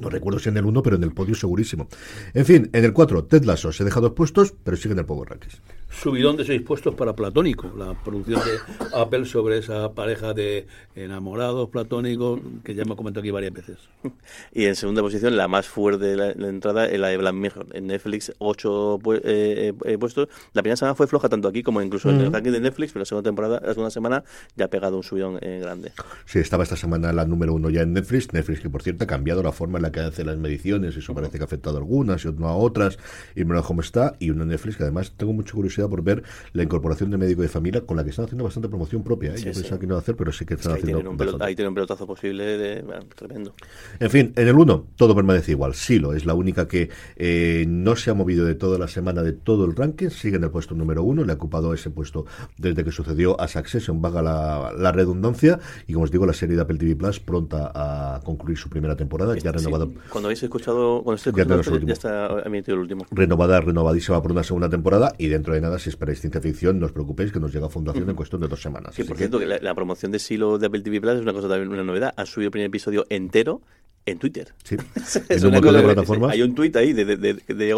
No 0.00 0.08
recuerdo 0.08 0.38
si 0.38 0.48
en 0.48 0.56
el 0.56 0.64
1, 0.64 0.82
pero 0.82 0.96
en 0.96 1.02
el 1.02 1.12
podio 1.12 1.34
segurísimo. 1.34 1.88
En 2.34 2.44
fin, 2.44 2.70
en 2.72 2.84
el 2.84 2.92
4, 2.92 3.24
Ted 3.24 3.44
Lasso 3.44 3.72
se 3.72 3.84
deja 3.84 4.00
dos 4.00 4.12
puestos, 4.12 4.54
pero 4.64 4.76
sigue 4.76 4.92
en 4.92 5.00
el 5.00 5.06
Power 5.06 5.30
Rankings. 5.30 5.60
Subidón 6.00 6.36
de 6.36 6.44
seis 6.44 6.62
puestos 6.62 6.94
para 6.94 7.14
Platónico, 7.14 7.70
la 7.76 7.94
producción 8.02 8.40
de 8.40 8.96
Apple 8.96 9.24
sobre 9.26 9.58
esa 9.58 9.92
pareja 9.92 10.32
de 10.32 10.66
enamorados 10.96 11.68
platónicos 11.68 12.40
que 12.64 12.74
ya 12.74 12.82
hemos 12.82 12.96
comentado 12.96 13.20
aquí 13.20 13.30
varias 13.30 13.52
veces. 13.52 13.76
Y 14.54 14.64
en 14.64 14.74
segunda 14.74 15.00
posición, 15.02 15.36
la 15.36 15.48
más 15.48 15.66
fuerte 15.68 16.04
de 16.06 16.16
la, 16.16 16.34
la 16.34 16.48
entrada, 16.48 16.86
es 16.86 16.98
la 16.98 17.08
de 17.08 17.16
Black 17.18 17.34
Mirror. 17.34 17.66
En 17.72 17.86
Netflix, 17.86 18.32
ocho 18.38 18.98
pu- 19.00 19.20
eh, 19.24 19.72
eh, 19.84 19.98
puestos. 19.98 20.28
La 20.54 20.62
primera 20.62 20.76
semana 20.76 20.94
fue 20.94 21.06
floja 21.06 21.28
tanto 21.28 21.48
aquí 21.48 21.62
como 21.62 21.80
incluso 21.80 22.10
en 22.10 22.20
el 22.20 22.32
ranking 22.32 22.50
de 22.52 22.60
Netflix, 22.60 22.92
pero 22.92 23.00
la 23.02 23.06
segunda 23.06 23.28
temporada, 23.28 23.60
la 23.62 23.68
segunda 23.68 23.90
semana 23.90 24.24
ya 24.56 24.66
ha 24.66 24.68
pegado 24.68 24.96
un 24.96 25.02
subidón 25.02 25.38
eh, 25.40 25.60
grande. 25.62 25.92
Sí, 26.24 26.38
estaba 26.40 26.64
esta 26.64 26.76
semana 26.76 27.12
la 27.12 27.24
número 27.24 27.54
uno 27.54 27.70
ya 27.70 27.82
en 27.82 27.92
Netflix. 27.92 28.32
Netflix, 28.32 28.60
que 28.60 28.68
por 28.70 28.82
cierto 28.82 29.04
ha 29.04 29.06
cambiado 29.06 29.42
la 29.42 29.52
forma 29.52 29.78
en 29.78 29.82
la 29.82 29.92
que 29.92 30.00
hace 30.00 30.24
las 30.24 30.36
mediciones. 30.36 30.96
Eso 30.96 31.14
parece 31.14 31.38
que 31.38 31.44
ha 31.44 31.46
afectado 31.46 31.76
a 31.76 31.80
algunas 31.80 32.24
y 32.24 32.32
no 32.32 32.48
a 32.48 32.56
otras. 32.56 32.98
Y 33.36 33.44
mira 33.44 33.62
cómo 33.62 33.80
está. 33.82 34.14
Y 34.18 34.30
una 34.30 34.44
Netflix 34.44 34.76
que 34.76 34.82
además 34.82 35.12
tengo 35.16 35.32
mucha 35.32 35.52
curiosidad 35.52 35.81
por 35.88 36.02
ver 36.02 36.22
la 36.52 36.62
incorporación 36.62 37.10
de 37.10 37.18
médico 37.18 37.42
de 37.42 37.48
familia 37.48 37.80
con 37.82 37.96
la 37.96 38.04
que 38.04 38.10
están 38.10 38.24
haciendo 38.26 38.44
bastante 38.44 38.68
promoción 38.68 39.02
propia. 39.02 39.32
¿eh? 39.34 39.38
Sí, 39.38 39.44
Yo 39.46 39.54
sí. 39.54 39.60
pensaba 39.60 39.80
que 39.80 39.86
no 39.86 39.92
iba 39.94 39.98
a 39.98 40.02
hacer, 40.02 40.16
pero 40.16 40.32
sí 40.32 40.44
que 40.44 40.54
están 40.54 40.72
Ahí 40.72 40.80
haciendo. 40.80 40.98
tienen, 41.16 41.34
un 41.34 41.42
ahí 41.42 41.54
tienen 41.54 41.68
un 41.68 41.74
pelotazo 41.74 42.06
posible 42.06 42.44
de, 42.58 42.82
bueno, 42.82 43.04
tremendo. 43.14 43.54
En 44.00 44.10
fin, 44.10 44.32
en 44.36 44.48
el 44.48 44.54
1 44.56 44.86
todo 44.96 45.14
permanece 45.14 45.52
igual. 45.52 45.74
Silo 45.74 46.12
es 46.14 46.26
la 46.26 46.34
única 46.34 46.66
que 46.68 46.90
eh, 47.16 47.64
no 47.68 47.96
se 47.96 48.10
ha 48.10 48.14
movido 48.14 48.44
de 48.46 48.54
toda 48.54 48.78
la 48.78 48.88
semana 48.88 49.22
de 49.22 49.32
todo 49.32 49.64
el 49.64 49.74
ranking. 49.76 50.10
Sigue 50.10 50.36
en 50.36 50.44
el 50.44 50.50
puesto 50.50 50.74
número 50.74 51.02
1. 51.02 51.24
Le 51.24 51.32
ha 51.32 51.34
ocupado 51.36 51.72
ese 51.74 51.90
puesto 51.90 52.26
desde 52.58 52.84
que 52.84 52.90
sucedió 52.92 53.40
a 53.40 53.48
Succession, 53.48 54.00
vaga 54.02 54.22
la, 54.22 54.72
la 54.76 54.92
redundancia. 54.92 55.58
Y 55.86 55.92
como 55.92 56.04
os 56.04 56.10
digo, 56.10 56.26
la 56.26 56.32
serie 56.32 56.56
de 56.56 56.62
Apple 56.62 56.78
TV 56.78 56.96
Plus 56.96 57.20
pronta 57.20 57.70
a 57.74 58.20
concluir 58.24 58.58
su 58.58 58.68
primera 58.68 58.96
temporada. 58.96 59.34
Ya 59.36 59.52
Sí, 59.52 59.58
renovada. 59.58 59.86
Cuando 60.10 60.28
habéis 60.28 60.42
escuchado, 60.42 61.02
cuando 61.02 61.22
Ya 61.22 61.42
el 61.42 61.86
ya, 61.86 61.92
está 61.92 62.40
emitido 62.44 62.74
el 62.76 62.80
último. 62.82 63.06
renovada, 63.10 63.60
renovadísima 63.60 64.22
por 64.22 64.32
una 64.32 64.42
segunda 64.42 64.68
temporada 64.68 65.12
y 65.18 65.28
dentro 65.28 65.54
de 65.54 65.60
nada, 65.60 65.71
si 65.78 65.88
esperáis 65.90 66.20
ciencia 66.20 66.40
ficción, 66.40 66.78
no 66.78 66.86
os 66.86 66.92
preocupéis 66.92 67.32
que 67.32 67.40
nos 67.40 67.52
llega 67.52 67.66
a 67.66 67.70
Fundación 67.70 68.08
en 68.08 68.16
cuestión 68.16 68.40
de 68.40 68.48
dos 68.48 68.60
semanas. 68.62 68.94
Sí, 68.94 69.04
por 69.04 69.16
cierto, 69.16 69.38
que 69.38 69.46
la, 69.46 69.58
la 69.58 69.74
promoción 69.74 70.12
de 70.12 70.18
Silo 70.18 70.58
de 70.58 70.66
Apple 70.66 70.80
TV 70.82 71.00
Plus 71.00 71.14
es 71.14 71.20
una 71.22 71.32
cosa 71.32 71.48
también, 71.48 71.68
una 71.70 71.84
novedad. 71.84 72.12
Han 72.16 72.26
subido 72.26 72.48
el 72.48 72.50
primer 72.52 72.66
episodio 72.68 73.06
entero 73.08 73.60
en 74.04 74.18
Twitter. 74.18 74.52
sí, 74.64 74.76
Es 75.28 75.44
un 75.44 75.54
una 75.54 75.60
de 75.72 75.80
plataformas. 75.82 76.32
Hay 76.32 76.42
un 76.42 76.56
tuit 76.56 76.74
ahí 76.74 76.92
de, 76.92 77.04
de, 77.04 77.16
de, 77.16 77.34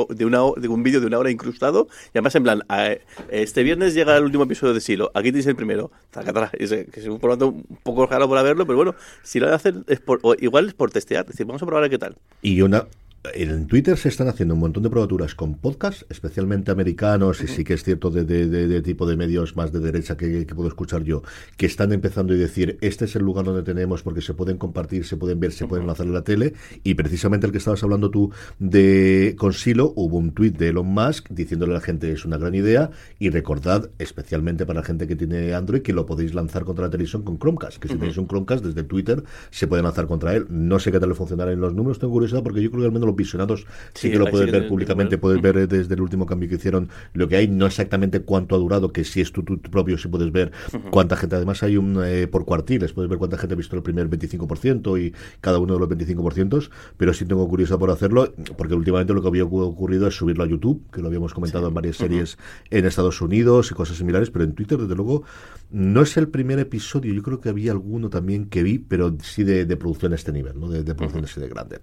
de- 0.09 0.25
una, 0.25 0.43
un 0.43 0.83
vídeo 0.83 0.99
de 0.99 1.07
una 1.07 1.19
hora 1.19 1.31
incrustado 1.31 1.87
y 2.07 2.11
además 2.19 2.35
en 2.37 2.43
plan, 2.45 2.63
este 3.29 3.63
viernes 3.63 3.93
llega 3.93 4.17
el 4.17 4.25
último 4.25 4.45
episodio 4.45 4.73
de 4.73 4.81
Silo, 4.81 5.11
aquí 5.13 5.29
tenéis 5.29 5.47
el 5.49 5.55
primero, 5.57 5.91
se- 6.67 6.87
que 6.87 7.01
es 7.01 7.07
un 7.09 7.21
formato 7.21 7.49
un 7.49 7.79
poco 7.83 8.07
raro 8.07 8.27
para 8.27 8.43
verlo, 8.43 8.65
pero 8.65 8.77
bueno, 8.79 8.95
si 9.23 9.39
lo 9.39 9.53
hacen 9.55 9.85
es 9.87 10.01
por, 10.01 10.21
igual 10.41 10.69
es 10.69 10.73
por 10.75 10.91
testear, 10.91 11.25
es 11.27 11.33
decir, 11.33 11.45
vamos 11.45 11.63
a 11.63 11.67
probar 11.67 11.85
a 11.85 11.89
qué 11.91 11.99
tal. 11.99 12.17
Y 12.41 12.63
una 12.63 12.87
en 13.33 13.67
Twitter 13.67 13.97
se 13.97 14.11
están 14.11 14.29
haciendo 14.29 14.53
un 14.55 14.61
montón 14.61 14.83
de 14.83 14.91
probaturas 14.91 15.35
con 15.35 15.55
podcasts, 15.55 16.05
especialmente 16.11 16.71
americanos, 16.71 17.41
y 17.43 17.47
sí 17.47 17.65
que 17.65 17.73
es 17.73 17.83
cierto 17.83 18.11
de, 18.11 18.25
de- 18.25 18.49
de- 18.49 18.69
de 18.69 18.83
tipo 18.83 19.07
de 19.07 19.17
medios 19.17 19.57
más 19.57 19.73
de 19.73 19.81
derecha 19.81 20.15
que, 20.17 20.45
que 20.47 20.55
puedo 20.55 20.69
escuchar 20.69 21.03
yo, 21.05 21.23
que 21.57 21.65
están 21.65 21.93
empezando 21.95 22.35
a 22.35 22.37
decir, 22.37 22.77
este 22.83 23.07
es 23.07 23.17
el 23.17 23.23
lugar 23.23 23.47
donde 23.47 23.63
tenemos 23.63 24.03
porque 24.03 24.21
se 24.21 24.35
pueden 24.35 24.59
compartir, 24.59 25.07
se 25.07 25.17
pueden 25.17 25.41
ver, 25.41 25.53
se 25.53 25.67
pueden 25.67 25.87
lanzar 25.87 26.07
en 26.07 26.13
la 26.13 26.23
tele, 26.23 26.53
y 26.83 26.95
precisamente 26.95 27.47
el 27.47 27.53
que 27.53 27.59
estabas 27.59 27.83
hablando 27.83 28.11
tú 28.11 28.31
de 28.59 29.35
con 29.39 29.55
Silo, 29.55 29.95
hubo 29.97 30.19
un 30.19 30.33
tuit 30.33 30.59
de 30.59 30.69
Elon 30.69 30.87
Musk 30.87 31.31
diciéndole 31.31 31.73
a 31.73 31.77
la 31.77 31.81
gente 31.81 32.13
es 32.13 32.27
una 32.27 32.37
gran 32.37 32.55
idea, 32.55 32.91
y 33.19 33.31
recordad, 33.31 33.89
especialmente 33.99 34.67
para 34.67 34.81
la 34.81 34.87
gente 34.87 35.07
que 35.07 35.17
tiene 35.17 35.55
Android, 35.55 35.81
que 35.81 35.95
lo 35.95 36.05
podéis 36.05 36.35
lanzar 36.35 36.65
contra 36.65 36.85
la 36.85 36.91
televisión 36.91 37.23
con 37.23 37.39
Chromecast, 37.39 37.79
que 37.79 37.89
si 37.89 37.95
tenéis 37.97 38.19
un 38.19 38.29
Chromecast 38.29 38.63
desde 38.67 38.83
Twitter 38.83 39.25
se 39.51 39.67
puede 39.67 39.83
lanzar 39.83 40.07
contra 40.07 40.35
él. 40.35 40.47
No 40.51 40.79
sé 40.79 40.93
qué 40.93 41.01
tal 41.01 41.09
le 41.09 41.15
funcionará 41.15 41.53
en 41.53 41.61
los 41.61 41.75
números, 41.75 41.99
tengo 41.99 42.13
curiosidad 42.13 42.43
porque 42.43 42.63
yo 42.63 42.71
creo 42.71 42.83
que 42.83 42.87
al 42.89 42.93
menos 42.93 43.14
los 43.15 43.19
visionados. 43.19 43.61
Sí, 43.95 44.05
Sí, 44.05 44.11
que 44.11 44.19
lo 44.19 44.25
puedes 44.31 44.47
ver 44.53 44.69
públicamente, 44.69 45.19
puedes 45.19 45.41
ver 45.43 45.57
eh, 45.57 45.67
desde 45.67 45.95
el 45.95 46.01
último 46.01 46.27
cambio 46.27 46.49
que 46.49 46.57
hicieron 46.57 46.89
lo 47.15 47.29
que 47.29 47.37
hay, 47.37 47.49
no 47.49 47.67
exactamente 47.67 48.21
cuánto 48.21 48.55
ha 48.55 48.59
durado, 48.59 48.93
que 48.93 49.05
si 49.05 49.21
es 49.21 49.33
tu, 49.33 49.43
tu 49.43 49.59
propio, 49.59 49.97
si 49.99 50.09
puedes 50.09 50.31
ver 50.33 50.53
cuánta 50.91 51.17
gente, 51.17 51.37
además 51.37 51.63
hay 51.63 51.77
un 51.77 52.01
eh, 52.05 52.27
por 52.27 52.45
cuartiles, 52.45 52.93
puedes 52.93 53.09
ver 53.09 53.19
cuánta 53.19 53.39
gente 53.39 53.55
ha 53.55 53.57
visto 53.57 53.77
el 53.77 53.83
primer 53.83 54.09
25% 54.11 54.99
y 55.01 55.13
cada 55.41 55.59
uno 55.59 55.75
de 55.75 55.81
los 55.81 55.89
25%, 55.89 56.69
pero 56.97 57.13
sí 57.15 57.25
tengo 57.25 57.49
curiosidad 57.49 57.79
por 57.79 57.91
hacerlo, 57.91 58.33
porque 58.57 58.75
últimamente 58.75 59.13
lo 59.15 59.23
que 59.23 59.29
había 59.29 59.45
ocu- 59.45 59.63
ocurrido 59.65 60.07
es 60.09 60.15
subirlo 60.17 60.45
a 60.45 60.47
YouTube, 60.47 60.83
que 60.93 61.01
lo 61.01 61.09
habíamos 61.09 61.33
comentado 61.35 61.69
en 61.69 61.75
varias 61.75 61.97
series 61.97 62.39
en 62.71 62.85
Estados 62.87 63.21
Unidos 63.21 63.71
y 63.71 63.75
cosas 63.75 63.97
similares, 63.97 64.31
pero 64.31 64.45
en 64.45 64.53
Twitter, 64.53 64.79
desde 64.79 64.95
luego, 64.95 65.23
no 65.71 66.03
es 66.03 66.17
el 66.17 66.29
primer 66.29 66.59
episodio, 66.59 67.13
yo 67.15 67.23
creo 67.23 67.41
que 67.41 67.49
había 67.49 67.73
alguno 67.73 68.09
también 68.11 68.47
que 68.47 68.63
vi, 68.63 68.79
pero 68.79 69.17
sí 69.23 69.45
de, 69.45 69.65
de 69.65 69.77
producción 69.77 70.13
a 70.13 70.15
este 70.17 70.33
nivel, 70.33 70.59
¿no? 70.61 70.69
de, 70.69 70.85
de 70.85 70.95
producción 70.95 71.25
así 71.25 71.41
de 71.41 71.49
grande. 71.49 71.81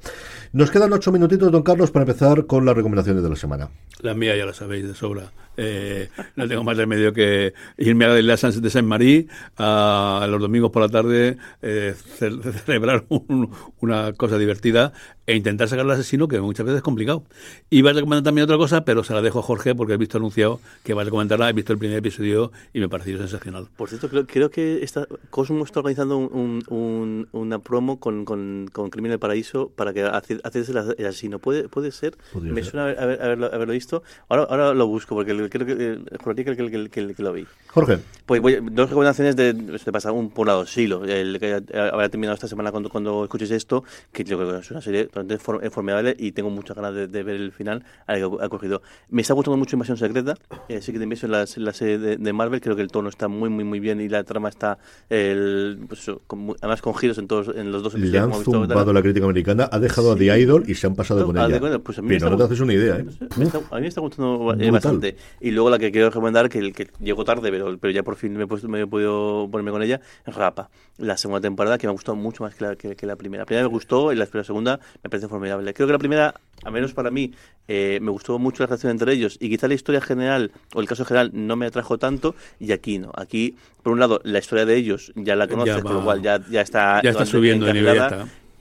Nos 0.54 0.72
quedan 0.72 0.94
ocho 0.94 1.12
minutitos, 1.22 1.52
don 1.52 1.62
Carlos, 1.62 1.92
para 1.92 2.04
empezar 2.04 2.48
con 2.48 2.66
las 2.66 2.76
recomendaciones 2.76 3.22
de 3.22 3.30
la 3.30 3.36
semana. 3.36 3.70
La 4.00 4.16
mía 4.16 4.36
ya 4.36 4.44
la 4.44 4.54
sabéis 4.54 4.88
de 4.88 4.96
sobra. 4.96 5.32
Eh, 5.64 6.09
no 6.36 6.47
tengo 6.47 6.64
más 6.64 6.76
remedio 6.76 7.14
que 7.14 7.53
irme 7.78 8.05
a 8.05 8.09
la 8.09 8.20
isla 8.20 8.36
San- 8.38 8.59
de 8.62 8.70
Saint 8.70 8.88
Marie 8.88 9.28
a, 9.57 10.26
los 10.30 10.41
domingos 10.41 10.72
por 10.72 10.82
la 10.82 10.89
tarde, 10.89 11.38
eh, 11.62 11.93
ce- 12.18 12.32
celebrar 12.66 13.05
un- 13.09 13.51
una 13.80 14.14
cosa 14.14 14.38
divertida 14.38 14.91
e 15.28 15.36
intentar 15.36 15.68
sacar 15.70 15.86
al 15.86 15.91
asesino, 15.91 16.28
que 16.28 16.41
muchas 16.41 16.66
veces 16.66 16.78
es 16.78 16.84
complicado. 16.84 17.24
Iba 17.70 17.91
a 17.91 17.93
recomendar 17.93 18.24
también 18.24 18.43
otra 18.45 18.57
cosa, 18.57 18.84
pero 18.84 19.03
se 19.03 19.14
la 19.14 19.22
dejo 19.22 19.39
a 19.39 19.43
Jorge 19.43 19.76
porque 19.76 19.93
he 19.93 19.97
visto 19.97 20.18
anunciado 20.18 20.59
que 20.84 20.93
va 20.93 21.03
a 21.03 21.05
recomendarla. 21.05 21.49
He 21.49 21.53
visto 21.53 21.72
el 21.74 21.80
primer 21.80 21.97
episodio 21.97 22.51
y 22.74 22.80
me 22.80 22.86
ha 22.86 22.89
parecido 22.89 23.20
sensacional. 23.20 23.68
Por 23.78 23.88
cierto, 23.88 24.09
creo, 24.09 24.26
creo 24.26 24.49
que 24.49 24.84
esta, 24.84 25.07
Cosmo 25.30 25.64
está 25.64 25.80
organizando 25.80 26.18
un- 26.18 26.64
un- 26.70 26.76
un- 26.78 27.28
una 27.32 27.59
promo 27.59 27.99
con, 27.99 28.26
con, 28.26 28.68
con 28.74 28.89
Crimen 28.89 29.12
del 29.12 29.20
Paraíso 29.20 29.70
para 29.76 29.93
que 29.93 30.01
hace- 30.03 30.39
haces 30.43 30.68
el 30.70 30.78
asesino. 30.78 31.39
¿Puede, 31.39 31.70
puede 31.70 31.91
ser? 31.91 32.18
Podría 32.34 32.53
Me 32.53 32.64
ser. 32.64 32.72
suena 32.72 32.84
haber- 32.86 32.99
haber- 32.99 33.22
haberlo, 33.22 33.45
haberlo 33.53 33.74
visto. 33.74 34.03
Ahora, 34.28 34.43
ahora 34.49 34.74
lo 34.74 34.88
busco 34.88 35.16
porque 35.16 35.32
el- 35.32 35.49
creo 35.52 35.68
que, 35.68 35.74
eh, 35.78 35.99
juraría 36.24 36.45
que, 36.45 36.56
que, 36.56 36.89
que, 36.89 37.14
que- 37.14 37.22
lo 37.24 37.34
vi. 37.34 37.45
Jorge, 37.68 37.99
Pues 38.26 38.41
voy- 38.41 38.58
dos 38.72 38.89
recomendaciones 38.89 39.36
de, 39.36 39.54
de 39.54 39.91
pasar 39.91 40.12
un 40.14 40.32
por 40.32 40.47
lado, 40.47 40.66
Silo, 40.66 41.06
el 41.06 41.39
que 41.39 41.54
habrá 41.74 42.10
terminado 42.10 42.34
esta 42.34 42.47
semana 42.47 42.72
cuando, 42.72 42.89
cuando 42.89 43.24
escuches 43.26 43.52
esto, 43.52 43.84
que 44.12 44.24
yo 44.24 44.38
creo 44.38 44.52
que 44.54 44.60
es 44.60 44.72
una 44.72 44.82
serie 44.82 45.06
totalmente 45.06 45.38
for- 45.38 45.70
formidable 45.70 46.16
y 46.18 46.32
tengo 46.32 46.49
muchas 46.49 46.76
ganas 46.76 46.95
de, 46.95 47.08
de 47.08 47.24
ver 47.24 47.36
el 47.36 47.52
final 47.52 47.84
al 48.08 48.18
que 48.18 48.43
ha 48.43 48.49
cogido. 48.49 48.82
Me 49.10 49.22
está 49.22 49.34
gustando 49.36 49.58
mucho 49.58 49.76
Invasión 49.76 49.97
Secreta, 49.97 50.36
eh, 50.70 50.82
sí 50.82 50.91
que 50.91 50.97
te 50.97 51.04
invito 51.04 51.26
en 51.28 51.32
la, 51.34 51.45
la 51.58 51.74
serie 51.74 51.97
de, 51.99 52.18
de 52.18 52.34
Marvel, 52.34 52.60
creo 52.62 52.76
que 52.76 52.82
el 52.82 52.89
tono 52.89 53.10
está 53.10 53.28
muy 53.28 53.49
muy 53.49 53.64
muy 53.64 53.80
bien 53.80 54.02
y 54.02 54.10
la 54.10 54.24
trama 54.24 54.49
está, 54.49 54.78
el, 55.10 55.80
pues 55.88 56.10
con 56.28 56.56
además 56.62 56.82
con 56.82 56.95
giros 56.95 57.18
en 57.18 57.28
todos 57.28 57.56
en 57.56 57.72
los 57.72 57.84
dos 57.84 57.93
le 57.93 57.99
episodios. 58.08 58.24
han 58.24 58.30
como 58.30 58.36
he 58.36 58.39
visto, 58.39 58.52
zumbado 58.68 58.93
la 58.93 59.02
crítica 59.02 59.26
americana, 59.26 59.70
ha 59.72 59.80
dejado 59.80 60.12
a 60.14 60.16
The 60.16 60.39
Idol 60.39 60.64
y 60.68 60.76
se 60.76 60.88
han 60.88 60.95
pasado 60.95 61.26
con 61.26 61.38
Ah, 61.38 61.47
de 61.47 61.58
ella. 61.58 61.80
pues 61.80 61.97
a 61.97 62.02
mí 62.02 62.10
Pero 62.10 62.30
no 62.32 62.38
te 62.38 62.43
haces 62.43 62.60
una 62.60 62.74
idea, 62.74 62.97
¿eh? 62.97 63.06
me 63.38 63.45
está- 63.45 63.58
a 63.70 63.76
mí 63.76 63.82
me 63.82 63.88
está 63.88 64.02
gustando 64.02 64.54
eh, 64.60 64.72
bastante. 64.72 65.16
Y 65.40 65.52
luego 65.52 65.70
la 65.70 65.80
que 65.80 65.92
quiero 65.92 66.10
recomendar, 66.10 66.50
que, 66.50 66.72
que 66.74 66.90
llegó 67.00 67.24
tarde, 67.24 67.50
pero, 67.52 67.78
pero 67.78 67.92
ya 67.92 68.04
por 68.04 68.16
fin 68.16 68.34
me 68.36 68.44
he, 68.44 68.48
puesto- 68.48 68.68
me 68.68 68.82
he 68.82 68.88
podido 68.88 69.48
ponerme 69.52 69.72
con 69.72 69.82
ella, 69.84 70.02
es 70.26 70.36
Rapa. 70.36 70.70
La 70.98 71.18
segunda 71.18 71.42
temporada, 71.42 71.78
que 71.78 71.88
me 71.88 71.92
ha 71.92 71.94
gustado 71.94 72.16
mucho 72.16 72.44
más 72.44 72.54
que 72.56 72.64
la, 72.66 72.76
que, 72.76 72.96
que 72.96 73.06
la 73.06 73.16
primera. 73.16 73.42
La 73.42 73.46
primera 73.46 73.68
me 73.68 73.74
gustó 73.74 74.12
y 74.14 74.16
la, 74.16 74.28
la 74.32 74.44
segunda 74.44 74.80
me 75.04 75.10
parece 75.10 75.28
formidable. 75.28 75.74
Creo 75.74 75.88
que 75.88 75.94
la 75.94 76.00
primera, 76.00 76.36
al 76.64 76.72
menos 76.72 76.94
para 76.94 77.10
mí, 77.10 77.34
eh, 77.68 78.00
me 78.02 78.12
gustó 78.12 78.38
mucho 78.38 78.64
la 78.64 78.68
relación 78.68 78.92
entre 78.92 79.14
ellos 79.14 79.38
y 79.40 79.50
quizá 79.50 79.68
la 79.68 79.74
historia 79.74 80.02
general 80.02 80.52
o 80.76 80.82
el 80.82 80.88
caso 80.88 81.06
general 81.06 81.32
no 81.34 81.56
me 81.56 81.66
atrajo 81.66 81.98
tanto 81.98 82.36
y 82.60 82.72
aquí 82.72 83.00
no. 83.00 83.12
Aquí, 83.16 83.56
por 83.82 83.94
un 83.94 84.00
lado, 84.00 84.20
la 84.24 84.40
historia 84.40 84.66
de 84.66 84.76
ellos 84.76 85.12
ya 85.16 85.36
la 85.36 85.46
conoces, 85.48 85.76
con 85.84 85.94
lo 85.94 86.04
cual 86.06 86.22
ya, 86.22 86.40
ya 86.50 86.62
está, 86.62 87.02
Ya 87.02 87.10
está 87.12 87.26
subiendo 87.26 87.66
de 87.66 87.74
nivel. 87.74 87.96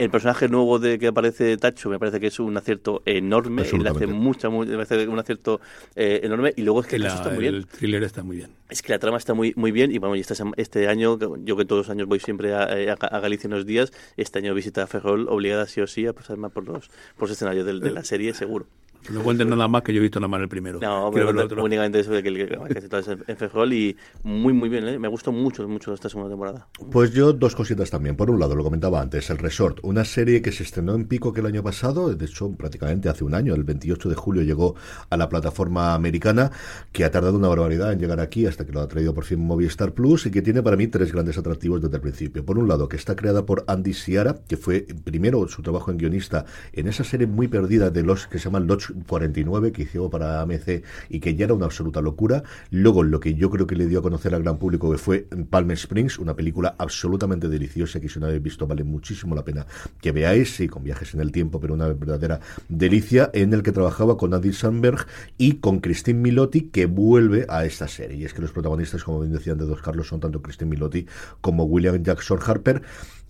El 0.01 0.11
personaje 0.11 0.49
nuevo 0.49 0.79
de 0.79 0.99
que 0.99 1.09
aparece 1.09 1.57
Tacho 1.59 1.91
me 1.91 1.99
parece 1.99 2.21
que 2.21 2.29
es 2.29 2.41
un 2.41 2.57
acierto 2.57 3.03
enorme. 3.05 3.63
Le 3.63 3.89
hace 3.91 4.07
mucha, 4.07 4.49
mu- 4.49 4.65
me 4.65 4.75
parece 4.77 5.07
un 5.07 5.19
acierto 5.19 5.61
eh, 5.95 6.21
enorme. 6.23 6.53
Y 6.57 6.63
luego 6.63 6.81
es 6.81 6.87
que 6.87 6.97
el 6.97 7.03
La- 7.03 7.15
está 7.15 7.31
muy 7.31 7.41
bien. 7.43 7.55
el 7.55 7.67
thriller 7.67 8.03
está 8.03 8.23
muy 8.23 8.37
bien. 8.37 8.51
Es 8.71 8.83
que 8.83 8.93
la 8.93 8.99
trama 8.99 9.19
está 9.19 9.35
muy 9.35 9.53
muy 9.57 9.73
bien 9.73 9.93
y 9.93 9.99
bueno, 9.99 10.17
y 10.17 10.21
este, 10.21 10.35
este 10.57 10.89
año, 10.89 11.19
yo 11.45 11.57
que 11.57 11.65
todos 11.65 11.87
los 11.87 11.91
años 11.91 12.07
voy 12.09 12.19
siempre 12.21 12.55
a, 12.55 12.63
a- 12.65 13.07
a 13.07 13.21
Galicia 13.21 13.49
unos 13.49 13.67
días, 13.67 13.93
este 14.17 14.39
año 14.39 14.55
visita 14.55 14.83
a 14.83 14.87
Ferrol 14.87 15.27
obligada 15.29 15.67
sí 15.67 15.81
o 15.81 15.87
sí 15.87 16.07
a 16.07 16.13
pasar 16.13 16.37
más 16.39 16.51
por 16.53 16.67
los, 16.67 16.89
por 17.17 17.29
los 17.29 17.33
escenarios 17.33 17.67
del- 17.67 17.81
de, 17.81 17.91
la 17.91 18.03
serie, 18.05 18.33
seguro. 18.35 18.67
No 19.11 19.23
cuenten 19.23 19.49
nada 19.49 19.67
más 19.67 19.83
que 19.83 19.93
yo 19.95 19.99
he 19.99 20.03
visto 20.03 20.21
nada 20.21 20.29
más 20.29 20.41
el 20.43 20.49
primero. 20.49 20.79
No, 20.81 21.11
pero 21.13 21.31
únicamente 21.65 22.01
eso 22.01 22.13
de 22.13 22.23
que, 22.23 22.29
el- 22.29 22.37
que, 22.69 22.75
que 22.75 22.89
todo 22.89 23.01
es 23.01 23.09
en 23.09 23.37
Ferrol 23.37 23.73
y 23.73 23.97
muy 24.23 24.53
muy 24.53 24.69
bien, 24.69 24.87
¿eh? 24.87 24.99
me 24.99 25.09
gustó 25.09 25.33
mucho, 25.33 25.67
mucho 25.67 25.95
esta 25.95 26.09
segunda 26.09 26.31
temporada. 26.31 26.69
Pues 26.91 27.13
yo 27.13 27.33
dos 27.33 27.55
cositas 27.57 27.91
también. 27.91 28.17
Por 28.17 28.31
un 28.31 28.39
lado, 28.39 28.55
lo 28.55 28.63
comentaba 28.63 29.01
antes, 29.01 29.31
El 29.31 29.39
Resort, 29.39 29.79
una 29.83 30.05
serie 30.05 30.43
que 30.43 30.53
se 30.53 30.63
estrenó 30.63 30.95
en 30.95 31.07
Pico 31.07 31.33
que 31.33 31.41
el 31.41 31.47
año 31.47 31.63
pasado, 31.63 32.15
de 32.15 32.25
hecho 32.25 32.53
prácticamente 32.57 33.09
hace 33.09 33.25
un 33.25 33.35
año, 33.35 33.55
el 33.55 33.65
28 33.65 34.09
de 34.09 34.15
julio 34.15 34.43
llegó 34.43 34.75
a 35.09 35.17
la 35.17 35.29
plataforma 35.29 35.95
americana, 35.95 36.51
que 36.93 37.05
ha 37.05 37.11
tardado 37.11 37.37
una 37.39 37.49
barbaridad 37.49 37.93
en 37.93 37.99
llegar 38.01 38.21
aquí 38.21 38.47
hasta 38.47 38.65
que 38.67 38.73
lo 38.73 38.81
ha 38.81 38.89
traído 38.89 39.15
por 39.15 39.25
fin 39.25 39.41
Movistar 39.41 39.93
Plus 39.93 40.27
y 40.27 40.31
que 40.31 40.43
tiene 40.43 40.63
para 40.63 40.77
mí 40.77 40.87
tres 40.89 41.13
grandes 41.13 41.39
atractivos 41.39 41.81
desde 41.81 41.97
el 41.97 42.03
principio. 42.03 42.45
Por 42.45 42.59
un 42.59 42.69
lado, 42.69 42.89
que 42.89 42.97
está 42.97 43.17
creada 43.17 43.47
por 43.47 43.65
Andy 43.67 43.95
Ciara, 43.95 44.37
que 44.47 44.57
fue 44.57 44.87
primero 45.05 45.49
su 45.49 45.63
trabajo 45.63 45.91
en 45.91 45.99
guionista 45.99 46.45
en 46.73 46.87
esa 46.89 47.05
serie 47.05 47.27
muy 47.27 47.49
perdida 47.49 47.91
de 47.91 48.03
los 48.03 48.27
que 48.27 48.39
se 48.39 48.45
llama 48.45 48.61
Lodge 48.61 48.90
49, 49.07 49.73
que 49.73 49.83
hizo 49.83 50.11
para 50.11 50.41
AMC 50.41 50.83
y 51.09 51.21
que 51.21 51.35
ya 51.35 51.45
era 51.45 51.55
una 51.55 51.67
absoluta 51.67 52.01
locura. 52.01 52.43
Luego, 52.71 53.03
lo 53.03 53.21
que 53.21 53.35
yo 53.35 53.51
creo 53.51 53.67
que 53.67 53.77
le 53.77 53.87
dio 53.87 54.01
a 54.01 54.03
conocer 54.03 54.35
al 54.35 54.43
gran 54.43 54.59
público 54.59 54.91
que 54.91 54.99
fue 54.99 55.27
Palm 55.51 55.71
Springs, 55.73 56.19
una 56.19 56.35
película 56.35 56.75
absolutamente 56.79 57.49
deliciosa 57.49 58.01
que 58.01 58.09
si 58.09 58.19
no 58.19 58.27
habéis 58.27 58.43
visto 58.43 58.67
vale 58.67 58.85
muchísimo 58.85 59.35
la 59.35 59.45
pena 59.45 59.67
que 60.01 60.13
veáis, 60.13 60.55
sí, 60.57 60.69
con 60.69 60.85
viajes 60.85 61.15
en 61.15 61.21
el 61.21 61.33
tiempo, 61.33 61.61
pero 61.61 61.75
una 61.75 61.89
verdadera 61.89 62.41
delicia, 62.69 63.31
en 63.33 63.53
el 63.53 63.63
que 63.63 63.73
trabajaba 63.73 64.17
con 64.17 64.35
Andy 64.35 64.53
Samberg 64.53 65.07
y 65.39 65.55
con 65.55 65.81
Christine 65.81 66.21
Milotti, 66.21 66.63
que 66.63 66.87
vuelve 66.87 67.47
a 67.49 67.65
esta 67.65 67.89
serie. 67.89 68.17
Y 68.19 68.25
es 68.25 68.35
que 68.35 68.43
los 68.43 68.53
protagonistas, 68.53 69.05
como 69.05 69.21
bien 69.21 69.33
decían 69.33 69.59
de 69.59 69.67
Dos 69.67 69.83
Carlos, 69.83 70.09
son 70.09 70.21
tanto 70.21 70.43
Christine 70.43 70.71
Milotti 70.71 71.07
como 71.41 71.65
William 71.65 72.03
Jackson 72.03 72.39
Harper 72.45 72.83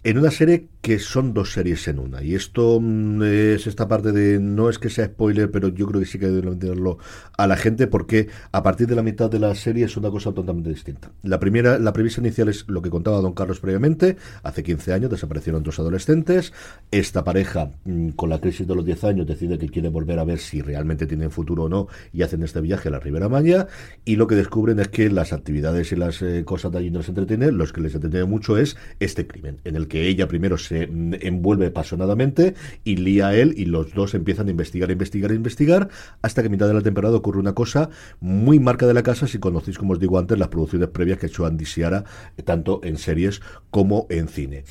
en 0.02 0.18
una 0.18 0.30
serie 0.30 0.68
que 0.80 0.98
son 0.98 1.34
dos 1.34 1.52
series 1.52 1.86
en 1.88 1.98
una. 1.98 2.22
Y 2.22 2.34
esto 2.34 2.80
mm, 2.80 3.22
es 3.22 3.66
esta 3.66 3.86
parte 3.86 4.12
de, 4.12 4.38
no 4.40 4.70
es 4.70 4.78
que 4.78 4.88
sea 4.88 5.06
spoiler, 5.06 5.50
pero 5.50 5.68
yo 5.68 5.86
creo 5.86 6.00
que 6.00 6.06
sí 6.06 6.18
que 6.18 6.26
deben 6.26 6.54
entenderlo 6.54 6.98
a 7.36 7.46
la 7.46 7.56
gente 7.56 7.86
porque 7.86 8.28
a 8.52 8.62
partir 8.62 8.86
de 8.86 8.94
la 8.94 9.02
mitad 9.02 9.30
de 9.30 9.38
la 9.38 9.54
serie 9.54 9.84
es 9.84 9.96
una 9.98 10.10
cosa 10.10 10.32
totalmente 10.32 10.70
distinta. 10.70 11.10
La 11.22 11.38
primera, 11.38 11.78
la 11.78 11.92
premisa 11.92 12.20
inicial 12.20 12.48
es 12.48 12.66
lo 12.68 12.80
que 12.80 12.88
contaba 12.88 13.20
Don 13.20 13.34
Carlos 13.34 13.60
previamente. 13.60 14.16
Hace 14.42 14.62
15 14.62 14.94
años 14.94 15.10
desaparecieron 15.10 15.62
dos 15.62 15.78
adolescentes. 15.78 16.54
Esta 16.90 17.22
pareja, 17.24 17.70
mm, 17.84 18.10
con 18.10 18.30
la 18.30 18.40
crisis 18.40 18.66
de 18.66 18.74
los 18.74 18.86
10 18.86 19.04
años, 19.04 19.26
decide 19.26 19.58
que 19.58 19.68
quiere 19.68 19.90
volver 19.90 20.18
a 20.18 20.24
ver 20.24 20.38
si 20.38 20.62
realmente 20.62 21.06
tienen 21.06 21.30
futuro 21.30 21.64
o 21.64 21.68
no 21.68 21.88
y 22.12 22.22
hacen 22.22 22.42
este 22.42 22.62
viaje 22.62 22.88
a 22.88 22.92
la 22.92 23.00
Ribera 23.00 23.28
Maya. 23.28 23.68
Y 24.06 24.16
lo 24.16 24.26
que 24.26 24.34
descubren 24.34 24.80
es 24.80 24.88
que 24.88 25.10
las 25.10 25.34
actividades 25.34 25.92
y 25.92 25.96
las 25.96 26.22
eh, 26.22 26.42
cosas 26.46 26.72
de 26.72 26.78
allí 26.78 26.90
no 26.90 27.00
les 27.00 27.08
entretienen. 27.08 27.58
Los 27.58 27.74
que 27.74 27.82
les 27.82 27.94
entretiene 27.94 28.24
mucho 28.24 28.56
es 28.56 28.78
este 28.98 29.26
crimen, 29.26 29.60
en 29.64 29.76
el 29.76 29.89
que 29.90 30.08
ella 30.08 30.26
primero 30.26 30.56
se 30.56 30.84
envuelve 30.84 31.66
apasionadamente 31.66 32.54
y 32.84 32.96
lía 32.96 33.28
a 33.28 33.36
él 33.36 33.52
y 33.58 33.66
los 33.66 33.92
dos 33.92 34.14
empiezan 34.14 34.48
a 34.48 34.52
investigar, 34.52 34.90
investigar, 34.90 35.32
investigar 35.32 35.90
hasta 36.22 36.40
que 36.40 36.46
a 36.46 36.50
mitad 36.50 36.68
de 36.68 36.74
la 36.74 36.80
temporada 36.80 37.16
ocurre 37.16 37.40
una 37.40 37.54
cosa 37.54 37.90
muy 38.20 38.58
marca 38.58 38.86
de 38.86 38.94
la 38.94 39.02
casa 39.02 39.26
si 39.26 39.38
conocéis, 39.38 39.76
como 39.76 39.92
os 39.92 40.00
digo 40.00 40.18
antes, 40.18 40.38
las 40.38 40.48
producciones 40.48 40.88
previas 40.88 41.18
que 41.18 41.26
ha 41.26 41.28
hecho 41.28 41.44
Andy 41.44 41.66
Siara, 41.66 42.04
eh, 42.38 42.42
tanto 42.42 42.80
en 42.82 42.96
series 42.96 43.42
como 43.70 44.06
en 44.08 44.28
cine. 44.28 44.64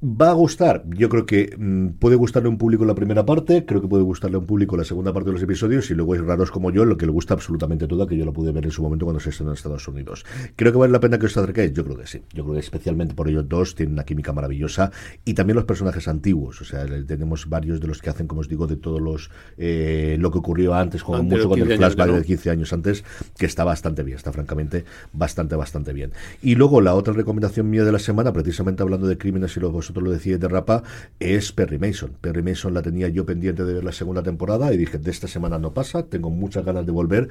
¿Va 0.00 0.30
a 0.30 0.32
gustar? 0.32 0.84
Yo 0.90 1.08
creo 1.08 1.26
que 1.26 1.56
mm, 1.58 1.98
puede 1.98 2.14
gustarle 2.14 2.46
a 2.46 2.50
un 2.50 2.58
público 2.58 2.84
la 2.84 2.94
primera 2.94 3.26
parte, 3.26 3.64
creo 3.66 3.80
que 3.80 3.88
puede 3.88 4.04
gustarle 4.04 4.36
a 4.36 4.38
un 4.38 4.46
público 4.46 4.76
la 4.76 4.84
segunda 4.84 5.12
parte 5.12 5.30
de 5.30 5.32
los 5.32 5.42
episodios 5.42 5.90
y 5.90 5.94
luego 5.94 6.12
hay 6.12 6.20
raros 6.20 6.52
como 6.52 6.70
yo, 6.70 6.84
lo 6.84 6.96
que 6.96 7.04
le 7.04 7.10
gusta 7.10 7.34
absolutamente 7.34 7.88
toda, 7.88 8.06
que 8.06 8.16
yo 8.16 8.24
la 8.24 8.30
pude 8.30 8.52
ver 8.52 8.64
en 8.64 8.70
su 8.70 8.80
momento 8.80 9.06
cuando 9.06 9.18
se 9.18 9.30
estrenó 9.30 9.50
en 9.50 9.56
Estados 9.56 9.88
Unidos. 9.88 10.24
Creo 10.54 10.70
que 10.70 10.78
vale 10.78 10.92
la 10.92 11.00
pena 11.00 11.18
que 11.18 11.26
os 11.26 11.36
acerquéis, 11.36 11.72
yo 11.72 11.84
creo 11.84 11.96
que 11.96 12.06
sí. 12.06 12.22
Yo 12.32 12.44
creo 12.44 12.54
que 12.54 12.60
especialmente 12.60 13.14
por 13.14 13.28
ellos 13.28 13.48
dos 13.48 13.74
tienen 13.74 13.94
una 13.94 14.04
química 14.04 14.32
maravillosa 14.32 14.92
y 15.24 15.34
también 15.34 15.56
los 15.56 15.64
personajes 15.64 16.06
antiguos, 16.06 16.60
o 16.60 16.64
sea, 16.64 16.86
tenemos 17.04 17.48
varios 17.48 17.80
de 17.80 17.88
los 17.88 18.00
que 18.00 18.10
hacen, 18.10 18.28
como 18.28 18.42
os 18.42 18.48
digo, 18.48 18.68
de 18.68 18.76
todos 18.76 19.00
los 19.00 19.30
eh, 19.56 20.16
lo 20.20 20.30
que 20.30 20.38
ocurrió 20.38 20.74
antes, 20.74 21.02
como 21.02 21.18
Antes 21.18 21.38
mucho 21.38 21.48
con 21.48 21.58
el 21.58 21.64
15 21.66 21.74
años, 21.74 21.94
flashback 21.94 22.08
¿no? 22.08 22.20
de 22.20 22.24
15 22.24 22.50
años 22.50 22.72
antes, 22.72 23.04
que 23.36 23.46
está 23.46 23.64
bastante 23.64 24.04
bien, 24.04 24.16
está 24.16 24.32
francamente 24.32 24.84
bastante, 25.12 25.56
bastante 25.56 25.92
bien. 25.92 26.12
Y 26.40 26.54
luego 26.54 26.80
la 26.80 26.94
otra 26.94 27.14
recomendación 27.14 27.68
mía 27.68 27.82
de 27.82 27.90
la 27.90 27.98
semana, 27.98 28.32
precisamente 28.32 28.84
hablando 28.84 29.08
de 29.08 29.18
crímenes, 29.18 29.56
y 29.56 29.60
lo, 29.60 29.72
vosotros 29.88 30.04
lo 30.04 30.10
decíais 30.10 30.38
de 30.38 30.48
Rapa, 30.48 30.82
es 31.18 31.50
Perry 31.52 31.78
Mason. 31.78 32.12
Perry 32.20 32.42
Mason 32.42 32.74
la 32.74 32.82
tenía 32.82 33.08
yo 33.08 33.24
pendiente 33.24 33.64
de 33.64 33.72
ver 33.72 33.84
la 33.84 33.92
segunda 33.92 34.22
temporada 34.22 34.70
y 34.74 34.76
dije, 34.76 34.98
de 34.98 35.10
esta 35.10 35.28
semana 35.28 35.58
no 35.58 35.72
pasa, 35.72 36.02
tengo 36.02 36.28
muchas 36.28 36.62
ganas 36.62 36.84
de 36.84 36.92
volver 36.92 37.30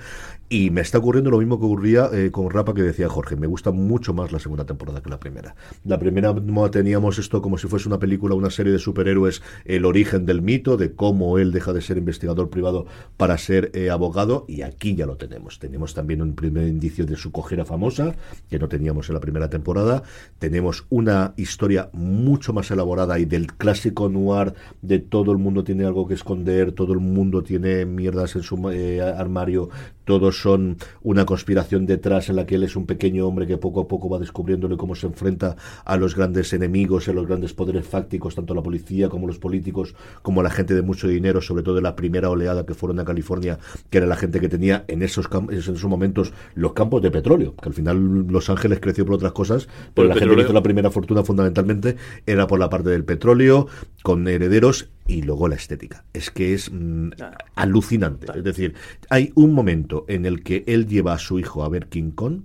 y 0.49 0.71
me 0.71 0.81
está 0.81 0.97
ocurriendo 0.97 1.29
lo 1.29 1.37
mismo 1.37 1.59
que 1.59 1.65
ocurría 1.65 2.09
eh, 2.11 2.31
con 2.31 2.49
Rapa 2.49 2.73
que 2.73 2.81
decía 2.81 3.09
Jorge, 3.09 3.35
me 3.35 3.45
gusta 3.45 3.69
mucho 3.69 4.15
más 4.15 4.31
la 4.31 4.39
segunda 4.39 4.65
temporada 4.65 5.03
que 5.03 5.09
la 5.11 5.19
primera. 5.19 5.55
La 5.85 5.99
primera 5.99 6.33
teníamos 6.71 7.19
esto 7.19 7.43
como 7.43 7.59
si 7.59 7.67
fuese 7.67 7.87
una 7.87 7.99
película, 7.99 8.33
una 8.33 8.49
serie 8.49 8.71
de 8.73 8.79
superhéroes, 8.79 9.43
el 9.65 9.85
origen 9.85 10.25
del 10.25 10.41
mito, 10.41 10.75
de 10.75 10.93
cómo 10.93 11.37
él 11.37 11.51
deja 11.51 11.73
de 11.73 11.81
ser 11.81 11.97
investigador 11.97 12.49
privado 12.49 12.87
para 13.17 13.37
ser 13.37 13.69
eh, 13.75 13.91
abogado 13.91 14.45
y 14.47 14.63
aquí 14.63 14.95
ya 14.95 15.05
lo 15.05 15.17
tenemos. 15.17 15.59
Tenemos 15.59 15.93
también 15.93 16.23
un 16.23 16.33
primer 16.33 16.67
indicio 16.67 17.05
de 17.05 17.17
su 17.17 17.31
cojera 17.31 17.65
famosa, 17.65 18.15
que 18.49 18.57
no 18.57 18.67
teníamos 18.67 19.09
en 19.09 19.13
la 19.13 19.21
primera 19.21 19.47
temporada. 19.47 20.01
Tenemos 20.39 20.87
una 20.89 21.35
historia 21.37 21.91
mucho 21.93 22.46
más 22.53 22.69
elaborada 22.71 23.19
y 23.19 23.25
del 23.25 23.53
clásico 23.53 24.09
noir 24.09 24.53
de 24.81 24.99
todo 24.99 25.31
el 25.31 25.37
mundo 25.37 25.63
tiene 25.63 25.85
algo 25.85 26.07
que 26.07 26.13
esconder, 26.13 26.71
todo 26.71 26.93
el 26.93 26.99
mundo 26.99 27.43
tiene 27.43 27.85
mierdas 27.85 28.35
en 28.35 28.43
su 28.43 28.69
eh, 28.69 29.01
armario, 29.01 29.69
todos 30.07 30.39
son 30.41 30.77
una 31.03 31.25
conspiración 31.25 31.85
detrás 31.85 32.29
en 32.29 32.37
la 32.37 32.45
que 32.45 32.55
él 32.55 32.63
es 32.63 32.77
un 32.77 32.85
pequeño 32.85 33.27
hombre 33.27 33.45
que 33.45 33.57
poco 33.57 33.81
a 33.81 33.87
poco 33.89 34.09
va 34.09 34.19
descubriéndole 34.19 34.77
cómo 34.77 34.95
se 34.95 35.05
enfrenta 35.05 35.57
a 35.83 35.97
los 35.97 36.15
grandes 36.15 36.53
enemigos, 36.53 37.09
a 37.09 37.13
los 37.13 37.27
grandes 37.27 37.53
poderes 37.53 37.85
fácticos, 37.85 38.33
tanto 38.33 38.55
la 38.55 38.63
policía 38.63 39.09
como 39.09 39.27
los 39.27 39.37
políticos, 39.37 39.95
como 40.21 40.41
la 40.41 40.49
gente 40.49 40.73
de 40.73 40.81
mucho 40.81 41.09
dinero, 41.09 41.41
sobre 41.41 41.61
todo 41.61 41.75
de 41.75 41.81
la 41.81 41.97
primera 41.97 42.29
oleada 42.29 42.65
que 42.65 42.73
fueron 42.73 43.01
a 43.01 43.05
California, 43.05 43.59
que 43.89 43.97
era 43.97 44.07
la 44.07 44.15
gente 44.15 44.39
que 44.39 44.47
tenía 44.47 44.85
en 44.87 45.01
esos, 45.01 45.27
en 45.33 45.57
esos 45.57 45.83
momentos 45.83 46.31
los 46.55 46.71
campos 46.71 47.01
de 47.01 47.11
petróleo, 47.11 47.53
que 47.61 47.67
al 47.67 47.75
final 47.75 48.27
Los 48.29 48.49
Ángeles 48.49 48.79
creció 48.79 49.05
por 49.05 49.15
otras 49.15 49.33
cosas, 49.33 49.67
pero 49.93 50.03
el 50.03 50.13
la 50.13 50.15
gente 50.15 50.35
que 50.37 50.41
hizo 50.43 50.53
la 50.53 50.63
primera 50.63 50.89
fortuna 50.89 51.21
fundamentalmente 51.23 51.97
era 52.25 52.47
por 52.47 52.59
la 52.59 52.69
parte 52.69 52.89
del 52.91 53.03
petróleo, 53.03 53.67
con 54.07 54.25
herederos 54.25 54.89
y 55.05 55.23
luego 55.23 55.49
la 55.49 55.55
estética. 55.55 56.05
Es 56.13 56.31
que 56.31 56.53
es 56.53 56.71
mm, 56.71 57.09
alucinante. 57.55 58.27
Es 58.37 58.43
decir, 58.45 58.73
hay 59.09 59.33
un 59.35 59.53
momento 59.53 60.05
en 60.07 60.25
el 60.25 60.43
que 60.43 60.63
él 60.65 60.87
lleva 60.87 61.11
a 61.11 61.17
su 61.17 61.39
hijo 61.39 61.65
a 61.65 61.67
ver 61.67 61.87
King 61.87 62.11
Kong, 62.11 62.43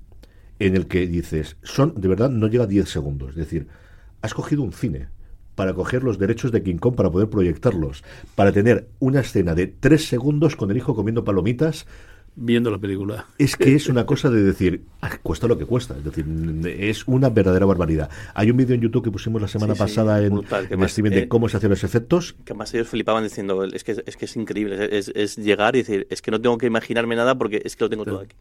en 0.58 0.74
el 0.74 0.88
que 0.88 1.06
dices, 1.06 1.56
son, 1.62 1.94
de 1.96 2.08
verdad, 2.08 2.30
no 2.30 2.48
llega 2.48 2.64
a 2.64 2.66
10 2.66 2.88
segundos. 2.88 3.30
Es 3.30 3.36
decir, 3.36 3.68
has 4.22 4.34
cogido 4.34 4.64
un 4.64 4.72
cine 4.72 5.10
para 5.54 5.72
coger 5.72 6.02
los 6.02 6.18
derechos 6.18 6.50
de 6.50 6.64
King 6.64 6.78
Kong 6.78 6.96
para 6.96 7.12
poder 7.12 7.30
proyectarlos, 7.30 8.02
para 8.34 8.50
tener 8.50 8.88
una 8.98 9.20
escena 9.20 9.54
de 9.54 9.68
3 9.68 10.04
segundos 10.04 10.56
con 10.56 10.68
el 10.72 10.78
hijo 10.78 10.96
comiendo 10.96 11.22
palomitas, 11.22 11.86
Viendo 12.34 12.70
la 12.70 12.78
película. 12.78 13.26
es 13.36 13.56
que 13.56 13.74
es 13.74 13.88
una 13.88 14.06
cosa 14.06 14.30
de 14.30 14.42
decir, 14.42 14.84
"Ah, 15.02 15.10
cuesta 15.22 15.46
lo 15.46 15.58
que 15.58 15.66
cuesta. 15.66 15.94
Es 15.98 16.02
decir, 16.04 16.24
es 16.66 17.06
una 17.06 17.28
verdadera 17.28 17.66
barbaridad. 17.66 18.08
Hay 18.34 18.50
un 18.50 18.56
vídeo 18.56 18.74
en 18.74 18.80
YouTube 18.80 19.04
que 19.04 19.10
pusimos 19.10 19.42
la 19.42 19.48
semana 19.48 19.74
Sí, 19.74 19.78
sí, 19.78 19.82
pasada 19.84 20.22
en, 20.24 20.30
brutal, 20.36 20.66
en 20.70 20.80
más, 20.80 20.90
streaming 20.92 21.10
de 21.10 21.18
eh, 21.24 21.28
cómo 21.28 21.50
se 21.50 21.58
hacen 21.58 21.68
los 21.68 21.84
efectos. 21.84 22.34
Que 22.46 22.54
más 22.54 22.72
ellos 22.72 22.88
flipaban 22.88 23.22
diciendo, 23.24 23.64
es 23.64 23.84
que 23.84 24.02
es, 24.06 24.16
que 24.16 24.24
es 24.24 24.36
increíble, 24.36 24.88
es, 24.96 25.12
es 25.14 25.36
llegar 25.36 25.76
y 25.76 25.80
decir, 25.80 26.06
es 26.08 26.22
que 26.22 26.30
no 26.30 26.40
tengo 26.40 26.56
que 26.56 26.66
imaginarme 26.66 27.16
nada 27.16 27.36
porque 27.36 27.60
es 27.64 27.76
que 27.76 27.84
lo 27.84 27.90
tengo 27.90 28.04
todo 28.06 28.20
aquí. 28.20 28.34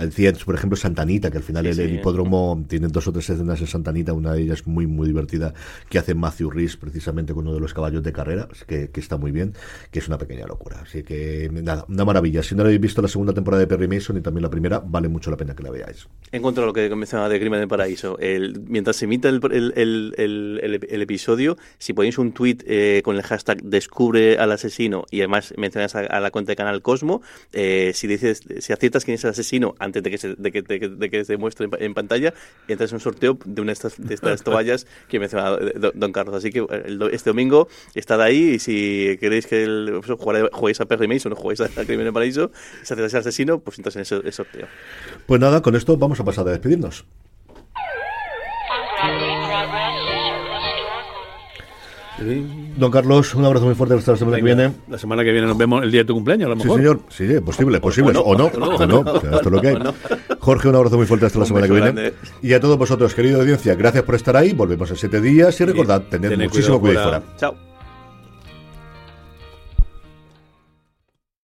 Decía, 0.00 0.32
por 0.44 0.54
ejemplo, 0.54 0.76
Santanita, 0.76 1.30
que 1.30 1.38
al 1.38 1.42
final 1.42 1.64
Sí, 1.64 1.68
el, 1.70 1.74
sí. 1.76 1.82
el 1.82 1.94
hipódromo 1.94 2.64
tiene 2.68 2.88
dos 2.88 3.06
o 3.08 3.12
tres 3.12 3.28
escenas 3.30 3.60
en 3.60 3.66
Santanita, 3.66 4.12
una 4.12 4.32
de 4.32 4.42
ellas 4.42 4.66
muy, 4.66 4.86
muy 4.86 5.06
divertida, 5.08 5.54
que 5.88 5.98
hace 5.98 6.14
Matthew 6.14 6.50
Rhys 6.50 6.76
precisamente 6.76 7.32
con 7.34 7.44
uno 7.46 7.54
de 7.54 7.60
los 7.60 7.74
caballos 7.74 8.02
de 8.02 8.12
carrera, 8.12 8.48
que, 8.66 8.90
que 8.90 9.00
está 9.00 9.16
muy 9.16 9.30
bien, 9.30 9.54
que 9.90 9.98
es 9.98 10.08
una 10.08 10.18
pequeña 10.18 10.46
locura. 10.46 10.80
Así 10.82 11.02
que, 11.02 11.50
nada, 11.52 11.84
una 11.88 12.04
maravilla. 12.04 12.42
Si 12.42 12.54
no 12.54 12.62
habéis 12.62 12.80
visto 12.80 13.02
la 13.02 13.08
segunda 13.08 13.32
temporada 13.32 13.60
de 13.60 13.66
Perry 13.66 13.88
Mason 13.88 14.16
y 14.16 14.20
también 14.20 14.42
la 14.42 14.50
primera, 14.50 14.78
vale 14.84 15.08
mucho 15.08 15.30
la 15.30 15.36
pena 15.36 15.54
que 15.54 15.62
la 15.62 15.70
veáis. 15.70 16.06
En 16.32 16.42
cuanto 16.42 16.62
a 16.62 16.66
lo 16.66 16.72
que 16.72 16.88
mencionaba 16.94 17.28
de 17.28 17.38
Crimen 17.40 17.60
del 17.60 17.68
Paraíso, 17.68 18.18
el- 18.18 18.60
mientras 18.66 18.96
se 18.96 19.04
emita 19.06 19.28
el, 19.28 19.40
el- 19.50 19.72
el- 19.76 20.14
el- 20.18 20.60
el- 20.62 20.86
el 20.90 21.02
episodio, 21.02 21.56
si 21.78 21.92
ponéis 21.92 22.18
un 22.18 22.32
tweet 22.32 22.58
eh, 22.66 23.02
con 23.04 23.16
el 23.16 23.22
hashtag 23.22 23.62
descubre 23.62 24.38
al 24.38 24.52
asesino 24.52 25.04
y 25.10 25.20
además 25.20 25.54
mencionas 25.56 25.94
a, 25.94 26.00
a 26.00 26.20
la 26.20 26.30
cuenta 26.30 26.52
de 26.52 26.56
Canal 26.56 26.82
Cosmo, 26.82 27.22
eh, 27.52 27.92
si 27.94 28.06
dices, 28.06 28.42
si 28.60 28.72
aciertas 28.72 29.04
quién 29.04 29.14
es 29.16 29.24
el 29.24 29.30
asesino 29.30 29.74
antes 29.88 30.02
de 30.02 30.10
que 30.10 30.18
se, 30.18 30.34
de 30.36 30.52
que, 30.52 30.62
de 30.62 30.80
que- 30.80 30.88
de 30.88 31.10
que 31.10 31.24
se 31.24 31.36
muestre 31.36 31.66
en, 31.66 31.70
en 31.82 31.94
pantalla, 31.94 32.32
entras 32.68 32.90
en 32.92 32.96
un 32.96 33.00
sorteo 33.00 33.38
de 33.44 33.60
una 33.60 33.70
de 33.70 33.72
estas, 33.74 33.94
de 33.98 34.14
estas 34.14 34.42
toallas 34.44 34.86
que 35.08 35.18
mencionaba 35.18 35.58
eh, 35.60 35.74
don, 35.94 36.12
Carlos. 36.12 36.34
Así 36.36 36.50
que 36.50 36.60
eh, 36.60 36.82
el 36.86 37.02
este 37.12 37.30
domingo 37.30 37.68
estad 37.94 38.20
ahí 38.22 38.54
y 38.54 38.58
si 38.58 39.16
queréis 39.20 39.46
que 39.46 39.64
el, 39.64 40.00
pues, 40.04 40.18
juguéis 40.52 40.80
a 40.80 40.86
Perry 40.86 41.08
Mason 41.08 41.32
o 41.32 41.36
juguéis 41.36 41.60
a 41.60 41.68
Crimen 41.86 42.04
del 42.04 42.12
Paraíso, 42.12 42.50
si 42.82 42.92
aciertas 42.92 43.14
al 43.14 43.20
asesino, 43.20 43.58
pues 43.60 43.78
entras 43.78 43.96
en 43.96 44.02
ese, 44.02 44.16
ese 44.18 44.32
sorteo. 44.32 44.66
Pues 45.26 45.40
nada, 45.40 45.60
con 45.62 45.74
esto 45.74 45.96
vamos 45.96 46.20
a 46.20 46.24
pasar 46.24 46.46
a 46.48 46.50
despedirnos. 46.52 47.04
Don 52.76 52.90
Carlos, 52.90 53.34
un 53.34 53.44
abrazo 53.44 53.66
muy 53.66 53.74
fuerte 53.74 53.94
hasta 53.94 54.12
la 54.12 54.18
semana 54.18 54.36
que 54.38 54.42
viene. 54.42 54.72
La 54.88 54.98
semana 54.98 55.22
que 55.24 55.30
viene 55.32 55.46
nos 55.46 55.56
vemos 55.56 55.82
el 55.82 55.90
día 55.90 56.00
de 56.02 56.04
tu 56.06 56.14
cumpleaños, 56.14 56.46
a 56.46 56.50
lo 56.50 56.56
Sí, 56.56 56.62
mejor. 56.62 56.78
señor. 56.78 57.00
Sí, 57.08 57.28
sí, 57.28 57.40
posible, 57.40 57.80
posible. 57.80 58.10
O 58.24 58.36
no, 58.36 58.46
o 58.46 58.86
no. 58.86 58.98
o 59.00 59.16
esto 59.16 59.38
es 59.40 59.50
lo 59.50 59.60
que 59.60 59.68
hay. 59.68 59.76
Jorge, 60.38 60.68
un 60.68 60.74
abrazo 60.76 60.96
muy 60.96 61.06
fuerte 61.06 61.26
hasta 61.26 61.38
la 61.38 61.44
semana 61.46 61.66
que 61.66 61.72
viene. 61.72 62.12
Y 62.42 62.52
a 62.52 62.60
todos 62.60 62.76
vosotros, 62.78 63.14
querida 63.14 63.38
audiencia, 63.38 63.74
gracias 63.74 64.02
por 64.04 64.14
estar 64.14 64.36
ahí. 64.36 64.52
Volvemos 64.52 64.90
en 64.90 64.96
siete 64.96 65.20
días 65.20 65.60
y 65.60 65.64
recordad, 65.64 66.02
tened 66.10 66.30
Tened 66.30 66.44
muchísimo 66.48 66.80
cuidado 66.80 67.10
cuidado 67.10 67.22
fuera. 67.22 67.36
Chao. 67.38 67.67